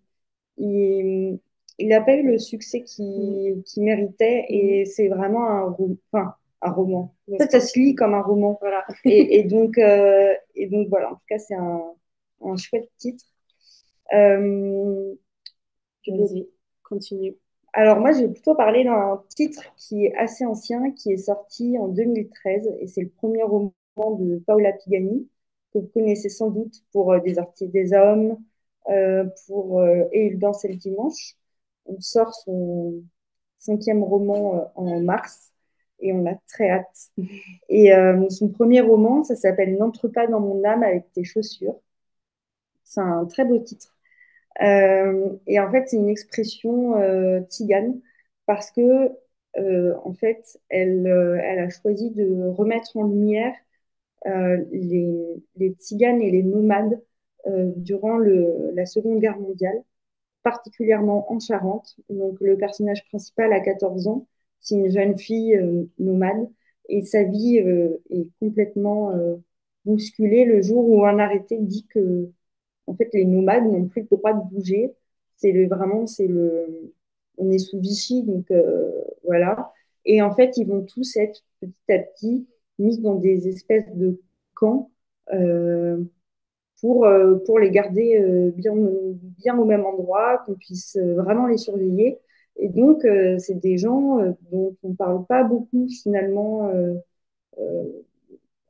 il 1.79 1.89
n'a 1.89 2.01
pas 2.01 2.15
eu 2.17 2.27
le 2.27 2.39
succès 2.39 2.83
qu'il 2.83 3.63
méritait 3.77 4.47
et 4.49 4.85
c'est 4.87 5.09
vraiment 5.09 5.49
un, 5.49 5.77
enfin, 6.13 6.35
un 6.63 6.71
roman. 6.71 7.15
En 7.33 7.39
fait, 7.39 7.51
ça 7.51 7.61
se 7.61 7.79
lit 7.79 7.95
comme 7.95 8.15
un 8.15 8.23
roman. 8.23 8.59
Voilà. 8.61 8.85
et, 9.05 9.45
donc, 9.45 9.79
euh, 9.79 10.35
et 10.55 10.67
donc, 10.69 10.89
voilà, 10.89 11.11
en 11.13 11.15
tout 11.15 11.27
cas, 11.29 11.39
c'est 11.39 11.55
un, 11.55 11.83
un, 12.43 12.57
chouette 12.57 12.91
titre. 12.99 13.25
Euh, 14.13 15.15
Vas-y, 16.07 16.49
continue. 16.83 17.35
Alors, 17.77 17.99
moi, 18.01 18.13
je 18.13 18.21
vais 18.21 18.29
plutôt 18.29 18.55
parler 18.55 18.85
d'un 18.85 19.23
titre 19.37 19.63
qui 19.77 20.07
est 20.07 20.15
assez 20.17 20.45
ancien, 20.47 20.93
qui 20.93 21.13
est 21.13 21.17
sorti 21.17 21.77
en 21.79 21.89
2013 21.89 22.69
et 22.81 22.87
c'est 22.87 23.03
le 23.03 23.09
premier 23.09 23.43
roman 23.43 23.73
de 24.19 24.39
Paola 24.47 24.73
Pigani, 24.73 25.29
que 25.73 25.81
vous 25.81 25.89
connaissez 25.89 26.29
sans 26.29 26.51
doute 26.51 26.83
pour 26.93 27.13
euh, 27.13 27.21
Des 27.21 27.39
artistes 27.39 27.73
des 27.73 27.93
hommes, 27.93 28.39
euh, 28.91 29.25
pour 29.47 29.81
euh, 29.81 30.05
Et 30.13 30.27
il 30.29 30.39
danse 30.39 30.65
le 30.65 30.77
dimanche. 30.77 31.35
On 31.87 32.01
sort 32.01 32.33
son 32.35 33.03
cinquième 33.59 34.03
roman 34.05 34.71
en 34.77 35.01
mars 35.01 35.53
et 36.01 36.13
on 36.13 36.27
a 36.27 36.35
très 36.49 36.71
hâte. 36.71 37.11
Et 37.69 37.93
son 38.31 38.49
premier 38.51 38.81
roman, 38.83 39.25
ça 39.25 39.37
s'appelle 39.37 39.77
N'entre 39.79 40.09
pas 40.09 40.27
dans 40.29 40.41
mon 40.41 40.65
âme 40.65 40.83
avec 40.83 41.13
tes 41.13 41.25
chaussures. 41.25 41.77
C'est 42.85 43.01
un 43.03 43.27
très 43.27 43.45
beau 43.45 43.59
titre. 43.59 43.94
Et 44.61 45.61
en 45.61 45.71
fait, 45.71 45.89
c'est 45.89 45.97
une 45.97 46.09
expression 46.09 46.95
tigane 47.49 48.01
parce 48.47 48.71
que, 48.71 49.11
en 49.57 50.15
fait, 50.15 50.59
elle, 50.69 51.07
a 51.09 51.69
choisi 51.71 52.11
de 52.11 52.49
remettre 52.49 52.97
en 52.97 53.05
lumière 53.05 53.55
les, 54.27 55.43
les, 55.57 55.75
tiganes 55.75 56.23
et 56.23 56.31
les 56.31 56.43
nomades 56.43 57.01
euh, 57.47 57.73
durant 57.77 58.19
la 58.19 58.87
Seconde 58.87 59.21
Guerre 59.21 59.39
mondiale, 59.39 59.83
particulièrement 60.43 61.31
en 61.33 61.41
Charente. 61.41 61.97
Donc, 62.11 62.41
le 62.41 62.57
personnage 62.57 63.07
principal 63.09 63.53
a 63.53 63.61
14 63.61 64.09
ans, 64.09 64.27
c'est 64.61 64.77
une 64.77 64.91
jeune 64.91 65.19
fille 65.19 65.57
euh, 65.57 65.85
nomade 65.99 66.49
et 66.89 67.05
sa 67.05 67.25
vie 67.25 67.61
euh, 67.61 68.03
est 68.11 68.29
complètement 68.41 69.13
bousculée 69.85 70.45
le 70.47 70.63
jour 70.63 70.89
où 70.89 71.05
un 71.05 71.19
arrêté 71.19 71.59
dit 71.61 71.87
que 71.89 72.31
en 72.87 72.95
fait 72.95 73.11
les 73.13 73.25
nomades 73.25 73.65
n'ont 73.65 73.87
plus 73.87 74.03
le 74.11 74.17
droit 74.17 74.33
de 74.35 74.43
bouger. 74.51 74.95
C'est 75.37 75.67
vraiment 75.67 76.07
c'est 76.07 76.27
le 76.29 76.93
on 77.39 77.51
est 77.51 77.59
sous 77.59 77.81
Vichy 77.81 78.23
donc 78.23 78.47
voilà 79.25 79.73
et 80.05 80.23
en 80.23 80.33
fait 80.35 80.57
ils 80.57 80.67
vont 80.67 80.83
tous 80.83 81.17
être 81.17 81.41
petit 81.61 81.93
à 81.93 81.99
petit 81.99 82.47
mis 82.79 82.99
dans 82.99 83.17
des 83.17 83.49
espèces 83.49 83.93
de 83.95 84.21
camps 84.55 84.91
euh, 85.33 86.03
pour, 86.81 87.07
euh, 87.07 87.37
pour 87.47 87.59
les 87.59 87.71
garder 87.71 88.21
euh, 88.21 88.51
bien, 88.55 88.75
bien 89.39 89.59
au 89.59 89.65
même 89.65 89.87
endroit, 89.87 90.39
qu'on 90.45 90.55
puisse 90.55 90.97
euh, 90.97 91.15
vraiment 91.15 91.47
les 91.47 91.57
surveiller. 91.59 92.19
Et 92.57 92.69
donc, 92.69 93.03
c'est 93.39 93.59
des 93.59 93.79
gens 93.79 94.19
dont 94.53 94.77
on 94.85 94.95
parle 94.95 95.27
pas 95.27 95.43
beaucoup 95.43 95.89
finalement 95.89 96.71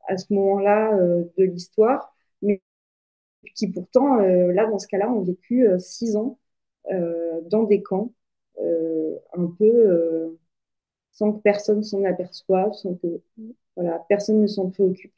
à 0.08 0.16
ce 0.16 0.32
moment-là 0.32 0.96
de 0.96 1.44
l'histoire, 1.44 2.13
qui 3.54 3.68
pourtant, 3.68 4.16
là, 4.18 4.66
dans 4.66 4.78
ce 4.78 4.86
cas-là, 4.88 5.10
ont 5.10 5.22
vécu 5.22 5.66
six 5.78 6.16
ans 6.16 6.38
dans 6.90 7.64
des 7.64 7.82
camps, 7.82 8.12
un 8.58 9.46
peu 9.58 10.38
sans 11.12 11.32
que 11.32 11.42
personne 11.42 11.82
s'en 11.82 12.04
aperçoive, 12.04 12.72
sans 12.72 12.94
que 12.94 13.20
voilà, 13.76 14.04
personne 14.08 14.40
ne 14.42 14.46
s'en 14.46 14.70
préoccupe. 14.70 15.12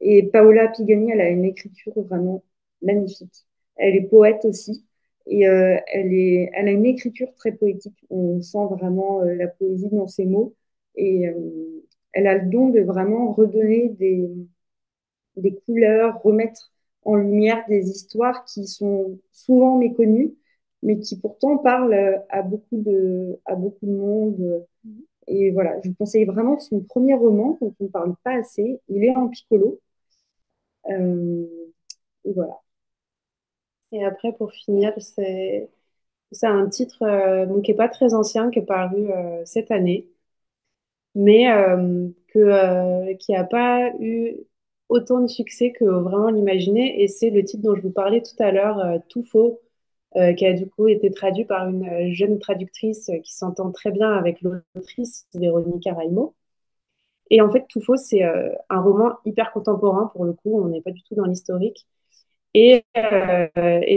Et 0.00 0.24
Paola 0.24 0.68
Pigani, 0.68 1.12
elle 1.12 1.20
a 1.20 1.28
une 1.28 1.44
écriture 1.44 1.92
vraiment 2.02 2.42
magnifique. 2.82 3.46
Elle 3.76 3.96
est 3.96 4.02
poète 4.02 4.44
aussi. 4.44 4.84
Et 5.26 5.48
euh, 5.48 5.78
elle, 5.92 6.12
est, 6.12 6.50
elle 6.54 6.68
a 6.68 6.72
une 6.72 6.86
écriture 6.86 7.32
très 7.34 7.52
poétique. 7.52 8.04
On 8.10 8.42
sent 8.42 8.66
vraiment 8.70 9.20
la 9.22 9.46
poésie 9.48 9.88
dans 9.90 10.08
ses 10.08 10.26
mots. 10.26 10.54
Et 10.96 11.30
elle 12.12 12.26
a 12.26 12.38
le 12.38 12.50
don 12.50 12.70
de 12.70 12.80
vraiment 12.80 13.32
redonner 13.32 13.90
des, 13.90 14.28
des 15.36 15.54
couleurs, 15.54 16.20
remettre 16.22 16.71
en 17.04 17.16
lumière 17.16 17.64
des 17.68 17.90
histoires 17.90 18.44
qui 18.44 18.66
sont 18.66 19.18
souvent 19.32 19.78
méconnues, 19.78 20.34
mais 20.82 20.98
qui 20.98 21.18
pourtant 21.18 21.58
parlent 21.58 22.22
à 22.28 22.42
beaucoup 22.42 22.76
de, 22.78 23.38
à 23.46 23.54
beaucoup 23.56 23.86
de 23.86 23.92
monde. 23.92 24.66
Et 25.28 25.50
voilà, 25.52 25.80
je 25.82 25.90
vous 25.90 25.94
conseille 25.96 26.24
vraiment 26.24 26.58
son 26.58 26.80
premier 26.80 27.14
roman, 27.14 27.58
dont 27.60 27.74
on 27.80 27.84
ne 27.84 27.88
parle 27.88 28.14
pas 28.24 28.34
assez. 28.38 28.80
Il 28.88 29.04
est 29.04 29.16
en 29.16 29.28
piccolo. 29.28 29.80
Euh, 30.90 31.46
et 32.24 32.32
voilà. 32.32 32.60
Et 33.92 34.04
après, 34.04 34.32
pour 34.32 34.52
finir, 34.52 34.92
c'est 34.98 35.68
un 36.42 36.68
titre 36.68 37.02
euh, 37.02 37.60
qui 37.62 37.70
n'est 37.70 37.76
pas 37.76 37.88
très 37.88 38.14
ancien, 38.14 38.50
qui 38.50 38.60
est 38.60 38.62
paru 38.62 39.10
euh, 39.12 39.42
cette 39.44 39.70
année, 39.70 40.08
mais 41.14 41.46
que, 42.28 43.14
qui 43.16 43.32
n'a 43.32 43.44
pas 43.44 43.90
eu 44.00 44.36
autant 44.92 45.20
de 45.20 45.26
succès 45.26 45.72
que 45.72 45.84
vraiment 45.84 46.30
l'imaginer. 46.30 47.02
Et 47.02 47.08
c'est 47.08 47.30
le 47.30 47.44
titre 47.44 47.62
dont 47.62 47.74
je 47.74 47.82
vous 47.82 47.90
parlais 47.90 48.22
tout 48.22 48.40
à 48.40 48.52
l'heure, 48.52 49.00
Tout 49.08 49.24
faux, 49.24 49.60
qui 50.14 50.46
a 50.46 50.52
du 50.52 50.68
coup 50.68 50.88
été 50.88 51.10
traduit 51.10 51.44
par 51.44 51.68
une 51.68 52.12
jeune 52.12 52.38
traductrice 52.38 53.10
qui 53.24 53.34
s'entend 53.34 53.72
très 53.72 53.90
bien 53.90 54.12
avec 54.12 54.42
l'autrice 54.42 55.26
Véronique 55.34 55.86
Araimo. 55.86 56.34
Et 57.30 57.40
en 57.40 57.50
fait, 57.50 57.64
Tout 57.68 57.80
faux, 57.80 57.96
c'est 57.96 58.22
un 58.22 58.80
roman 58.80 59.14
hyper 59.24 59.52
contemporain 59.52 60.10
pour 60.14 60.24
le 60.24 60.34
coup, 60.34 60.60
on 60.62 60.68
n'est 60.68 60.82
pas 60.82 60.92
du 60.92 61.02
tout 61.04 61.14
dans 61.14 61.24
l'historique. 61.24 61.86
Et, 62.54 62.84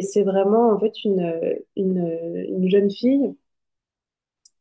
c'est 0.01 0.23
vraiment 0.23 0.69
en 0.71 0.79
fait 0.79 1.03
une, 1.03 2.67
jeune 2.69 2.89
fille 2.91 3.35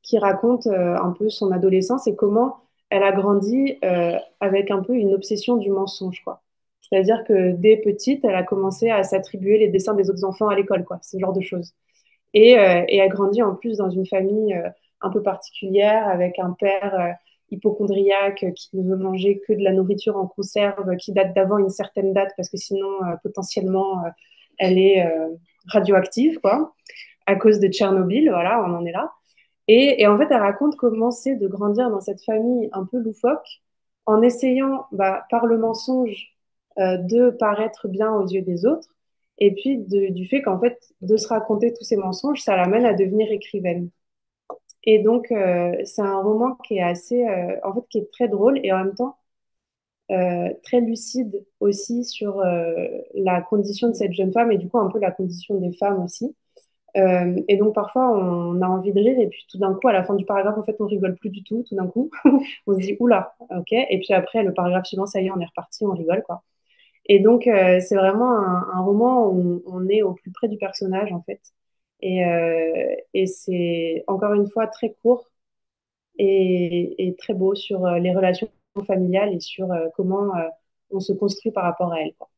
qui 0.02 0.18
raconte 0.18 0.66
un 0.66 1.10
peu 1.12 1.30
son 1.30 1.52
adolescence 1.52 2.06
et 2.06 2.16
comment 2.16 2.63
elle 2.94 3.02
a 3.02 3.10
grandi 3.10 3.76
euh, 3.84 4.16
avec 4.38 4.70
un 4.70 4.80
peu 4.80 4.94
une 4.94 5.14
obsession 5.14 5.56
du 5.56 5.68
mensonge, 5.68 6.22
quoi. 6.22 6.42
C'est-à-dire 6.80 7.24
que 7.26 7.50
dès 7.50 7.78
petite, 7.78 8.24
elle 8.24 8.36
a 8.36 8.44
commencé 8.44 8.88
à 8.88 9.02
s'attribuer 9.02 9.58
les 9.58 9.66
dessins 9.66 9.94
des 9.94 10.10
autres 10.10 10.22
enfants 10.22 10.48
à 10.48 10.54
l'école, 10.54 10.84
quoi, 10.84 11.00
ce 11.02 11.18
genre 11.18 11.32
de 11.32 11.40
choses. 11.40 11.74
Et, 12.34 12.56
euh, 12.56 12.84
elle 12.86 13.08
grandit 13.08 13.42
en 13.42 13.56
plus 13.56 13.78
dans 13.78 13.90
une 13.90 14.06
famille 14.06 14.54
euh, 14.54 14.68
un 15.00 15.10
peu 15.10 15.24
particulière, 15.24 16.06
avec 16.06 16.38
un 16.38 16.52
père 16.52 17.16
hypochondriaque 17.50 18.46
qui 18.54 18.76
ne 18.76 18.88
veut 18.88 18.96
manger 18.96 19.40
que 19.40 19.52
de 19.52 19.64
la 19.64 19.72
nourriture 19.72 20.16
en 20.16 20.28
conserve, 20.28 20.96
qui 20.96 21.12
date 21.12 21.34
d'avant 21.34 21.58
une 21.58 21.70
certaine 21.70 22.12
date, 22.12 22.32
parce 22.36 22.48
que 22.48 22.56
sinon, 22.56 22.88
potentiellement, 23.24 24.02
elle 24.58 24.78
est 24.78 25.04
radioactive, 25.66 26.38
quoi, 26.40 26.74
à 27.26 27.34
cause 27.34 27.60
de 27.60 27.68
Tchernobyl, 27.68 28.30
voilà, 28.30 28.64
on 28.64 28.72
en 28.72 28.86
est 28.86 28.92
là. 28.92 29.10
Et, 29.68 30.06
en 30.06 30.18
fait, 30.18 30.26
elle 30.30 30.40
raconte 30.40 30.76
comment 30.76 31.10
c'est 31.10 31.36
de 31.36 31.48
grandir 31.48 31.90
dans 31.90 32.00
cette 32.00 32.22
famille 32.24 32.68
un 32.72 32.84
peu 32.84 32.98
loufoque, 32.98 33.62
en 34.06 34.20
essayant, 34.22 34.86
bah, 34.92 35.24
par 35.30 35.46
le 35.46 35.58
mensonge, 35.58 36.34
euh, 36.78 36.98
de 36.98 37.30
paraître 37.30 37.88
bien 37.88 38.12
aux 38.12 38.26
yeux 38.26 38.42
des 38.42 38.66
autres, 38.66 38.88
et 39.38 39.52
puis 39.54 39.78
du 39.78 40.26
fait 40.28 40.42
qu'en 40.42 40.60
fait, 40.60 40.78
de 41.00 41.16
se 41.16 41.28
raconter 41.28 41.72
tous 41.74 41.84
ces 41.84 41.96
mensonges, 41.96 42.40
ça 42.42 42.56
l'amène 42.56 42.84
à 42.86 42.94
devenir 42.94 43.30
écrivaine. 43.32 43.90
Et 44.84 45.00
donc, 45.00 45.32
euh, 45.32 45.74
c'est 45.84 46.02
un 46.02 46.20
roman 46.20 46.56
qui 46.56 46.76
est 46.78 46.82
assez, 46.82 47.26
euh, 47.26 47.56
en 47.64 47.74
fait, 47.74 47.82
qui 47.90 47.98
est 47.98 48.10
très 48.12 48.28
drôle 48.28 48.60
et 48.64 48.72
en 48.72 48.78
même 48.84 48.94
temps 48.94 49.18
très 50.62 50.80
lucide 50.80 51.44
aussi 51.60 52.04
sur 52.04 52.42
la 53.14 53.40
condition 53.42 53.88
de 53.88 53.94
cette 53.94 54.12
jeune 54.12 54.32
femme 54.32 54.52
et 54.52 54.58
du 54.58 54.68
coup 54.68 54.78
un 54.78 54.90
peu 54.90 54.98
la 54.98 55.10
condition 55.10 55.58
des 55.58 55.72
femmes 55.72 56.02
aussi. 56.04 56.36
Euh, 56.96 57.42
et 57.48 57.56
donc 57.56 57.74
parfois 57.74 58.08
on 58.16 58.62
a 58.62 58.68
envie 58.68 58.92
de 58.92 59.00
rire 59.00 59.18
et 59.18 59.26
puis 59.26 59.44
tout 59.50 59.58
d'un 59.58 59.74
coup 59.74 59.88
à 59.88 59.92
la 59.92 60.04
fin 60.04 60.14
du 60.14 60.24
paragraphe 60.24 60.56
en 60.58 60.62
fait 60.62 60.76
on 60.78 60.86
rigole 60.86 61.16
plus 61.16 61.30
du 61.30 61.42
tout 61.42 61.64
tout 61.68 61.74
d'un 61.74 61.88
coup. 61.88 62.10
On 62.66 62.74
se 62.74 62.78
dit 62.78 62.96
oula 63.00 63.34
ok. 63.50 63.72
Et 63.72 63.98
puis 64.00 64.14
après 64.14 64.42
le 64.44 64.54
paragraphe 64.54 64.86
suivant 64.86 65.06
ça 65.06 65.20
y 65.20 65.26
est 65.26 65.30
on 65.30 65.40
est 65.40 65.46
reparti 65.46 65.84
on 65.84 65.92
rigole 65.92 66.22
quoi. 66.22 66.42
Et 67.06 67.20
donc 67.20 67.46
euh, 67.46 67.80
c'est 67.80 67.96
vraiment 67.96 68.32
un, 68.38 68.80
roman 68.82 69.28
où 69.30 69.62
on, 69.66 69.88
est 69.88 70.02
au 70.02 70.14
plus 70.14 70.30
près 70.32 70.48
du 70.48 70.58
personnage 70.58 71.12
en 71.12 71.22
fait. 71.22 71.40
Et, 72.00 72.24
euh, 72.26 72.96
et 73.14 73.26
c'est 73.26 74.04
encore 74.08 74.34
une 74.34 74.48
fois 74.50 74.66
très 74.68 74.94
court 75.02 75.30
et, 76.18 77.08
et, 77.08 77.16
très 77.16 77.34
beau 77.34 77.54
sur 77.54 77.86
les 77.92 78.14
relations 78.14 78.48
familiales 78.86 79.34
et 79.34 79.40
sur 79.40 79.68
comment 79.96 80.32
on 80.90 81.00
se 81.00 81.12
construit 81.12 81.52
par 81.52 81.64
rapport 81.64 81.92
à 81.92 82.00
elles 82.02 82.14
quoi. 82.18 82.28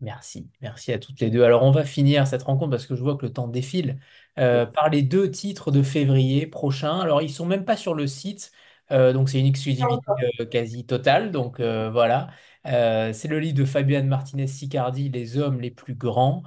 Merci, 0.00 0.50
merci 0.60 0.92
à 0.92 0.98
toutes 0.98 1.20
les 1.20 1.30
deux. 1.30 1.44
Alors 1.44 1.62
on 1.62 1.70
va 1.70 1.84
finir 1.84 2.26
cette 2.26 2.42
rencontre 2.42 2.70
parce 2.70 2.86
que 2.86 2.94
je 2.94 3.02
vois 3.02 3.16
que 3.16 3.24
le 3.24 3.32
temps 3.32 3.48
défile 3.48 3.98
euh, 4.38 4.66
par 4.66 4.90
les 4.90 5.02
deux 5.02 5.30
titres 5.30 5.70
de 5.70 5.82
février 5.82 6.46
prochain. 6.46 7.00
Alors 7.00 7.22
ils 7.22 7.32
sont 7.32 7.46
même 7.46 7.64
pas 7.64 7.76
sur 7.76 7.94
le 7.94 8.06
site, 8.06 8.52
euh, 8.90 9.12
donc 9.14 9.30
c'est 9.30 9.40
une 9.40 9.46
exclusivité 9.46 9.94
euh, 10.40 10.44
quasi 10.46 10.84
totale. 10.84 11.30
Donc 11.30 11.60
voilà, 11.60 12.28
c'est 12.64 13.28
le 13.28 13.38
livre 13.38 13.54
de 13.56 13.64
Fabienne 13.64 14.06
Martinez-Sicardi, 14.08 15.08
Les 15.08 15.38
hommes 15.38 15.60
les 15.60 15.70
plus 15.70 15.94
grands. 15.94 16.42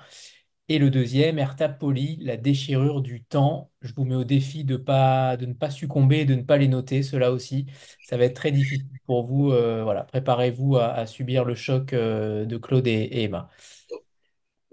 Et 0.70 0.80
le 0.80 0.90
deuxième, 0.90 1.40
Erta 1.40 1.70
Poli, 1.70 2.18
La 2.22 2.36
déchirure 2.36 3.02
du 3.02 3.24
temps. 3.24 3.72
Je 3.82 3.94
vous 3.94 4.04
mets 4.04 4.16
au 4.16 4.26
défi 4.26 4.66
de, 4.66 4.76
pas, 4.76 5.38
de 5.38 5.46
ne 5.46 5.54
pas 5.54 5.70
succomber 5.70 6.26
de 6.26 6.36
ne 6.36 6.42
pas 6.42 6.58
les 6.58 6.68
noter, 6.68 7.04
cela 7.04 7.32
aussi. 7.32 7.68
Ça 8.06 8.18
va 8.18 8.26
être 8.26 8.36
très 8.36 8.52
difficile 8.52 8.86
pour 9.06 9.26
vous. 9.26 9.52
Euh, 9.52 9.84
voilà, 9.86 10.04
préparez-vous 10.04 10.76
à, 10.76 11.06
subir 11.06 11.46
le 11.46 11.56
choc 11.56 11.94
euh, 11.94 12.44
de 12.46 12.58
Claude 12.58 12.86
et, 12.86 13.24
Emma. 13.24 13.50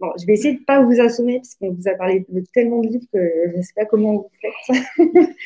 Bon, 0.00 0.10
je 0.20 0.26
vais 0.26 0.32
essayer 0.32 0.54
de 0.54 0.60
ne 0.60 0.64
pas 0.64 0.82
vous 0.82 1.00
assommer 1.00 1.36
parce 1.36 1.54
qu'on 1.54 1.72
vous 1.72 1.86
a 1.86 1.94
parlé 1.94 2.26
de 2.28 2.44
tellement 2.52 2.80
de 2.80 2.88
livres 2.88 3.06
que 3.12 3.30
je 3.52 3.56
ne 3.56 3.62
sais 3.62 3.74
pas 3.76 3.86
comment 3.86 4.14
vous 4.14 4.30
faites. 4.40 4.76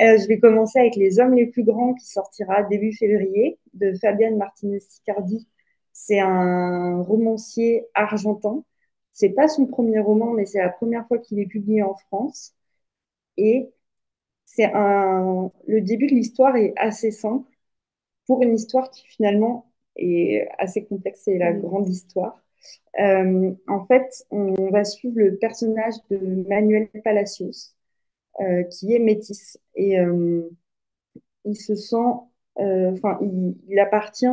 Euh, 0.00 0.16
je 0.16 0.26
vais 0.28 0.38
commencer 0.38 0.78
avec 0.78 0.96
Les 0.96 1.20
hommes 1.20 1.34
les 1.34 1.48
plus 1.48 1.64
grands 1.64 1.92
qui 1.92 2.06
sortira 2.06 2.62
début 2.62 2.94
février 2.94 3.58
de 3.74 3.92
Fabienne 4.00 4.38
Martinez-Sicardi. 4.38 5.46
C'est 5.92 6.20
un 6.20 7.02
romancier 7.02 7.84
argentin 7.92 8.64
c'est 9.20 9.30
pas 9.30 9.48
son 9.48 9.66
premier 9.66 10.00
roman, 10.00 10.32
mais 10.32 10.46
c'est 10.46 10.60
la 10.60 10.70
première 10.70 11.06
fois 11.06 11.18
qu'il 11.18 11.38
est 11.40 11.46
publié 11.46 11.82
en 11.82 11.94
France. 11.94 12.54
Et 13.36 13.70
c'est 14.44 14.66
un, 14.74 15.50
le 15.68 15.80
début 15.82 16.06
de 16.08 16.14
l'histoire 16.14 16.56
est 16.56 16.74
assez 16.76 17.10
simple 17.12 17.48
pour 18.26 18.42
une 18.42 18.54
histoire 18.54 18.90
qui 18.90 19.06
finalement 19.06 19.72
est 19.96 20.48
assez 20.58 20.84
complexe. 20.84 21.22
C'est 21.24 21.38
la 21.38 21.52
grande 21.52 21.88
histoire. 21.88 22.42
Euh, 23.00 23.52
en 23.68 23.86
fait, 23.86 24.24
on 24.30 24.70
va 24.70 24.84
suivre 24.84 25.18
le 25.18 25.36
personnage 25.38 25.94
de 26.10 26.18
Manuel 26.48 26.88
Palacios, 27.04 27.74
euh, 28.40 28.64
qui 28.64 28.94
est 28.94 28.98
métis. 28.98 29.58
Et 29.74 29.98
euh, 30.00 30.48
il 31.44 31.56
se 31.56 31.74
sent, 31.74 31.96
enfin, 32.56 33.18
il, 33.68 33.78
appartient 33.80 34.26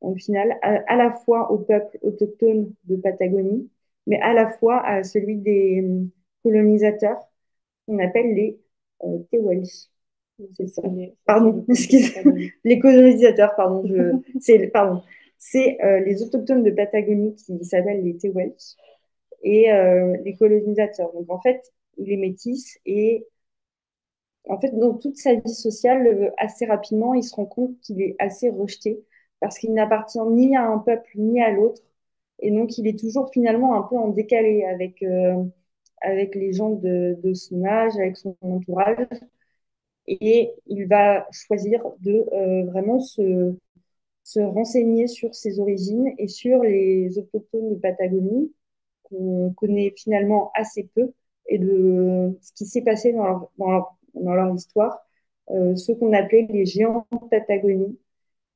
au 0.00 0.14
final 0.14 0.58
à, 0.62 0.96
la 0.96 1.12
fois 1.12 1.50
au 1.52 1.58
peuple 1.58 1.98
autochtone 2.02 2.72
de 2.84 2.96
Patagonie, 2.96 3.70
mais 4.08 4.20
à 4.20 4.34
la 4.34 4.50
fois 4.50 4.84
à 4.84 5.04
celui 5.04 5.36
des 5.36 5.82
hum, 5.84 6.10
colonisateurs 6.42 7.20
qu'on 7.86 8.00
appelle 8.00 8.34
les 8.34 8.60
euh, 9.04 9.18
ça. 10.66 10.82
Pardon, 11.24 11.64
les 12.64 12.78
colonisateurs, 12.78 13.54
pardon. 13.56 13.84
C'est 14.40 14.68
pardon. 14.68 15.02
C'est 15.38 15.78
euh, 15.84 16.00
les 16.00 16.22
autochtones 16.22 16.64
de 16.64 16.70
Patagonie 16.70 17.34
qui 17.36 17.64
s'appellent 17.64 18.04
les 18.04 18.16
Tehuelches 18.16 18.76
et 19.42 19.72
euh, 19.72 20.16
les 20.24 20.34
colonisateurs. 20.34 21.12
Donc 21.12 21.30
en 21.30 21.40
fait, 21.40 21.72
il 21.96 22.12
est 22.12 22.16
métis 22.16 22.78
et 22.86 23.26
en 24.48 24.58
fait, 24.58 24.70
dans 24.76 24.94
toute 24.94 25.16
sa 25.16 25.34
vie 25.34 25.54
sociale, 25.54 26.06
euh, 26.06 26.30
assez 26.38 26.66
rapidement, 26.66 27.14
il 27.14 27.22
se 27.22 27.34
rend 27.34 27.46
compte 27.46 27.78
qu'il 27.80 28.00
est 28.02 28.16
assez 28.18 28.50
rejeté 28.50 29.04
parce 29.40 29.58
qu'il 29.58 29.72
n'appartient 29.74 30.18
ni 30.30 30.56
à 30.56 30.64
un 30.66 30.78
peuple 30.78 31.10
ni 31.16 31.40
à 31.42 31.52
l'autre 31.52 31.82
et 32.40 32.50
donc, 32.50 32.78
il 32.78 32.86
est 32.86 32.98
toujours 32.98 33.30
finalement 33.32 33.74
un 33.74 33.82
peu 33.82 33.96
en 33.96 34.08
décalé 34.08 34.64
avec, 34.64 35.02
euh, 35.02 35.44
avec 36.02 36.34
les 36.34 36.52
gens 36.52 36.70
de, 36.70 37.16
son 37.34 37.64
âge, 37.64 37.96
avec 37.96 38.16
son 38.16 38.36
entourage. 38.42 39.06
Et 40.06 40.52
il 40.66 40.86
va 40.86 41.26
choisir 41.32 41.82
de 42.00 42.24
euh, 42.32 42.64
vraiment 42.66 43.00
se, 43.00 43.54
se 44.24 44.40
renseigner 44.40 45.08
sur 45.08 45.34
ses 45.34 45.60
origines 45.60 46.12
et 46.18 46.28
sur 46.28 46.62
les 46.62 47.18
autochtones 47.18 47.70
de 47.70 47.74
Patagonie, 47.76 48.52
qu'on 49.04 49.52
connaît 49.56 49.94
finalement 49.96 50.52
assez 50.54 50.84
peu, 50.94 51.12
et 51.46 51.58
de 51.58 52.38
ce 52.42 52.52
qui 52.54 52.66
s'est 52.66 52.82
passé 52.82 53.12
dans 53.12 53.24
leur, 53.58 53.96
dans 54.14 54.34
leur, 54.34 54.54
histoire, 54.54 54.98
euh, 55.50 55.76
ce 55.76 55.92
qu'on 55.92 56.12
appelait 56.12 56.46
les 56.50 56.66
géants 56.66 57.06
de 57.12 57.28
Patagonie. 57.30 57.98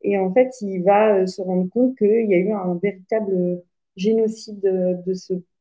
Et 0.02 0.18
en 0.18 0.32
fait, 0.32 0.50
il 0.62 0.82
va 0.84 1.26
se 1.26 1.42
rendre 1.42 1.68
compte 1.70 1.96
qu'il 1.98 2.30
y 2.30 2.34
a 2.34 2.38
eu 2.38 2.52
un 2.52 2.74
véritable 2.82 3.62
génocide 3.96 4.60
de, 4.60 5.14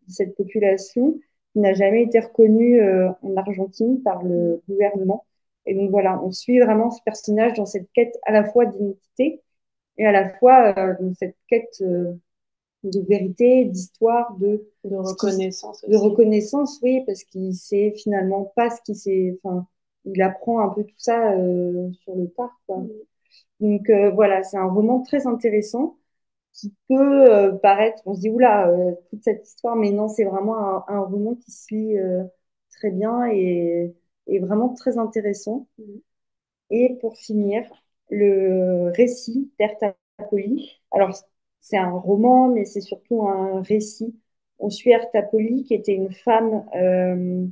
cette 0.08 0.36
population 0.36 1.20
qui 1.54 1.60
n'a 1.60 1.74
jamais 1.74 2.04
été 2.04 2.20
reconnue 2.20 2.82
euh, 2.82 3.10
en 3.22 3.36
Argentine 3.36 4.02
par 4.02 4.24
le 4.24 4.62
gouvernement. 4.68 5.26
Et 5.66 5.76
donc 5.76 5.92
voilà, 5.92 6.22
on 6.24 6.32
suit 6.32 6.60
vraiment 6.60 6.92
ce 6.92 7.02
personnage 7.04 7.54
dans 7.54 7.66
cette 7.66 7.92
quête 7.94 8.18
à 8.26 8.32
la 8.32 8.44
fois 8.44 8.66
d'identité 8.66 9.42
et 9.98 10.06
à 10.06 10.12
la 10.12 10.30
fois 10.30 10.74
euh, 10.78 10.96
dans 11.00 11.14
cette 11.14 11.36
quête 11.48 11.78
euh, 11.82 12.14
de 12.84 13.00
vérité, 13.02 13.66
d'histoire, 13.66 14.36
de, 14.38 14.68
de 14.84 14.96
reconnaissance. 14.96 15.86
De 15.88 15.98
reconnaissance, 15.98 16.80
oui, 16.82 17.04
parce 17.06 17.24
qu'il 17.24 17.54
sait 17.54 17.94
finalement 17.96 18.52
pas 18.56 18.70
ce 18.70 18.82
qu'il 18.82 18.96
sait. 18.96 19.38
Enfin, 19.44 19.68
il 20.06 20.22
apprend 20.22 20.60
un 20.62 20.70
peu 20.70 20.84
tout 20.84 20.96
ça 20.98 21.34
euh, 21.34 21.92
sur 22.04 22.16
le 22.16 22.28
tard. 22.30 22.60
Quoi. 22.68 22.78
Mm. 22.78 22.90
Donc 23.60 23.90
euh, 23.90 24.12
voilà, 24.12 24.44
c'est 24.44 24.58
un 24.58 24.68
roman 24.68 25.02
très 25.02 25.28
intéressant 25.28 25.98
qui 26.54 26.74
peut 26.90 27.32
euh, 27.32 27.52
paraître, 27.54 28.02
on 28.06 28.14
se 28.16 28.22
dit 28.22 28.30
oula, 28.30 28.70
euh, 28.70 28.94
toute 29.10 29.24
cette 29.24 29.48
histoire, 29.48 29.76
mais 29.76 29.92
non, 29.92 30.08
c'est 30.08 30.26
vraiment 30.26 30.58
un, 30.58 30.86
un, 30.88 31.00
roman 31.02 31.36
qui 31.36 31.52
se 31.52 31.74
lit 31.74 31.98
très 32.72 32.92
bien 32.92 33.26
et, 33.32 33.94
et, 34.28 34.40
vraiment 34.40 34.70
très 34.74 34.98
intéressant. 34.98 35.68
Mm. 35.78 35.84
Et 36.72 36.98
pour 37.02 37.18
finir, 37.18 37.64
le 38.10 38.92
récit 38.96 39.52
d'Ertapoli. 39.60 40.82
Alors, 40.92 41.12
c'est 41.62 41.78
un 41.78 41.92
roman, 41.92 42.50
mais 42.50 42.66
c'est 42.66 42.82
surtout 42.82 43.24
un 43.28 43.62
récit. 43.62 44.16
On 44.60 44.70
suit 44.70 44.92
Ertapoli, 44.92 45.64
qui 45.64 45.74
était 45.74 45.94
une 45.94 46.12
femme 46.12 46.66
euh, 46.76 47.48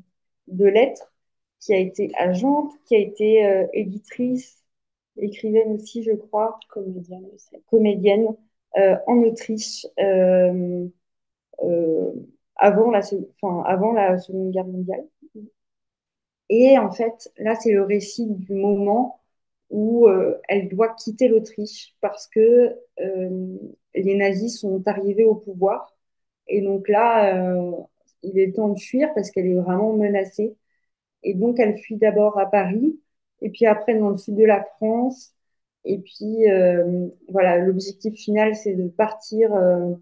de 0.48 0.66
lettres, 0.66 1.14
qui 1.60 1.74
a 1.74 1.78
été 1.78 2.12
agente, 2.18 2.72
qui 2.86 2.96
a 2.96 3.00
été 3.00 3.46
euh, 3.46 3.68
éditrice, 3.74 4.64
écrivaine 5.18 5.74
aussi, 5.74 6.04
je 6.04 6.12
crois. 6.14 6.60
Comédienne 6.70 7.28
Comédienne 7.68 8.28
euh, 8.28 8.32
en 8.76 9.18
Autriche 9.24 9.86
avant, 12.56 12.92
la, 12.92 13.00
enfin, 13.42 13.64
avant 13.66 13.92
la 13.94 14.18
Seconde 14.20 14.52
Guerre 14.52 14.66
mondiale. 14.68 15.06
Et 16.50 16.78
en 16.78 16.92
fait, 16.92 17.32
là, 17.38 17.56
c'est 17.56 17.72
le 17.72 17.84
récit 17.84 18.26
du 18.28 18.54
moment 18.54 19.22
où 19.70 20.08
euh, 20.08 20.40
elle 20.48 20.68
doit 20.70 20.94
quitter 20.96 21.28
l'Autriche 21.28 21.96
parce 22.02 22.28
que 22.28 22.76
euh, 23.00 23.58
les 23.96 24.16
nazis 24.16 24.60
sont 24.60 24.82
arrivés 24.88 25.26
au 25.26 25.36
pouvoir. 25.36 25.96
Et 26.48 26.62
donc 26.62 26.88
là, 26.90 27.36
euh, 27.56 27.72
il 28.24 28.40
est 28.40 28.54
temps 28.56 28.70
de 28.70 28.80
fuir 28.80 29.14
parce 29.16 29.30
qu'elle 29.32 29.48
est 29.48 29.56
vraiment 29.60 29.94
menacée. 29.94 30.56
Et 31.24 31.34
donc, 31.36 31.60
elle 31.60 31.78
fuit 31.78 31.98
d'abord 31.98 32.40
à 32.40 32.48
Paris, 32.48 33.00
et 33.42 33.50
puis 33.50 33.66
après 33.68 33.98
dans 34.00 34.10
le 34.12 34.18
sud 34.18 34.36
de 34.36 34.46
la 34.46 34.64
France. 34.78 35.36
Et 35.86 36.00
puis, 36.00 36.46
voilà, 37.30 37.58
l'objectif 37.60 38.16
final, 38.16 38.56
c'est 38.56 38.74
de 38.76 38.88
partir, 38.90 39.50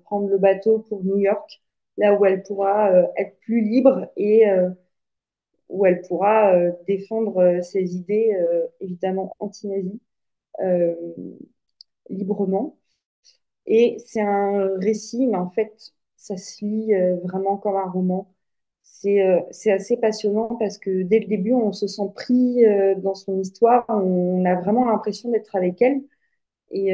prendre 0.05 0.27
le 0.29 0.37
bateau 0.37 0.79
pour 0.89 1.03
New 1.03 1.17
York, 1.17 1.61
là 1.97 2.13
où 2.19 2.25
elle 2.25 2.43
pourra 2.43 2.91
être 3.17 3.37
plus 3.39 3.61
libre 3.61 4.11
et 4.17 4.45
où 5.69 5.85
elle 5.85 6.01
pourra 6.01 6.53
euh, 6.53 6.71
défendre 6.87 7.37
euh, 7.37 7.61
ses 7.61 7.95
idées, 7.95 8.35
euh, 8.39 8.67
évidemment 8.81 9.33
anti-nazis, 9.39 9.99
librement. 12.09 12.77
Et 13.67 13.97
c'est 14.05 14.21
un 14.21 14.77
récit, 14.79 15.27
mais 15.27 15.37
en 15.37 15.49
fait, 15.51 15.93
ça 16.17 16.37
se 16.37 16.65
lit 16.65 16.93
vraiment 17.23 17.57
comme 17.57 17.75
un 17.77 17.89
roman. 17.89 18.33
C'est 18.89 19.71
assez 19.71 19.97
passionnant 19.97 20.55
parce 20.59 20.77
que 20.77 21.03
dès 21.03 21.19
le 21.19 21.27
début, 21.27 21.53
on 21.53 21.71
se 21.71 21.87
sent 21.87 22.09
pris 22.15 22.63
dans 22.97 23.15
son 23.15 23.39
histoire, 23.39 23.85
on 23.89 24.43
a 24.45 24.55
vraiment 24.55 24.85
l'impression 24.85 25.29
d'être 25.29 25.55
avec 25.55 25.81
elle. 25.81 26.01
Et, 26.71 26.89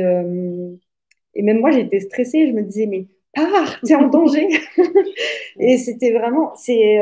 et 1.35 1.41
même 1.41 1.59
moi, 1.59 1.71
j'étais 1.71 1.99
stressée, 1.99 2.47
je 2.47 2.53
me 2.53 2.61
disais, 2.61 2.85
mais 2.87 3.07
pars, 3.33 3.79
t'es 3.85 3.95
en 3.95 4.07
danger. 4.07 4.47
et 5.59 5.77
c'était 5.77 6.11
vraiment, 6.11 6.53
c'est 6.55 6.99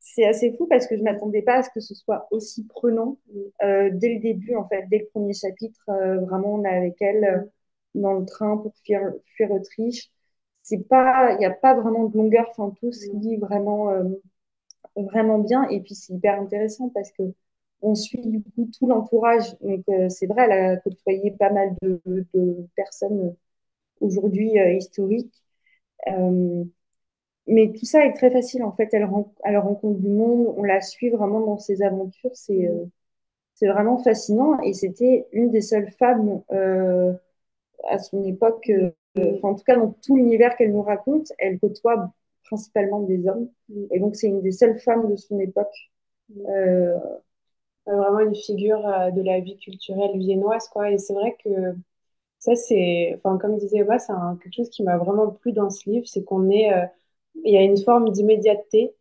c'est 0.00 0.24
assez 0.24 0.52
fou 0.56 0.66
parce 0.66 0.86
que 0.86 0.96
je 0.96 1.02
m'attendais 1.02 1.42
pas 1.42 1.58
à 1.58 1.62
ce 1.62 1.70
que 1.70 1.80
ce 1.80 1.94
soit 1.94 2.26
aussi 2.30 2.64
prenant 2.66 3.18
euh, 3.62 3.90
dès 3.92 4.14
le 4.14 4.20
début, 4.20 4.56
en 4.56 4.66
fait, 4.66 4.86
dès 4.90 4.98
le 4.98 5.06
premier 5.06 5.34
chapitre. 5.34 5.80
Euh, 5.88 6.20
vraiment, 6.20 6.54
on 6.54 6.64
est 6.64 6.68
avec 6.68 7.00
elle 7.00 7.24
euh, 7.24 7.40
dans 7.94 8.14
le 8.14 8.24
train 8.26 8.56
pour 8.56 8.74
fuir, 8.84 9.00
fuir 9.36 9.50
Autriche. 9.52 10.10
C'est 10.70 10.88
pas, 10.88 11.32
il 11.34 11.38
n'y 11.38 11.44
a 11.46 11.50
pas 11.50 11.74
vraiment 11.74 12.04
de 12.04 12.16
longueur. 12.16 12.46
Enfin, 12.50 12.74
tout 12.80 12.92
se 12.92 13.10
lit 13.16 13.36
vraiment, 13.38 13.90
vraiment 14.96 15.38
bien. 15.38 15.68
Et 15.68 15.80
puis, 15.80 15.94
c'est 15.94 16.14
hyper 16.14 16.40
intéressant 16.40 16.88
parce 16.90 17.10
que 17.12 17.22
on 17.82 17.94
suit 17.94 18.20
du 18.26 18.42
coup 18.42 18.68
tout 18.78 18.86
l'entourage. 18.86 19.56
Donc, 19.60 19.84
c'est 20.10 20.26
vrai, 20.26 20.44
elle 20.44 20.52
a 20.52 20.76
côtoyé 20.78 21.30
pas 21.32 21.50
mal 21.50 21.74
de, 21.82 22.00
de 22.34 22.66
personnes 22.76 23.34
aujourd'hui 24.00 24.52
historiques 24.78 25.42
mais 27.46 27.72
tout 27.72 27.84
ça 27.86 28.04
est 28.06 28.12
très 28.14 28.30
facile 28.30 28.62
en 28.64 28.72
fait. 28.72 28.88
Elle, 28.92 29.08
elle 29.44 29.58
rencontre 29.58 29.98
du 30.00 30.08
monde, 30.08 30.54
on 30.56 30.62
la 30.62 30.80
suit 30.80 31.10
vraiment 31.10 31.40
dans 31.40 31.58
ses 31.58 31.82
aventures. 31.82 32.30
C'est 32.34 32.68
euh, 32.68 32.84
c'est 33.54 33.68
vraiment 33.68 33.98
fascinant. 34.02 34.60
Et 34.62 34.74
c'était 34.74 35.28
une 35.32 35.50
des 35.50 35.62
seules 35.62 35.90
femmes 35.92 36.42
euh, 36.52 37.12
à 37.90 37.98
son 37.98 38.24
époque, 38.24 38.70
euh, 38.70 38.92
en 39.16 39.54
tout 39.54 39.64
cas 39.64 39.76
dans 39.76 39.94
tout 40.02 40.16
l'univers 40.16 40.56
qu'elle 40.56 40.72
nous 40.72 40.82
raconte, 40.82 41.32
elle 41.38 41.58
côtoie 41.58 42.12
principalement 42.44 43.00
des 43.00 43.26
hommes. 43.28 43.48
Et 43.90 44.00
donc 44.00 44.16
c'est 44.16 44.28
une 44.28 44.42
des 44.42 44.52
seules 44.52 44.78
femmes 44.80 45.08
de 45.10 45.16
son 45.16 45.38
époque. 45.38 45.74
vraiment 47.86 48.20
une 48.20 48.34
figure 48.34 48.82
de 49.14 49.22
la 49.22 49.40
vie 49.40 49.56
culturelle 49.56 50.16
viennoise, 50.18 50.68
quoi. 50.68 50.90
Et 50.90 50.98
c'est 50.98 51.14
vrai 51.14 51.36
que 51.42 51.50
ça, 52.38 52.54
c'est, 52.56 53.14
enfin, 53.16 53.36
comme 53.38 53.58
disait 53.58 53.84
moi, 53.84 53.98
c'est 53.98 54.12
quelque 54.42 54.54
chose 54.54 54.70
qui 54.70 54.82
m'a 54.82 54.96
vraiment 54.96 55.28
plu 55.28 55.52
dans 55.52 55.70
ce 55.70 55.88
livre, 55.90 56.06
c'est 56.06 56.24
qu'on 56.24 56.50
est, 56.50 56.70
il 57.44 57.52
y 57.54 57.56
a 57.56 57.62
une 57.62 57.78
forme 57.78 58.10
d'immédiateté. 58.10 58.94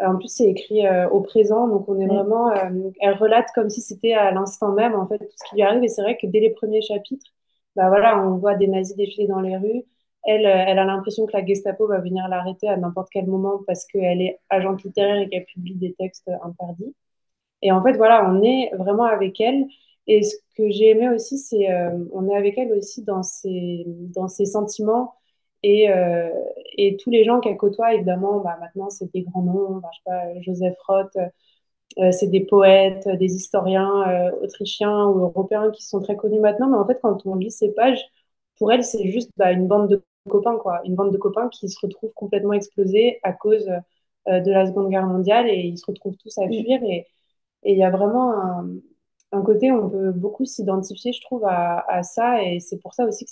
Euh, 0.00 0.06
en 0.06 0.16
plus, 0.16 0.28
c'est 0.28 0.48
écrit 0.48 0.86
euh, 0.86 1.08
au 1.08 1.20
présent, 1.20 1.68
donc 1.68 1.88
on 1.88 1.98
est 2.00 2.06
mm. 2.06 2.08
vraiment. 2.08 2.50
Euh, 2.50 2.90
elle 3.00 3.14
relate 3.14 3.48
comme 3.54 3.70
si 3.70 3.80
c'était 3.80 4.14
à 4.14 4.30
l'instant 4.32 4.72
même, 4.72 4.94
en 4.94 5.06
fait, 5.06 5.18
tout 5.18 5.34
ce 5.36 5.48
qui 5.48 5.56
lui 5.56 5.62
arrive. 5.62 5.84
Et 5.84 5.88
c'est 5.88 6.02
vrai 6.02 6.16
que 6.20 6.26
dès 6.26 6.40
les 6.40 6.50
premiers 6.50 6.82
chapitres, 6.82 7.32
bah 7.76 7.88
voilà, 7.88 8.18
on 8.26 8.36
voit 8.38 8.54
des 8.56 8.68
nazis 8.68 8.96
défiler 8.96 9.26
dans 9.28 9.40
les 9.40 9.56
rues. 9.56 9.84
Elle, 10.24 10.46
elle 10.46 10.78
a 10.78 10.84
l'impression 10.84 11.26
que 11.26 11.32
la 11.32 11.44
Gestapo 11.44 11.88
va 11.88 12.00
venir 12.00 12.28
l'arrêter 12.28 12.68
à 12.68 12.76
n'importe 12.76 13.08
quel 13.12 13.26
moment 13.26 13.60
parce 13.66 13.84
qu'elle 13.86 14.22
est 14.22 14.40
agente 14.50 14.84
littéraire 14.84 15.18
et 15.18 15.28
qu'elle 15.28 15.44
publie 15.46 15.74
des 15.76 15.94
textes 15.94 16.30
interdits. 16.44 16.94
Et 17.62 17.72
en 17.72 17.82
fait, 17.82 17.94
voilà, 17.94 18.28
on 18.30 18.42
est 18.42 18.70
vraiment 18.76 19.04
avec 19.04 19.40
elle. 19.40 19.66
Et 20.06 20.22
ce 20.24 20.36
que 20.56 20.70
j'ai 20.70 20.90
aimé 20.90 21.08
aussi, 21.10 21.38
c'est 21.38 21.68
on 22.12 22.28
est 22.28 22.36
avec 22.36 22.58
elle 22.58 22.72
aussi 22.72 23.02
dans 23.04 23.22
ses, 23.22 23.84
dans 23.86 24.28
ses 24.28 24.46
sentiments 24.46 25.14
et, 25.62 25.90
euh, 25.90 26.30
et 26.76 26.96
tous 26.96 27.10
les 27.10 27.24
gens 27.24 27.40
qu'elle 27.40 27.56
côtoie, 27.56 27.94
évidemment, 27.94 28.40
bah, 28.40 28.56
maintenant, 28.60 28.90
c'est 28.90 29.12
des 29.12 29.22
grands 29.22 29.42
noms. 29.42 29.80
Je 29.92 29.98
sais 29.98 30.02
pas, 30.04 30.40
Joseph 30.40 30.76
Roth, 30.86 31.16
euh, 31.16 31.26
c'est 32.12 32.28
des 32.28 32.40
poètes, 32.44 33.06
des 33.18 33.34
historiens 33.34 34.08
euh, 34.08 34.30
autrichiens 34.42 35.06
ou 35.06 35.20
européens 35.20 35.70
qui 35.70 35.84
sont 35.84 36.00
très 36.00 36.16
connus 36.16 36.40
maintenant. 36.40 36.68
Mais 36.70 36.76
en 36.78 36.86
fait, 36.86 36.98
quand 37.02 37.26
on 37.26 37.34
lit 37.36 37.50
ces 37.50 37.72
pages, 37.72 38.00
pour 38.58 38.72
elle, 38.72 38.84
c'est 38.84 39.10
juste 39.10 39.30
bah, 39.36 39.52
une 39.52 39.66
bande 39.68 39.88
de 39.90 40.02
copains, 40.28 40.56
quoi. 40.58 40.80
Une 40.84 40.94
bande 40.94 41.12
de 41.12 41.18
copains 41.18 41.48
qui 41.48 41.68
se 41.68 41.78
retrouvent 41.82 42.12
complètement 42.14 42.52
explosés 42.54 43.18
à 43.22 43.32
cause 43.32 43.66
de 44.28 44.50
la 44.52 44.66
Seconde 44.66 44.90
Guerre 44.90 45.06
mondiale 45.06 45.48
et 45.48 45.56
ils 45.60 45.78
se 45.78 45.86
retrouvent 45.86 46.16
tous 46.16 46.36
à 46.38 46.46
fuir. 46.48 46.80
Et 46.84 47.06
il 47.64 47.78
y 47.78 47.84
a 47.84 47.90
vraiment 47.90 48.32
un, 48.40 48.68
un 49.32 49.42
côté, 49.42 49.72
on 49.72 49.88
peut 49.90 50.12
beaucoup 50.12 50.44
s'identifier, 50.44 51.12
je 51.12 51.20
trouve, 51.22 51.44
à, 51.46 51.80
à 51.90 52.02
ça. 52.02 52.42
Et 52.44 52.60
c'est 52.60 52.78
pour 52.80 52.94
ça 52.94 53.04
aussi 53.06 53.24
que 53.26 53.30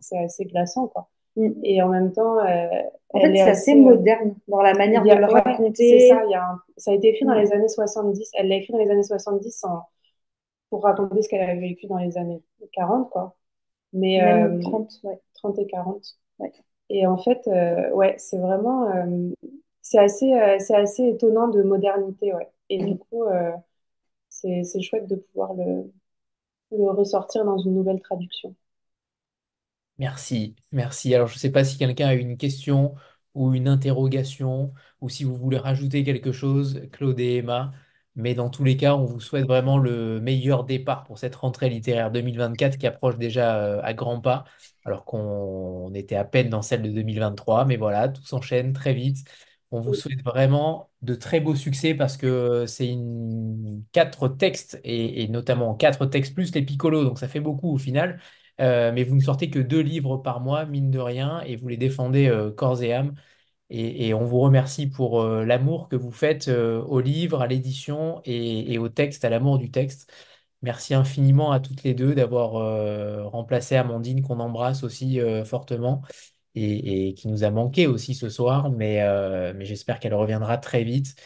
c'est 0.00 0.18
assez 0.18 0.44
glaçant, 0.46 0.88
quoi. 0.88 1.08
Et 1.36 1.82
en 1.82 1.88
même 1.88 2.12
temps, 2.12 2.38
euh, 2.38 2.66
en 3.12 3.20
fait, 3.20 3.34
c'est 3.34 3.42
assez, 3.42 3.74
moderne 3.74 4.36
dans 4.46 4.62
la 4.62 4.74
manière 4.74 5.02
de 5.02 5.14
le 5.14 5.26
raconter. 5.26 5.98
C'est 5.98 6.08
ça, 6.08 6.22
il 6.24 6.30
y 6.30 6.34
a 6.34 6.56
ça 6.76 6.92
a 6.92 6.94
été 6.94 7.08
écrit 7.08 7.24
dans 7.24 7.34
les 7.34 7.52
années 7.52 7.68
70. 7.68 8.30
Elle 8.34 8.48
l'a 8.48 8.56
écrit 8.56 8.72
dans 8.72 8.78
les 8.78 8.90
années 8.90 9.02
70 9.02 9.64
pour 10.70 10.82
raconter 10.82 11.22
ce 11.22 11.28
qu'elle 11.28 11.42
avait 11.42 11.60
vécu 11.60 11.86
dans 11.86 11.98
les 11.98 12.16
années 12.18 12.42
40, 12.72 13.10
quoi. 13.10 13.36
Mais, 13.92 14.20
Même 14.20 14.60
30, 14.60 15.00
euh, 15.04 15.08
ouais. 15.08 15.20
30 15.34 15.58
et 15.58 15.66
40. 15.66 16.18
Ouais. 16.38 16.52
Et 16.90 17.06
en 17.06 17.16
fait, 17.16 17.46
euh, 17.46 17.90
ouais, 17.92 18.14
c'est 18.18 18.38
vraiment. 18.38 18.88
c'est 19.82 19.98
assez, 19.98 20.32
c'est 20.60 20.76
assez 20.76 21.08
étonnant 21.08 21.48
de 21.48 21.62
modernité, 21.62 22.32
ouais. 22.32 22.48
Et 22.70 22.78
du 22.78 22.96
coup, 22.96 23.24
c'est 24.28 24.82
chouette 24.82 25.06
de 25.08 25.16
pouvoir 25.16 25.54
le, 25.54 25.90
le 26.72 26.90
ressortir 26.90 27.44
dans 27.44 27.58
une 27.58 27.74
nouvelle 27.74 28.00
traduction. 28.00 28.54
Merci, 29.98 30.56
merci. 30.72 31.14
Alors, 31.14 31.28
je 31.28 31.34
ne 31.34 31.38
sais 31.38 31.52
pas 31.52 31.64
si 31.64 31.78
quelqu'un 31.78 32.08
a 32.08 32.14
une 32.14 32.36
question 32.36 32.94
ou 33.34 33.54
une 33.54 33.68
interrogation, 33.68 34.72
ou 35.00 35.08
si 35.08 35.22
vous 35.24 35.36
voulez 35.36 35.58
rajouter 35.58 36.02
quelque 36.04 36.32
chose, 36.32 36.82
Claude 36.92 37.20
et 37.20 37.36
Emma. 37.36 37.72
Mais 38.16 38.34
dans 38.34 38.48
tous 38.50 38.64
les 38.64 38.76
cas, 38.76 38.94
on 38.94 39.04
vous 39.04 39.20
souhaite 39.20 39.46
vraiment 39.46 39.76
le 39.78 40.20
meilleur 40.20 40.64
départ 40.64 41.04
pour 41.04 41.18
cette 41.18 41.34
rentrée 41.36 41.68
littéraire 41.68 42.10
2024 42.12 42.78
qui 42.78 42.86
approche 42.86 43.16
déjà 43.18 43.56
euh, 43.64 43.80
à 43.82 43.92
grands 43.94 44.20
pas, 44.20 44.44
alors 44.84 45.04
qu'on 45.04 45.92
était 45.94 46.14
à 46.16 46.24
peine 46.24 46.48
dans 46.48 46.62
celle 46.62 46.82
de 46.82 46.90
2023. 46.90 47.64
Mais 47.64 47.76
voilà, 47.76 48.08
tout 48.08 48.22
s'enchaîne 48.24 48.72
très 48.72 48.94
vite. 48.94 49.18
On 49.72 49.80
vous 49.80 49.94
souhaite 49.94 50.22
vraiment 50.24 50.90
de 51.02 51.14
très 51.16 51.40
beaux 51.40 51.56
succès 51.56 51.94
parce 51.94 52.16
que 52.16 52.66
c'est 52.66 52.94
quatre 53.92 54.28
textes, 54.28 54.80
et, 54.84 55.22
et 55.22 55.28
notamment 55.28 55.74
quatre 55.74 56.06
textes 56.06 56.34
plus 56.34 56.54
les 56.54 56.62
piccolos, 56.62 57.04
donc 57.04 57.18
ça 57.18 57.28
fait 57.28 57.40
beaucoup 57.40 57.72
au 57.74 57.78
final. 57.78 58.20
Euh, 58.60 58.92
mais 58.92 59.04
vous 59.04 59.16
ne 59.16 59.20
sortez 59.20 59.50
que 59.50 59.58
deux 59.58 59.80
livres 59.80 60.16
par 60.18 60.40
mois, 60.40 60.64
mine 60.66 60.90
de 60.90 60.98
rien, 60.98 61.40
et 61.42 61.56
vous 61.56 61.68
les 61.68 61.76
défendez 61.76 62.28
euh, 62.28 62.50
corps 62.52 62.82
et 62.82 62.92
âme. 62.92 63.14
Et, 63.70 64.14
on 64.14 64.24
vous 64.24 64.40
remercie 64.40 64.86
pour 64.88 65.20
euh, 65.22 65.44
l'amour 65.44 65.88
que 65.88 65.96
vous 65.96 66.12
faites 66.12 66.48
au 66.48 67.00
livre, 67.00 67.42
à 67.42 67.46
l'édition 67.48 68.20
et, 68.24 68.78
au 68.78 68.88
texte, 68.88 69.24
à 69.24 69.30
l'amour 69.30 69.58
du 69.58 69.70
texte. 69.70 70.12
Merci 70.62 70.94
infiniment 70.94 71.50
à 71.52 71.60
toutes 71.60 71.82
les 71.82 71.94
deux 71.94 72.14
d'avoir 72.14 72.52
remplacé 73.30 73.76
Amandine, 73.76 74.22
qu'on 74.22 74.40
embrasse 74.40 74.84
aussi 74.84 75.18
fortement. 75.44 76.02
et, 76.54 77.14
qui 77.14 77.28
nous 77.28 77.44
a 77.44 77.50
manqué 77.50 77.86
aussi 77.86 78.14
ce 78.14 78.28
soir, 78.28 78.70
mais, 78.70 79.00
j'espère 79.64 79.98
qu'elle 80.00 80.14
reviendra 80.14 80.58
très 80.58 80.84
vite. 80.84 81.16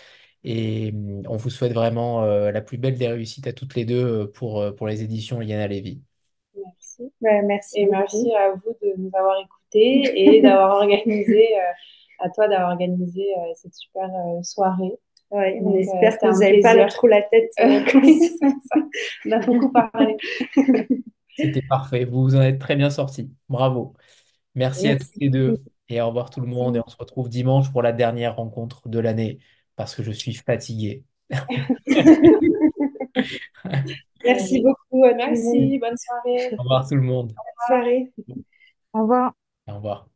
Et 0.45 0.93
hum, 0.95 1.23
on 1.29 1.37
vous 1.37 1.51
souhaite 1.51 1.73
vraiment 1.75 2.25
la 2.25 2.61
plus 2.63 2.79
belle 2.79 2.97
des 2.99 3.09
réussites 3.09 3.47
à 3.47 3.53
toutes 3.53 3.75
les 3.75 3.85
deux 3.85 4.31
pour, 4.33 4.75
pour 4.77 4.89
les 4.89 5.03
éditions 5.03 5.41
Liana 5.41 5.67
Lévy. 5.69 6.08
Merci. 6.99 7.13
Ouais, 7.21 7.43
merci 7.43 7.81
Et 7.81 7.85
beaucoup. 7.87 7.99
merci 7.99 8.33
à 8.35 8.53
vous 8.53 8.77
de 8.83 8.95
nous 8.99 9.11
avoir 9.15 9.37
écoutés 9.41 10.37
et 10.37 10.41
d'avoir 10.43 10.77
organisé, 10.77 11.57
euh, 11.57 12.25
à 12.25 12.31
toi 12.31 12.49
d'avoir 12.49 12.71
organisé 12.71 13.25
euh, 13.39 13.53
cette 13.55 13.75
super 13.75 14.05
euh, 14.05 14.43
soirée. 14.43 14.93
Ouais, 15.31 15.59
on 15.63 15.71
Donc, 15.71 15.81
espère 15.81 16.19
que 16.19 16.27
vous 16.27 16.41
n'avez 16.41 16.61
pas 16.61 16.87
trop 16.87 17.07
la 17.07 17.23
tête. 17.23 17.51
euh. 17.61 17.81
On 19.27 19.33
a 19.33 19.39
beaucoup 19.41 19.71
parlé. 19.73 20.17
C'était 21.37 21.63
parfait. 21.63 22.05
Vous 22.05 22.23
vous 22.23 22.35
en 22.35 22.43
êtes 22.43 22.59
très 22.59 22.77
bien 22.77 22.91
sortis. 22.91 23.31
Bravo. 23.49 23.95
Merci 24.55 24.89
à 24.89 24.97
toutes 24.97 25.01
Merci. 25.01 25.21
les 25.21 25.29
deux 25.29 25.63
et 25.89 26.01
au 26.01 26.09
revoir 26.09 26.31
tout 26.31 26.41
le 26.41 26.47
monde. 26.47 26.77
Et 26.77 26.81
on 26.85 26.89
se 26.89 26.97
retrouve 26.97 27.29
dimanche 27.29 27.71
pour 27.71 27.83
la 27.83 27.93
dernière 27.93 28.37
rencontre 28.37 28.89
de 28.89 28.99
l'année 28.99 29.39
parce 29.77 29.95
que 29.95 30.03
je 30.03 30.11
suis 30.11 30.35
fatigué. 30.35 31.05
Merci 34.25 34.63
beaucoup. 34.63 35.05
Merci, 35.17 35.79
bonne 35.79 35.97
soirée. 35.97 36.55
Au 36.59 36.63
revoir 36.63 36.89
tout 36.89 36.95
le 36.97 37.03
monde. 37.03 37.29
Bonne 37.29 37.67
soirée. 37.67 38.13
Au 38.93 39.03
revoir. 39.03 39.33
Au 39.69 39.75
revoir. 39.75 40.09